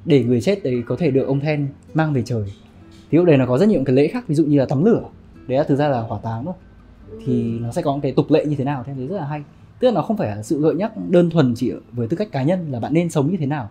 để 0.06 0.24
người 0.24 0.42
chết 0.42 0.64
đấy 0.64 0.84
có 0.86 0.96
thể 0.96 1.12
được 1.12 1.28
ông 1.28 1.40
then 1.40 1.68
mang 1.94 2.14
về 2.14 2.22
trời. 2.26 2.44
Thì 3.12 3.18
lúc 3.18 3.26
đấy 3.26 3.38
nó 3.38 3.46
có 3.46 3.58
rất 3.58 3.70
nhiều 3.70 3.84
cái 3.86 3.96
lễ 3.96 4.08
khác, 4.08 4.28
ví 4.28 4.36
dụ 4.36 4.46
như 4.46 4.60
là 4.60 4.66
tắm 4.66 4.86
lửa. 4.86 5.04
Đấy 5.48 5.58
là 5.58 5.64
thực 5.64 5.76
ra 5.76 5.88
là 5.88 6.02
hỏa 6.02 6.20
táng 6.24 6.46
thôi. 6.46 6.54
Thì 7.26 7.60
nó 7.60 7.72
sẽ 7.72 7.82
có 7.82 7.94
một 7.94 8.00
cái 8.04 8.12
tục 8.12 8.32
lệ 8.32 8.46
như 8.46 8.56
thế 8.56 8.64
nào 8.64 8.84
thế 8.88 8.94
đấy 8.98 9.08
rất 9.08 9.18
là 9.18 9.26
hay 9.26 9.42
tức 9.80 9.88
là 9.88 9.94
nó 9.94 10.02
không 10.02 10.18
phải 10.18 10.36
là 10.36 10.44
sự 10.44 10.62
gợi 10.62 10.76
nhắc 10.76 10.92
đơn 11.10 11.30
thuần 11.30 11.54
chỉ 11.56 11.72
với 11.92 12.08
tư 12.08 12.18
cách 12.18 12.32
cá 12.32 12.44
nhân 12.44 12.72
là 12.72 12.80
bạn 12.80 12.94
nên 12.94 13.10
sống 13.10 13.32
như 13.32 13.38
thế 13.38 13.46
nào 13.46 13.70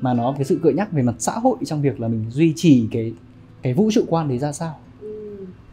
mà 0.00 0.14
nó 0.14 0.34
cái 0.36 0.44
sự 0.44 0.60
gợi 0.62 0.74
nhắc 0.74 0.92
về 0.92 1.02
mặt 1.02 1.14
xã 1.18 1.32
hội 1.32 1.56
trong 1.64 1.82
việc 1.82 2.00
là 2.00 2.08
mình 2.08 2.24
duy 2.30 2.52
trì 2.56 2.88
cái 2.90 3.12
cái 3.62 3.74
vũ 3.74 3.90
trụ 3.90 4.04
quan 4.08 4.28
đấy 4.28 4.38
ra 4.38 4.52
sao. 4.52 4.78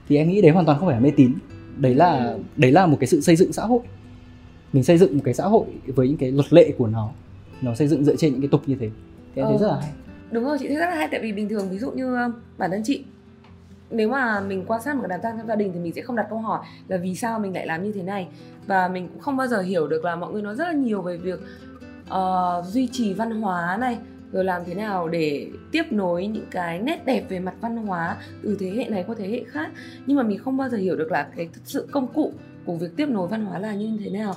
Thì 0.10 0.18
em 0.18 0.30
nghĩ 0.30 0.42
đấy 0.42 0.52
hoàn 0.52 0.66
toàn 0.66 0.80
không 0.80 0.88
phải 0.88 0.96
là 0.96 1.02
mê 1.02 1.12
tín. 1.16 1.34
Đấy 1.78 1.96
là 1.96 2.38
đấy 2.56 2.72
là 2.72 2.86
một 2.86 2.98
cái 3.00 3.08
sự 3.08 3.22
xây 3.22 3.36
dựng 3.36 3.54
xã 3.54 3.66
hội. 3.66 3.80
Mình 4.74 4.84
xây 4.84 4.98
dựng 4.98 5.16
một 5.18 5.22
cái 5.26 5.34
xã 5.34 5.44
hội 5.44 5.66
với 5.88 6.08
những 6.08 6.18
cái 6.18 6.32
luật 6.32 6.54
lệ 6.54 6.74
của 6.78 6.88
nó. 6.88 7.10
Nó 7.62 7.76
xây 7.76 7.88
dựng 7.88 8.06
dựa 8.06 8.16
trên 8.16 8.32
những 8.32 8.42
cái 8.42 8.48
tục 8.48 8.62
như 8.66 8.76
thế. 8.76 8.90
Thì 9.36 9.42
em 9.42 9.48
thấy 9.48 9.58
rất 9.58 9.68
là 9.68 9.80
hay. 9.82 9.92
Đúng 10.32 10.44
rồi 10.44 10.58
chị 10.60 10.68
thấy 10.68 10.78
rất 10.78 10.86
là 10.86 10.96
hay. 10.96 11.08
Tại 11.12 11.20
vì 11.22 11.32
bình 11.32 11.50
thường 11.50 11.70
ví 11.70 11.78
dụ 11.78 11.92
như 11.92 12.18
bản 12.58 12.72
thân 12.72 12.82
chị 12.86 13.04
nếu 13.90 14.10
mà 14.10 14.40
mình 14.40 14.64
quan 14.68 14.82
sát 14.82 14.96
một 14.96 15.02
cái 15.02 15.10
đám 15.10 15.22
tang 15.22 15.38
trong 15.38 15.48
gia 15.48 15.56
đình 15.56 15.72
thì 15.74 15.80
mình 15.80 15.94
sẽ 15.94 16.02
không 16.02 16.16
đặt 16.16 16.28
câu 16.30 16.40
hỏi 16.40 16.66
là 16.88 16.98
vì 16.98 17.16
sao 17.16 17.40
mình 17.40 17.54
lại 17.54 17.68
làm 17.68 17.84
như 17.84 17.92
thế 17.92 18.04
này. 18.04 18.28
Và 18.68 18.88
mình 18.88 19.08
cũng 19.08 19.20
không 19.20 19.38
bao 19.38 19.48
giờ 19.48 19.62
hiểu 19.62 19.88
được 19.88 20.06
là 20.06 20.16
mọi 20.16 20.32
người 20.34 20.42
nói 20.42 20.56
rất 20.56 20.66
là 20.66 20.74
nhiều 20.74 21.02
về 21.02 21.18
việc 21.18 21.40
uh, 22.10 22.66
duy 22.66 22.88
trì 22.92 23.14
văn 23.14 23.42
hóa 23.42 23.78
này 23.80 23.98
rồi 24.32 24.44
làm 24.44 24.62
thế 24.66 24.74
nào 24.74 25.08
để 25.08 25.48
tiếp 25.72 25.84
nối 25.92 26.28
những 26.28 26.46
cái 26.52 26.80
nét 26.80 27.06
đẹp 27.06 27.26
về 27.30 27.40
mặt 27.40 27.54
văn 27.62 27.78
hóa 27.78 28.18
từ 28.44 28.58
thế 28.60 28.70
hệ 28.70 28.90
này 28.90 29.04
qua 29.08 29.16
thế 29.18 29.28
hệ 29.30 29.44
khác. 29.44 29.72
Nhưng 30.06 30.18
mà 30.18 30.24
mình 30.24 30.38
không 30.38 30.58
bao 30.58 30.70
giờ 30.70 30.78
hiểu 30.78 30.96
được 30.96 31.12
là 31.12 31.28
cái 31.36 31.50
thực 31.54 31.62
sự 31.66 31.88
công 31.92 32.08
cụ 32.08 32.34
của 32.66 32.76
việc 32.76 32.96
tiếp 32.96 33.10
nối 33.10 33.28
văn 33.28 33.46
hóa 33.46 33.60
là 33.60 33.74
như 33.74 33.98
thế 34.04 34.10
nào. 34.10 34.34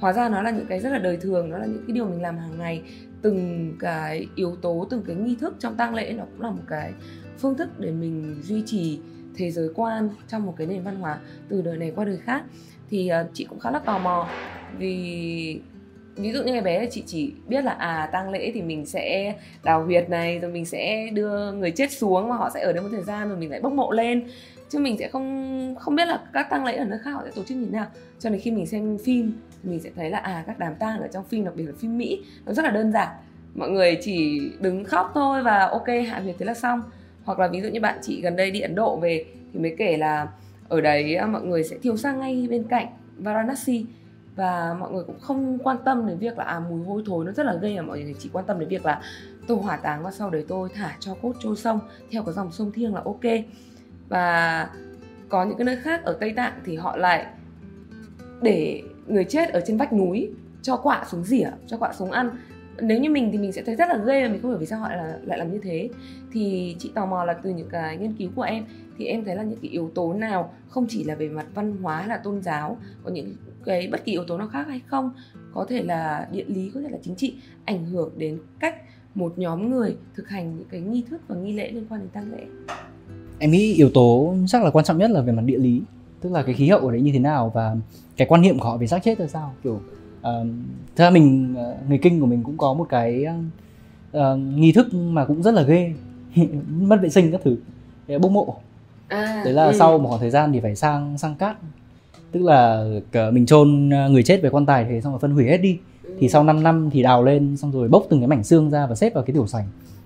Hóa 0.00 0.12
ra 0.12 0.28
nó 0.28 0.42
là 0.42 0.50
những 0.50 0.66
cái 0.66 0.80
rất 0.80 0.90
là 0.90 0.98
đời 0.98 1.16
thường 1.16 1.50
nó 1.50 1.58
là 1.58 1.66
những 1.66 1.84
cái 1.86 1.94
điều 1.94 2.06
mình 2.06 2.22
làm 2.22 2.38
hàng 2.38 2.58
ngày. 2.58 2.82
Từng 3.22 3.72
cái 3.78 4.26
yếu 4.34 4.56
tố 4.56 4.86
từng 4.90 5.02
cái 5.06 5.16
nghi 5.16 5.36
thức 5.40 5.54
trong 5.58 5.76
tang 5.76 5.94
lễ 5.94 6.12
nó 6.12 6.24
cũng 6.24 6.42
là 6.42 6.50
một 6.50 6.62
cái 6.68 6.92
phương 7.38 7.56
thức 7.56 7.80
để 7.80 7.90
mình 7.90 8.40
duy 8.42 8.62
trì 8.66 8.98
thế 9.36 9.50
giới 9.50 9.68
quan 9.74 10.08
trong 10.28 10.46
một 10.46 10.54
cái 10.56 10.66
nền 10.66 10.82
văn 10.82 10.96
hóa 10.96 11.18
từ 11.48 11.62
đời 11.62 11.76
này 11.76 11.92
qua 11.96 12.04
đời 12.04 12.18
khác 12.24 12.42
thì 12.90 13.10
uh, 13.22 13.30
chị 13.34 13.44
cũng 13.44 13.60
khá 13.60 13.70
là 13.70 13.78
tò 13.78 13.98
mò. 13.98 14.28
Vì 14.78 15.60
ví 16.16 16.32
dụ 16.32 16.42
như 16.42 16.52
ngày 16.52 16.62
bé 16.62 16.86
chị 16.90 17.02
chỉ 17.06 17.32
biết 17.46 17.64
là 17.64 17.72
à 17.72 18.08
tang 18.12 18.30
lễ 18.30 18.50
thì 18.54 18.62
mình 18.62 18.86
sẽ 18.86 19.34
đào 19.62 19.84
huyệt 19.84 20.10
này 20.10 20.38
rồi 20.38 20.50
mình 20.50 20.64
sẽ 20.64 21.08
đưa 21.12 21.52
người 21.52 21.70
chết 21.70 21.92
xuống 21.92 22.28
và 22.28 22.36
họ 22.36 22.50
sẽ 22.54 22.60
ở 22.60 22.72
đây 22.72 22.82
một 22.82 22.88
thời 22.92 23.02
gian 23.02 23.28
rồi 23.28 23.38
mình 23.38 23.50
lại 23.50 23.60
bốc 23.60 23.72
mộ 23.72 23.92
lên. 23.92 24.24
Chứ 24.68 24.78
mình 24.78 24.96
sẽ 24.98 25.08
không 25.08 25.74
không 25.78 25.94
biết 25.94 26.08
là 26.08 26.20
các 26.32 26.46
tang 26.50 26.64
lễ 26.64 26.76
ở 26.76 26.84
nơi 26.84 26.98
khác 27.04 27.10
họ 27.10 27.22
sẽ 27.24 27.30
tổ 27.34 27.44
chức 27.44 27.56
như 27.56 27.64
thế 27.64 27.70
nào. 27.70 27.86
Cho 28.18 28.30
nên 28.30 28.40
khi 28.40 28.50
mình 28.50 28.66
xem 28.66 28.98
phim 29.04 29.32
mình 29.62 29.80
sẽ 29.80 29.90
thấy 29.96 30.10
là 30.10 30.18
à 30.18 30.44
các 30.46 30.58
đám 30.58 30.74
tang 30.74 31.00
ở 31.00 31.08
trong 31.12 31.24
phim 31.24 31.44
đặc 31.44 31.54
biệt 31.56 31.64
là 31.64 31.72
phim 31.80 31.98
mỹ 31.98 32.24
nó 32.46 32.52
rất 32.52 32.64
là 32.64 32.70
đơn 32.70 32.92
giản. 32.92 33.08
Mọi 33.54 33.70
người 33.70 33.98
chỉ 34.02 34.40
đứng 34.60 34.84
khóc 34.84 35.10
thôi 35.14 35.42
và 35.42 35.66
ok 35.66 35.86
hạ 36.08 36.20
huyệt 36.20 36.36
thế 36.38 36.46
là 36.46 36.54
xong 36.54 36.82
hoặc 37.28 37.38
là 37.38 37.48
ví 37.48 37.60
dụ 37.60 37.68
như 37.68 37.80
bạn 37.80 37.98
chị 38.02 38.20
gần 38.20 38.36
đây 38.36 38.50
đi 38.50 38.60
ấn 38.60 38.74
độ 38.74 38.96
về 38.96 39.24
thì 39.52 39.60
mới 39.60 39.74
kể 39.78 39.96
là 39.96 40.28
ở 40.68 40.80
đấy 40.80 41.14
à, 41.14 41.26
mọi 41.26 41.42
người 41.42 41.64
sẽ 41.64 41.78
thiêu 41.78 41.96
sang 41.96 42.20
ngay 42.20 42.46
bên 42.50 42.64
cạnh 42.64 42.86
varanasi. 43.16 43.86
Và 44.36 44.76
mọi 44.80 44.92
người 44.92 45.04
cũng 45.04 45.20
không 45.20 45.58
quan 45.58 45.76
tâm 45.84 46.06
đến 46.06 46.18
việc 46.18 46.38
là 46.38 46.44
à 46.44 46.60
mùi 46.60 46.84
hôi 46.84 47.02
thối 47.06 47.24
nó 47.24 47.32
rất 47.32 47.46
là 47.46 47.54
gây, 47.54 47.76
mà 47.76 47.82
mọi 47.82 48.00
người 48.00 48.14
chỉ 48.18 48.30
quan 48.32 48.44
tâm 48.44 48.58
đến 48.60 48.68
việc 48.68 48.86
là 48.86 49.02
tôi 49.46 49.58
hỏa 49.58 49.76
táng 49.76 50.02
và 50.02 50.10
sau 50.10 50.30
đấy 50.30 50.44
tôi 50.48 50.68
thả 50.74 50.96
cho 51.00 51.14
cốt 51.22 51.32
trôi 51.40 51.56
sông 51.56 51.80
theo 52.10 52.22
cái 52.22 52.34
dòng 52.34 52.52
sông 52.52 52.72
thiêng 52.72 52.94
là 52.94 53.00
ok. 53.04 53.44
Và 54.08 54.68
có 55.28 55.44
những 55.44 55.58
cái 55.58 55.64
nơi 55.64 55.76
khác 55.76 56.04
ở 56.04 56.16
tây 56.20 56.32
tạng 56.32 56.52
thì 56.64 56.76
họ 56.76 56.96
lại 56.96 57.26
để 58.42 58.82
người 59.06 59.24
chết 59.24 59.48
ở 59.48 59.60
trên 59.66 59.76
vách 59.76 59.92
núi 59.92 60.30
cho 60.62 60.76
quạ 60.76 61.04
xuống 61.10 61.24
rỉa, 61.24 61.50
cho 61.66 61.76
quạ 61.76 61.92
xuống 61.92 62.10
ăn 62.10 62.30
nếu 62.80 63.00
như 63.00 63.10
mình 63.10 63.28
thì 63.32 63.38
mình 63.38 63.52
sẽ 63.52 63.62
thấy 63.62 63.74
rất 63.74 63.88
là 63.88 63.96
ghê 64.06 64.22
và 64.22 64.32
mình 64.32 64.42
không 64.42 64.50
hiểu 64.50 64.58
vì 64.58 64.66
sao 64.66 64.80
họ 64.80 64.88
lại, 64.88 65.12
lại 65.24 65.38
làm 65.38 65.52
như 65.52 65.58
thế. 65.62 65.88
Thì 66.32 66.76
chị 66.78 66.90
tò 66.94 67.06
mò 67.06 67.24
là 67.24 67.32
từ 67.32 67.50
những 67.50 67.68
cái 67.70 67.96
nghiên 67.96 68.12
cứu 68.12 68.30
của 68.36 68.42
em 68.42 68.64
thì 68.98 69.04
em 69.04 69.24
thấy 69.24 69.36
là 69.36 69.42
những 69.42 69.58
cái 69.62 69.70
yếu 69.70 69.90
tố 69.94 70.14
nào 70.14 70.52
không 70.68 70.86
chỉ 70.88 71.04
là 71.04 71.14
về 71.14 71.28
mặt 71.28 71.46
văn 71.54 71.76
hóa 71.82 71.96
hay 71.96 72.08
là 72.08 72.16
tôn 72.16 72.42
giáo 72.42 72.76
có 73.04 73.10
những 73.10 73.34
cái 73.64 73.88
bất 73.92 74.04
kỳ 74.04 74.12
yếu 74.12 74.24
tố 74.24 74.38
nào 74.38 74.48
khác 74.48 74.66
hay 74.68 74.80
không 74.86 75.10
có 75.54 75.66
thể 75.68 75.82
là 75.82 76.28
địa 76.32 76.44
lý 76.46 76.70
có 76.74 76.80
thể 76.80 76.88
là 76.90 76.98
chính 77.02 77.14
trị 77.14 77.34
ảnh 77.64 77.84
hưởng 77.84 78.10
đến 78.16 78.38
cách 78.60 78.74
một 79.14 79.38
nhóm 79.38 79.70
người 79.70 79.96
thực 80.14 80.28
hành 80.28 80.56
những 80.56 80.68
cái 80.70 80.80
nghi 80.80 81.02
thức 81.10 81.20
và 81.28 81.36
nghi 81.36 81.52
lễ 81.52 81.70
liên 81.70 81.84
quan 81.88 82.00
đến 82.00 82.10
tang 82.10 82.32
lễ? 82.32 82.44
Em 83.38 83.50
nghĩ 83.50 83.74
yếu 83.74 83.90
tố 83.94 84.34
chắc 84.46 84.64
là 84.64 84.70
quan 84.70 84.84
trọng 84.84 84.98
nhất 84.98 85.10
là 85.10 85.20
về 85.20 85.32
mặt 85.32 85.42
địa 85.44 85.58
lý 85.58 85.82
tức 86.20 86.32
là 86.32 86.42
cái 86.42 86.54
khí 86.54 86.68
hậu 86.68 86.80
ở 86.80 86.92
đấy 86.92 87.00
như 87.00 87.12
thế 87.12 87.18
nào 87.18 87.50
và 87.54 87.76
cái 88.16 88.28
quan 88.28 88.40
niệm 88.40 88.58
của 88.58 88.64
họ 88.64 88.76
về 88.76 88.86
xác 88.86 88.98
chết 89.02 89.20
là 89.20 89.26
sao 89.26 89.54
kiểu 89.64 89.80
uh, 90.20 90.46
thật 90.96 91.04
ra 91.04 91.10
mình 91.10 91.54
ờ, 91.56 91.76
người 91.88 91.98
kinh 91.98 92.20
của 92.20 92.26
mình 92.26 92.42
cũng 92.42 92.58
có 92.58 92.74
một 92.74 92.86
cái 92.88 93.26
uh, 94.16 94.22
nghi 94.38 94.72
thức 94.72 94.94
mà 94.94 95.24
cũng 95.24 95.42
rất 95.42 95.54
là 95.54 95.62
ghê. 95.62 95.92
Mất 96.68 96.98
vệ 97.02 97.08
sinh 97.08 97.32
các 97.32 97.40
thứ. 97.44 97.56
Bốc 98.18 98.32
mộ. 98.32 98.56
À, 99.08 99.42
đấy 99.44 99.54
là 99.54 99.64
ừ. 99.64 99.72
sau 99.78 99.98
một 99.98 100.08
khoảng 100.08 100.20
thời 100.20 100.30
gian 100.30 100.52
thì 100.52 100.60
phải 100.60 100.76
sang 100.76 101.18
sang 101.18 101.34
cát. 101.34 101.56
Tức 102.32 102.42
là 102.42 102.84
mình 103.32 103.46
chôn 103.46 103.88
người 103.88 104.22
chết 104.22 104.42
về 104.42 104.50
quan 104.50 104.66
tài 104.66 104.86
thì 104.88 105.00
xong 105.00 105.12
rồi 105.12 105.20
phân 105.20 105.30
hủy 105.30 105.44
hết 105.44 105.58
đi. 105.58 105.78
Ừ. 106.08 106.14
thì 106.20 106.28
sau 106.28 106.44
5 106.44 106.62
năm 106.62 106.90
thì 106.92 107.02
đào 107.02 107.24
lên 107.24 107.56
xong 107.56 107.72
rồi 107.72 107.88
bốc 107.88 108.06
từng 108.10 108.20
cái 108.20 108.28
mảnh 108.28 108.44
xương 108.44 108.70
ra 108.70 108.86
và 108.86 108.94
xếp 108.94 109.14
vào 109.14 109.24
cái 109.24 109.34
tiểu 109.34 109.46
sành 109.46 109.64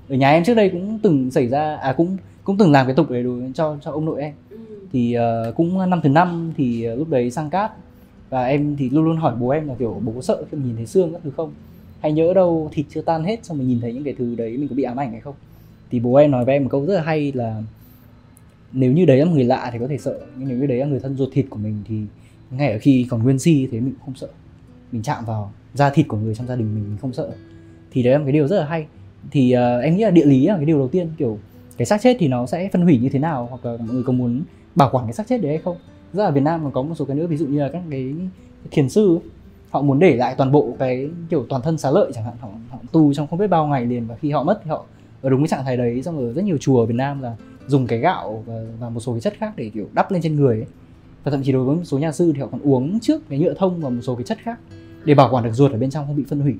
ở 0.08 0.14
nhà 0.14 0.30
em 0.30 0.44
trước 0.44 0.54
đây 0.54 0.68
cũng 0.68 0.98
từng 1.02 1.30
xảy 1.30 1.48
ra 1.48 1.76
à 1.76 1.92
cũng 1.92 2.16
cũng 2.44 2.58
từng 2.58 2.72
làm 2.72 2.86
cái 2.86 2.94
tục 2.94 3.10
đấy 3.10 3.22
đối 3.22 3.42
cho 3.54 3.76
cho 3.80 3.90
ông 3.90 4.04
nội 4.04 4.20
em. 4.22 4.32
Ừ. 4.50 4.56
thì 4.92 5.16
uh, 5.48 5.54
cũng 5.56 5.90
năm 5.90 6.00
thứ 6.02 6.08
năm 6.08 6.52
thì 6.56 6.86
lúc 6.86 7.08
đấy 7.08 7.30
sang 7.30 7.50
cát 7.50 7.72
và 8.32 8.44
em 8.44 8.76
thì 8.76 8.90
luôn 8.90 9.04
luôn 9.04 9.16
hỏi 9.16 9.34
bố 9.40 9.48
em 9.48 9.68
là 9.68 9.74
kiểu 9.78 10.00
bố 10.04 10.12
có 10.12 10.22
sợ 10.22 10.44
khi 10.50 10.56
mình 10.56 10.66
nhìn 10.66 10.76
thấy 10.76 10.86
xương 10.86 11.12
các 11.12 11.20
thứ 11.24 11.30
không? 11.30 11.52
Hay 12.00 12.12
nhớ 12.12 12.34
đâu 12.34 12.70
thịt 12.72 12.86
chưa 12.90 13.02
tan 13.02 13.24
hết 13.24 13.44
xong 13.44 13.58
mình 13.58 13.68
nhìn 13.68 13.80
thấy 13.80 13.92
những 13.92 14.04
cái 14.04 14.14
thứ 14.18 14.34
đấy 14.34 14.56
mình 14.56 14.68
có 14.68 14.74
bị 14.74 14.82
ám 14.82 14.96
ảnh 14.96 15.10
hay 15.12 15.20
không? 15.20 15.34
Thì 15.90 16.00
bố 16.00 16.14
em 16.14 16.30
nói 16.30 16.44
với 16.44 16.54
em 16.54 16.62
một 16.62 16.68
câu 16.72 16.86
rất 16.86 16.94
là 16.94 17.02
hay 17.02 17.32
là 17.32 17.62
nếu 18.72 18.92
như 18.92 19.04
đấy 19.04 19.18
là 19.18 19.24
người 19.24 19.44
lạ 19.44 19.70
thì 19.72 19.78
có 19.78 19.86
thể 19.88 19.98
sợ 19.98 20.20
nhưng 20.36 20.48
nếu 20.48 20.58
như 20.58 20.66
đấy 20.66 20.78
là 20.78 20.86
người 20.86 21.00
thân 21.00 21.16
ruột 21.16 21.28
thịt 21.32 21.46
của 21.50 21.58
mình 21.58 21.82
thì 21.88 22.00
ngay 22.50 22.72
ở 22.72 22.78
khi 22.80 23.06
còn 23.10 23.22
nguyên 23.22 23.38
si 23.38 23.68
thế 23.72 23.80
mình 23.80 23.92
cũng 23.92 24.04
không 24.04 24.14
sợ. 24.14 24.28
Mình 24.92 25.02
chạm 25.02 25.24
vào 25.24 25.52
da 25.74 25.90
thịt 25.90 26.08
của 26.08 26.16
người 26.16 26.34
trong 26.34 26.46
gia 26.46 26.56
đình 26.56 26.74
mình 26.74 26.84
mình 26.84 26.98
không 27.00 27.12
sợ. 27.12 27.30
Thì 27.90 28.02
đấy 28.02 28.12
là 28.12 28.18
một 28.18 28.24
cái 28.24 28.32
điều 28.32 28.48
rất 28.48 28.58
là 28.58 28.66
hay. 28.66 28.86
Thì 29.30 29.54
uh, 29.56 29.84
em 29.84 29.96
nghĩ 29.96 30.04
là 30.04 30.10
địa 30.10 30.26
lý 30.26 30.46
là 30.46 30.56
cái 30.56 30.64
điều 30.64 30.78
đầu 30.78 30.88
tiên 30.88 31.08
kiểu 31.18 31.38
cái 31.76 31.86
xác 31.86 32.02
chết 32.02 32.16
thì 32.20 32.28
nó 32.28 32.46
sẽ 32.46 32.68
phân 32.72 32.82
hủy 32.82 32.98
như 32.98 33.08
thế 33.08 33.18
nào 33.18 33.46
hoặc 33.50 33.64
là 33.64 33.76
mọi 33.76 33.94
người 33.94 34.02
có 34.02 34.12
muốn 34.12 34.42
bảo 34.74 34.88
quản 34.92 35.06
cái 35.06 35.12
xác 35.12 35.28
chết 35.28 35.38
đấy 35.38 35.52
hay 35.52 35.58
không? 35.58 35.76
Rất 36.12 36.24
là 36.24 36.30
Việt 36.30 36.40
Nam 36.40 36.60
còn 36.62 36.72
có 36.72 36.82
một 36.82 36.94
số 36.94 37.04
cái 37.04 37.16
nữa 37.16 37.26
ví 37.26 37.36
dụ 37.36 37.46
như 37.46 37.60
là 37.60 37.68
các 37.68 37.82
cái 37.90 38.14
thiền 38.70 38.88
sư 38.88 39.18
họ 39.70 39.82
muốn 39.82 39.98
để 39.98 40.16
lại 40.16 40.34
toàn 40.38 40.52
bộ 40.52 40.76
cái 40.78 41.10
kiểu 41.30 41.46
toàn 41.48 41.62
thân 41.62 41.78
xá 41.78 41.90
lợi 41.90 42.10
chẳng 42.14 42.24
hạn 42.24 42.34
họ, 42.40 42.48
họ 42.70 42.78
tu 42.92 43.14
trong 43.14 43.26
không 43.26 43.38
biết 43.38 43.46
bao 43.46 43.66
ngày 43.66 43.86
liền 43.86 44.06
và 44.06 44.16
khi 44.16 44.30
họ 44.30 44.42
mất 44.42 44.60
thì 44.64 44.70
họ 44.70 44.84
ở 45.22 45.30
đúng 45.30 45.40
cái 45.40 45.48
trạng 45.48 45.64
thái 45.64 45.76
đấy. 45.76 46.02
Xong 46.02 46.18
rồi 46.18 46.32
rất 46.32 46.44
nhiều 46.44 46.58
chùa 46.58 46.80
ở 46.80 46.86
Việt 46.86 46.94
Nam 46.94 47.22
là 47.22 47.36
dùng 47.66 47.86
cái 47.86 47.98
gạo 47.98 48.44
và, 48.46 48.54
và 48.80 48.88
một 48.88 49.00
số 49.00 49.12
cái 49.12 49.20
chất 49.20 49.34
khác 49.38 49.52
để 49.56 49.70
kiểu 49.74 49.88
đắp 49.92 50.12
lên 50.12 50.22
trên 50.22 50.36
người 50.36 50.56
ấy. 50.56 50.66
và 51.24 51.30
thậm 51.30 51.42
chí 51.42 51.52
đối 51.52 51.64
với 51.64 51.76
một 51.76 51.84
số 51.84 51.98
nhà 51.98 52.12
sư 52.12 52.32
thì 52.34 52.40
họ 52.40 52.48
còn 52.52 52.60
uống 52.60 53.00
trước 53.00 53.28
cái 53.28 53.38
nhựa 53.38 53.54
thông 53.54 53.80
và 53.80 53.88
một 53.88 54.00
số 54.02 54.14
cái 54.14 54.24
chất 54.24 54.38
khác 54.42 54.58
để 55.04 55.14
bảo 55.14 55.28
quản 55.32 55.44
được 55.44 55.52
ruột 55.52 55.72
ở 55.72 55.78
bên 55.78 55.90
trong 55.90 56.06
không 56.06 56.16
bị 56.16 56.24
phân 56.28 56.40
hủy. 56.40 56.54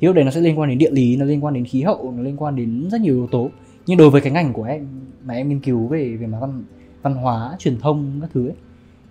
Thì 0.00 0.06
lúc 0.06 0.16
đấy 0.16 0.24
nó 0.24 0.30
sẽ 0.30 0.40
liên 0.40 0.58
quan 0.58 0.68
đến 0.68 0.78
địa 0.78 0.90
lý 0.90 1.16
nó 1.16 1.24
liên 1.24 1.44
quan 1.44 1.54
đến 1.54 1.64
khí 1.64 1.82
hậu 1.82 2.12
nó 2.16 2.22
liên 2.22 2.36
quan 2.36 2.56
đến 2.56 2.88
rất 2.90 3.00
nhiều 3.00 3.14
yếu 3.14 3.26
tố. 3.26 3.50
Nhưng 3.86 3.98
đối 3.98 4.10
với 4.10 4.20
cái 4.20 4.32
ngành 4.32 4.52
của 4.52 4.64
em 4.64 4.86
mà 5.24 5.34
em 5.34 5.48
nghiên 5.48 5.60
cứu 5.60 5.86
về 5.86 6.16
về 6.16 6.26
mặt 6.26 6.38
văn 6.40 6.62
văn 7.02 7.14
hóa 7.14 7.56
truyền 7.58 7.80
thông 7.80 8.18
các 8.20 8.30
thứ 8.34 8.48
ấy, 8.48 8.54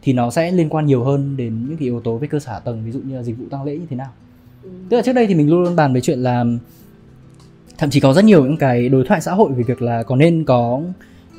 thì 0.02 0.14
nó 0.14 0.32
sẽ 0.32 0.52
liên 0.52 0.70
quan 0.70 0.86
nhiều 0.86 1.04
hơn 1.04 1.38
đến 1.38 1.66
những 1.68 1.78
cái 1.78 1.86
yếu 1.86 2.02
tố 2.02 2.18
về 2.18 2.28
cơ 2.28 2.40
sở 2.40 2.60
tầng 2.60 2.82
ví 2.86 2.92
dụ 2.92 3.00
như 3.00 3.16
là 3.16 3.24
dịch 3.24 3.38
vụ 3.38 3.46
tăng 3.50 3.64
lễ 3.64 3.78
như 3.78 3.86
thế 3.90 3.96
nào. 3.96 4.12
Tức 4.90 4.98
là 4.98 5.04
trước 5.04 5.14
đây 5.14 5.28
thì 5.28 5.36
mình 5.36 5.50
luôn 5.50 5.64
luôn 5.64 5.76
bàn 5.76 5.94
về 5.94 6.02
chuyện 6.02 6.20
là 6.20 6.46
thậm 7.78 7.90
chí 7.90 8.00
có 8.00 8.14
rất 8.14 8.26
nhiều 8.26 8.44
những 8.46 8.58
cái 8.58 8.90
đối 8.90 9.06
thoại 9.06 9.22
xã 9.22 9.34
hội 9.34 9.52
về 9.54 9.64
việc 9.64 9.82
là 9.82 10.04
có 10.04 10.16
nên 10.16 10.44
có 10.44 10.82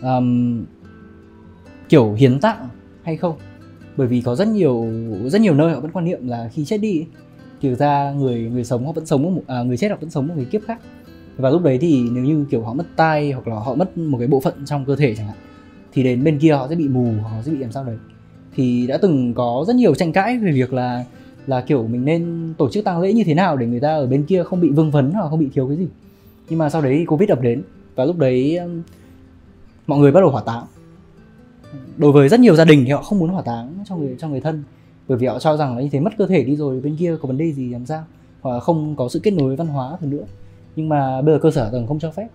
um, 0.02 0.64
kiểu 1.88 2.12
hiến 2.12 2.40
tặng 2.40 2.68
hay 3.02 3.16
không. 3.16 3.36
Bởi 3.96 4.06
vì 4.06 4.20
có 4.20 4.36
rất 4.36 4.48
nhiều 4.48 4.86
rất 5.26 5.40
nhiều 5.40 5.54
nơi 5.54 5.72
họ 5.72 5.80
vẫn 5.80 5.90
quan 5.92 6.04
niệm 6.04 6.28
là 6.28 6.50
khi 6.52 6.64
chết 6.64 6.78
đi 6.78 6.98
ấy, 6.98 7.06
thì 7.60 7.74
ra 7.74 8.12
người 8.12 8.40
người 8.40 8.64
sống 8.64 8.86
họ 8.86 8.92
vẫn 8.92 9.06
sống 9.06 9.34
một 9.34 9.42
à, 9.46 9.62
người 9.62 9.76
chết 9.76 9.90
họ 9.90 9.96
vẫn 10.00 10.10
sống 10.10 10.28
một 10.28 10.34
cái 10.36 10.44
kiếp 10.44 10.62
khác. 10.66 10.80
Và 11.36 11.50
lúc 11.50 11.62
đấy 11.62 11.78
thì 11.78 12.02
nếu 12.12 12.24
như 12.24 12.46
kiểu 12.50 12.62
họ 12.62 12.74
mất 12.74 12.86
tai 12.96 13.32
hoặc 13.32 13.48
là 13.48 13.54
họ 13.54 13.74
mất 13.74 13.98
một 13.98 14.18
cái 14.18 14.28
bộ 14.28 14.40
phận 14.40 14.54
trong 14.66 14.84
cơ 14.84 14.96
thể 14.96 15.14
chẳng 15.14 15.26
hạn 15.26 15.36
thì 15.92 16.02
đến 16.02 16.24
bên 16.24 16.38
kia 16.38 16.52
họ 16.52 16.68
sẽ 16.68 16.74
bị 16.74 16.88
mù, 16.88 17.12
họ 17.22 17.42
sẽ 17.42 17.52
bị 17.52 17.58
làm 17.58 17.72
sao 17.72 17.84
đấy. 17.84 17.96
Thì 18.54 18.86
đã 18.86 18.98
từng 18.98 19.34
có 19.34 19.64
rất 19.66 19.76
nhiều 19.76 19.94
tranh 19.94 20.12
cãi 20.12 20.38
về 20.38 20.52
việc 20.52 20.72
là 20.72 21.04
là 21.46 21.60
kiểu 21.60 21.86
mình 21.86 22.04
nên 22.04 22.54
tổ 22.58 22.70
chức 22.70 22.84
tang 22.84 23.00
lễ 23.00 23.12
như 23.12 23.24
thế 23.24 23.34
nào 23.34 23.56
để 23.56 23.66
người 23.66 23.80
ta 23.80 23.94
ở 23.94 24.06
bên 24.06 24.24
kia 24.24 24.42
không 24.42 24.60
bị 24.60 24.70
vương 24.70 24.90
vấn 24.90 25.10
hoặc 25.10 25.28
không 25.28 25.38
bị 25.38 25.48
thiếu 25.54 25.68
cái 25.68 25.76
gì. 25.76 25.86
Nhưng 26.48 26.58
mà 26.58 26.70
sau 26.70 26.82
đấy 26.82 27.04
covid 27.08 27.30
ập 27.30 27.40
đến 27.40 27.62
và 27.94 28.04
lúc 28.04 28.18
đấy 28.18 28.56
um, 28.56 28.82
mọi 29.86 29.98
người 29.98 30.12
bắt 30.12 30.20
đầu 30.20 30.30
hỏa 30.30 30.42
táng. 30.46 30.64
Đối 31.96 32.12
với 32.12 32.28
rất 32.28 32.40
nhiều 32.40 32.56
gia 32.56 32.64
đình 32.64 32.84
thì 32.84 32.90
họ 32.90 33.02
không 33.02 33.18
muốn 33.18 33.28
hỏa 33.28 33.42
táng 33.42 33.74
cho 33.88 33.96
người 33.96 34.16
cho 34.18 34.28
người 34.28 34.40
thân 34.40 34.62
bởi 35.08 35.18
vì 35.18 35.26
họ 35.26 35.38
cho 35.38 35.56
rằng 35.56 35.76
là 35.76 35.82
như 35.82 35.88
thế 35.92 36.00
mất 36.00 36.12
cơ 36.18 36.26
thể 36.26 36.44
đi 36.44 36.56
rồi 36.56 36.80
bên 36.80 36.96
kia 36.96 37.16
có 37.22 37.28
vấn 37.28 37.38
đề 37.38 37.52
gì 37.52 37.70
làm 37.72 37.86
sao? 37.86 38.04
Hoặc 38.40 38.52
là 38.52 38.60
không 38.60 38.96
có 38.96 39.08
sự 39.08 39.20
kết 39.22 39.30
nối 39.30 39.56
văn 39.56 39.66
hóa 39.66 39.96
hơn 40.00 40.10
nữa. 40.10 40.24
Nhưng 40.76 40.88
mà 40.88 41.22
bây 41.22 41.34
giờ 41.34 41.38
cơ 41.42 41.50
sở 41.50 41.70
tầng 41.72 41.86
không 41.86 41.98
cho 41.98 42.10
phép. 42.10 42.28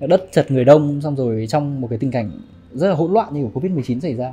Đất 0.00 0.28
chật 0.32 0.50
người 0.50 0.64
đông 0.64 1.00
xong 1.00 1.16
rồi 1.16 1.46
trong 1.48 1.80
một 1.80 1.86
cái 1.90 1.98
tình 1.98 2.10
cảnh 2.10 2.30
rất 2.76 2.88
là 2.88 2.94
hỗn 2.94 3.12
loạn 3.12 3.34
như 3.34 3.42
của 3.42 3.50
covid 3.54 3.72
19 3.72 4.00
xảy 4.00 4.14
ra. 4.14 4.32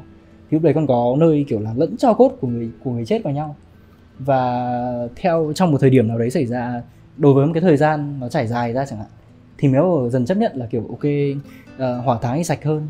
Thì 0.50 0.56
lúc 0.56 0.62
đấy 0.62 0.74
còn 0.74 0.88
có 0.88 1.16
nơi 1.20 1.46
kiểu 1.48 1.60
là 1.60 1.74
lẫn 1.76 1.98
cho 1.98 2.14
cốt 2.14 2.32
của 2.42 2.48
người 2.48 2.70
của 2.84 2.92
người 2.92 3.06
chết 3.06 3.24
vào 3.24 3.34
nhau. 3.34 3.56
Và 4.20 5.08
theo 5.16 5.52
trong 5.56 5.72
một 5.72 5.78
thời 5.82 5.90
điểm 5.90 6.08
nào 6.08 6.18
đấy 6.18 6.30
xảy 6.30 6.46
ra 6.46 6.82
đối 7.18 7.34
với 7.34 7.46
một 7.46 7.52
cái 7.54 7.62
thời 7.62 7.78
gian 7.78 8.20
nó 8.20 8.30
trải 8.30 8.48
dài 8.48 8.74
ra 8.74 8.86
chẳng 8.86 9.00
hạn 9.00 9.08
thì 9.58 9.70
mới 9.70 10.10
dần 10.10 10.26
chấp 10.26 10.38
nhận 10.38 10.52
là 10.56 10.66
kiểu 10.66 10.82
ok 10.90 11.06
uh, 11.76 12.06
hỏa 12.06 12.18
táng 12.22 12.44
sạch 12.44 12.64
hơn. 12.64 12.88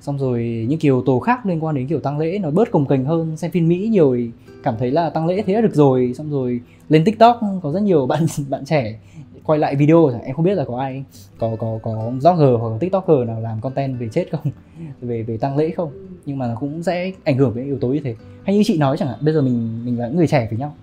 Xong 0.00 0.18
rồi 0.18 0.66
những 0.68 0.78
kiểu 0.78 1.02
tố 1.06 1.18
khác 1.18 1.46
liên 1.46 1.64
quan 1.64 1.74
đến 1.74 1.86
kiểu 1.86 2.00
tăng 2.00 2.18
lễ 2.18 2.38
nó 2.38 2.50
bớt 2.50 2.70
cồng 2.70 2.86
kềnh 2.86 3.04
hơn. 3.04 3.36
Xem 3.36 3.50
phim 3.50 3.68
mỹ 3.68 3.88
nhiều 3.88 4.14
thì 4.16 4.30
cảm 4.62 4.74
thấy 4.78 4.90
là 4.90 5.10
tăng 5.10 5.26
lễ 5.26 5.42
thế 5.46 5.54
là 5.54 5.60
được 5.60 5.74
rồi. 5.74 6.12
Xong 6.16 6.30
rồi 6.30 6.60
lên 6.88 7.04
tiktok 7.04 7.40
có 7.62 7.72
rất 7.72 7.82
nhiều 7.82 8.06
bạn 8.06 8.26
bạn 8.48 8.64
trẻ 8.64 8.98
quay 9.44 9.58
lại 9.58 9.76
video 9.76 10.10
em 10.24 10.36
không 10.36 10.44
biết 10.44 10.54
là 10.54 10.64
có 10.64 10.78
ai 10.78 11.04
có 11.38 11.56
có 11.58 11.78
có 11.82 12.10
blogger 12.20 12.60
hoặc 12.60 12.68
là 12.72 12.78
tiktoker 12.80 13.26
nào 13.26 13.40
làm 13.40 13.60
content 13.60 13.98
về 13.98 14.08
chết 14.12 14.26
không 14.30 14.52
về 15.00 15.22
về 15.22 15.36
tăng 15.36 15.56
lễ 15.56 15.70
không. 15.70 15.92
Nhưng 16.26 16.38
mà 16.38 16.46
nó 16.46 16.54
cũng 16.60 16.82
sẽ 16.82 17.12
ảnh 17.24 17.38
hưởng 17.38 17.56
đến 17.56 17.64
yếu 17.64 17.78
tố 17.78 17.88
như 17.88 18.00
thế. 18.04 18.14
Hay 18.44 18.56
như 18.56 18.62
chị 18.66 18.78
nói 18.78 18.96
chẳng 18.96 19.08
hạn 19.08 19.18
bây 19.20 19.34
giờ 19.34 19.42
mình 19.42 19.84
mình 19.84 19.98
là 19.98 20.06
những 20.06 20.16
người 20.16 20.26
trẻ 20.26 20.46
với 20.50 20.58
nhau. 20.58 20.74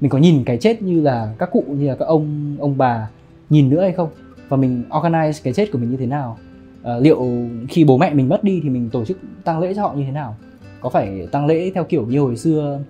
Mình 0.00 0.10
có 0.10 0.18
nhìn 0.18 0.44
cái 0.44 0.56
chết 0.58 0.82
như 0.82 1.00
là 1.00 1.34
các 1.38 1.50
cụ 1.52 1.64
như 1.68 1.88
là 1.88 1.94
các 1.94 2.04
ông 2.04 2.56
ông 2.60 2.78
bà 2.78 3.10
nhìn 3.50 3.70
nữa 3.70 3.80
hay 3.80 3.92
không? 3.92 4.08
Và 4.48 4.56
mình 4.56 4.82
organize 4.90 5.40
cái 5.44 5.52
chết 5.52 5.72
của 5.72 5.78
mình 5.78 5.90
như 5.90 5.96
thế 5.96 6.06
nào? 6.06 6.38
À, 6.82 6.98
liệu 6.98 7.26
khi 7.68 7.84
bố 7.84 7.98
mẹ 7.98 8.14
mình 8.14 8.28
mất 8.28 8.44
đi 8.44 8.60
thì 8.62 8.68
mình 8.68 8.90
tổ 8.90 9.04
chức 9.04 9.18
tăng 9.44 9.60
lễ 9.60 9.74
cho 9.74 9.82
họ 9.82 9.94
như 9.94 10.04
thế 10.04 10.10
nào? 10.10 10.36
Có 10.80 10.88
phải 10.88 11.28
tăng 11.32 11.46
lễ 11.46 11.70
theo 11.74 11.84
kiểu 11.84 12.06
như 12.06 12.20
hồi 12.20 12.36
xưa 12.36 12.80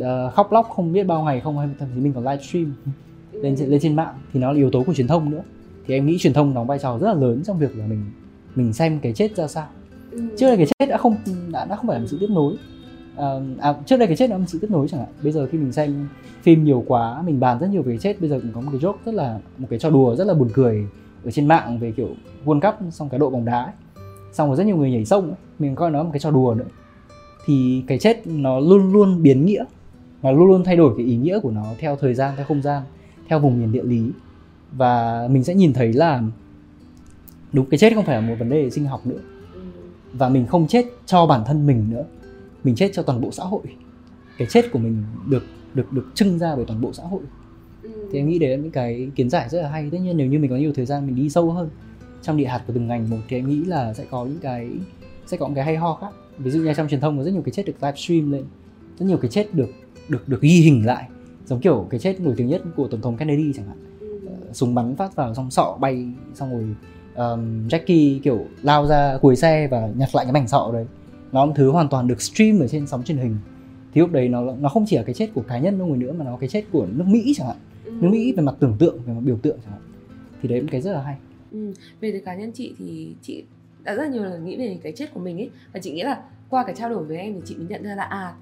uh, 0.00 0.06
khóc 0.34 0.52
lóc 0.52 0.68
không 0.68 0.92
biết 0.92 1.04
bao 1.04 1.22
ngày 1.22 1.40
không 1.40 1.58
hay 1.58 1.68
thậm 1.78 1.88
chí 1.94 2.00
mình 2.00 2.12
còn 2.12 2.24
livestream? 2.24 2.74
Lên 3.44 3.70
lên 3.70 3.80
trên 3.80 3.96
mạng 3.96 4.14
thì 4.32 4.40
nó 4.40 4.52
là 4.52 4.56
yếu 4.56 4.70
tố 4.70 4.82
của 4.82 4.94
truyền 4.94 5.06
thông 5.06 5.30
nữa. 5.30 5.42
Thì 5.86 5.94
em 5.94 6.06
nghĩ 6.06 6.18
truyền 6.18 6.32
thông 6.32 6.54
đóng 6.54 6.66
vai 6.66 6.78
trò 6.78 6.98
rất 6.98 7.06
là 7.06 7.14
lớn 7.14 7.42
trong 7.44 7.58
việc 7.58 7.76
là 7.76 7.86
mình 7.86 8.04
mình 8.54 8.72
xem 8.72 8.98
cái 9.00 9.12
chết 9.12 9.36
ra 9.36 9.46
sao. 9.46 9.66
Ừ. 10.10 10.20
trước 10.38 10.46
đây 10.46 10.56
cái 10.56 10.66
chết 10.66 10.86
đã 10.86 10.96
không 10.96 11.16
đã 11.52 11.64
đã 11.64 11.76
không 11.76 11.86
phải 11.86 11.96
là 11.96 12.00
một 12.00 12.06
sự 12.10 12.16
tiếp 12.20 12.30
nối 12.30 12.56
à, 13.16 13.28
à, 13.60 13.74
trước 13.86 13.96
đây 13.96 14.06
cái 14.08 14.16
chết 14.16 14.26
đã 14.26 14.34
là 14.34 14.38
một 14.38 14.44
sự 14.48 14.58
tiếp 14.58 14.70
nối 14.70 14.88
chẳng 14.88 15.00
hạn. 15.00 15.08
Bây 15.22 15.32
giờ 15.32 15.48
khi 15.52 15.58
mình 15.58 15.72
xem 15.72 16.08
phim 16.42 16.64
nhiều 16.64 16.84
quá 16.86 17.22
mình 17.22 17.40
bàn 17.40 17.58
rất 17.58 17.70
nhiều 17.70 17.82
về 17.82 17.92
cái 17.92 17.98
chết 17.98 18.20
bây 18.20 18.30
giờ 18.30 18.40
cũng 18.42 18.52
có 18.52 18.60
một 18.60 18.70
cái 18.72 18.80
joke 18.80 18.96
rất 19.04 19.14
là 19.14 19.38
một 19.58 19.66
cái 19.70 19.78
trò 19.78 19.90
đùa 19.90 20.16
rất 20.16 20.26
là 20.26 20.34
buồn 20.34 20.48
cười 20.52 20.86
ở 21.24 21.30
trên 21.30 21.48
mạng 21.48 21.78
về 21.78 21.92
kiểu 21.96 22.08
World 22.44 22.60
Cup 22.60 22.92
xong 22.92 23.08
cái 23.08 23.18
độ 23.18 23.30
bóng 23.30 23.44
đá 23.44 23.62
ấy. 23.62 23.72
xong 24.32 24.48
rồi 24.48 24.56
rất 24.56 24.66
nhiều 24.66 24.76
người 24.76 24.90
nhảy 24.90 25.04
sông 25.04 25.24
ấy. 25.24 25.36
mình 25.58 25.74
coi 25.74 25.90
nó 25.90 26.02
một 26.02 26.10
cái 26.12 26.20
trò 26.20 26.30
đùa 26.30 26.54
nữa. 26.54 26.68
Thì 27.46 27.84
cái 27.86 27.98
chết 27.98 28.26
nó 28.26 28.60
luôn 28.60 28.92
luôn 28.92 29.22
biến 29.22 29.46
nghĩa. 29.46 29.64
Nó 30.22 30.32
luôn 30.32 30.48
luôn 30.48 30.64
thay 30.64 30.76
đổi 30.76 30.94
cái 30.96 31.06
ý 31.06 31.16
nghĩa 31.16 31.40
của 31.40 31.50
nó 31.50 31.64
theo 31.78 31.96
thời 31.96 32.14
gian 32.14 32.34
theo 32.36 32.46
không 32.46 32.62
gian 32.62 32.82
theo 33.28 33.40
vùng 33.40 33.60
miền 33.60 33.72
địa 33.72 33.82
lý. 33.82 34.10
Và 34.72 35.28
mình 35.30 35.44
sẽ 35.44 35.54
nhìn 35.54 35.72
thấy 35.72 35.92
là 35.92 36.22
đúng, 37.52 37.66
cái 37.66 37.78
chết 37.78 37.94
không 37.94 38.04
phải 38.04 38.22
là 38.22 38.28
một 38.28 38.34
vấn 38.38 38.50
đề 38.50 38.70
sinh 38.70 38.86
học 38.86 39.06
nữa. 39.06 39.20
Và 40.12 40.28
mình 40.28 40.46
không 40.46 40.66
chết 40.68 40.86
cho 41.06 41.26
bản 41.26 41.42
thân 41.46 41.66
mình 41.66 41.86
nữa. 41.90 42.04
Mình 42.64 42.74
chết 42.74 42.90
cho 42.94 43.02
toàn 43.02 43.20
bộ 43.20 43.30
xã 43.30 43.44
hội. 43.44 43.62
Cái 44.38 44.48
chết 44.50 44.72
của 44.72 44.78
mình 44.78 45.02
được 45.28 45.44
được 45.74 45.92
được 45.92 46.10
trưng 46.14 46.38
ra 46.38 46.56
bởi 46.56 46.64
toàn 46.64 46.80
bộ 46.80 46.92
xã 46.92 47.02
hội. 47.02 47.20
Thì 47.82 48.18
em 48.18 48.28
nghĩ 48.28 48.38
đấy 48.38 48.50
là 48.50 48.56
những 48.56 48.70
cái 48.70 49.10
kiến 49.14 49.30
giải 49.30 49.48
rất 49.48 49.62
là 49.62 49.68
hay. 49.68 49.88
Tất 49.90 49.98
nhiên 49.98 50.16
nếu 50.16 50.26
như 50.26 50.38
mình 50.38 50.50
có 50.50 50.56
nhiều 50.56 50.72
thời 50.74 50.86
gian 50.86 51.06
mình 51.06 51.16
đi 51.16 51.30
sâu 51.30 51.50
hơn 51.50 51.68
trong 52.22 52.36
địa 52.36 52.46
hạt 52.46 52.62
của 52.66 52.72
từng 52.72 52.86
ngành 52.86 53.10
một 53.10 53.16
thì 53.28 53.36
em 53.36 53.48
nghĩ 53.48 53.64
là 53.64 53.94
sẽ 53.94 54.04
có 54.10 54.24
những 54.24 54.38
cái, 54.42 54.70
sẽ 55.26 55.36
có 55.36 55.46
những 55.46 55.54
cái 55.54 55.64
hay 55.64 55.76
ho 55.76 55.94
khác. 56.00 56.14
Ví 56.38 56.50
dụ 56.50 56.60
như 56.60 56.74
trong 56.74 56.88
truyền 56.88 57.00
thông 57.00 57.18
có 57.18 57.24
rất 57.24 57.30
nhiều 57.30 57.42
cái 57.42 57.52
chết 57.52 57.66
được 57.66 57.74
livestream 57.82 58.32
lên. 58.32 58.44
Rất 58.98 59.06
nhiều 59.06 59.16
cái 59.16 59.30
chết 59.30 59.54
được 59.54 59.70
được 60.08 60.28
được 60.28 60.40
ghi 60.40 60.60
hình 60.60 60.86
lại 60.86 61.08
giống 61.46 61.60
kiểu 61.60 61.86
cái 61.90 62.00
chết 62.00 62.20
nổi 62.20 62.34
tiếng 62.36 62.48
nhất 62.48 62.62
của 62.76 62.88
tổng 62.88 63.00
thống 63.00 63.16
Kennedy 63.16 63.52
chẳng 63.52 63.66
hạn. 63.66 63.78
Uh, 64.26 64.56
súng 64.56 64.74
bắn 64.74 64.96
phát 64.96 65.16
vào 65.16 65.34
xong 65.34 65.50
sọ 65.50 65.76
bay 65.80 66.08
xong 66.34 66.50
rồi 66.50 66.74
um, 67.14 67.68
Jackie 67.68 68.20
kiểu 68.20 68.46
lao 68.62 68.86
ra 68.86 69.18
cuối 69.22 69.36
xe 69.36 69.68
và 69.70 69.88
nhặt 69.96 70.14
lại 70.14 70.24
cái 70.24 70.32
mảnh 70.32 70.48
sọ 70.48 70.70
đấy. 70.72 70.86
Nó 71.32 71.46
là 71.46 71.52
thứ 71.56 71.70
hoàn 71.70 71.88
toàn 71.88 72.06
được 72.06 72.22
stream 72.22 72.60
ở 72.60 72.68
trên 72.68 72.86
sóng 72.86 73.02
truyền 73.04 73.18
hình. 73.18 73.36
Thì 73.94 74.00
lúc 74.00 74.12
đấy 74.12 74.28
nó 74.28 74.42
nó 74.60 74.68
không 74.68 74.84
chỉ 74.86 74.96
là 74.96 75.02
cái 75.02 75.14
chết 75.14 75.30
của 75.34 75.42
cá 75.42 75.58
nhân 75.58 75.78
đâu 75.78 75.86
người 75.86 75.98
nữa 75.98 76.12
mà 76.12 76.24
nó 76.24 76.36
cái 76.36 76.48
chết 76.48 76.64
của 76.72 76.86
nước 76.92 77.04
Mỹ 77.06 77.32
chẳng 77.36 77.46
hạn. 77.46 77.56
Ừ. 77.84 77.92
nước 78.00 78.08
Mỹ 78.12 78.32
về 78.36 78.42
mặt 78.42 78.54
tưởng 78.60 78.76
tượng 78.78 78.98
về 79.06 79.12
mặt 79.12 79.20
biểu 79.24 79.36
tượng 79.42 79.58
chẳng 79.64 79.72
hạn. 79.72 79.82
Thì 80.42 80.48
đấy 80.48 80.60
là 80.60 80.66
cái 80.70 80.80
rất 80.80 80.92
là 80.92 81.02
hay. 81.02 81.16
Ừ. 81.52 81.72
về 82.00 82.12
từ 82.12 82.20
cá 82.24 82.34
nhân 82.34 82.52
chị 82.54 82.74
thì 82.78 83.14
chị 83.22 83.44
đã 83.82 83.94
rất 83.94 84.10
nhiều 84.10 84.24
lần 84.24 84.44
nghĩ 84.44 84.56
về 84.56 84.78
cái 84.82 84.92
chết 84.92 85.14
của 85.14 85.20
mình 85.20 85.38
ấy. 85.38 85.50
Và 85.72 85.80
chị 85.80 85.92
nghĩ 85.92 86.02
là 86.02 86.22
qua 86.48 86.64
cái 86.64 86.74
trao 86.78 86.90
đổi 86.90 87.04
với 87.04 87.16
em 87.16 87.34
thì 87.34 87.40
chị 87.44 87.54
mới 87.56 87.66
nhận 87.66 87.82
ra 87.82 87.94
là 87.94 88.02
à 88.02 88.34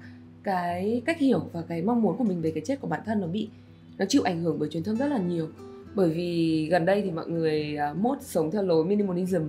cái 0.43 1.01
cách 1.05 1.19
hiểu 1.19 1.49
và 1.53 1.61
cái 1.61 1.81
mong 1.81 2.01
muốn 2.01 2.17
của 2.17 2.23
mình 2.23 2.41
về 2.41 2.51
cái 2.51 2.63
chết 2.65 2.81
của 2.81 2.87
bản 2.87 3.01
thân 3.05 3.21
nó 3.21 3.27
bị 3.27 3.49
nó 3.97 4.05
chịu 4.09 4.21
ảnh 4.21 4.41
hưởng 4.41 4.59
bởi 4.59 4.69
truyền 4.69 4.83
thông 4.83 4.95
rất 4.95 5.07
là 5.07 5.17
nhiều. 5.17 5.47
Bởi 5.95 6.09
vì 6.09 6.67
gần 6.71 6.85
đây 6.85 7.01
thì 7.01 7.11
mọi 7.11 7.27
người 7.27 7.77
uh, 7.91 7.97
mốt 7.97 8.17
sống 8.21 8.51
theo 8.51 8.63
lối 8.63 8.85
minimalism 8.85 9.41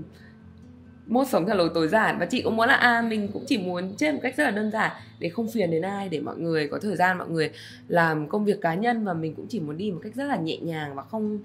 mốt 1.06 1.28
sống 1.28 1.46
theo 1.46 1.56
lối 1.56 1.70
tối 1.74 1.88
giản. 1.88 2.18
Và 2.18 2.26
chị 2.26 2.42
cũng 2.42 2.56
muốn 2.56 2.68
là 2.68 2.74
à 2.74 3.02
mình 3.02 3.28
cũng 3.32 3.44
chỉ 3.46 3.58
muốn 3.58 3.94
chết 3.96 4.14
một 4.14 4.20
cách 4.22 4.36
rất 4.36 4.44
là 4.44 4.50
đơn 4.50 4.70
giản 4.70 4.92
để 5.18 5.28
không 5.28 5.48
phiền 5.48 5.70
đến 5.70 5.82
ai 5.82 6.08
để 6.08 6.20
mọi 6.20 6.38
người 6.38 6.68
có 6.68 6.78
thời 6.78 6.96
gian 6.96 7.18
mọi 7.18 7.28
người 7.28 7.50
làm 7.88 8.28
công 8.28 8.44
việc 8.44 8.60
cá 8.60 8.74
nhân. 8.74 9.04
Và 9.04 9.14
mình 9.14 9.34
cũng 9.34 9.46
chỉ 9.48 9.60
muốn 9.60 9.76
đi 9.76 9.90
một 9.90 10.00
cách 10.02 10.14
rất 10.14 10.24
là 10.24 10.36
nhẹ 10.36 10.58
nhàng 10.58 10.94
và 10.94 11.02
không 11.02 11.38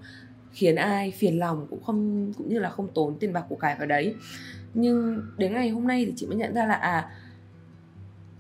khiến 0.52 0.76
ai 0.76 1.12
phiền 1.12 1.40
lòng 1.40 1.68
cũng 1.70 1.84
không 1.84 2.34
cũng 2.38 2.50
như 2.50 2.60
là 2.60 2.70
không 2.70 2.88
tốn 2.94 3.16
tiền 3.20 3.34
bạc 3.34 3.44
của 3.50 3.56
cải 3.56 3.76
vào 3.76 3.88
đấy. 3.88 4.16
Nhưng 4.74 5.22
đến 5.38 5.54
ngày 5.54 5.70
hôm 5.70 5.88
nay 5.88 6.06
thì 6.06 6.14
chị 6.16 6.28
mới 6.28 6.36
nhận 6.36 6.54
ra 6.54 6.66
là 6.66 6.74
à 6.74 7.10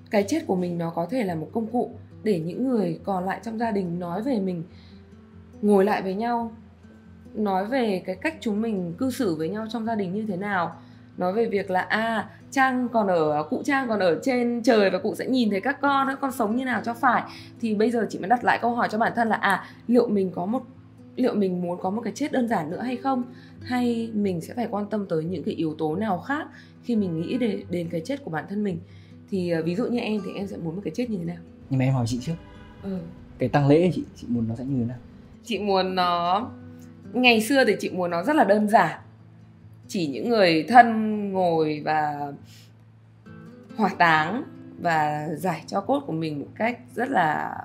cái 0.09 0.25
chết 0.27 0.47
của 0.47 0.55
mình 0.55 0.77
nó 0.77 0.89
có 0.89 1.05
thể 1.09 1.23
là 1.23 1.35
một 1.35 1.49
công 1.51 1.67
cụ 1.67 1.91
để 2.23 2.39
những 2.39 2.67
người 2.67 2.99
còn 3.03 3.25
lại 3.25 3.39
trong 3.43 3.59
gia 3.59 3.71
đình 3.71 3.99
nói 3.99 4.21
về 4.21 4.39
mình 4.39 4.63
ngồi 5.61 5.85
lại 5.85 6.01
với 6.01 6.13
nhau 6.13 6.51
nói 7.33 7.65
về 7.65 8.03
cái 8.05 8.15
cách 8.15 8.35
chúng 8.41 8.61
mình 8.61 8.93
cư 8.97 9.11
xử 9.11 9.35
với 9.35 9.49
nhau 9.49 9.65
trong 9.69 9.85
gia 9.85 9.95
đình 9.95 10.13
như 10.13 10.25
thế 10.27 10.37
nào 10.37 10.75
nói 11.17 11.33
về 11.33 11.45
việc 11.45 11.71
là 11.71 11.81
à 11.81 12.29
trang 12.51 12.87
còn 12.89 13.07
ở 13.07 13.43
cụ 13.49 13.61
trang 13.65 13.87
còn 13.87 13.99
ở 13.99 14.19
trên 14.23 14.63
trời 14.63 14.89
và 14.89 14.99
cụ 14.99 15.15
sẽ 15.15 15.27
nhìn 15.27 15.49
thấy 15.49 15.61
các 15.61 15.81
con 15.81 16.07
các 16.07 16.17
con 16.21 16.31
sống 16.31 16.55
như 16.55 16.65
nào 16.65 16.81
cho 16.85 16.93
phải. 16.93 17.23
Thì 17.61 17.75
bây 17.75 17.91
giờ 17.91 18.07
chị 18.09 18.19
mới 18.19 18.29
đặt 18.29 18.43
lại 18.43 18.59
câu 18.61 18.75
hỏi 18.75 18.87
cho 18.91 18.97
bản 18.97 19.11
thân 19.15 19.27
là 19.29 19.35
à 19.35 19.65
liệu 19.87 20.07
mình 20.07 20.31
có 20.31 20.45
một 20.45 20.63
liệu 21.15 21.35
mình 21.35 21.61
muốn 21.61 21.79
có 21.81 21.89
một 21.89 22.01
cái 22.01 22.13
chết 22.15 22.31
đơn 22.31 22.47
giản 22.47 22.69
nữa 22.69 22.81
hay 22.81 22.97
không? 22.97 23.23
Hay 23.61 24.11
mình 24.13 24.41
sẽ 24.41 24.53
phải 24.53 24.67
quan 24.71 24.85
tâm 24.89 25.05
tới 25.09 25.23
những 25.23 25.43
cái 25.43 25.53
yếu 25.53 25.75
tố 25.77 25.95
nào 25.95 26.19
khác 26.19 26.47
khi 26.83 26.95
mình 26.95 27.21
nghĩ 27.21 27.37
đến, 27.37 27.63
đến 27.69 27.89
cái 27.91 28.01
chết 28.05 28.23
của 28.23 28.31
bản 28.31 28.45
thân 28.49 28.63
mình? 28.63 28.79
Thì 29.29 29.53
uh, 29.59 29.65
ví 29.65 29.75
dụ 29.75 29.85
như 29.85 29.99
em 29.99 30.21
thì 30.25 30.31
em 30.35 30.47
sẽ 30.47 30.57
muốn 30.57 30.75
một 30.75 30.81
cái 30.85 30.93
chết 30.95 31.09
như 31.09 31.17
thế 31.17 31.23
nào? 31.23 31.37
Nhưng 31.69 31.79
mà 31.79 31.85
em 31.85 31.93
hỏi 31.93 32.05
chị 32.07 32.19
trước. 32.21 32.35
Ừ. 32.83 32.97
cái 33.37 33.49
tăng 33.49 33.67
lễ 33.67 33.91
chị 33.95 34.03
chị 34.15 34.27
muốn 34.29 34.47
nó 34.47 34.55
sẽ 34.55 34.63
như 34.63 34.79
thế 34.79 34.85
nào? 34.85 34.97
Chị 35.43 35.59
muốn 35.59 35.95
nó 35.95 36.47
ngày 37.13 37.41
xưa 37.41 37.65
thì 37.65 37.75
chị 37.79 37.89
muốn 37.89 38.11
nó 38.11 38.23
rất 38.23 38.35
là 38.35 38.43
đơn 38.43 38.69
giản. 38.69 38.99
Chỉ 39.87 40.07
những 40.07 40.29
người 40.29 40.65
thân 40.69 41.31
ngồi 41.31 41.81
và 41.85 42.31
hỏa 43.77 43.89
táng 43.97 44.43
và 44.81 45.29
giải 45.35 45.63
cho 45.67 45.81
cốt 45.81 46.03
của 46.07 46.13
mình 46.13 46.39
một 46.39 46.47
cách 46.55 46.79
rất 46.95 47.09
là 47.09 47.55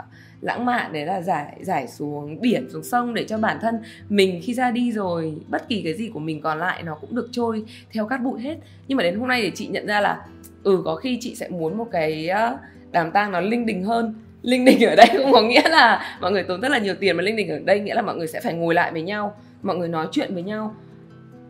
lãng 0.45 0.65
mạn 0.65 0.93
đấy 0.93 1.07
là 1.07 1.23
giải 1.23 1.57
giải 1.61 1.89
xuống 1.89 2.41
biển, 2.41 2.71
xuống 2.71 2.83
sông 2.83 3.15
để 3.15 3.25
cho 3.29 3.39
bản 3.39 3.59
thân 3.61 3.79
mình 4.09 4.41
khi 4.43 4.55
ra 4.55 4.71
đi 4.71 4.93
rồi, 4.93 5.35
bất 5.49 5.69
kỳ 5.69 5.83
cái 5.83 5.95
gì 5.95 6.09
của 6.09 6.21
mình 6.21 6.41
còn 6.41 6.59
lại 6.59 6.83
nó 6.83 6.95
cũng 6.95 7.15
được 7.15 7.29
trôi 7.33 7.65
theo 7.93 8.07
cát 8.07 8.23
bụi 8.23 8.41
hết. 8.41 8.57
Nhưng 8.89 8.97
mà 8.97 9.03
đến 9.03 9.19
hôm 9.19 9.29
nay 9.29 9.43
thì 9.43 9.51
chị 9.55 9.67
nhận 9.67 9.87
ra 9.87 10.01
là 10.01 10.21
ừ 10.63 10.83
có 10.85 10.95
khi 10.95 11.19
chị 11.21 11.35
sẽ 11.35 11.49
muốn 11.49 11.77
một 11.77 11.89
cái 11.93 12.29
ờ, 12.29 12.59
đám 12.93 13.11
tang 13.11 13.33
nó 13.33 13.41
linh 13.41 13.67
đình 13.67 13.85
hơn. 13.85 14.15
Linh 14.43 14.65
đình 14.65 14.85
ở 14.85 14.97
đây 14.97 15.09
cũng 15.13 15.33
có 15.33 15.43
nghĩa 15.43 15.69
là 15.69 16.19
mọi 16.21 16.33
người 16.33 16.43
tốn 16.43 16.61
rất 16.61 16.69
là 16.69 16.79
nhiều 16.79 16.95
tiền, 16.95 17.17
mà 17.17 17.23
linh 17.23 17.37
đình 17.37 17.49
ở 17.49 17.59
đây 17.65 17.81
nghĩa 17.81 17.95
là 17.95 18.03
mọi 18.03 18.17
người 18.17 18.27
sẽ 18.27 18.41
phải 18.41 18.55
ngồi 18.55 18.75
lại 18.75 18.93
với 18.93 19.03
nhau, 19.03 19.37
mọi 19.63 19.77
người 19.77 19.89
nói 19.89 20.09
chuyện 20.13 20.35
với 20.35 20.43
nhau. 20.43 20.75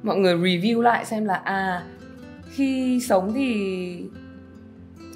Mọi 0.03 0.17
người 0.17 0.35
review 0.35 0.81
lại 0.81 1.05
xem 1.05 1.25
là 1.25 1.35
à 1.35 1.83
khi 2.51 3.01
sống 3.01 3.33
thì 3.35 3.97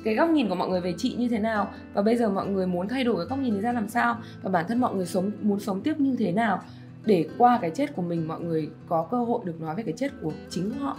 cái 0.05 0.15
góc 0.15 0.31
nhìn 0.31 0.49
của 0.49 0.55
mọi 0.55 0.69
người 0.69 0.81
về 0.81 0.95
chị 0.99 1.15
như 1.19 1.29
thế 1.29 1.39
nào? 1.39 1.71
Và 1.95 2.03
bây 2.03 2.17
giờ 2.17 2.31
mọi 2.31 2.47
người 2.47 2.67
muốn 2.67 2.89
thay 2.89 3.05
đổi 3.05 3.17
cái 3.17 3.27
góc 3.27 3.39
nhìn 3.39 3.53
này 3.53 3.63
ra 3.63 3.73
làm 3.73 3.89
sao? 3.89 4.19
Và 4.43 4.51
bản 4.51 4.65
thân 4.69 4.81
mọi 4.81 4.95
người 4.95 5.07
sống 5.07 5.31
muốn 5.43 5.61
sống 5.61 5.81
tiếp 5.81 6.01
như 6.01 6.17
thế 6.19 6.33
nào? 6.33 6.61
Để 7.05 7.29
qua 7.39 7.59
cái 7.63 7.71
chết 7.71 7.97
của 7.97 8.03
mình 8.03 8.29
mọi 8.29 8.41
người 8.41 8.69
có 8.89 9.09
cơ 9.11 9.25
hội 9.25 9.41
được 9.45 9.61
nói 9.61 9.75
về 9.75 9.83
cái 9.83 9.95
chết 9.97 10.13
của 10.23 10.33
chính 10.51 10.71
họ 10.71 10.97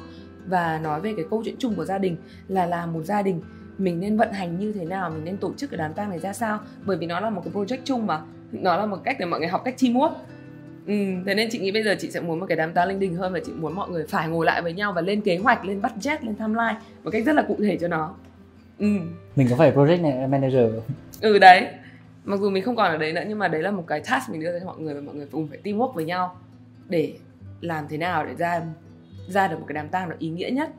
và 0.48 0.80
nói 0.84 1.02
về 1.02 1.14
cái 1.16 1.26
câu 1.30 1.42
chuyện 1.46 1.56
chung 1.60 1.76
của 1.76 1.86
gia 1.86 1.98
đình 1.98 2.16
là 2.48 2.66
làm 2.66 2.94
một 2.94 3.04
gia 3.04 3.22
đình 3.22 3.42
mình 3.78 4.00
nên 4.00 4.18
vận 4.18 4.32
hành 4.32 4.60
như 4.60 4.72
thế 4.72 4.86
nào 4.86 5.10
mình 5.10 5.26
nên 5.26 5.38
tổ 5.38 5.54
chức 5.54 5.70
cái 5.70 5.78
đám 5.78 5.94
tang 5.94 6.10
này 6.10 6.20
ra 6.20 6.34
sao? 6.34 6.60
Bởi 6.86 6.98
vì 6.98 7.06
nó 7.08 7.20
là 7.20 7.30
một 7.30 7.42
cái 7.46 7.54
project 7.54 7.82
chung 7.84 8.08
mà 8.08 8.22
nó 8.52 8.78
là 8.78 8.86
một 8.86 8.98
cách 9.04 9.16
để 9.20 9.26
mọi 9.26 9.40
người 9.40 9.50
học 9.50 9.62
cách 9.66 9.76
teamwork 9.78 10.12
Ừ, 10.90 10.96
thế 11.26 11.36
nên 11.36 11.50
chị 11.52 11.60
nghĩ 11.60 11.72
bây 11.72 11.84
giờ 11.84 11.96
chị 12.00 12.12
sẽ 12.12 12.20
muốn 12.20 12.40
một 12.40 12.46
cái 12.46 12.56
đám 12.56 12.74
tang 12.74 12.88
linh 12.88 13.00
đình 13.00 13.16
hơn 13.16 13.34
và 13.34 13.40
chị 13.46 13.52
muốn 13.52 13.76
mọi 13.76 13.90
người 13.90 14.06
phải 14.08 14.28
ngồi 14.28 14.46
lại 14.46 14.62
với 14.62 14.74
nhau 14.74 14.94
và 14.94 15.02
lên 15.02 15.22
kế 15.22 15.38
hoạch, 15.38 15.66
lên 15.66 15.82
budget, 15.82 16.24
lên 16.24 16.36
timeline 16.36 16.76
một 17.04 17.12
cách 17.12 17.24
rất 17.26 17.36
là 17.36 17.42
cụ 17.42 17.56
thể 17.60 17.78
cho 17.82 17.88
nó. 17.88 18.14
Ừ. 18.80 18.88
Mình 19.36 19.48
có 19.50 19.56
phải 19.56 19.72
project 19.72 20.30
manager 20.30 20.74
Ừ 21.22 21.40
đấy. 21.40 21.68
Mặc 22.24 22.40
dù 22.40 22.50
mình 22.50 22.64
không 22.64 22.76
còn 22.76 22.92
ở 22.92 22.98
đấy 22.98 23.14
nữa 23.14 23.24
nhưng 23.28 23.40
mà 23.40 23.48
đấy 23.48 23.62
là 23.62 23.72
một 23.72 23.84
cái 23.88 24.02
task 24.10 24.30
mình 24.30 24.42
đưa 24.42 24.60
cho 24.60 24.66
mọi 24.66 24.80
người 24.80 24.94
và 24.94 25.02
mọi 25.02 25.16
người 25.16 25.28
cùng 25.32 25.48
phải 25.48 25.60
teamwork 25.64 25.94
với 25.94 26.06
nhau 26.06 26.36
để 26.90 27.14
làm 27.62 27.86
thế 27.90 27.98
nào 27.98 28.26
để 28.26 28.36
ra 28.36 28.62
ra 29.28 29.48
được 29.48 29.60
một 29.60 29.66
cái 29.68 29.74
đám 29.74 29.88
tang 29.88 30.10
nó 30.10 30.16
ý 30.20 30.30
nghĩa 30.30 30.50
nhất. 30.50 30.70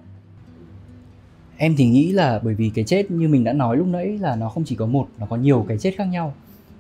Em 1.57 1.75
thì 1.79 1.87
nghĩ 1.87 2.13
là 2.13 2.41
bởi 2.45 2.55
vì 2.55 2.71
cái 2.75 2.85
chết 2.85 3.11
như 3.11 3.29
mình 3.29 3.45
đã 3.45 3.53
nói 3.53 3.77
lúc 3.77 3.87
nãy 3.87 4.19
là 4.21 4.37
nó 4.37 4.49
không 4.49 4.65
chỉ 4.65 4.77
có 4.77 4.87
một 4.87 5.09
nó 5.19 5.27
có 5.27 5.37
nhiều 5.37 5.65
cái 5.69 5.79
chết 5.79 5.95
khác 5.97 6.05
nhau. 6.05 6.35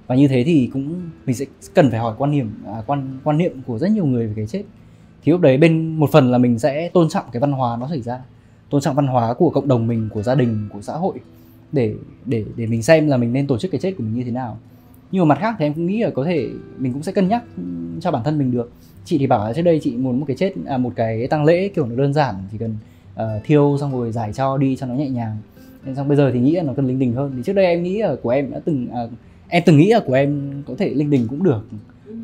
Và 0.06 0.14
như 0.14 0.28
thế 0.28 0.44
thì 0.44 0.70
cũng 0.72 1.10
mình 1.26 1.36
sẽ 1.36 1.44
cần 1.74 1.90
phải 1.90 2.00
hỏi 2.00 2.14
quan 2.18 2.30
niệm 2.30 2.62
à, 2.66 2.82
quan 2.86 3.18
quan 3.24 3.38
niệm 3.38 3.62
của 3.66 3.78
rất 3.78 3.90
nhiều 3.90 4.06
người 4.06 4.26
về 4.26 4.32
cái 4.36 4.46
chết. 4.46 4.62
Thì 5.22 5.32
lúc 5.32 5.40
đấy 5.40 5.56
bên 5.56 5.96
một 5.96 6.10
phần 6.12 6.30
là 6.30 6.38
mình 6.38 6.58
sẽ 6.58 6.88
tôn 6.88 7.08
trọng 7.08 7.24
cái 7.32 7.40
văn 7.40 7.52
hóa 7.52 7.76
nó 7.76 7.88
xảy 7.88 8.00
ra 8.00 8.18
tôn 8.70 8.80
trọng 8.80 8.96
văn 8.96 9.06
hóa 9.06 9.34
của 9.34 9.50
cộng 9.50 9.68
đồng 9.68 9.86
mình 9.86 10.08
của 10.12 10.22
gia 10.22 10.34
đình 10.34 10.68
của 10.72 10.82
xã 10.82 10.96
hội. 10.96 11.14
Để 11.72 11.94
để 12.24 12.44
để 12.56 12.66
mình 12.66 12.82
xem 12.82 13.08
là 13.08 13.16
mình 13.16 13.32
nên 13.32 13.46
tổ 13.46 13.58
chức 13.58 13.70
cái 13.70 13.80
chết 13.80 13.94
của 13.98 14.02
mình 14.02 14.14
như 14.14 14.24
thế 14.24 14.30
nào. 14.30 14.58
Nhưng 15.12 15.28
mà 15.28 15.34
mặt 15.34 15.40
khác 15.40 15.54
thì 15.58 15.66
em 15.66 15.74
cũng 15.74 15.86
nghĩ 15.86 16.02
là 16.02 16.10
có 16.10 16.24
thể 16.24 16.48
mình 16.78 16.92
cũng 16.92 17.02
sẽ 17.02 17.12
cân 17.12 17.28
nhắc 17.28 17.44
cho 18.00 18.10
bản 18.10 18.24
thân 18.24 18.38
mình 18.38 18.50
được. 18.50 18.72
Chị 19.04 19.18
thì 19.18 19.26
bảo 19.26 19.46
là 19.46 19.52
trước 19.52 19.62
đây 19.62 19.80
chị 19.82 19.96
muốn 19.96 20.20
một 20.20 20.26
cái 20.26 20.36
chết 20.36 20.54
à, 20.66 20.78
một 20.78 20.92
cái 20.96 21.26
tang 21.26 21.44
lễ 21.44 21.68
kiểu 21.68 21.86
nó 21.86 21.96
đơn 21.96 22.12
giản 22.12 22.34
chỉ 22.52 22.58
cần 22.58 22.76
uh, 23.14 23.44
thiêu 23.44 23.76
xong 23.80 23.92
rồi 23.92 24.12
giải 24.12 24.32
cho 24.32 24.56
đi 24.56 24.76
cho 24.76 24.86
nó 24.86 24.94
nhẹ 24.94 25.08
nhàng. 25.08 25.36
Nên 25.84 25.94
xong 25.96 26.08
bây 26.08 26.16
giờ 26.16 26.30
thì 26.34 26.40
nghĩ 26.40 26.52
là 26.52 26.62
nó 26.62 26.72
cần 26.74 26.86
linh 26.86 26.98
đình 26.98 27.12
hơn. 27.12 27.32
Thì 27.36 27.42
trước 27.42 27.52
đây 27.52 27.66
em 27.66 27.82
nghĩ 27.82 27.98
là 27.98 28.16
của 28.22 28.30
em 28.30 28.50
đã 28.50 28.60
từng 28.64 28.88
uh, 29.04 29.10
em 29.48 29.62
từng 29.66 29.76
nghĩ 29.76 29.90
là 29.92 30.00
của 30.06 30.14
em 30.14 30.62
có 30.66 30.74
thể 30.78 30.88
linh 30.88 31.10
đình 31.10 31.26
cũng 31.30 31.42
được. 31.42 31.60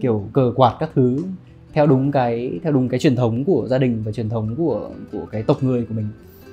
Kiểu 0.00 0.28
cờ 0.32 0.52
quạt 0.56 0.76
các 0.80 0.90
thứ 0.94 1.24
theo 1.72 1.86
đúng 1.86 2.12
cái 2.12 2.58
theo 2.62 2.72
đúng 2.72 2.88
cái 2.88 3.00
truyền 3.00 3.16
thống 3.16 3.44
của 3.44 3.66
gia 3.70 3.78
đình 3.78 4.02
và 4.04 4.12
truyền 4.12 4.28
thống 4.28 4.56
của 4.56 4.90
của 5.12 5.26
cái 5.32 5.42
tộc 5.42 5.62
người 5.62 5.84
của 5.84 5.94
mình 5.94 6.06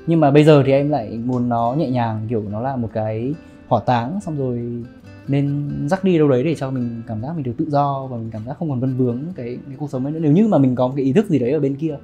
nhưng 0.07 0.19
mà 0.19 0.31
bây 0.31 0.43
giờ 0.43 0.63
thì 0.65 0.71
em 0.71 0.89
lại 0.89 1.19
muốn 1.25 1.49
nó 1.49 1.73
nhẹ 1.77 1.89
nhàng 1.89 2.25
kiểu 2.29 2.43
nó 2.51 2.61
là 2.61 2.75
một 2.75 2.89
cái 2.93 3.33
hỏa 3.67 3.81
táng 3.85 4.19
xong 4.21 4.37
rồi 4.37 4.83
nên 5.27 5.69
dắt 5.87 6.03
đi 6.03 6.17
đâu 6.17 6.29
đấy 6.29 6.43
để 6.43 6.55
cho 6.55 6.71
mình 6.71 7.01
cảm 7.07 7.21
giác 7.21 7.35
mình 7.35 7.43
được 7.43 7.53
tự 7.57 7.65
do 7.69 8.07
và 8.07 8.17
mình 8.17 8.29
cảm 8.31 8.45
giác 8.45 8.57
không 8.59 8.69
còn 8.69 8.79
vân 8.79 8.97
vướng 8.97 9.19
cái, 9.35 9.57
cái 9.67 9.75
cuộc 9.77 9.89
sống 9.89 10.05
ấy 10.05 10.13
nữa. 10.13 10.19
Nếu 10.21 10.31
như 10.31 10.47
mà 10.47 10.57
mình 10.57 10.75
có 10.75 10.87
một 10.87 10.93
cái 10.95 11.05
ý 11.05 11.13
thức 11.13 11.29
gì 11.29 11.39
đấy 11.39 11.51
ở 11.51 11.59
bên 11.59 11.75
kia 11.75 11.97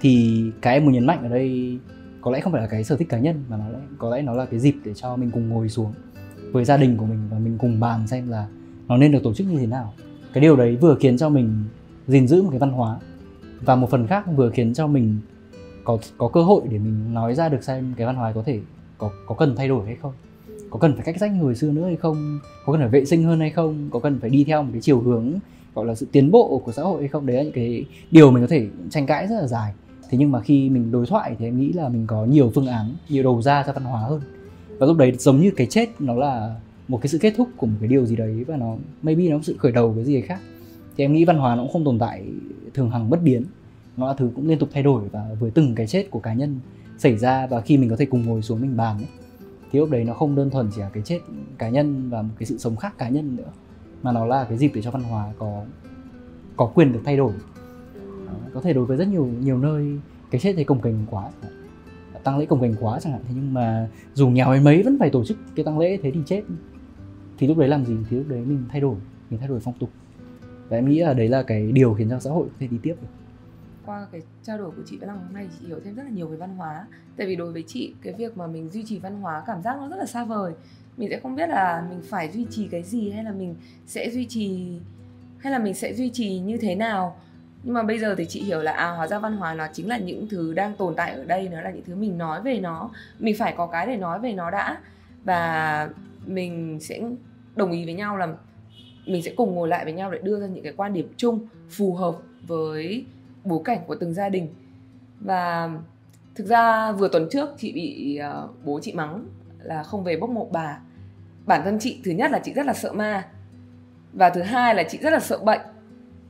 thì 0.00 0.44
cái 0.62 0.74
em 0.74 0.84
muốn 0.84 0.92
nhấn 0.92 1.06
mạnh 1.06 1.22
ở 1.22 1.28
đây 1.28 1.78
có 2.20 2.30
lẽ 2.30 2.40
không 2.40 2.52
phải 2.52 2.62
là 2.62 2.68
cái 2.68 2.84
sở 2.84 2.96
thích 2.96 3.08
cá 3.08 3.18
nhân 3.18 3.44
mà 3.48 3.56
nó 3.56 3.68
lại 3.68 3.82
có 3.98 4.16
lẽ 4.16 4.22
nó 4.22 4.34
là 4.34 4.44
cái 4.44 4.60
dịp 4.60 4.74
để 4.84 4.94
cho 4.94 5.16
mình 5.16 5.30
cùng 5.30 5.48
ngồi 5.48 5.68
xuống 5.68 5.92
với 6.52 6.64
gia 6.64 6.76
đình 6.76 6.96
của 6.96 7.06
mình 7.06 7.18
và 7.30 7.38
mình 7.38 7.58
cùng 7.58 7.80
bàn 7.80 8.06
xem 8.06 8.28
là 8.28 8.46
nó 8.88 8.96
nên 8.96 9.12
được 9.12 9.22
tổ 9.22 9.34
chức 9.34 9.46
như 9.46 9.58
thế 9.58 9.66
nào. 9.66 9.92
Cái 10.32 10.42
điều 10.42 10.56
đấy 10.56 10.76
vừa 10.76 10.96
khiến 11.00 11.18
cho 11.18 11.28
mình 11.28 11.64
gìn 12.08 12.28
giữ 12.28 12.42
một 12.42 12.48
cái 12.50 12.58
văn 12.58 12.70
hóa 12.70 12.98
và 13.60 13.76
một 13.76 13.90
phần 13.90 14.06
khác 14.06 14.24
vừa 14.36 14.50
khiến 14.50 14.74
cho 14.74 14.86
mình 14.86 15.18
có 15.84 15.98
có 16.18 16.28
cơ 16.28 16.42
hội 16.42 16.62
để 16.70 16.78
mình 16.78 17.14
nói 17.14 17.34
ra 17.34 17.48
được 17.48 17.64
xem 17.64 17.94
cái 17.96 18.06
văn 18.06 18.16
hóa 18.16 18.32
có 18.32 18.42
thể 18.42 18.60
có 18.98 19.10
có 19.26 19.34
cần 19.34 19.56
thay 19.56 19.68
đổi 19.68 19.86
hay 19.86 19.96
không? 19.96 20.12
Có 20.70 20.78
cần 20.78 20.94
phải 20.94 21.04
cách 21.04 21.16
sách 21.20 21.32
như 21.32 21.42
hồi 21.42 21.54
xưa 21.54 21.70
nữa 21.70 21.84
hay 21.84 21.96
không? 21.96 22.40
Có 22.66 22.72
cần 22.72 22.80
phải 22.80 22.90
vệ 22.90 23.04
sinh 23.04 23.24
hơn 23.24 23.40
hay 23.40 23.50
không? 23.50 23.88
Có 23.90 23.98
cần 23.98 24.20
phải 24.20 24.30
đi 24.30 24.44
theo 24.44 24.62
một 24.62 24.68
cái 24.72 24.80
chiều 24.80 25.00
hướng, 25.00 25.32
gọi 25.74 25.86
là 25.86 25.94
sự 25.94 26.06
tiến 26.12 26.30
bộ 26.30 26.62
của 26.64 26.72
xã 26.72 26.82
hội 26.82 27.00
hay 27.00 27.08
không? 27.08 27.26
Đấy 27.26 27.36
là 27.36 27.42
những 27.42 27.52
cái 27.52 27.84
điều 28.10 28.30
mình 28.30 28.42
có 28.42 28.48
thể 28.48 28.66
tranh 28.90 29.06
cãi 29.06 29.26
rất 29.26 29.40
là 29.40 29.46
dài. 29.46 29.72
Thế 30.10 30.18
nhưng 30.18 30.32
mà 30.32 30.40
khi 30.40 30.70
mình 30.70 30.90
đối 30.92 31.06
thoại 31.06 31.36
thì 31.38 31.44
em 31.44 31.60
nghĩ 31.60 31.72
là 31.72 31.88
mình 31.88 32.06
có 32.06 32.24
nhiều 32.24 32.52
phương 32.54 32.66
án, 32.66 32.94
nhiều 33.08 33.22
đầu 33.22 33.42
ra 33.42 33.62
cho 33.66 33.72
văn 33.72 33.84
hóa 33.84 34.00
hơn. 34.00 34.20
Và 34.78 34.86
lúc 34.86 34.96
đấy 34.96 35.12
giống 35.18 35.40
như 35.40 35.50
cái 35.56 35.66
chết 35.66 35.88
nó 35.98 36.14
là 36.14 36.56
một 36.88 36.98
cái 37.02 37.08
sự 37.08 37.18
kết 37.18 37.34
thúc 37.36 37.48
của 37.56 37.66
một 37.66 37.76
cái 37.80 37.88
điều 37.88 38.06
gì 38.06 38.16
đấy 38.16 38.44
và 38.46 38.56
nó, 38.56 38.76
maybe 39.02 39.28
nó 39.28 39.38
sự 39.42 39.56
khởi 39.58 39.72
đầu 39.72 39.92
cái 39.96 40.04
gì 40.04 40.20
khác. 40.20 40.40
Thì 40.96 41.04
em 41.04 41.12
nghĩ 41.12 41.24
văn 41.24 41.38
hóa 41.38 41.54
nó 41.54 41.62
cũng 41.62 41.72
không 41.72 41.84
tồn 41.84 41.98
tại 41.98 42.24
thường 42.74 42.90
hằng 42.90 43.10
bất 43.10 43.22
biến 43.22 43.44
nó 43.96 44.14
thứ 44.14 44.30
cũng 44.36 44.48
liên 44.48 44.58
tục 44.58 44.68
thay 44.72 44.82
đổi 44.82 45.08
và 45.12 45.30
với 45.40 45.50
từng 45.50 45.74
cái 45.74 45.86
chết 45.86 46.10
của 46.10 46.20
cá 46.20 46.32
nhân 46.32 46.60
xảy 46.98 47.16
ra 47.16 47.46
và 47.46 47.60
khi 47.60 47.78
mình 47.78 47.90
có 47.90 47.96
thể 47.96 48.06
cùng 48.06 48.26
ngồi 48.26 48.42
xuống 48.42 48.60
mình 48.60 48.76
bàn 48.76 48.96
ấy, 48.96 49.08
thì 49.72 49.78
lúc 49.78 49.90
đấy 49.90 50.04
nó 50.04 50.14
không 50.14 50.34
đơn 50.34 50.50
thuần 50.50 50.70
chỉ 50.74 50.80
là 50.80 50.88
cái 50.88 51.02
chết 51.02 51.20
cá 51.58 51.68
nhân 51.68 52.10
và 52.10 52.22
một 52.22 52.34
cái 52.38 52.46
sự 52.46 52.58
sống 52.58 52.76
khác 52.76 52.98
cá 52.98 53.08
nhân 53.08 53.36
nữa 53.36 53.50
mà 54.02 54.12
nó 54.12 54.26
là 54.26 54.44
cái 54.44 54.58
dịp 54.58 54.70
để 54.74 54.82
cho 54.82 54.90
văn 54.90 55.02
hóa 55.02 55.32
có 55.38 55.64
có 56.56 56.66
quyền 56.74 56.92
được 56.92 57.00
thay 57.04 57.16
đổi. 57.16 57.32
Có 58.54 58.60
thể 58.60 58.72
đối 58.72 58.84
với 58.84 58.96
rất 58.96 59.08
nhiều 59.08 59.26
nhiều 59.40 59.58
nơi 59.58 59.98
cái 60.30 60.40
chết 60.40 60.54
thì 60.56 60.64
cồng 60.64 60.80
kềnh 60.80 61.06
quá 61.10 61.30
tăng 62.24 62.38
lễ 62.38 62.46
cồng 62.46 62.60
kềnh 62.60 62.74
quá 62.80 63.00
chẳng 63.00 63.12
hạn. 63.12 63.22
Thế 63.28 63.34
nhưng 63.34 63.54
mà 63.54 63.88
dù 64.14 64.28
nghèo 64.28 64.52
đến 64.52 64.64
mấy 64.64 64.82
vẫn 64.82 64.98
phải 64.98 65.10
tổ 65.10 65.24
chức 65.24 65.38
cái 65.54 65.64
tăng 65.64 65.78
lễ 65.78 65.98
thế 66.02 66.10
thì 66.10 66.20
chết. 66.26 66.42
Thì 67.38 67.46
lúc 67.46 67.58
đấy 67.58 67.68
làm 67.68 67.84
gì? 67.84 67.96
Thì 68.10 68.16
lúc 68.16 68.28
đấy 68.28 68.40
mình 68.40 68.64
thay 68.68 68.80
đổi 68.80 68.96
mình 69.30 69.40
thay 69.40 69.48
đổi 69.48 69.60
phong 69.60 69.74
tục. 69.78 69.90
Và 70.68 70.76
em 70.76 70.88
nghĩ 70.88 70.98
là 70.98 71.12
đấy 71.14 71.28
là 71.28 71.42
cái 71.42 71.72
điều 71.72 71.94
khiến 71.94 72.10
cho 72.10 72.20
xã 72.20 72.30
hội 72.30 72.46
có 72.46 72.54
thể 72.58 72.66
đi 72.66 72.78
tiếp 72.82 72.94
được 73.00 73.08
qua 73.86 74.06
cái 74.12 74.20
trao 74.42 74.58
đổi 74.58 74.70
của 74.70 74.82
chị 74.86 74.98
với 74.98 75.08
lòng 75.08 75.18
hôm 75.18 75.34
nay, 75.34 75.48
chị 75.60 75.66
hiểu 75.66 75.80
thêm 75.84 75.94
rất 75.94 76.02
là 76.02 76.10
nhiều 76.10 76.26
về 76.28 76.36
văn 76.36 76.56
hóa. 76.56 76.86
Tại 77.16 77.26
vì 77.26 77.36
đối 77.36 77.52
với 77.52 77.64
chị, 77.66 77.94
cái 78.02 78.12
việc 78.12 78.36
mà 78.36 78.46
mình 78.46 78.70
duy 78.70 78.84
trì 78.84 78.98
văn 78.98 79.20
hóa, 79.20 79.42
cảm 79.46 79.62
giác 79.62 79.76
nó 79.80 79.88
rất 79.88 79.96
là 79.96 80.06
xa 80.06 80.24
vời. 80.24 80.52
Mình 80.96 81.08
sẽ 81.10 81.20
không 81.22 81.36
biết 81.36 81.48
là 81.48 81.86
mình 81.90 82.02
phải 82.02 82.30
duy 82.30 82.46
trì 82.50 82.68
cái 82.68 82.82
gì 82.82 83.10
hay 83.10 83.24
là 83.24 83.32
mình 83.32 83.54
sẽ 83.86 84.10
duy 84.10 84.26
trì, 84.26 84.78
hay 85.38 85.52
là 85.52 85.58
mình 85.58 85.74
sẽ 85.74 85.94
duy 85.94 86.10
trì 86.10 86.38
như 86.38 86.56
thế 86.56 86.74
nào. 86.74 87.16
Nhưng 87.62 87.74
mà 87.74 87.82
bây 87.82 87.98
giờ 87.98 88.14
thì 88.18 88.24
chị 88.24 88.42
hiểu 88.42 88.62
là 88.62 88.72
à 88.72 88.90
hóa 88.90 89.06
ra 89.06 89.18
văn 89.18 89.36
hóa 89.36 89.54
nó 89.54 89.66
chính 89.72 89.88
là 89.88 89.98
những 89.98 90.28
thứ 90.28 90.54
đang 90.54 90.76
tồn 90.76 90.94
tại 90.96 91.12
ở 91.12 91.24
đây, 91.24 91.48
nó 91.48 91.60
là 91.60 91.70
những 91.70 91.84
thứ 91.84 91.94
mình 91.94 92.18
nói 92.18 92.42
về 92.42 92.60
nó. 92.60 92.90
Mình 93.18 93.34
phải 93.38 93.54
có 93.56 93.66
cái 93.66 93.86
để 93.86 93.96
nói 93.96 94.18
về 94.18 94.32
nó 94.32 94.50
đã. 94.50 94.78
Và 95.24 95.88
mình 96.26 96.80
sẽ 96.80 97.00
đồng 97.56 97.72
ý 97.72 97.84
với 97.84 97.94
nhau 97.94 98.16
là 98.16 98.34
mình 99.06 99.22
sẽ 99.22 99.32
cùng 99.36 99.54
ngồi 99.54 99.68
lại 99.68 99.84
với 99.84 99.92
nhau 99.92 100.10
để 100.10 100.18
đưa 100.22 100.40
ra 100.40 100.46
những 100.46 100.64
cái 100.64 100.72
quan 100.76 100.92
điểm 100.92 101.12
chung 101.16 101.46
phù 101.70 101.94
hợp 101.94 102.16
với 102.46 103.04
bối 103.44 103.60
cảnh 103.64 103.78
của 103.86 103.94
từng 103.94 104.14
gia 104.14 104.28
đình. 104.28 104.48
Và 105.20 105.70
thực 106.34 106.46
ra 106.46 106.92
vừa 106.92 107.08
tuần 107.08 107.28
trước 107.30 107.48
chị 107.58 107.72
bị 107.72 108.20
uh, 108.44 108.50
bố 108.64 108.80
chị 108.82 108.92
mắng 108.92 109.26
là 109.62 109.82
không 109.82 110.04
về 110.04 110.16
bốc 110.16 110.30
mộ 110.30 110.48
bà. 110.52 110.78
Bản 111.46 111.60
thân 111.64 111.78
chị 111.80 112.00
thứ 112.04 112.10
nhất 112.10 112.30
là 112.30 112.38
chị 112.38 112.52
rất 112.52 112.66
là 112.66 112.72
sợ 112.72 112.92
ma 112.92 113.28
và 114.12 114.30
thứ 114.30 114.42
hai 114.42 114.74
là 114.74 114.82
chị 114.82 114.98
rất 114.98 115.12
là 115.12 115.20
sợ 115.20 115.38
bệnh. 115.38 115.60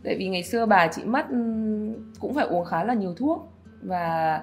Tại 0.05 0.17
vì 0.19 0.29
ngày 0.29 0.43
xưa 0.43 0.67
bà 0.67 0.87
chị 0.87 1.05
mất 1.05 1.29
ừ, 1.31 1.37
cũng 2.21 2.35
phải 2.35 2.47
uống 2.47 2.65
khá 2.65 2.85
là 2.85 2.95
nhiều 2.95 3.15
thuốc 3.15 3.53
và 3.83 4.41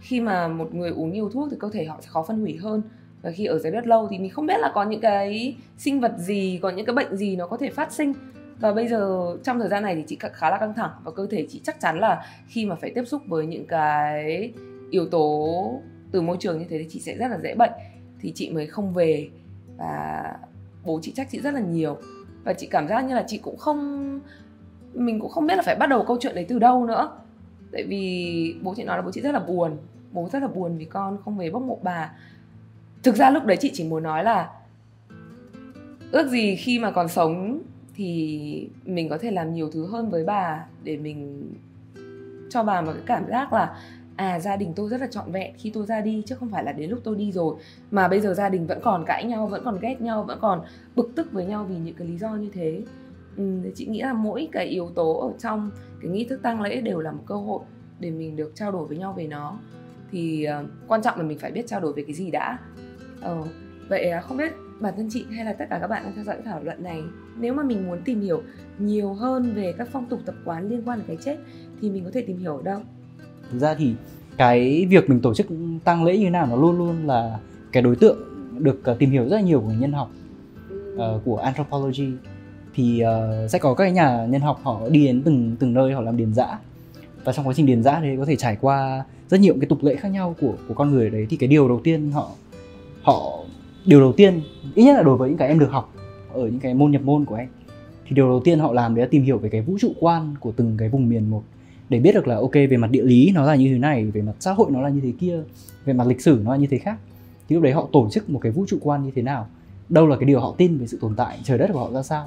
khi 0.00 0.20
mà 0.20 0.48
một 0.48 0.74
người 0.74 0.90
uống 0.90 1.12
nhiều 1.12 1.30
thuốc 1.30 1.48
thì 1.50 1.56
cơ 1.60 1.70
thể 1.72 1.84
họ 1.84 1.98
sẽ 2.00 2.06
khó 2.08 2.24
phân 2.28 2.40
hủy 2.40 2.56
hơn. 2.56 2.82
Và 3.22 3.30
khi 3.30 3.46
ở 3.46 3.58
dưới 3.58 3.72
đất 3.72 3.86
lâu 3.86 4.08
thì 4.10 4.18
mình 4.18 4.30
không 4.30 4.46
biết 4.46 4.60
là 4.60 4.70
có 4.74 4.84
những 4.84 5.00
cái 5.00 5.56
sinh 5.78 6.00
vật 6.00 6.12
gì 6.18 6.58
có 6.62 6.70
những 6.70 6.86
cái 6.86 6.94
bệnh 6.94 7.16
gì 7.16 7.36
nó 7.36 7.46
có 7.46 7.56
thể 7.56 7.70
phát 7.70 7.92
sinh 7.92 8.12
và 8.60 8.72
bây 8.72 8.88
giờ 8.88 9.36
trong 9.44 9.60
thời 9.60 9.68
gian 9.68 9.82
này 9.82 9.94
thì 9.94 10.04
chị 10.06 10.18
khá 10.32 10.50
là 10.50 10.58
căng 10.58 10.74
thẳng 10.74 10.90
và 11.04 11.10
cơ 11.10 11.26
thể 11.30 11.46
chị 11.50 11.60
chắc 11.64 11.80
chắn 11.80 11.98
là 11.98 12.26
khi 12.46 12.66
mà 12.66 12.74
phải 12.74 12.92
tiếp 12.94 13.04
xúc 13.06 13.22
với 13.26 13.46
những 13.46 13.66
cái 13.66 14.52
yếu 14.90 15.06
tố 15.06 15.80
từ 16.12 16.22
môi 16.22 16.36
trường 16.40 16.58
như 16.58 16.64
thế 16.68 16.78
thì 16.78 16.86
chị 16.90 17.00
sẽ 17.00 17.16
rất 17.16 17.28
là 17.28 17.38
dễ 17.42 17.54
bệnh. 17.54 17.72
Thì 18.20 18.32
chị 18.34 18.50
mới 18.50 18.66
không 18.66 18.92
về 18.92 19.28
và 19.76 20.34
bố 20.84 20.98
chị 21.02 21.12
trách 21.16 21.28
chị 21.30 21.40
rất 21.40 21.54
là 21.54 21.60
nhiều. 21.60 21.98
Và 22.44 22.52
chị 22.52 22.66
cảm 22.66 22.88
giác 22.88 23.04
như 23.04 23.14
là 23.14 23.24
chị 23.26 23.38
cũng 23.38 23.56
không, 23.56 24.20
mình 24.94 25.20
cũng 25.20 25.30
không 25.30 25.46
biết 25.46 25.56
là 25.56 25.62
phải 25.62 25.76
bắt 25.76 25.86
đầu 25.86 26.04
câu 26.06 26.16
chuyện 26.20 26.34
đấy 26.34 26.46
từ 26.48 26.58
đâu 26.58 26.86
nữa. 26.86 27.18
Tại 27.72 27.84
vì 27.84 28.56
bố 28.62 28.74
chị 28.76 28.84
nói 28.84 28.96
là 28.96 29.02
bố 29.02 29.10
chị 29.12 29.20
rất 29.20 29.32
là 29.32 29.40
buồn. 29.40 29.76
Bố 30.12 30.28
rất 30.32 30.42
là 30.42 30.48
buồn 30.48 30.78
vì 30.78 30.84
con 30.84 31.18
không 31.24 31.36
về 31.36 31.50
bốc 31.50 31.62
mộ 31.62 31.78
bà. 31.82 32.12
Thực 33.02 33.16
ra 33.16 33.30
lúc 33.30 33.44
đấy 33.44 33.56
chị 33.60 33.70
chỉ 33.74 33.84
muốn 33.84 34.02
nói 34.02 34.24
là 34.24 34.50
ước 36.10 36.28
gì 36.28 36.56
khi 36.56 36.78
mà 36.78 36.90
còn 36.90 37.08
sống 37.08 37.62
thì 37.94 38.68
mình 38.84 39.08
có 39.08 39.18
thể 39.18 39.30
làm 39.30 39.54
nhiều 39.54 39.70
thứ 39.70 39.86
hơn 39.86 40.10
với 40.10 40.24
bà 40.24 40.66
để 40.82 40.96
mình 40.96 41.52
cho 42.50 42.64
bà 42.64 42.80
một 42.80 42.92
cái 42.92 43.02
cảm 43.06 43.28
giác 43.28 43.52
là 43.52 43.76
à 44.16 44.40
gia 44.40 44.56
đình 44.56 44.72
tôi 44.76 44.88
rất 44.88 45.00
là 45.00 45.06
trọn 45.06 45.32
vẹn 45.32 45.54
khi 45.58 45.70
tôi 45.70 45.86
ra 45.86 46.00
đi 46.00 46.22
chứ 46.26 46.34
không 46.34 46.50
phải 46.50 46.64
là 46.64 46.72
đến 46.72 46.90
lúc 46.90 47.00
tôi 47.04 47.16
đi 47.16 47.32
rồi. 47.32 47.56
Mà 47.90 48.08
bây 48.08 48.20
giờ 48.20 48.34
gia 48.34 48.48
đình 48.48 48.66
vẫn 48.66 48.80
còn 48.82 49.04
cãi 49.06 49.24
nhau 49.24 49.46
vẫn 49.46 49.62
còn 49.64 49.78
ghét 49.80 50.00
nhau 50.00 50.24
vẫn 50.24 50.38
còn 50.40 50.62
bực 50.96 51.12
tức 51.14 51.32
với 51.32 51.46
nhau 51.46 51.64
vì 51.64 51.76
những 51.76 51.94
cái 51.94 52.08
lý 52.08 52.18
do 52.18 52.34
như 52.34 52.50
thế. 52.52 52.82
Ừ, 53.36 53.44
chị 53.74 53.86
nghĩ 53.86 54.02
là 54.02 54.12
mỗi 54.12 54.48
cái 54.52 54.66
yếu 54.66 54.90
tố 54.94 55.18
ở 55.18 55.38
trong 55.38 55.70
cái 56.02 56.10
nghi 56.10 56.24
thức 56.24 56.40
tang 56.42 56.62
lễ 56.62 56.80
đều 56.80 57.00
là 57.00 57.12
một 57.12 57.22
cơ 57.26 57.34
hội 57.34 57.60
để 58.00 58.10
mình 58.10 58.36
được 58.36 58.52
trao 58.54 58.72
đổi 58.72 58.86
với 58.86 58.96
nhau 58.96 59.12
về 59.12 59.26
nó. 59.26 59.58
Thì 60.10 60.46
uh, 60.60 60.66
quan 60.88 61.02
trọng 61.02 61.18
là 61.18 61.22
mình 61.22 61.38
phải 61.38 61.50
biết 61.50 61.66
trao 61.66 61.80
đổi 61.80 61.92
về 61.92 62.04
cái 62.06 62.14
gì 62.14 62.30
đã. 62.30 62.58
Uh, 63.32 63.46
vậy 63.88 64.12
uh, 64.18 64.24
không 64.24 64.36
biết 64.36 64.52
bản 64.80 64.94
thân 64.96 65.08
chị 65.10 65.24
hay 65.30 65.44
là 65.44 65.52
tất 65.52 65.64
cả 65.70 65.78
các 65.80 65.86
bạn 65.86 66.02
đang 66.04 66.14
theo 66.14 66.24
dõi 66.24 66.36
thảo 66.44 66.62
luận 66.62 66.82
này 66.82 67.02
nếu 67.38 67.54
mà 67.54 67.62
mình 67.62 67.86
muốn 67.86 67.98
tìm 68.04 68.20
hiểu 68.20 68.42
nhiều 68.78 69.14
hơn 69.14 69.54
về 69.54 69.74
các 69.78 69.88
phong 69.92 70.06
tục 70.06 70.20
tập 70.24 70.34
quán 70.44 70.68
liên 70.68 70.82
quan 70.84 70.98
đến 70.98 71.06
cái 71.06 71.16
chết 71.24 71.36
thì 71.80 71.90
mình 71.90 72.04
có 72.04 72.10
thể 72.14 72.24
tìm 72.26 72.38
hiểu 72.38 72.56
ở 72.56 72.62
đâu? 72.62 72.80
Thực 73.50 73.58
ra 73.58 73.74
thì 73.74 73.94
cái 74.36 74.86
việc 74.90 75.10
mình 75.10 75.20
tổ 75.20 75.34
chức 75.34 75.46
tang 75.84 76.04
lễ 76.04 76.18
như 76.18 76.24
thế 76.24 76.30
nào 76.30 76.46
nó 76.46 76.56
luôn 76.56 76.78
luôn 76.78 77.06
là 77.06 77.38
cái 77.72 77.82
đối 77.82 77.96
tượng 77.96 78.18
được 78.58 78.82
uh, 78.92 78.98
tìm 78.98 79.10
hiểu 79.10 79.28
rất 79.28 79.36
là 79.36 79.42
nhiều 79.42 79.60
của 79.60 79.72
nhân 79.78 79.92
học 79.92 80.10
uh, 80.94 81.24
của 81.24 81.36
anthropology. 81.36 82.12
Thì 82.74 83.02
uh, 83.04 83.50
sẽ 83.50 83.58
có 83.58 83.74
các 83.74 83.88
nhà 83.88 84.26
nhân 84.26 84.40
học 84.40 84.60
họ 84.62 84.80
đi 84.88 85.06
đến 85.06 85.22
từng 85.24 85.56
từng 85.58 85.74
nơi 85.74 85.92
họ 85.92 86.00
làm 86.00 86.16
điền 86.16 86.34
giã 86.34 86.58
và 87.24 87.32
trong 87.32 87.46
quá 87.46 87.54
trình 87.56 87.66
điền 87.66 87.82
giã 87.82 88.00
thì 88.02 88.16
có 88.18 88.24
thể 88.24 88.36
trải 88.36 88.56
qua 88.60 89.04
rất 89.28 89.40
nhiều 89.40 89.54
cái 89.60 89.68
tục 89.68 89.78
lệ 89.82 89.96
khác 89.96 90.08
nhau 90.08 90.36
của 90.40 90.54
của 90.68 90.74
con 90.74 90.90
người 90.90 91.10
đấy. 91.10 91.26
Thì 91.30 91.36
cái 91.36 91.48
điều 91.48 91.68
đầu 91.68 91.80
tiên 91.84 92.10
họ 92.10 92.30
họ 93.02 93.38
điều 93.86 94.00
đầu 94.00 94.12
tiên 94.12 94.40
ít 94.74 94.84
nhất 94.84 94.96
là 94.96 95.02
đối 95.02 95.16
với 95.16 95.28
những 95.28 95.38
cái 95.38 95.48
em 95.48 95.58
được 95.58 95.70
học 95.70 95.93
ở 96.34 96.46
những 96.46 96.60
cái 96.60 96.74
môn 96.74 96.90
nhập 96.90 97.02
môn 97.02 97.24
của 97.24 97.34
anh. 97.34 97.48
Thì 98.06 98.16
điều 98.16 98.28
đầu 98.28 98.40
tiên 98.44 98.58
họ 98.58 98.72
làm 98.72 98.94
đấy 98.94 99.04
là 99.04 99.08
tìm 99.10 99.22
hiểu 99.22 99.38
về 99.38 99.48
cái 99.48 99.60
vũ 99.60 99.76
trụ 99.80 99.92
quan 100.00 100.34
của 100.40 100.52
từng 100.56 100.76
cái 100.78 100.88
vùng 100.88 101.08
miền 101.08 101.30
một, 101.30 101.42
để 101.88 102.00
biết 102.00 102.14
được 102.14 102.28
là, 102.28 102.36
ok, 102.36 102.52
về 102.52 102.76
mặt 102.76 102.90
địa 102.90 103.02
lý 103.02 103.32
nó 103.34 103.46
là 103.46 103.54
như 103.54 103.72
thế 103.72 103.78
này, 103.78 104.04
về 104.04 104.22
mặt 104.22 104.32
xã 104.40 104.52
hội 104.52 104.70
nó 104.70 104.80
là 104.80 104.88
như 104.88 105.00
thế 105.00 105.12
kia, 105.20 105.38
về 105.84 105.92
mặt 105.92 106.06
lịch 106.06 106.20
sử 106.20 106.40
nó 106.44 106.50
là 106.50 106.56
như 106.56 106.66
thế 106.70 106.78
khác. 106.78 106.98
Thì 107.48 107.54
lúc 107.54 107.62
đấy 107.62 107.72
họ 107.72 107.88
tổ 107.92 108.08
chức 108.10 108.30
một 108.30 108.38
cái 108.42 108.52
vũ 108.52 108.64
trụ 108.68 108.78
quan 108.80 109.04
như 109.04 109.10
thế 109.14 109.22
nào? 109.22 109.46
Đâu 109.88 110.06
là 110.06 110.16
cái 110.16 110.26
điều 110.26 110.40
họ 110.40 110.54
tin 110.58 110.78
về 110.78 110.86
sự 110.86 110.98
tồn 111.00 111.14
tại, 111.16 111.38
trời 111.44 111.58
đất 111.58 111.70
của 111.72 111.78
họ 111.78 111.90
ra 111.92 112.02
sao? 112.02 112.26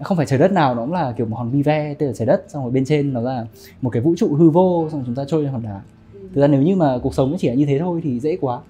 Không 0.00 0.16
phải 0.16 0.26
trời 0.26 0.38
đất 0.38 0.52
nào 0.52 0.74
nó 0.74 0.80
cũng 0.82 0.92
là 0.92 1.12
kiểu 1.12 1.26
một 1.26 1.36
hòn 1.36 1.52
bi 1.52 1.62
ve 1.62 1.94
tên 1.94 2.08
là 2.08 2.14
trời 2.14 2.26
đất, 2.26 2.44
xong 2.48 2.62
rồi 2.62 2.72
bên 2.72 2.84
trên 2.84 3.12
nó 3.12 3.20
là 3.20 3.46
một 3.82 3.90
cái 3.90 4.02
vũ 4.02 4.14
trụ 4.16 4.34
hư 4.34 4.50
vô, 4.50 4.88
xong 4.90 5.00
rồi 5.00 5.06
chúng 5.06 5.14
ta 5.14 5.24
trôi 5.28 5.42
lên 5.42 5.52
hòn 5.52 5.62
đá. 5.62 5.80
Thực 6.12 6.40
ra 6.40 6.46
nếu 6.46 6.62
như 6.62 6.76
mà 6.76 6.98
cuộc 7.02 7.14
sống 7.14 7.30
nó 7.30 7.36
chỉ 7.40 7.48
là 7.48 7.54
như 7.54 7.66
thế 7.66 7.78
thôi 7.78 8.00
thì 8.04 8.20
dễ 8.20 8.36
quá. 8.40 8.60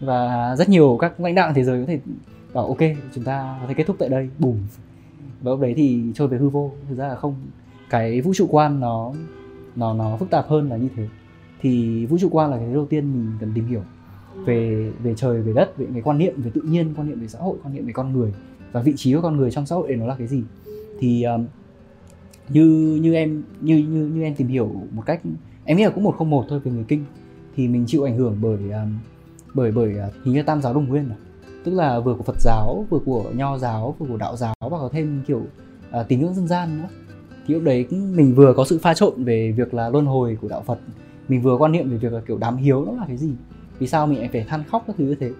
Và 0.00 0.54
rất 0.56 0.68
nhiều 0.68 0.96
các 1.00 1.20
lãnh 1.20 1.34
đạo 1.34 1.52
thế 1.54 1.64
giới 1.64 1.80
có 1.80 1.86
thể 1.86 1.98
bảo 2.54 2.66
ok 2.66 2.78
chúng 3.14 3.24
ta 3.24 3.58
có 3.60 3.66
thể 3.68 3.74
kết 3.74 3.84
thúc 3.86 3.96
tại 3.98 4.08
đây. 4.08 4.28
Bùm. 4.38 4.56
Và 5.42 5.50
lúc 5.50 5.60
đấy 5.60 5.74
thì 5.76 6.02
trôi 6.14 6.28
về 6.28 6.38
hư 6.38 6.48
vô. 6.48 6.72
Thực 6.88 6.98
ra 6.98 7.08
là 7.08 7.16
không 7.16 7.34
cái 7.90 8.20
vũ 8.20 8.34
trụ 8.34 8.46
quan 8.50 8.80
nó 8.80 9.12
nó 9.76 9.94
nó 9.94 10.16
phức 10.16 10.30
tạp 10.30 10.48
hơn 10.48 10.68
là 10.70 10.76
như 10.76 10.88
thế. 10.96 11.08
Thì 11.60 12.06
vũ 12.06 12.18
trụ 12.18 12.28
quan 12.30 12.50
là 12.50 12.56
cái 12.56 12.74
đầu 12.74 12.86
tiên 12.86 13.12
mình 13.12 13.32
cần 13.40 13.52
tìm 13.54 13.66
hiểu 13.66 13.82
về 14.44 14.92
về 15.02 15.14
trời 15.14 15.42
về 15.42 15.52
đất 15.52 15.76
về 15.76 15.86
cái 15.92 16.02
quan 16.02 16.18
niệm 16.18 16.42
về 16.42 16.50
tự 16.54 16.60
nhiên 16.60 16.94
quan 16.96 17.08
niệm 17.08 17.20
về 17.20 17.28
xã 17.28 17.38
hội 17.38 17.58
quan 17.62 17.74
niệm 17.74 17.86
về 17.86 17.92
con 17.92 18.12
người 18.12 18.34
và 18.72 18.82
vị 18.82 18.92
trí 18.96 19.14
của 19.14 19.20
con 19.20 19.36
người 19.36 19.50
trong 19.50 19.66
xã 19.66 19.76
hội 19.76 19.96
nó 19.96 20.06
là 20.06 20.14
cái 20.18 20.26
gì. 20.26 20.42
Thì 21.00 21.22
um, 21.22 21.46
như 22.48 22.98
như 23.02 23.14
em 23.14 23.42
như 23.60 23.78
như 23.78 24.06
như 24.06 24.22
em 24.22 24.34
tìm 24.34 24.48
hiểu 24.48 24.72
một 24.90 25.02
cách 25.06 25.20
em 25.64 25.76
nghĩ 25.76 25.84
là 25.84 25.90
cũng 25.90 26.04
một 26.04 26.14
không 26.18 26.30
một 26.30 26.44
thôi 26.48 26.60
về 26.60 26.72
người 26.72 26.84
kinh. 26.88 27.04
Thì 27.56 27.68
mình 27.68 27.84
chịu 27.86 28.04
ảnh 28.04 28.16
hưởng 28.16 28.38
bởi 28.40 28.70
um, 28.70 28.98
bởi 29.54 29.72
bởi 29.72 29.94
uh, 30.08 30.24
hình 30.24 30.34
như 30.34 30.42
tam 30.42 30.62
giáo 30.62 30.74
đồng 30.74 30.88
nguyên 30.88 31.08
này 31.08 31.18
tức 31.64 31.74
là 31.74 32.00
vừa 32.00 32.14
của 32.14 32.22
Phật 32.22 32.40
giáo 32.40 32.86
vừa 32.90 32.98
của 32.98 33.24
Nho 33.34 33.58
giáo 33.58 33.94
vừa 33.98 34.06
của 34.06 34.16
Đạo 34.16 34.36
giáo 34.36 34.54
và 34.60 34.78
có 34.78 34.88
thêm 34.92 35.22
kiểu 35.26 35.42
uh, 36.00 36.08
tín 36.08 36.20
ngưỡng 36.20 36.34
dân 36.34 36.48
gian 36.48 36.82
nữa. 36.82 36.88
Thì 37.46 37.54
lúc 37.54 37.62
đấy 37.62 37.86
mình 37.90 38.34
vừa 38.34 38.54
có 38.54 38.64
sự 38.64 38.78
pha 38.78 38.94
trộn 38.94 39.24
về 39.24 39.52
việc 39.52 39.74
là 39.74 39.88
luân 39.88 40.06
hồi 40.06 40.38
của 40.40 40.48
đạo 40.48 40.62
Phật 40.66 40.78
mình 41.28 41.42
vừa 41.42 41.56
quan 41.56 41.72
niệm 41.72 41.90
về 41.90 41.96
việc 41.96 42.12
là 42.12 42.20
kiểu 42.26 42.38
đám 42.38 42.56
hiếu 42.56 42.84
nó 42.84 42.92
là 42.92 43.04
cái 43.08 43.16
gì 43.16 43.32
vì 43.78 43.86
sao 43.86 44.06
mình 44.06 44.18
lại 44.18 44.28
phải 44.32 44.44
than 44.48 44.64
khóc 44.70 44.84
các 44.86 44.96
thứ 44.98 45.04
như 45.04 45.14
thế? 45.20 45.30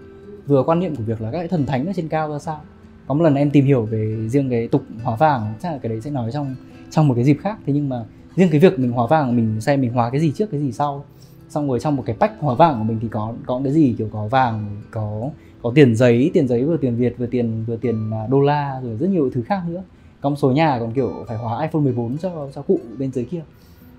Vừa 0.47 0.63
quan 0.63 0.79
niệm 0.79 0.95
của 0.95 1.03
việc 1.03 1.21
là 1.21 1.31
các 1.31 1.37
cái 1.37 1.47
thần 1.47 1.65
thánh 1.65 1.85
ở 1.85 1.93
trên 1.95 2.07
cao 2.07 2.31
ra 2.31 2.39
sao? 2.39 2.61
Có 3.07 3.13
một 3.13 3.23
lần 3.23 3.35
em 3.35 3.51
tìm 3.51 3.65
hiểu 3.65 3.85
về 3.85 4.27
riêng 4.29 4.49
cái 4.49 4.67
tục 4.67 4.81
hóa 5.03 5.15
vàng 5.15 5.53
chắc 5.61 5.71
là 5.71 5.77
cái 5.77 5.89
đấy 5.89 6.01
sẽ 6.01 6.11
nói 6.11 6.31
trong 6.31 6.55
trong 6.89 7.07
một 7.07 7.13
cái 7.15 7.23
dịp 7.23 7.37
khác. 7.41 7.57
Thế 7.65 7.73
nhưng 7.73 7.89
mà 7.89 8.05
riêng 8.35 8.49
cái 8.51 8.59
việc 8.59 8.79
mình 8.79 8.91
hóa 8.91 9.07
vàng 9.07 9.35
mình 9.35 9.61
xem 9.61 9.81
mình 9.81 9.93
hóa 9.93 10.09
cái 10.09 10.21
gì 10.21 10.31
trước 10.31 10.51
cái 10.51 10.59
gì 10.59 10.71
sau. 10.71 11.05
Xong 11.49 11.69
rồi 11.69 11.79
trong 11.79 11.95
một 11.95 12.03
cái 12.05 12.15
bách 12.19 12.31
hóa 12.39 12.55
vàng 12.55 12.77
của 12.77 12.83
mình 12.83 12.99
thì 13.01 13.07
có 13.07 13.33
có 13.45 13.61
cái 13.63 13.73
gì? 13.73 13.95
Kiểu 13.97 14.09
có 14.11 14.27
vàng 14.27 14.81
có 14.91 15.29
có 15.61 15.71
tiền 15.75 15.95
giấy 15.95 16.31
tiền 16.33 16.47
giấy 16.47 16.63
vừa 16.63 16.77
tiền 16.77 16.95
việt 16.95 17.15
vừa 17.17 17.25
tiền 17.25 17.63
vừa 17.67 17.77
tiền 17.77 18.11
à, 18.11 18.27
đô 18.29 18.41
la 18.41 18.81
rồi 18.83 18.97
rất 18.97 19.09
nhiều 19.09 19.29
thứ 19.33 19.41
khác 19.41 19.61
nữa. 19.69 19.83
Có 20.21 20.35
số 20.35 20.51
nhà 20.51 20.79
còn 20.79 20.93
kiểu 20.93 21.25
phải 21.27 21.37
hóa 21.37 21.61
iPhone 21.61 21.81
14 21.81 22.17
cho 22.17 22.49
cho 22.55 22.61
cụ 22.61 22.79
bên 22.97 23.11
dưới 23.11 23.25
kia. 23.25 23.41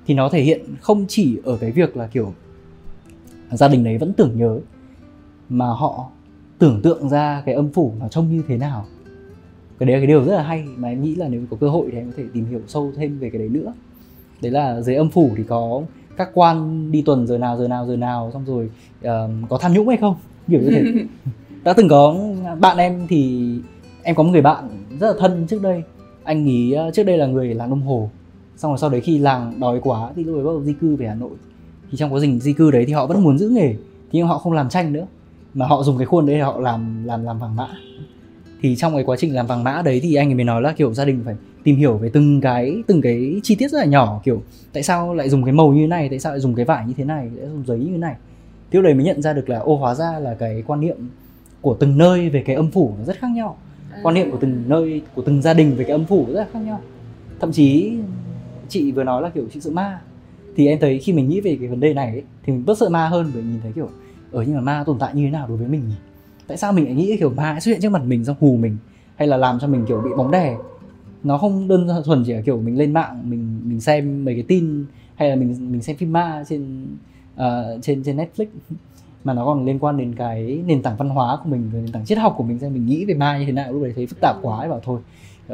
Thì 0.06 0.14
nó 0.14 0.28
thể 0.28 0.42
hiện 0.42 0.60
không 0.80 1.04
chỉ 1.08 1.38
ở 1.44 1.56
cái 1.56 1.72
việc 1.72 1.96
là 1.96 2.06
kiểu 2.06 2.32
gia 3.50 3.68
đình 3.68 3.84
đấy 3.84 3.98
vẫn 3.98 4.12
tưởng 4.12 4.38
nhớ 4.38 4.60
mà 5.48 5.66
họ 5.66 6.10
tưởng 6.58 6.80
tượng 6.82 7.08
ra 7.08 7.42
cái 7.46 7.54
âm 7.54 7.72
phủ 7.72 7.92
nó 8.00 8.08
trông 8.08 8.36
như 8.36 8.42
thế 8.48 8.56
nào. 8.56 8.86
Cái 9.78 9.86
đấy 9.86 9.96
là 9.96 10.00
cái 10.00 10.06
điều 10.06 10.24
rất 10.24 10.36
là 10.36 10.42
hay 10.42 10.64
mà 10.76 10.88
em 10.88 11.02
nghĩ 11.02 11.14
là 11.14 11.28
nếu 11.28 11.42
có 11.50 11.56
cơ 11.60 11.68
hội 11.68 11.88
thì 11.92 11.98
em 11.98 12.06
có 12.06 12.12
thể 12.16 12.24
tìm 12.32 12.44
hiểu 12.44 12.60
sâu 12.66 12.92
thêm 12.96 13.18
về 13.18 13.30
cái 13.30 13.38
đấy 13.38 13.48
nữa. 13.48 13.72
Đấy 14.42 14.52
là 14.52 14.80
dưới 14.80 14.96
âm 14.96 15.10
phủ 15.10 15.30
thì 15.36 15.42
có 15.42 15.82
các 16.16 16.30
quan 16.34 16.90
đi 16.92 17.02
tuần 17.02 17.26
giờ 17.26 17.38
nào 17.38 17.58
giờ 17.58 17.68
nào 17.68 17.86
giờ 17.86 17.96
nào 17.96 18.30
xong 18.32 18.44
rồi 18.44 18.70
uh, 19.00 19.48
có 19.48 19.58
tham 19.58 19.72
nhũng 19.72 19.88
hay 19.88 19.96
không? 19.96 20.14
Kiểu 20.48 20.60
như 20.60 20.70
thế 20.70 21.04
đã 21.64 21.72
từng 21.72 21.88
có 21.88 22.16
bạn 22.60 22.76
em 22.76 23.06
thì 23.08 23.50
em 24.02 24.14
có 24.14 24.22
một 24.22 24.30
người 24.32 24.42
bạn 24.42 24.68
rất 25.00 25.06
là 25.06 25.14
thân 25.18 25.46
trước 25.48 25.62
đây. 25.62 25.82
Anh 26.24 26.44
nghĩ 26.44 26.72
ờ, 26.72 26.90
trước 26.90 27.02
đây 27.02 27.18
là 27.18 27.26
người 27.26 27.54
làng 27.54 27.70
đông 27.70 27.82
hồ. 27.82 28.10
Xong 28.56 28.70
rồi 28.70 28.78
sau 28.78 28.90
đấy 28.90 29.00
khi 29.00 29.18
làng 29.18 29.60
đói 29.60 29.80
quá 29.82 30.10
thì 30.16 30.24
lúc 30.24 30.36
ấy 30.36 30.44
bắt 30.44 30.50
đầu 30.50 30.62
di 30.62 30.72
cư 30.72 30.96
về 30.96 31.06
hà 31.06 31.14
nội. 31.14 31.30
Thì 31.90 31.98
trong 31.98 32.14
quá 32.14 32.20
trình 32.22 32.40
di 32.40 32.52
cư 32.52 32.70
đấy 32.70 32.84
thì 32.86 32.92
họ 32.92 33.06
vẫn 33.06 33.22
muốn 33.22 33.38
giữ 33.38 33.48
nghề 33.48 33.74
nhưng 34.12 34.26
họ 34.26 34.38
không 34.38 34.52
làm 34.52 34.68
tranh 34.68 34.92
nữa. 34.92 35.06
Mà 35.54 35.66
họ 35.66 35.82
dùng 35.82 35.98
cái 35.98 36.06
khuôn 36.06 36.26
đấy 36.26 36.36
để 36.36 36.42
họ 36.42 36.60
làm 36.60 37.04
làm 37.04 37.24
làm 37.24 37.38
vàng 37.38 37.56
mã. 37.56 37.66
Thì 38.62 38.76
trong 38.76 38.94
cái 38.94 39.04
quá 39.04 39.16
trình 39.18 39.34
làm 39.34 39.46
vàng 39.46 39.64
mã 39.64 39.82
đấy 39.84 40.00
thì 40.02 40.14
anh 40.14 40.28
ấy 40.28 40.34
mới 40.34 40.44
nói 40.44 40.62
là, 40.62 40.72
kiểu, 40.72 40.94
gia 40.94 41.04
đình 41.04 41.22
phải 41.24 41.34
tìm 41.64 41.76
hiểu 41.76 41.96
về 41.96 42.10
từng 42.12 42.40
cái 42.40 42.82
từng 42.86 43.00
cái 43.00 43.40
chi 43.42 43.54
tiết 43.54 43.68
rất 43.68 43.78
là 43.78 43.84
nhỏ, 43.84 44.20
kiểu, 44.24 44.42
tại 44.72 44.82
sao 44.82 45.14
lại 45.14 45.28
dùng 45.28 45.44
cái 45.44 45.52
màu 45.52 45.72
như 45.72 45.80
thế 45.80 45.86
này, 45.86 46.08
tại 46.08 46.18
sao 46.18 46.32
lại 46.32 46.40
dùng 46.40 46.54
cái 46.54 46.64
vải 46.64 46.86
như 46.86 46.94
thế 46.96 47.04
này, 47.04 47.30
lại 47.34 47.46
dùng 47.48 47.66
giấy 47.66 47.78
như 47.78 47.90
thế 47.92 47.98
này. 47.98 48.14
Thì 48.70 48.76
lúc 48.76 48.84
đấy 48.84 48.94
mới 48.94 49.04
nhận 49.04 49.22
ra 49.22 49.32
được 49.32 49.48
là 49.48 49.58
ô, 49.58 49.76
hóa 49.76 49.94
ra 49.94 50.18
là 50.18 50.34
cái 50.34 50.62
quan 50.66 50.80
niệm 50.80 50.96
của 51.60 51.74
từng 51.74 51.98
nơi 51.98 52.30
về 52.30 52.42
cái 52.46 52.56
âm 52.56 52.70
phủ 52.70 52.94
nó 52.98 53.04
rất 53.04 53.16
khác 53.18 53.28
nhau. 53.30 53.56
Quan 54.02 54.14
niệm 54.14 54.30
của 54.30 54.38
từng 54.40 54.64
nơi 54.66 55.02
của 55.14 55.22
từng 55.22 55.42
gia 55.42 55.54
đình 55.54 55.74
về 55.76 55.84
cái 55.84 55.92
âm 55.92 56.04
phủ 56.04 56.26
rất 56.28 56.40
là 56.40 56.46
khác 56.52 56.58
nhau. 56.58 56.80
Thậm 57.40 57.52
chí 57.52 57.92
chị 58.68 58.92
vừa 58.92 59.04
nói 59.04 59.22
là 59.22 59.28
kiểu 59.28 59.44
chị 59.52 59.60
sợ 59.60 59.70
ma. 59.70 60.00
Thì 60.56 60.66
em 60.66 60.78
thấy 60.80 60.98
khi 60.98 61.12
mình 61.12 61.28
nghĩ 61.28 61.40
về 61.40 61.56
cái 61.60 61.68
vấn 61.68 61.80
đề 61.80 61.94
này 61.94 62.10
ấy, 62.10 62.22
thì 62.42 62.52
mình 62.52 62.64
bớt 62.66 62.78
sợ 62.78 62.88
ma 62.88 63.08
hơn 63.08 63.30
bởi 63.34 63.42
nhìn 63.42 63.60
thấy 63.62 63.72
kiểu 63.72 63.88
ở 64.32 64.42
nhưng 64.42 64.54
mà 64.54 64.60
ma 64.60 64.84
tồn 64.86 64.98
tại 64.98 65.14
như 65.14 65.24
thế 65.24 65.30
nào 65.30 65.48
đối 65.48 65.56
với 65.56 65.68
mình 65.68 65.88
nhỉ? 65.88 65.94
Tại 66.46 66.56
sao 66.56 66.72
mình 66.72 66.84
lại 66.84 66.94
nghĩ 66.94 67.16
kiểu 67.16 67.30
ma 67.30 67.60
xuất 67.60 67.72
hiện 67.72 67.80
trước 67.80 67.92
mặt 67.92 68.02
mình 68.04 68.24
xong 68.24 68.36
hù 68.40 68.56
mình? 68.56 68.76
Hay 69.16 69.28
là 69.28 69.36
làm 69.36 69.58
cho 69.60 69.66
mình 69.66 69.84
kiểu 69.88 70.00
bị 70.00 70.10
bóng 70.16 70.30
đè? 70.30 70.56
Nó 71.22 71.38
không 71.38 71.68
đơn 71.68 71.88
thuần 72.04 72.24
chỉ 72.26 72.32
là 72.32 72.40
kiểu 72.40 72.60
mình 72.60 72.78
lên 72.78 72.92
mạng 72.92 73.22
mình 73.30 73.60
mình 73.64 73.80
xem 73.80 74.24
mấy 74.24 74.34
cái 74.34 74.44
tin 74.48 74.84
hay 75.14 75.28
là 75.28 75.36
mình 75.36 75.72
mình 75.72 75.82
xem 75.82 75.96
phim 75.96 76.12
ma 76.12 76.44
trên 76.48 76.86
uh, 77.34 77.42
trên 77.82 78.02
trên 78.02 78.16
Netflix 78.16 78.46
mà 79.24 79.34
nó 79.34 79.44
còn 79.44 79.64
liên 79.64 79.78
quan 79.78 79.96
đến 79.96 80.14
cái 80.14 80.62
nền 80.66 80.82
tảng 80.82 80.96
văn 80.96 81.08
hóa 81.08 81.38
của 81.44 81.50
mình 81.50 81.70
nền 81.72 81.92
tảng 81.92 82.04
triết 82.04 82.18
học 82.18 82.34
của 82.36 82.44
mình 82.44 82.58
xem 82.58 82.72
mình 82.72 82.86
nghĩ 82.86 83.04
về 83.04 83.14
ma 83.14 83.38
như 83.38 83.44
thế 83.46 83.52
nào. 83.52 83.72
Lúc 83.72 83.82
đấy 83.82 83.92
thấy 83.96 84.06
phức 84.06 84.18
tạp 84.20 84.36
quá 84.42 84.58
ấy 84.58 84.68
bảo 84.68 84.80
thôi 84.84 85.00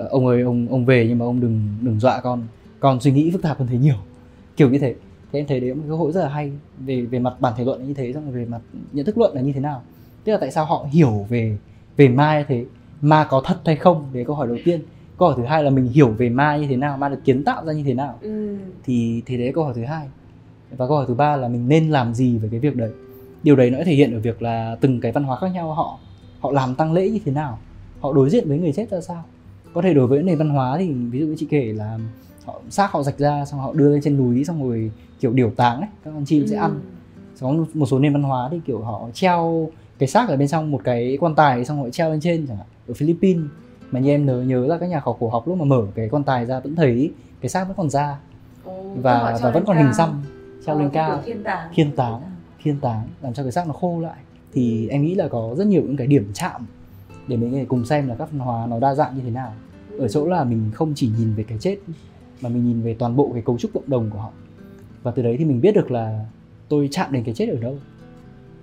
uh, 0.01 0.11
ông 0.11 0.27
ơi 0.27 0.43
ông 0.43 0.67
ông 0.71 0.85
về 0.85 1.07
nhưng 1.09 1.19
mà 1.19 1.25
ông 1.25 1.41
đừng 1.41 1.61
đừng 1.81 2.01
dọa 2.01 2.21
con. 2.21 2.43
Con 2.81 3.01
suy 3.01 3.13
nghĩ 3.13 3.31
phức 3.31 3.43
tạp 3.43 3.59
hơn 3.59 3.69
thế 3.69 3.79
nhiều. 3.79 3.97
Kiểu 4.57 4.71
như 4.71 4.79
thế. 4.79 4.95
Thế 5.33 5.41
em 5.41 5.47
thấy 5.47 5.61
đấy 5.61 5.75
một 5.75 5.83
cơ 5.89 5.97
hội 5.97 6.13
rất 6.13 6.23
là 6.23 6.29
hay 6.29 6.53
về 6.79 7.01
về 7.01 7.19
mặt 7.19 7.35
bản 7.41 7.53
thể 7.57 7.65
luận 7.65 7.81
là 7.81 7.87
như 7.87 7.95
thế 7.95 8.13
xong 8.13 8.25
rồi 8.25 8.33
về 8.33 8.45
mặt 8.45 8.61
nhận 8.93 9.07
thức 9.07 9.19
luận 9.19 9.35
là 9.35 9.41
như 9.41 9.53
thế 9.53 9.61
nào. 9.61 9.83
Tức 10.25 10.33
là 10.33 10.39
tại 10.39 10.51
sao 10.51 10.65
họ 10.65 10.87
hiểu 10.91 11.27
về 11.29 11.57
về 11.97 12.09
ma 12.09 12.39
như 12.39 12.45
thế? 12.49 12.65
Ma 13.01 13.27
có 13.31 13.43
thật 13.45 13.59
hay 13.65 13.77
không? 13.77 14.05
Đấy 14.13 14.25
câu 14.25 14.37
hỏi 14.37 14.47
đầu 14.47 14.57
tiên. 14.65 14.81
Câu 15.19 15.29
hỏi 15.29 15.37
thứ 15.39 15.45
hai 15.45 15.65
là 15.65 15.71
mình 15.71 15.87
hiểu 15.87 16.09
về 16.09 16.29
ma 16.29 16.57
như 16.57 16.67
thế 16.67 16.77
nào? 16.77 16.99
Ma 16.99 17.09
được 17.09 17.21
kiến 17.25 17.45
tạo 17.45 17.67
ra 17.67 17.73
như 17.73 17.83
thế 17.83 17.95
nào? 17.95 18.19
Ừ. 18.21 18.57
thì 18.85 19.23
thì 19.27 19.39
đấy 19.39 19.53
câu 19.55 19.65
hỏi 19.65 19.75
thứ 19.77 19.85
hai. 19.85 20.09
Và 20.77 20.87
câu 20.89 20.97
hỏi 20.97 21.05
thứ 21.09 21.15
ba 21.15 21.37
là 21.37 21.49
mình 21.49 21.69
nên 21.69 21.91
làm 21.91 22.15
gì 22.15 22.39
về 22.39 22.49
cái 22.51 22.61
việc 22.61 22.77
đấy 22.77 22.91
điều 23.47 23.57
đấy 23.57 23.71
nó 23.71 23.79
thể 23.85 23.93
hiện 23.95 24.15
ở 24.15 24.21
việc 24.21 24.43
là 24.43 24.77
từng 24.81 25.01
cái 25.01 25.13
văn 25.13 25.25
hóa 25.25 25.39
khác 25.41 25.49
nhau 25.55 25.75
họ 25.75 25.99
họ 26.41 26.53
làm 26.53 26.75
tăng 26.75 26.93
lễ 26.93 27.11
như 27.11 27.19
thế 27.25 27.33
nào 27.33 27.59
họ 28.01 28.13
đối 28.13 28.31
diện 28.31 28.49
với 28.49 28.59
người 28.59 28.73
chết 28.73 28.91
ra 28.91 29.01
sao. 29.01 29.25
Có 29.75 29.83
thể 29.83 29.95
đối 29.95 30.07
với 30.07 30.23
nền 30.23 30.39
văn 30.39 30.49
hóa 30.49 30.79
thì 30.79 30.93
ví 30.93 31.21
dụ 31.21 31.27
như 31.27 31.35
chị 31.39 31.47
kể 31.51 31.73
là 31.73 31.99
họ 32.45 32.61
xác 32.71 32.93
họ 32.93 33.03
rạch 33.03 33.19
ra 33.19 33.45
xong 33.45 33.61
họ 33.61 33.73
đưa 33.73 33.93
lên 33.93 34.01
trên 34.03 34.17
núi 34.17 34.45
xong 34.45 34.69
rồi 34.69 34.91
kiểu 35.21 35.33
điểu 35.33 35.51
táng 35.57 35.81
ấy 35.81 35.89
các 36.05 36.11
con 36.15 36.25
chim 36.25 36.43
ừ. 36.43 36.47
sẽ 36.49 36.57
ăn. 36.57 36.81
Có 37.41 37.55
một 37.75 37.87
số 37.87 37.99
nền 37.99 38.13
văn 38.13 38.23
hóa 38.23 38.49
thì 38.51 38.61
kiểu 38.67 38.83
họ 38.83 39.09
treo 39.15 39.69
cái 39.99 40.09
xác 40.09 40.29
ở 40.29 40.37
bên 40.37 40.49
trong 40.49 40.71
một 40.71 40.81
cái 40.85 41.19
quan 41.21 41.35
tài 41.35 41.65
xong 41.65 41.79
họ 41.83 41.91
treo 41.91 42.11
lên 42.11 42.21
trên 42.21 42.47
chẳng 42.47 42.57
hạn 42.57 42.67
ở 42.89 42.95
Philippines. 42.95 43.45
Mà 43.91 44.01
như 44.01 44.11
em 44.11 44.27
nhớ 44.27 44.43
nhớ 44.43 44.67
là 44.67 44.79
các 44.79 44.87
nhà 44.87 45.01
khảo 45.01 45.17
cổ 45.21 45.29
học 45.29 45.49
lúc 45.49 45.59
mà 45.59 45.65
mở 45.65 45.83
cái 45.95 46.09
quan 46.09 46.25
tài 46.25 46.47
ra 46.47 46.61
vẫn 46.61 46.77
thấy 46.77 47.13
cái 47.41 47.49
xác 47.49 47.65
vẫn 47.65 47.77
còn 47.77 47.91
da 47.91 48.19
và 48.95 49.39
và 49.43 49.51
vẫn 49.51 49.65
còn 49.67 49.77
hình 49.77 49.95
xăm 49.95 50.23
treo 50.67 50.75
ờ, 50.75 50.81
lên 50.81 50.91
cao. 50.91 51.21
thiên 51.25 51.43
táng 51.45 51.69
thiên 51.75 51.97
táng 51.97 52.21
thiên 52.67 52.81
táng 52.81 53.09
làm 53.23 53.35
cho 53.35 53.43
cái 53.43 53.53
xác 53.53 53.67
nó 53.67 53.73
khô 53.73 54.01
lại. 54.01 54.17
Thì 54.53 54.89
em 54.89 55.03
nghĩ 55.03 55.15
là 55.15 55.29
có 55.29 55.55
rất 55.59 55.67
nhiều 55.67 55.83
những 55.83 55.97
cái 55.97 56.07
điểm 56.07 56.31
chạm 56.35 56.67
để 57.29 57.37
mình 57.37 57.67
cùng 57.67 57.85
xem 57.85 58.09
là 58.09 58.15
các 58.15 58.33
văn 58.33 58.39
hóa 58.39 58.67
nó 58.67 58.79
đa 58.79 58.95
dạng 58.95 59.17
như 59.17 59.23
thế 59.23 59.31
nào. 59.31 59.53
Ở 59.99 60.09
chỗ 60.09 60.27
là 60.27 60.45
mình 60.45 60.71
không 60.75 60.93
chỉ 60.95 61.11
nhìn 61.19 61.35
về 61.35 61.45
cái 61.45 61.59
chết 61.59 61.77
mà 62.41 62.49
mình 62.49 62.65
nhìn 62.65 62.83
về 62.83 62.97
toàn 62.99 63.17
bộ 63.17 63.31
cái 63.33 63.43
cấu 63.43 63.59
trúc 63.59 63.71
cộng 63.75 63.91
đồng 63.91 64.11
của 64.11 64.19
họ. 64.19 64.31
Và 65.03 65.11
từ 65.11 65.23
đấy 65.23 65.37
thì 65.39 65.45
mình 65.45 65.61
biết 65.61 65.75
được 65.75 65.91
là 65.91 66.25
tôi 66.69 66.89
chạm 66.91 67.13
đến 67.13 67.25
cái 67.25 67.35
chết 67.35 67.49
ở 67.49 67.57
đâu. 67.57 67.79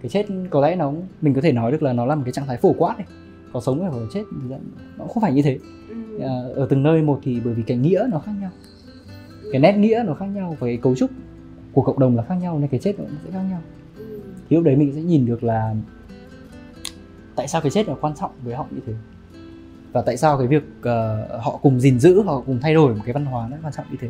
Cái 0.01 0.09
chết 0.09 0.25
có 0.49 0.61
lẽ 0.61 0.75
nó 0.75 0.93
mình 1.21 1.33
có 1.33 1.41
thể 1.41 1.51
nói 1.51 1.71
được 1.71 1.83
là 1.83 1.93
nó 1.93 2.05
là 2.05 2.15
một 2.15 2.21
cái 2.25 2.33
trạng 2.33 2.47
thái 2.47 2.57
phổ 2.57 2.73
quát 2.77 2.97
ấy. 2.97 3.05
Có 3.53 3.61
sống 3.61 3.81
hay 3.81 3.91
có 3.93 3.99
chết 4.13 4.23
nó 4.97 5.05
không 5.05 5.21
phải 5.21 5.33
như 5.33 5.41
thế. 5.41 5.59
Ừ. 5.89 6.19
à, 6.19 6.41
ở 6.55 6.67
từng 6.69 6.83
nơi 6.83 7.01
một 7.01 7.19
thì 7.23 7.39
bởi 7.45 7.53
vì 7.53 7.63
cái 7.63 7.77
nghĩa 7.77 8.07
nó 8.11 8.19
khác 8.19 8.31
nhau. 8.41 8.51
Cái 9.51 9.61
nét 9.61 9.73
nghĩa 9.77 10.03
nó 10.07 10.13
khác 10.13 10.25
nhau 10.25 10.57
và 10.59 10.67
cái 10.67 10.77
cấu 10.77 10.95
trúc 10.95 11.11
của 11.73 11.81
cộng 11.81 11.99
đồng 11.99 12.15
là 12.15 12.23
khác 12.23 12.35
nhau 12.35 12.59
nên 12.59 12.67
cái 12.69 12.79
chết 12.79 12.99
nó 12.99 13.05
cũng 13.05 13.17
sẽ 13.23 13.31
khác 13.31 13.43
nhau 13.49 13.61
thì 14.49 14.55
lúc 14.55 14.65
đấy 14.65 14.75
mình 14.75 14.93
sẽ 14.95 15.01
nhìn 15.01 15.25
được 15.25 15.43
là 15.43 15.75
tại 17.35 17.47
sao 17.47 17.61
cái 17.61 17.71
chết 17.71 17.87
là 17.87 17.95
quan 18.01 18.13
trọng 18.15 18.31
với 18.43 18.55
họ 18.55 18.65
như 18.71 18.79
thế. 18.87 18.93
Và 19.91 20.01
tại 20.01 20.17
sao 20.17 20.37
cái 20.37 20.47
việc 20.47 20.63
uh, 20.79 21.43
họ 21.43 21.59
cùng 21.61 21.79
gìn 21.79 21.99
giữ 21.99 22.21
họ 22.21 22.41
cùng 22.45 22.59
thay 22.61 22.73
đổi 22.73 22.95
một 22.95 23.01
cái 23.05 23.13
văn 23.13 23.25
hóa 23.25 23.47
nó 23.51 23.57
quan 23.63 23.73
trọng 23.73 23.85
như 23.91 23.97
thế. 24.01 24.09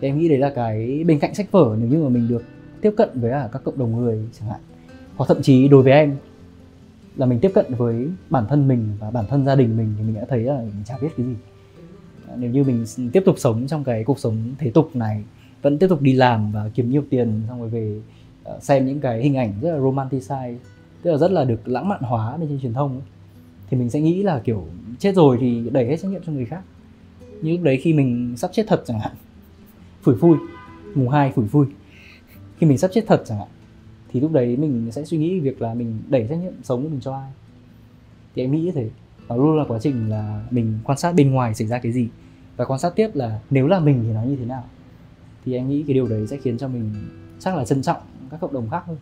Thì 0.00 0.08
em 0.08 0.18
nghĩ 0.18 0.28
đấy 0.28 0.38
là 0.38 0.52
cái 0.54 1.04
bên 1.06 1.18
cạnh 1.18 1.34
sách 1.34 1.50
vở 1.50 1.76
nếu 1.80 1.88
như 1.88 2.02
mà 2.02 2.08
mình 2.08 2.28
được 2.28 2.42
tiếp 2.80 2.94
cận 2.96 3.08
với 3.14 3.30
cả 3.30 3.48
các 3.52 3.64
cộng 3.64 3.78
đồng 3.78 3.96
người 3.96 4.28
chẳng 4.40 4.48
hạn. 4.48 4.60
Hoặc 5.16 5.26
thậm 5.26 5.42
chí 5.42 5.68
đối 5.68 5.82
với 5.82 5.92
em 5.92 6.16
là 7.16 7.26
mình 7.26 7.40
tiếp 7.40 7.50
cận 7.54 7.74
với 7.74 8.08
bản 8.30 8.44
thân 8.48 8.68
mình 8.68 8.88
và 8.98 9.10
bản 9.10 9.24
thân 9.28 9.46
gia 9.46 9.54
đình 9.54 9.76
mình 9.76 9.94
thì 9.98 10.04
mình 10.04 10.14
đã 10.14 10.24
thấy 10.28 10.40
là 10.40 10.58
mình 10.58 10.84
chả 10.84 10.98
biết 10.98 11.08
cái 11.16 11.26
gì. 11.26 11.34
Nếu 12.36 12.50
như 12.50 12.64
mình 12.64 12.86
tiếp 13.12 13.22
tục 13.26 13.34
sống 13.38 13.66
trong 13.66 13.84
cái 13.84 14.04
cuộc 14.04 14.18
sống 14.18 14.36
thế 14.58 14.70
tục 14.70 14.96
này 14.96 15.24
vẫn 15.62 15.78
tiếp 15.78 15.86
tục 15.88 16.00
đi 16.00 16.12
làm 16.12 16.52
và 16.52 16.70
kiếm 16.74 16.90
nhiều 16.90 17.02
tiền 17.10 17.42
xong 17.48 17.60
rồi 17.60 17.68
về 17.68 18.00
Ờ, 18.44 18.58
xem 18.60 18.86
những 18.86 19.00
cái 19.00 19.22
hình 19.22 19.36
ảnh 19.36 19.52
rất 19.60 19.70
là 19.70 19.78
romanticize 19.78 20.56
tức 21.02 21.10
là 21.10 21.16
rất 21.18 21.30
là 21.30 21.44
được 21.44 21.68
lãng 21.68 21.88
mạn 21.88 22.02
hóa 22.02 22.36
lên 22.36 22.48
trên 22.48 22.60
truyền 22.60 22.74
thông 22.74 22.92
ấy. 22.92 23.02
thì 23.70 23.76
mình 23.76 23.90
sẽ 23.90 24.00
nghĩ 24.00 24.22
là, 24.22 24.38
kiểu, 24.44 24.66
chết 24.98 25.14
rồi 25.14 25.38
thì 25.40 25.70
đẩy 25.72 25.86
hết 25.86 25.96
trách 25.96 26.08
nhiệm 26.08 26.22
cho 26.26 26.32
người 26.32 26.44
khác. 26.44 26.62
Như 27.42 27.52
lúc 27.52 27.62
đấy 27.62 27.80
khi 27.82 27.92
mình 27.92 28.34
sắp 28.36 28.50
chết 28.54 28.64
thật 28.68 28.82
chẳng 28.86 29.00
hạn, 29.00 29.12
phủi 30.02 30.16
phui, 30.16 30.36
mùng 30.94 31.08
hai 31.08 31.32
phủi 31.32 31.46
phui. 31.46 31.66
Khi 32.58 32.66
mình 32.66 32.78
sắp 32.78 32.90
chết 32.94 33.04
thật 33.06 33.22
chẳng 33.26 33.38
hạn, 33.38 33.48
thì 34.12 34.20
lúc 34.20 34.32
đấy 34.32 34.56
mình 34.56 34.92
sẽ 34.92 35.04
suy 35.04 35.18
nghĩ 35.18 35.40
việc 35.40 35.62
là 35.62 35.74
mình 35.74 35.98
đẩy 36.08 36.26
trách 36.28 36.38
nhiệm 36.38 36.52
sống 36.62 36.82
của 36.82 36.88
mình 36.88 37.00
cho 37.00 37.14
ai. 37.14 37.30
Thì 38.34 38.42
em 38.42 38.52
nghĩ 38.52 38.60
như 38.60 38.72
thế. 38.72 38.90
Nó 39.28 39.36
luôn 39.36 39.56
là 39.56 39.64
quá 39.68 39.78
trình 39.82 40.10
là 40.10 40.44
mình 40.50 40.78
quan 40.84 40.98
sát 40.98 41.12
bên 41.12 41.30
ngoài 41.30 41.54
xảy 41.54 41.66
ra 41.66 41.78
cái 41.78 41.92
gì, 41.92 42.08
và 42.56 42.64
quan 42.64 42.80
sát 42.80 42.92
tiếp 42.96 43.10
là 43.14 43.40
nếu 43.50 43.66
là 43.66 43.78
mình 43.78 44.04
thì 44.06 44.12
nó 44.12 44.22
như 44.22 44.36
thế 44.36 44.44
nào. 44.44 44.64
Thì 45.44 45.54
em 45.54 45.68
nghĩ 45.68 45.84
cái 45.86 45.94
điều 45.94 46.08
đấy 46.08 46.26
sẽ 46.26 46.36
khiến 46.36 46.58
cho 46.58 46.68
mình 46.68 46.90
chắc 47.38 47.56
là 47.56 47.64
trân 47.64 47.82
trọng 47.82 48.00
các 48.30 48.40
cộng 48.40 48.52
đồng 48.52 48.70
khác 48.70 48.82
hơn 48.86 48.96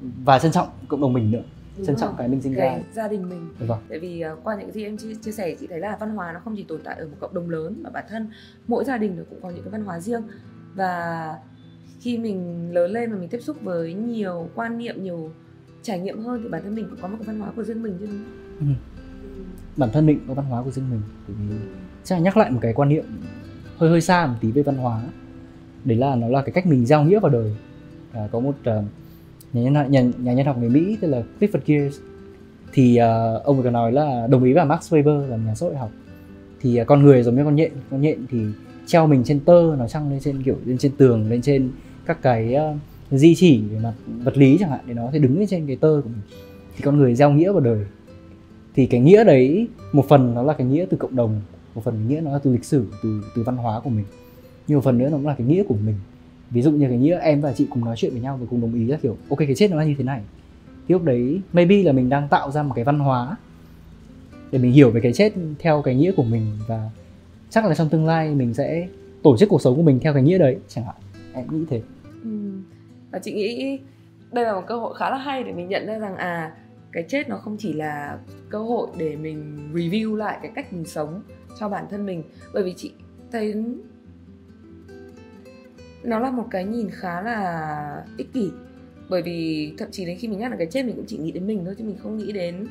Ừ. 0.00 0.06
và 0.24 0.38
trân 0.38 0.52
trọng 0.52 0.68
cộng 0.88 1.00
đồng 1.00 1.12
mình 1.12 1.30
nữa 1.30 1.42
Đúng 1.76 1.86
trân 1.86 1.96
trọng 1.96 2.08
rồi. 2.08 2.14
cái 2.18 2.28
mình 2.28 2.42
sinh 2.42 2.54
cái 2.54 2.78
ra 2.78 2.82
gia 2.94 3.08
đình 3.08 3.28
mình 3.28 3.48
vâng 3.58 3.78
tại 3.88 3.98
vì 3.98 4.20
ờ, 4.20 4.36
qua 4.44 4.56
những 4.56 4.72
gì 4.72 4.84
em 4.84 4.96
chia, 4.96 5.14
chia 5.14 5.32
sẻ 5.32 5.56
chị 5.60 5.66
thấy 5.66 5.80
là 5.80 5.96
văn 6.00 6.10
hóa 6.10 6.32
nó 6.32 6.40
không 6.44 6.56
chỉ 6.56 6.62
tồn 6.68 6.80
tại 6.84 6.96
ở 6.98 7.06
một 7.08 7.16
cộng 7.20 7.34
đồng 7.34 7.50
lớn 7.50 7.80
mà 7.82 7.90
bản 7.90 8.04
thân 8.08 8.30
mỗi 8.68 8.84
gia 8.84 8.96
đình 8.98 9.16
nó 9.16 9.22
cũng 9.30 9.40
có 9.42 9.50
những 9.50 9.62
cái 9.62 9.70
văn 9.70 9.84
hóa 9.84 10.00
riêng 10.00 10.22
và 10.74 11.34
khi 12.00 12.18
mình 12.18 12.70
lớn 12.74 12.90
lên 12.90 13.12
và 13.12 13.18
mình 13.18 13.28
tiếp 13.28 13.40
xúc 13.40 13.56
với 13.62 13.94
nhiều 13.94 14.48
quan 14.54 14.78
niệm 14.78 15.02
nhiều 15.04 15.30
trải 15.82 15.98
nghiệm 16.00 16.20
hơn 16.24 16.40
thì 16.42 16.48
bản 16.48 16.62
thân 16.64 16.74
mình 16.74 16.86
cũng 16.90 16.98
có 17.02 17.08
một 17.08 17.16
cái 17.18 17.26
văn 17.26 17.40
hóa 17.40 17.52
của 17.56 17.62
riêng 17.64 17.82
mình 17.82 17.96
chứ? 18.00 18.06
Ừ. 18.60 18.66
bản 19.76 19.90
thân 19.92 20.06
mình 20.06 20.20
có 20.28 20.34
văn 20.34 20.44
hóa 20.46 20.62
của 20.62 20.70
riêng 20.70 20.90
mình 20.90 21.00
bởi 21.28 21.36
vì 21.40 21.56
chắc 22.04 22.14
là 22.16 22.20
nhắc 22.20 22.36
lại 22.36 22.50
một 22.50 22.58
cái 22.62 22.72
quan 22.72 22.88
niệm 22.88 23.04
hơi 23.76 23.90
hơi 23.90 24.00
xa 24.00 24.26
một 24.26 24.34
tí 24.40 24.50
về 24.52 24.62
văn 24.62 24.76
hóa 24.76 25.02
đấy 25.84 25.98
là 25.98 26.14
nó 26.16 26.28
là 26.28 26.42
cái 26.42 26.50
cách 26.52 26.66
mình 26.66 26.86
gieo 26.86 27.04
nghĩa 27.04 27.20
vào 27.20 27.30
đời 27.32 27.56
uh, 28.24 28.30
có 28.30 28.40
một 28.40 28.54
uh, 28.60 28.84
nhà, 29.52 29.62
nhân, 29.62 29.90
nhà, 29.90 30.02
nhà 30.18 30.32
nhân 30.32 30.46
học 30.46 30.58
người 30.58 30.68
Mỹ 30.68 30.96
tên 31.00 31.10
là 31.10 31.22
Clifford 31.40 31.60
Geertz 31.66 32.00
thì 32.72 32.98
uh, 33.00 33.44
ông 33.44 33.56
ấy 33.56 33.64
có 33.64 33.70
nói 33.70 33.92
là 33.92 34.26
đồng 34.30 34.44
ý 34.44 34.52
với 34.52 34.64
Max 34.64 34.94
Weber 34.94 35.26
là 35.26 35.36
nhà 35.36 35.54
xã 35.54 35.66
hội 35.66 35.76
học. 35.76 35.90
Thì 36.60 36.80
uh, 36.80 36.86
con 36.86 37.02
người 37.02 37.22
giống 37.22 37.36
như 37.36 37.44
con 37.44 37.56
nhện 37.56 37.72
con 37.90 38.00
nhện 38.00 38.26
thì 38.30 38.38
treo 38.86 39.06
mình 39.06 39.24
trên 39.24 39.40
tơ 39.40 39.76
nó 39.78 39.88
trăng 39.88 40.10
lên 40.10 40.20
trên 40.20 40.42
kiểu 40.42 40.56
lên 40.64 40.78
trên 40.78 40.92
tường 40.96 41.30
lên 41.30 41.42
trên 41.42 41.70
các 42.06 42.22
cái 42.22 42.56
uh, 42.56 42.76
di 43.10 43.34
chỉ 43.34 43.62
về 43.72 43.78
mặt 43.78 43.92
vật 44.06 44.36
lý 44.36 44.56
chẳng 44.60 44.70
hạn 44.70 44.80
để 44.86 44.94
nó 44.94 45.06
sẽ 45.06 45.12
thể 45.12 45.18
đứng 45.18 45.38
lên 45.38 45.48
trên 45.48 45.66
cái 45.66 45.76
tơ 45.76 46.00
của 46.04 46.08
mình. 46.08 46.22
Thì 46.76 46.82
con 46.84 46.96
người 46.96 47.14
gieo 47.14 47.30
nghĩa 47.30 47.52
vào 47.52 47.60
đời. 47.60 47.86
Thì 48.74 48.86
cái 48.86 49.00
nghĩa 49.00 49.24
đấy 49.24 49.68
một 49.92 50.08
phần 50.08 50.34
nó 50.34 50.42
là 50.42 50.52
cái 50.52 50.66
nghĩa 50.66 50.86
từ 50.90 50.96
cộng 50.96 51.16
đồng 51.16 51.40
một 51.74 51.84
phần 51.84 52.08
nghĩa 52.08 52.20
nó 52.20 52.32
là 52.32 52.38
từ 52.38 52.52
lịch 52.52 52.64
sử 52.64 52.86
từ 53.02 53.22
từ 53.36 53.42
văn 53.42 53.56
hóa 53.56 53.80
của 53.80 53.90
mình. 53.90 54.04
Nhiều 54.68 54.80
phần 54.80 54.98
nữa 54.98 55.08
nó 55.10 55.16
cũng 55.16 55.26
là 55.26 55.34
cái 55.38 55.46
nghĩa 55.46 55.62
của 55.68 55.76
mình 55.86 55.94
ví 56.50 56.62
dụ 56.62 56.70
như 56.70 56.88
cái 56.88 56.98
nghĩa 56.98 57.18
em 57.18 57.40
và 57.40 57.52
chị 57.52 57.66
cùng 57.70 57.84
nói 57.84 57.96
chuyện 57.96 58.12
với 58.12 58.20
nhau 58.20 58.38
và 58.40 58.46
cùng 58.50 58.60
đồng 58.60 58.74
ý 58.74 58.86
là 58.86 58.98
kiểu. 59.02 59.16
Ok, 59.30 59.38
cái 59.38 59.54
chết 59.54 59.70
nó 59.70 59.76
là 59.76 59.84
như 59.84 59.94
thế 59.98 60.04
này. 60.04 60.22
Thì 60.88 60.92
lúc 60.92 61.04
đấy, 61.04 61.40
maybe 61.52 61.82
là 61.82 61.92
mình 61.92 62.08
đang 62.08 62.28
tạo 62.28 62.50
ra 62.50 62.62
một 62.62 62.72
cái 62.74 62.84
văn 62.84 62.98
hóa 62.98 63.36
để 64.52 64.58
mình 64.58 64.72
hiểu 64.72 64.90
về 64.90 65.00
cái 65.00 65.12
chết 65.12 65.32
theo 65.58 65.82
cái 65.82 65.94
nghĩa 65.94 66.12
của 66.12 66.22
mình 66.22 66.46
và 66.68 66.90
chắc 67.50 67.64
là 67.66 67.74
trong 67.74 67.88
tương 67.88 68.06
lai 68.06 68.34
mình 68.34 68.54
sẽ 68.54 68.88
tổ 69.22 69.36
chức 69.36 69.48
cuộc 69.48 69.62
sống 69.62 69.76
của 69.76 69.82
mình 69.82 70.00
theo 70.00 70.14
cái 70.14 70.22
nghĩa 70.22 70.38
đấy, 70.38 70.58
chẳng 70.68 70.84
hạn. 70.84 70.94
Em 71.32 71.44
nghĩ 71.50 71.64
thế. 71.70 71.82
Ừ. 72.24 72.30
Và 73.10 73.18
chị 73.18 73.32
nghĩ 73.32 73.78
đây 74.32 74.44
là 74.44 74.54
một 74.54 74.62
cơ 74.66 74.76
hội 74.76 74.94
khá 74.98 75.10
là 75.10 75.16
hay 75.16 75.44
để 75.44 75.52
mình 75.52 75.68
nhận 75.68 75.86
ra 75.86 75.98
rằng 75.98 76.16
à 76.16 76.52
cái 76.92 77.04
chết 77.08 77.28
nó 77.28 77.36
không 77.36 77.56
chỉ 77.58 77.72
là 77.72 78.18
cơ 78.50 78.58
hội 78.58 78.88
để 78.98 79.16
mình 79.16 79.56
review 79.74 80.14
lại 80.14 80.38
cái 80.42 80.50
cách 80.54 80.72
mình 80.72 80.84
sống 80.84 81.22
cho 81.60 81.68
bản 81.68 81.84
thân 81.90 82.06
mình. 82.06 82.22
Bởi 82.54 82.62
vì 82.62 82.74
chị 82.76 82.92
thấy 83.32 83.54
nó 86.06 86.18
là 86.18 86.30
một 86.30 86.46
cái 86.50 86.64
nhìn 86.64 86.90
khá 86.90 87.22
là 87.22 88.04
ích 88.16 88.32
kỷ. 88.32 88.50
Bởi 89.08 89.22
vì 89.22 89.72
thậm 89.78 89.88
chí 89.90 90.04
đến 90.04 90.18
khi 90.18 90.28
mình 90.28 90.38
nhắc 90.38 90.50
đến 90.50 90.58
cái 90.58 90.66
chết, 90.70 90.82
mình 90.82 90.96
cũng 90.96 91.04
chỉ 91.08 91.18
nghĩ 91.18 91.30
đến 91.30 91.46
mình 91.46 91.64
thôi, 91.64 91.74
chứ 91.78 91.84
mình 91.84 91.96
không 92.02 92.16
nghĩ 92.16 92.32
đến, 92.32 92.66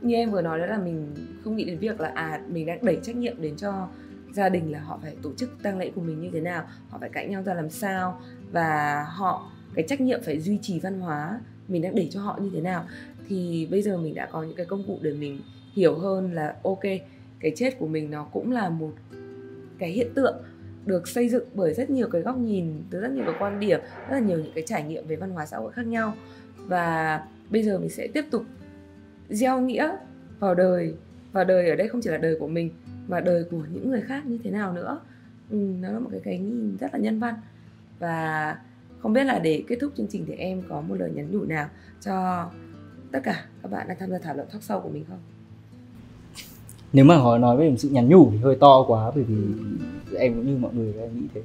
như 0.00 0.14
em 0.14 0.30
vừa 0.30 0.42
nói 0.42 0.58
đó 0.58 0.66
là 0.66 0.78
mình 0.78 1.14
không 1.44 1.56
nghĩ 1.56 1.64
đến 1.64 1.78
việc 1.78 2.00
là 2.00 2.12
à 2.14 2.40
mình 2.48 2.66
đang 2.66 2.84
đẩy 2.84 2.98
trách 3.02 3.16
nhiệm 3.16 3.42
đến 3.42 3.56
cho 3.56 3.88
gia 4.32 4.48
đình 4.48 4.72
là 4.72 4.80
họ 4.80 4.98
phải 5.02 5.16
tổ 5.22 5.30
chức 5.36 5.62
tang 5.62 5.78
lễ 5.78 5.90
của 5.94 6.00
mình 6.00 6.20
như 6.20 6.30
thế 6.32 6.40
nào, 6.40 6.64
họ 6.88 6.98
phải 6.98 7.08
cãi 7.08 7.28
nhau 7.28 7.42
ra 7.42 7.54
làm 7.54 7.70
sao, 7.70 8.20
và 8.52 9.02
họ, 9.08 9.50
cái 9.74 9.84
trách 9.88 10.00
nhiệm 10.00 10.20
phải 10.22 10.40
duy 10.40 10.58
trì 10.62 10.80
văn 10.80 11.00
hóa 11.00 11.40
mình 11.68 11.82
đang 11.82 11.94
để 11.94 12.08
cho 12.10 12.20
họ 12.20 12.38
như 12.42 12.50
thế 12.54 12.60
nào. 12.60 12.84
Thì 13.28 13.68
bây 13.70 13.82
giờ 13.82 13.98
mình 13.98 14.14
đã 14.14 14.28
có 14.32 14.42
những 14.42 14.56
cái 14.56 14.66
công 14.66 14.84
cụ 14.86 14.98
để 15.02 15.12
mình 15.12 15.40
hiểu 15.74 15.98
hơn 15.98 16.32
là, 16.32 16.56
ok, 16.62 16.82
cái 17.40 17.52
chết 17.56 17.78
của 17.78 17.86
mình 17.86 18.10
nó 18.10 18.24
cũng 18.24 18.52
là 18.52 18.68
một 18.68 18.92
cái 19.78 19.90
hiện 19.90 20.08
tượng 20.14 20.36
được 20.86 21.08
xây 21.08 21.28
dựng 21.28 21.44
bởi 21.54 21.74
rất 21.74 21.90
nhiều 21.90 22.08
cái 22.12 22.22
góc 22.22 22.38
nhìn 22.38 22.82
từ 22.90 23.00
rất 23.00 23.10
nhiều 23.12 23.24
cái 23.26 23.34
quan 23.38 23.60
điểm 23.60 23.80
rất 23.80 24.14
là 24.14 24.18
nhiều 24.18 24.38
những 24.38 24.52
cái 24.54 24.64
trải 24.66 24.82
nghiệm 24.82 25.06
về 25.06 25.16
văn 25.16 25.30
hóa 25.30 25.46
xã 25.46 25.56
hội 25.56 25.72
khác 25.72 25.86
nhau. 25.86 26.14
Và 26.56 27.20
bây 27.50 27.62
giờ 27.62 27.78
mình 27.78 27.90
sẽ 27.90 28.06
tiếp 28.06 28.24
tục 28.30 28.42
gieo 29.28 29.60
nghĩa 29.60 29.96
vào 30.38 30.54
đời 30.54 30.94
và 31.32 31.44
đời 31.44 31.70
ở 31.70 31.76
đây 31.76 31.88
không 31.88 32.00
chỉ 32.00 32.10
là 32.10 32.18
đời 32.18 32.36
của 32.40 32.48
mình 32.48 32.70
mà 33.08 33.20
đời 33.20 33.44
của 33.50 33.62
những 33.72 33.90
người 33.90 34.00
khác 34.00 34.26
như 34.26 34.38
thế 34.44 34.50
nào 34.50 34.72
nữa. 34.72 35.00
Ừ, 35.50 35.56
nó 35.56 35.92
là 35.92 35.98
một 35.98 36.08
cái 36.12 36.20
cái 36.24 36.38
nhìn 36.38 36.76
rất 36.76 36.94
là 36.94 36.98
nhân 36.98 37.20
văn. 37.20 37.34
Và 37.98 38.58
không 38.98 39.12
biết 39.12 39.24
là 39.24 39.38
để 39.38 39.64
kết 39.68 39.76
thúc 39.80 39.92
chương 39.96 40.06
trình 40.10 40.24
thì 40.28 40.34
em 40.34 40.62
có 40.68 40.80
một 40.80 40.94
lời 40.94 41.10
nhắn 41.14 41.30
nhủ 41.30 41.44
nào 41.44 41.68
cho 42.00 42.46
tất 43.12 43.20
cả 43.22 43.44
các 43.62 43.70
bạn 43.70 43.88
đang 43.88 43.98
tham 44.00 44.10
gia 44.10 44.18
thảo 44.18 44.34
luận 44.34 44.48
talk 44.52 44.62
sâu 44.62 44.80
của 44.80 44.88
mình 44.88 45.04
không? 45.08 45.18
Nếu 46.92 47.04
mà 47.04 47.16
hỏi 47.16 47.38
nói 47.38 47.56
về 47.56 47.70
một 47.70 47.76
sự 47.78 47.88
nhắn 47.88 48.08
nhủ 48.08 48.30
thì 48.32 48.38
hơi 48.38 48.56
to 48.56 48.84
quá 48.88 49.12
bởi 49.14 49.24
vì 49.24 49.36
em 50.18 50.34
cũng 50.34 50.46
như 50.46 50.56
mọi 50.56 50.74
người 50.74 50.92
em 51.00 51.10
nghĩ 51.14 51.26
thế. 51.34 51.42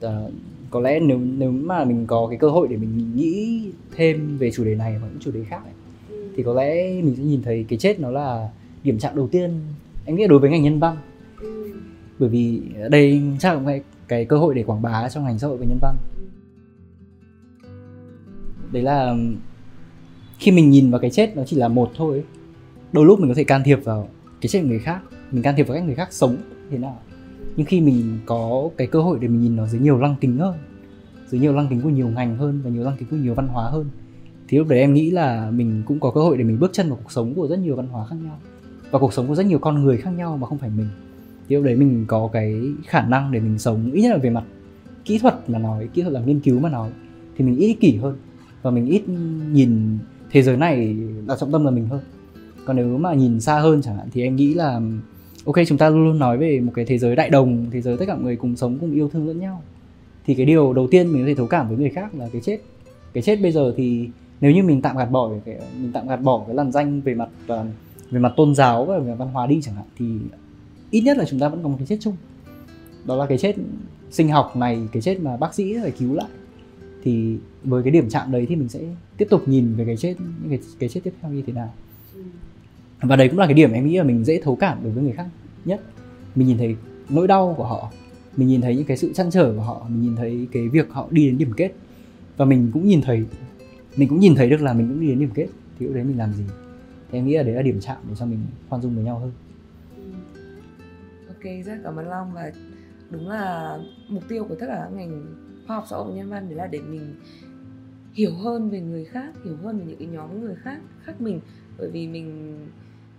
À, 0.00 0.26
có 0.70 0.80
lẽ 0.80 1.00
nếu 1.00 1.18
nếu 1.18 1.50
mà 1.50 1.84
mình 1.84 2.06
có 2.06 2.26
cái 2.30 2.38
cơ 2.38 2.50
hội 2.50 2.68
để 2.68 2.76
mình 2.76 3.16
nghĩ 3.16 3.62
thêm 3.96 4.38
về 4.38 4.50
chủ 4.50 4.64
đề 4.64 4.74
này 4.74 4.98
và 5.02 5.08
những 5.08 5.20
chủ 5.20 5.30
đề 5.30 5.44
khác 5.44 5.60
ấy, 5.64 5.72
thì 6.36 6.42
có 6.42 6.54
lẽ 6.54 7.02
mình 7.02 7.14
sẽ 7.16 7.22
nhìn 7.22 7.42
thấy 7.42 7.64
cái 7.68 7.78
chết 7.78 8.00
nó 8.00 8.10
là 8.10 8.48
điểm 8.82 8.98
chạm 8.98 9.16
đầu 9.16 9.28
tiên 9.28 9.60
em 10.04 10.16
nghĩ 10.16 10.26
đối 10.26 10.38
với 10.38 10.50
ngành 10.50 10.62
nhân 10.62 10.78
văn. 10.78 10.96
Bởi 12.18 12.28
vì 12.28 12.60
ở 12.80 12.88
đây 12.88 13.22
chắc 13.38 13.54
là 13.54 13.62
cái, 13.66 13.82
cái 14.08 14.24
cơ 14.24 14.38
hội 14.38 14.54
để 14.54 14.62
quảng 14.62 14.82
bá 14.82 15.08
trong 15.08 15.24
ngành 15.24 15.38
xã 15.38 15.46
hội 15.46 15.56
và 15.56 15.66
nhân 15.66 15.78
văn. 15.82 15.96
Đấy 18.72 18.82
là 18.82 19.16
khi 20.38 20.50
mình 20.50 20.70
nhìn 20.70 20.90
vào 20.90 21.00
cái 21.00 21.10
chết 21.10 21.36
nó 21.36 21.42
chỉ 21.46 21.56
là 21.56 21.68
một 21.68 21.90
thôi 21.96 22.14
ấy. 22.14 22.24
đôi 22.92 23.06
lúc 23.06 23.20
mình 23.20 23.28
có 23.28 23.34
thể 23.34 23.44
can 23.44 23.62
thiệp 23.64 23.84
vào 23.84 24.08
cái 24.44 24.48
chết 24.48 24.60
của 24.62 24.68
người 24.68 24.78
khác, 24.78 25.00
mình 25.30 25.42
can 25.42 25.54
thiệp 25.56 25.68
vào 25.68 25.74
cách 25.74 25.84
người 25.84 25.94
khác 25.94 26.12
sống 26.12 26.36
thế 26.70 26.78
nào. 26.78 26.98
Nhưng 27.56 27.66
khi 27.66 27.80
mình 27.80 28.18
có 28.26 28.70
cái 28.76 28.86
cơ 28.86 29.00
hội 29.00 29.18
để 29.20 29.28
mình 29.28 29.40
nhìn 29.40 29.56
nó 29.56 29.66
dưới 29.66 29.80
nhiều 29.80 29.98
lăng 29.98 30.16
kính 30.20 30.38
hơn, 30.38 30.54
dưới 31.28 31.40
nhiều 31.40 31.52
lăng 31.52 31.66
kính 31.70 31.80
của 31.80 31.88
nhiều 31.88 32.08
ngành 32.08 32.36
hơn 32.36 32.60
và 32.64 32.70
nhiều 32.70 32.82
lăng 32.82 32.96
kính 32.98 33.08
của 33.10 33.16
nhiều 33.16 33.34
văn 33.34 33.48
hóa 33.48 33.70
hơn, 33.70 33.86
thì 34.48 34.58
lúc 34.58 34.68
đấy 34.68 34.78
em 34.78 34.94
nghĩ 34.94 35.10
là 35.10 35.50
mình 35.50 35.82
cũng 35.86 36.00
có 36.00 36.10
cơ 36.10 36.20
hội 36.20 36.36
để 36.36 36.44
mình 36.44 36.58
bước 36.60 36.70
chân 36.72 36.88
vào 36.88 36.98
cuộc 37.02 37.12
sống 37.12 37.34
của 37.34 37.48
rất 37.48 37.58
nhiều 37.58 37.76
văn 37.76 37.88
hóa 37.88 38.06
khác 38.06 38.16
nhau 38.24 38.38
và 38.90 38.98
cuộc 38.98 39.12
sống 39.12 39.28
của 39.28 39.34
rất 39.34 39.46
nhiều 39.46 39.58
con 39.58 39.84
người 39.84 39.96
khác 39.96 40.10
nhau 40.10 40.36
mà 40.36 40.46
không 40.46 40.58
phải 40.58 40.70
mình. 40.70 40.88
Thì 41.48 41.56
lúc 41.56 41.64
đấy 41.64 41.76
mình 41.76 42.04
có 42.08 42.30
cái 42.32 42.62
khả 42.86 43.06
năng 43.06 43.32
để 43.32 43.40
mình 43.40 43.58
sống 43.58 43.90
ít 43.92 44.02
nhất 44.02 44.10
là 44.10 44.18
về 44.18 44.30
mặt 44.30 44.44
kỹ 45.04 45.18
thuật 45.18 45.50
mà 45.50 45.58
nói, 45.58 45.88
kỹ 45.94 46.02
thuật 46.02 46.14
là 46.14 46.20
nghiên 46.20 46.40
cứu 46.40 46.60
mà 46.60 46.68
nói, 46.68 46.90
thì 47.36 47.44
mình 47.44 47.56
ít 47.56 47.66
ích 47.66 47.80
kỷ 47.80 47.96
hơn 47.96 48.16
và 48.62 48.70
mình 48.70 48.86
ít 48.86 49.08
nhìn 49.52 49.98
thế 50.30 50.42
giới 50.42 50.56
này 50.56 50.96
đặt 51.26 51.38
trọng 51.38 51.52
tâm 51.52 51.64
là 51.64 51.70
mình 51.70 51.86
hơn 51.86 52.00
còn 52.64 52.76
nếu 52.76 52.98
mà 52.98 53.14
nhìn 53.14 53.40
xa 53.40 53.60
hơn 53.60 53.82
chẳng 53.82 53.96
hạn, 53.96 54.08
thì 54.12 54.22
em 54.22 54.36
nghĩ 54.36 54.54
là, 54.54 54.80
ok, 55.44 55.54
chúng 55.66 55.78
ta 55.78 55.90
luôn 55.90 56.04
luôn 56.04 56.18
nói 56.18 56.38
về 56.38 56.60
một 56.60 56.72
cái 56.74 56.84
thế 56.84 56.98
giới 56.98 57.16
đại 57.16 57.30
đồng, 57.30 57.66
thế 57.70 57.80
giới 57.80 57.96
tất 57.96 58.04
cả 58.06 58.14
mọi 58.14 58.24
người 58.24 58.36
cùng 58.36 58.56
sống, 58.56 58.78
cùng 58.78 58.94
yêu 58.94 59.08
thương 59.08 59.28
lẫn 59.28 59.40
nhau. 59.40 59.62
Thì 60.26 60.34
cái 60.34 60.46
điều 60.46 60.72
đầu 60.72 60.88
tiên 60.90 61.12
mình 61.12 61.22
có 61.22 61.26
thể 61.26 61.34
thấu 61.34 61.46
cảm 61.46 61.68
với 61.68 61.76
người 61.76 61.90
khác 61.90 62.14
là 62.14 62.28
cái 62.32 62.42
chết. 62.44 62.58
Cái 63.12 63.22
chết 63.22 63.40
bây 63.42 63.52
giờ 63.52 63.74
thì 63.76 64.08
nếu 64.40 64.52
như 64.52 64.62
mình 64.62 64.82
tạm 64.82 64.96
gạt 64.96 65.10
bỏ 65.10 65.30
cái 65.44 65.60
mình 65.80 65.92
tạm 65.92 66.08
gạt 66.08 66.16
bỏ 66.16 66.44
cái 66.46 66.54
làn 66.54 66.72
danh 66.72 67.00
về 67.00 67.14
mặt 67.14 67.28
à, 67.48 67.64
về 68.10 68.20
mặt 68.20 68.32
tôn 68.36 68.54
giáo 68.54 68.84
và 68.84 68.98
về 68.98 69.10
mặt 69.10 69.16
văn 69.18 69.28
hóa 69.28 69.46
đi 69.46 69.60
chẳng 69.62 69.74
hạn, 69.74 69.84
thì 69.98 70.06
ít 70.90 71.00
nhất 71.00 71.18
là 71.18 71.24
chúng 71.24 71.40
ta 71.40 71.48
vẫn 71.48 71.62
có 71.62 71.68
một 71.68 71.76
cái 71.78 71.86
chết 71.86 71.98
chung. 72.00 72.16
Đó 73.04 73.16
là 73.16 73.26
cái 73.26 73.38
chết 73.38 73.54
sinh 74.10 74.28
học 74.28 74.56
này, 74.56 74.88
cái 74.92 75.02
chết 75.02 75.20
mà 75.20 75.36
bác 75.36 75.54
sĩ 75.54 75.76
phải 75.82 75.90
cứu 75.90 76.14
lại. 76.14 76.28
Thì 77.02 77.36
với 77.64 77.82
cái 77.82 77.92
điểm 77.92 78.08
chạm 78.08 78.32
đấy 78.32 78.46
thì 78.48 78.56
mình 78.56 78.68
sẽ 78.68 78.80
tiếp 79.16 79.26
tục 79.30 79.48
nhìn 79.48 79.74
về 79.74 79.84
cái 79.84 79.96
chết, 79.96 80.14
những 80.20 80.50
cái 80.50 80.58
cái 80.78 80.88
chết 80.88 81.00
tiếp 81.04 81.14
theo 81.22 81.30
như 81.30 81.42
thế 81.46 81.52
nào. 81.52 81.72
Ừ 82.14 82.22
và 83.08 83.16
đấy 83.16 83.28
cũng 83.28 83.38
là 83.38 83.46
cái 83.46 83.54
điểm 83.54 83.72
em 83.72 83.86
nghĩ 83.86 83.98
là 83.98 84.04
mình 84.04 84.24
dễ 84.24 84.40
thấu 84.42 84.56
cảm 84.56 84.78
đối 84.82 84.92
với 84.92 85.02
người 85.02 85.12
khác 85.12 85.26
nhất. 85.64 85.80
Mình 86.34 86.48
nhìn 86.48 86.58
thấy 86.58 86.76
nỗi 87.08 87.28
đau 87.28 87.54
của 87.56 87.64
họ, 87.64 87.92
mình 88.36 88.48
nhìn 88.48 88.60
thấy 88.60 88.76
những 88.76 88.84
cái 88.84 88.96
sự 88.96 89.12
chăn 89.12 89.30
trở 89.30 89.52
của 89.56 89.62
họ, 89.62 89.86
mình 89.88 90.02
nhìn 90.02 90.16
thấy 90.16 90.48
cái 90.52 90.68
việc 90.68 90.90
họ 90.90 91.08
đi 91.10 91.26
đến 91.26 91.38
điểm 91.38 91.52
kết. 91.56 91.72
Và 92.36 92.44
mình 92.44 92.70
cũng 92.72 92.86
nhìn 92.86 93.02
thấy, 93.02 93.24
mình 93.96 94.08
cũng 94.08 94.20
nhìn 94.20 94.34
thấy 94.34 94.50
được 94.50 94.62
là 94.62 94.72
mình 94.72 94.88
cũng 94.88 95.00
đi 95.00 95.08
đến 95.08 95.18
điểm 95.18 95.30
kết, 95.34 95.46
thì 95.78 95.86
lúc 95.86 95.94
đấy 95.94 96.04
mình 96.04 96.18
làm 96.18 96.32
gì? 96.32 96.44
Thì 97.10 97.18
em 97.18 97.26
nghĩ 97.26 97.36
là 97.36 97.42
đấy 97.42 97.54
là 97.54 97.62
điểm 97.62 97.80
chạm 97.80 97.96
để 98.08 98.14
cho 98.18 98.26
mình 98.26 98.40
khoan 98.68 98.82
dung 98.82 98.94
với 98.94 99.04
nhau 99.04 99.18
hơn. 99.18 99.32
Ừ. 99.96 100.02
Ok, 101.28 101.66
rất 101.66 101.74
cảm 101.84 101.96
ơn 101.96 102.08
long 102.08 102.32
và 102.34 102.52
đúng 103.10 103.28
là 103.28 103.78
mục 104.08 104.22
tiêu 104.28 104.44
của 104.44 104.54
tất 104.54 104.66
cả 104.68 104.80
các 104.84 104.96
ngành 104.96 105.24
khoa 105.66 105.76
học 105.76 105.84
xã 105.90 105.96
hội 105.96 106.14
nhân 106.14 106.30
văn 106.30 106.48
đấy 106.48 106.56
là 106.56 106.66
để 106.66 106.80
mình 106.80 107.14
hiểu 108.12 108.34
hơn 108.34 108.70
về 108.70 108.80
người 108.80 109.04
khác, 109.04 109.34
hiểu 109.44 109.56
hơn 109.62 109.78
về 109.78 109.84
những 109.88 109.98
cái 109.98 110.08
nhóm 110.08 110.40
người 110.40 110.54
khác 110.54 110.80
khác 111.04 111.20
mình. 111.20 111.40
Bởi 111.78 111.90
vì 111.90 112.08
mình 112.08 112.56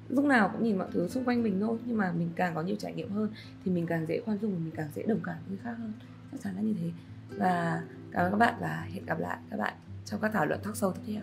lúc 0.10 0.26
nào 0.26 0.50
cũng 0.54 0.64
nhìn 0.64 0.78
mọi 0.78 0.88
thứ 0.92 1.08
xung 1.08 1.26
quanh 1.26 1.44
mình 1.44 1.60
thôi, 1.60 1.78
nhưng 1.86 1.98
mà 1.98 2.12
mình 2.12 2.30
càng 2.36 2.56
có 2.56 2.62
nhiều 2.62 2.76
trải 2.80 2.94
nghiệm 2.94 3.12
hơn 3.12 3.30
thì 3.66 3.72
mình 3.72 3.86
càng 3.86 4.06
dễ 4.06 4.22
khoan 4.26 4.38
dung 4.42 4.52
và 4.52 4.60
mình 4.60 4.74
càng 4.76 4.90
dễ 4.96 5.04
đồng 5.04 5.20
cảm 5.24 5.36
với 5.36 5.50
người 5.50 5.60
khác 5.64 5.76
hơn. 5.80 5.94
Chắc 6.32 6.42
chắn 6.44 6.56
là 6.56 6.62
như 6.62 6.76
thế. 6.80 6.92
Và 7.30 7.84
cảm 8.12 8.26
ơn 8.26 8.32
các 8.32 8.38
bạn 8.38 8.56
và 8.62 8.88
hẹn 8.94 9.06
gặp 9.06 9.20
lại 9.20 9.38
các 9.50 9.58
bạn 9.58 9.74
trong 10.06 10.20
các 10.22 10.32
thảo 10.34 10.46
luận 10.46 10.60
talk 10.64 10.76
sâu 10.76 10.92
tiếp 10.92 11.02
theo. 11.08 11.22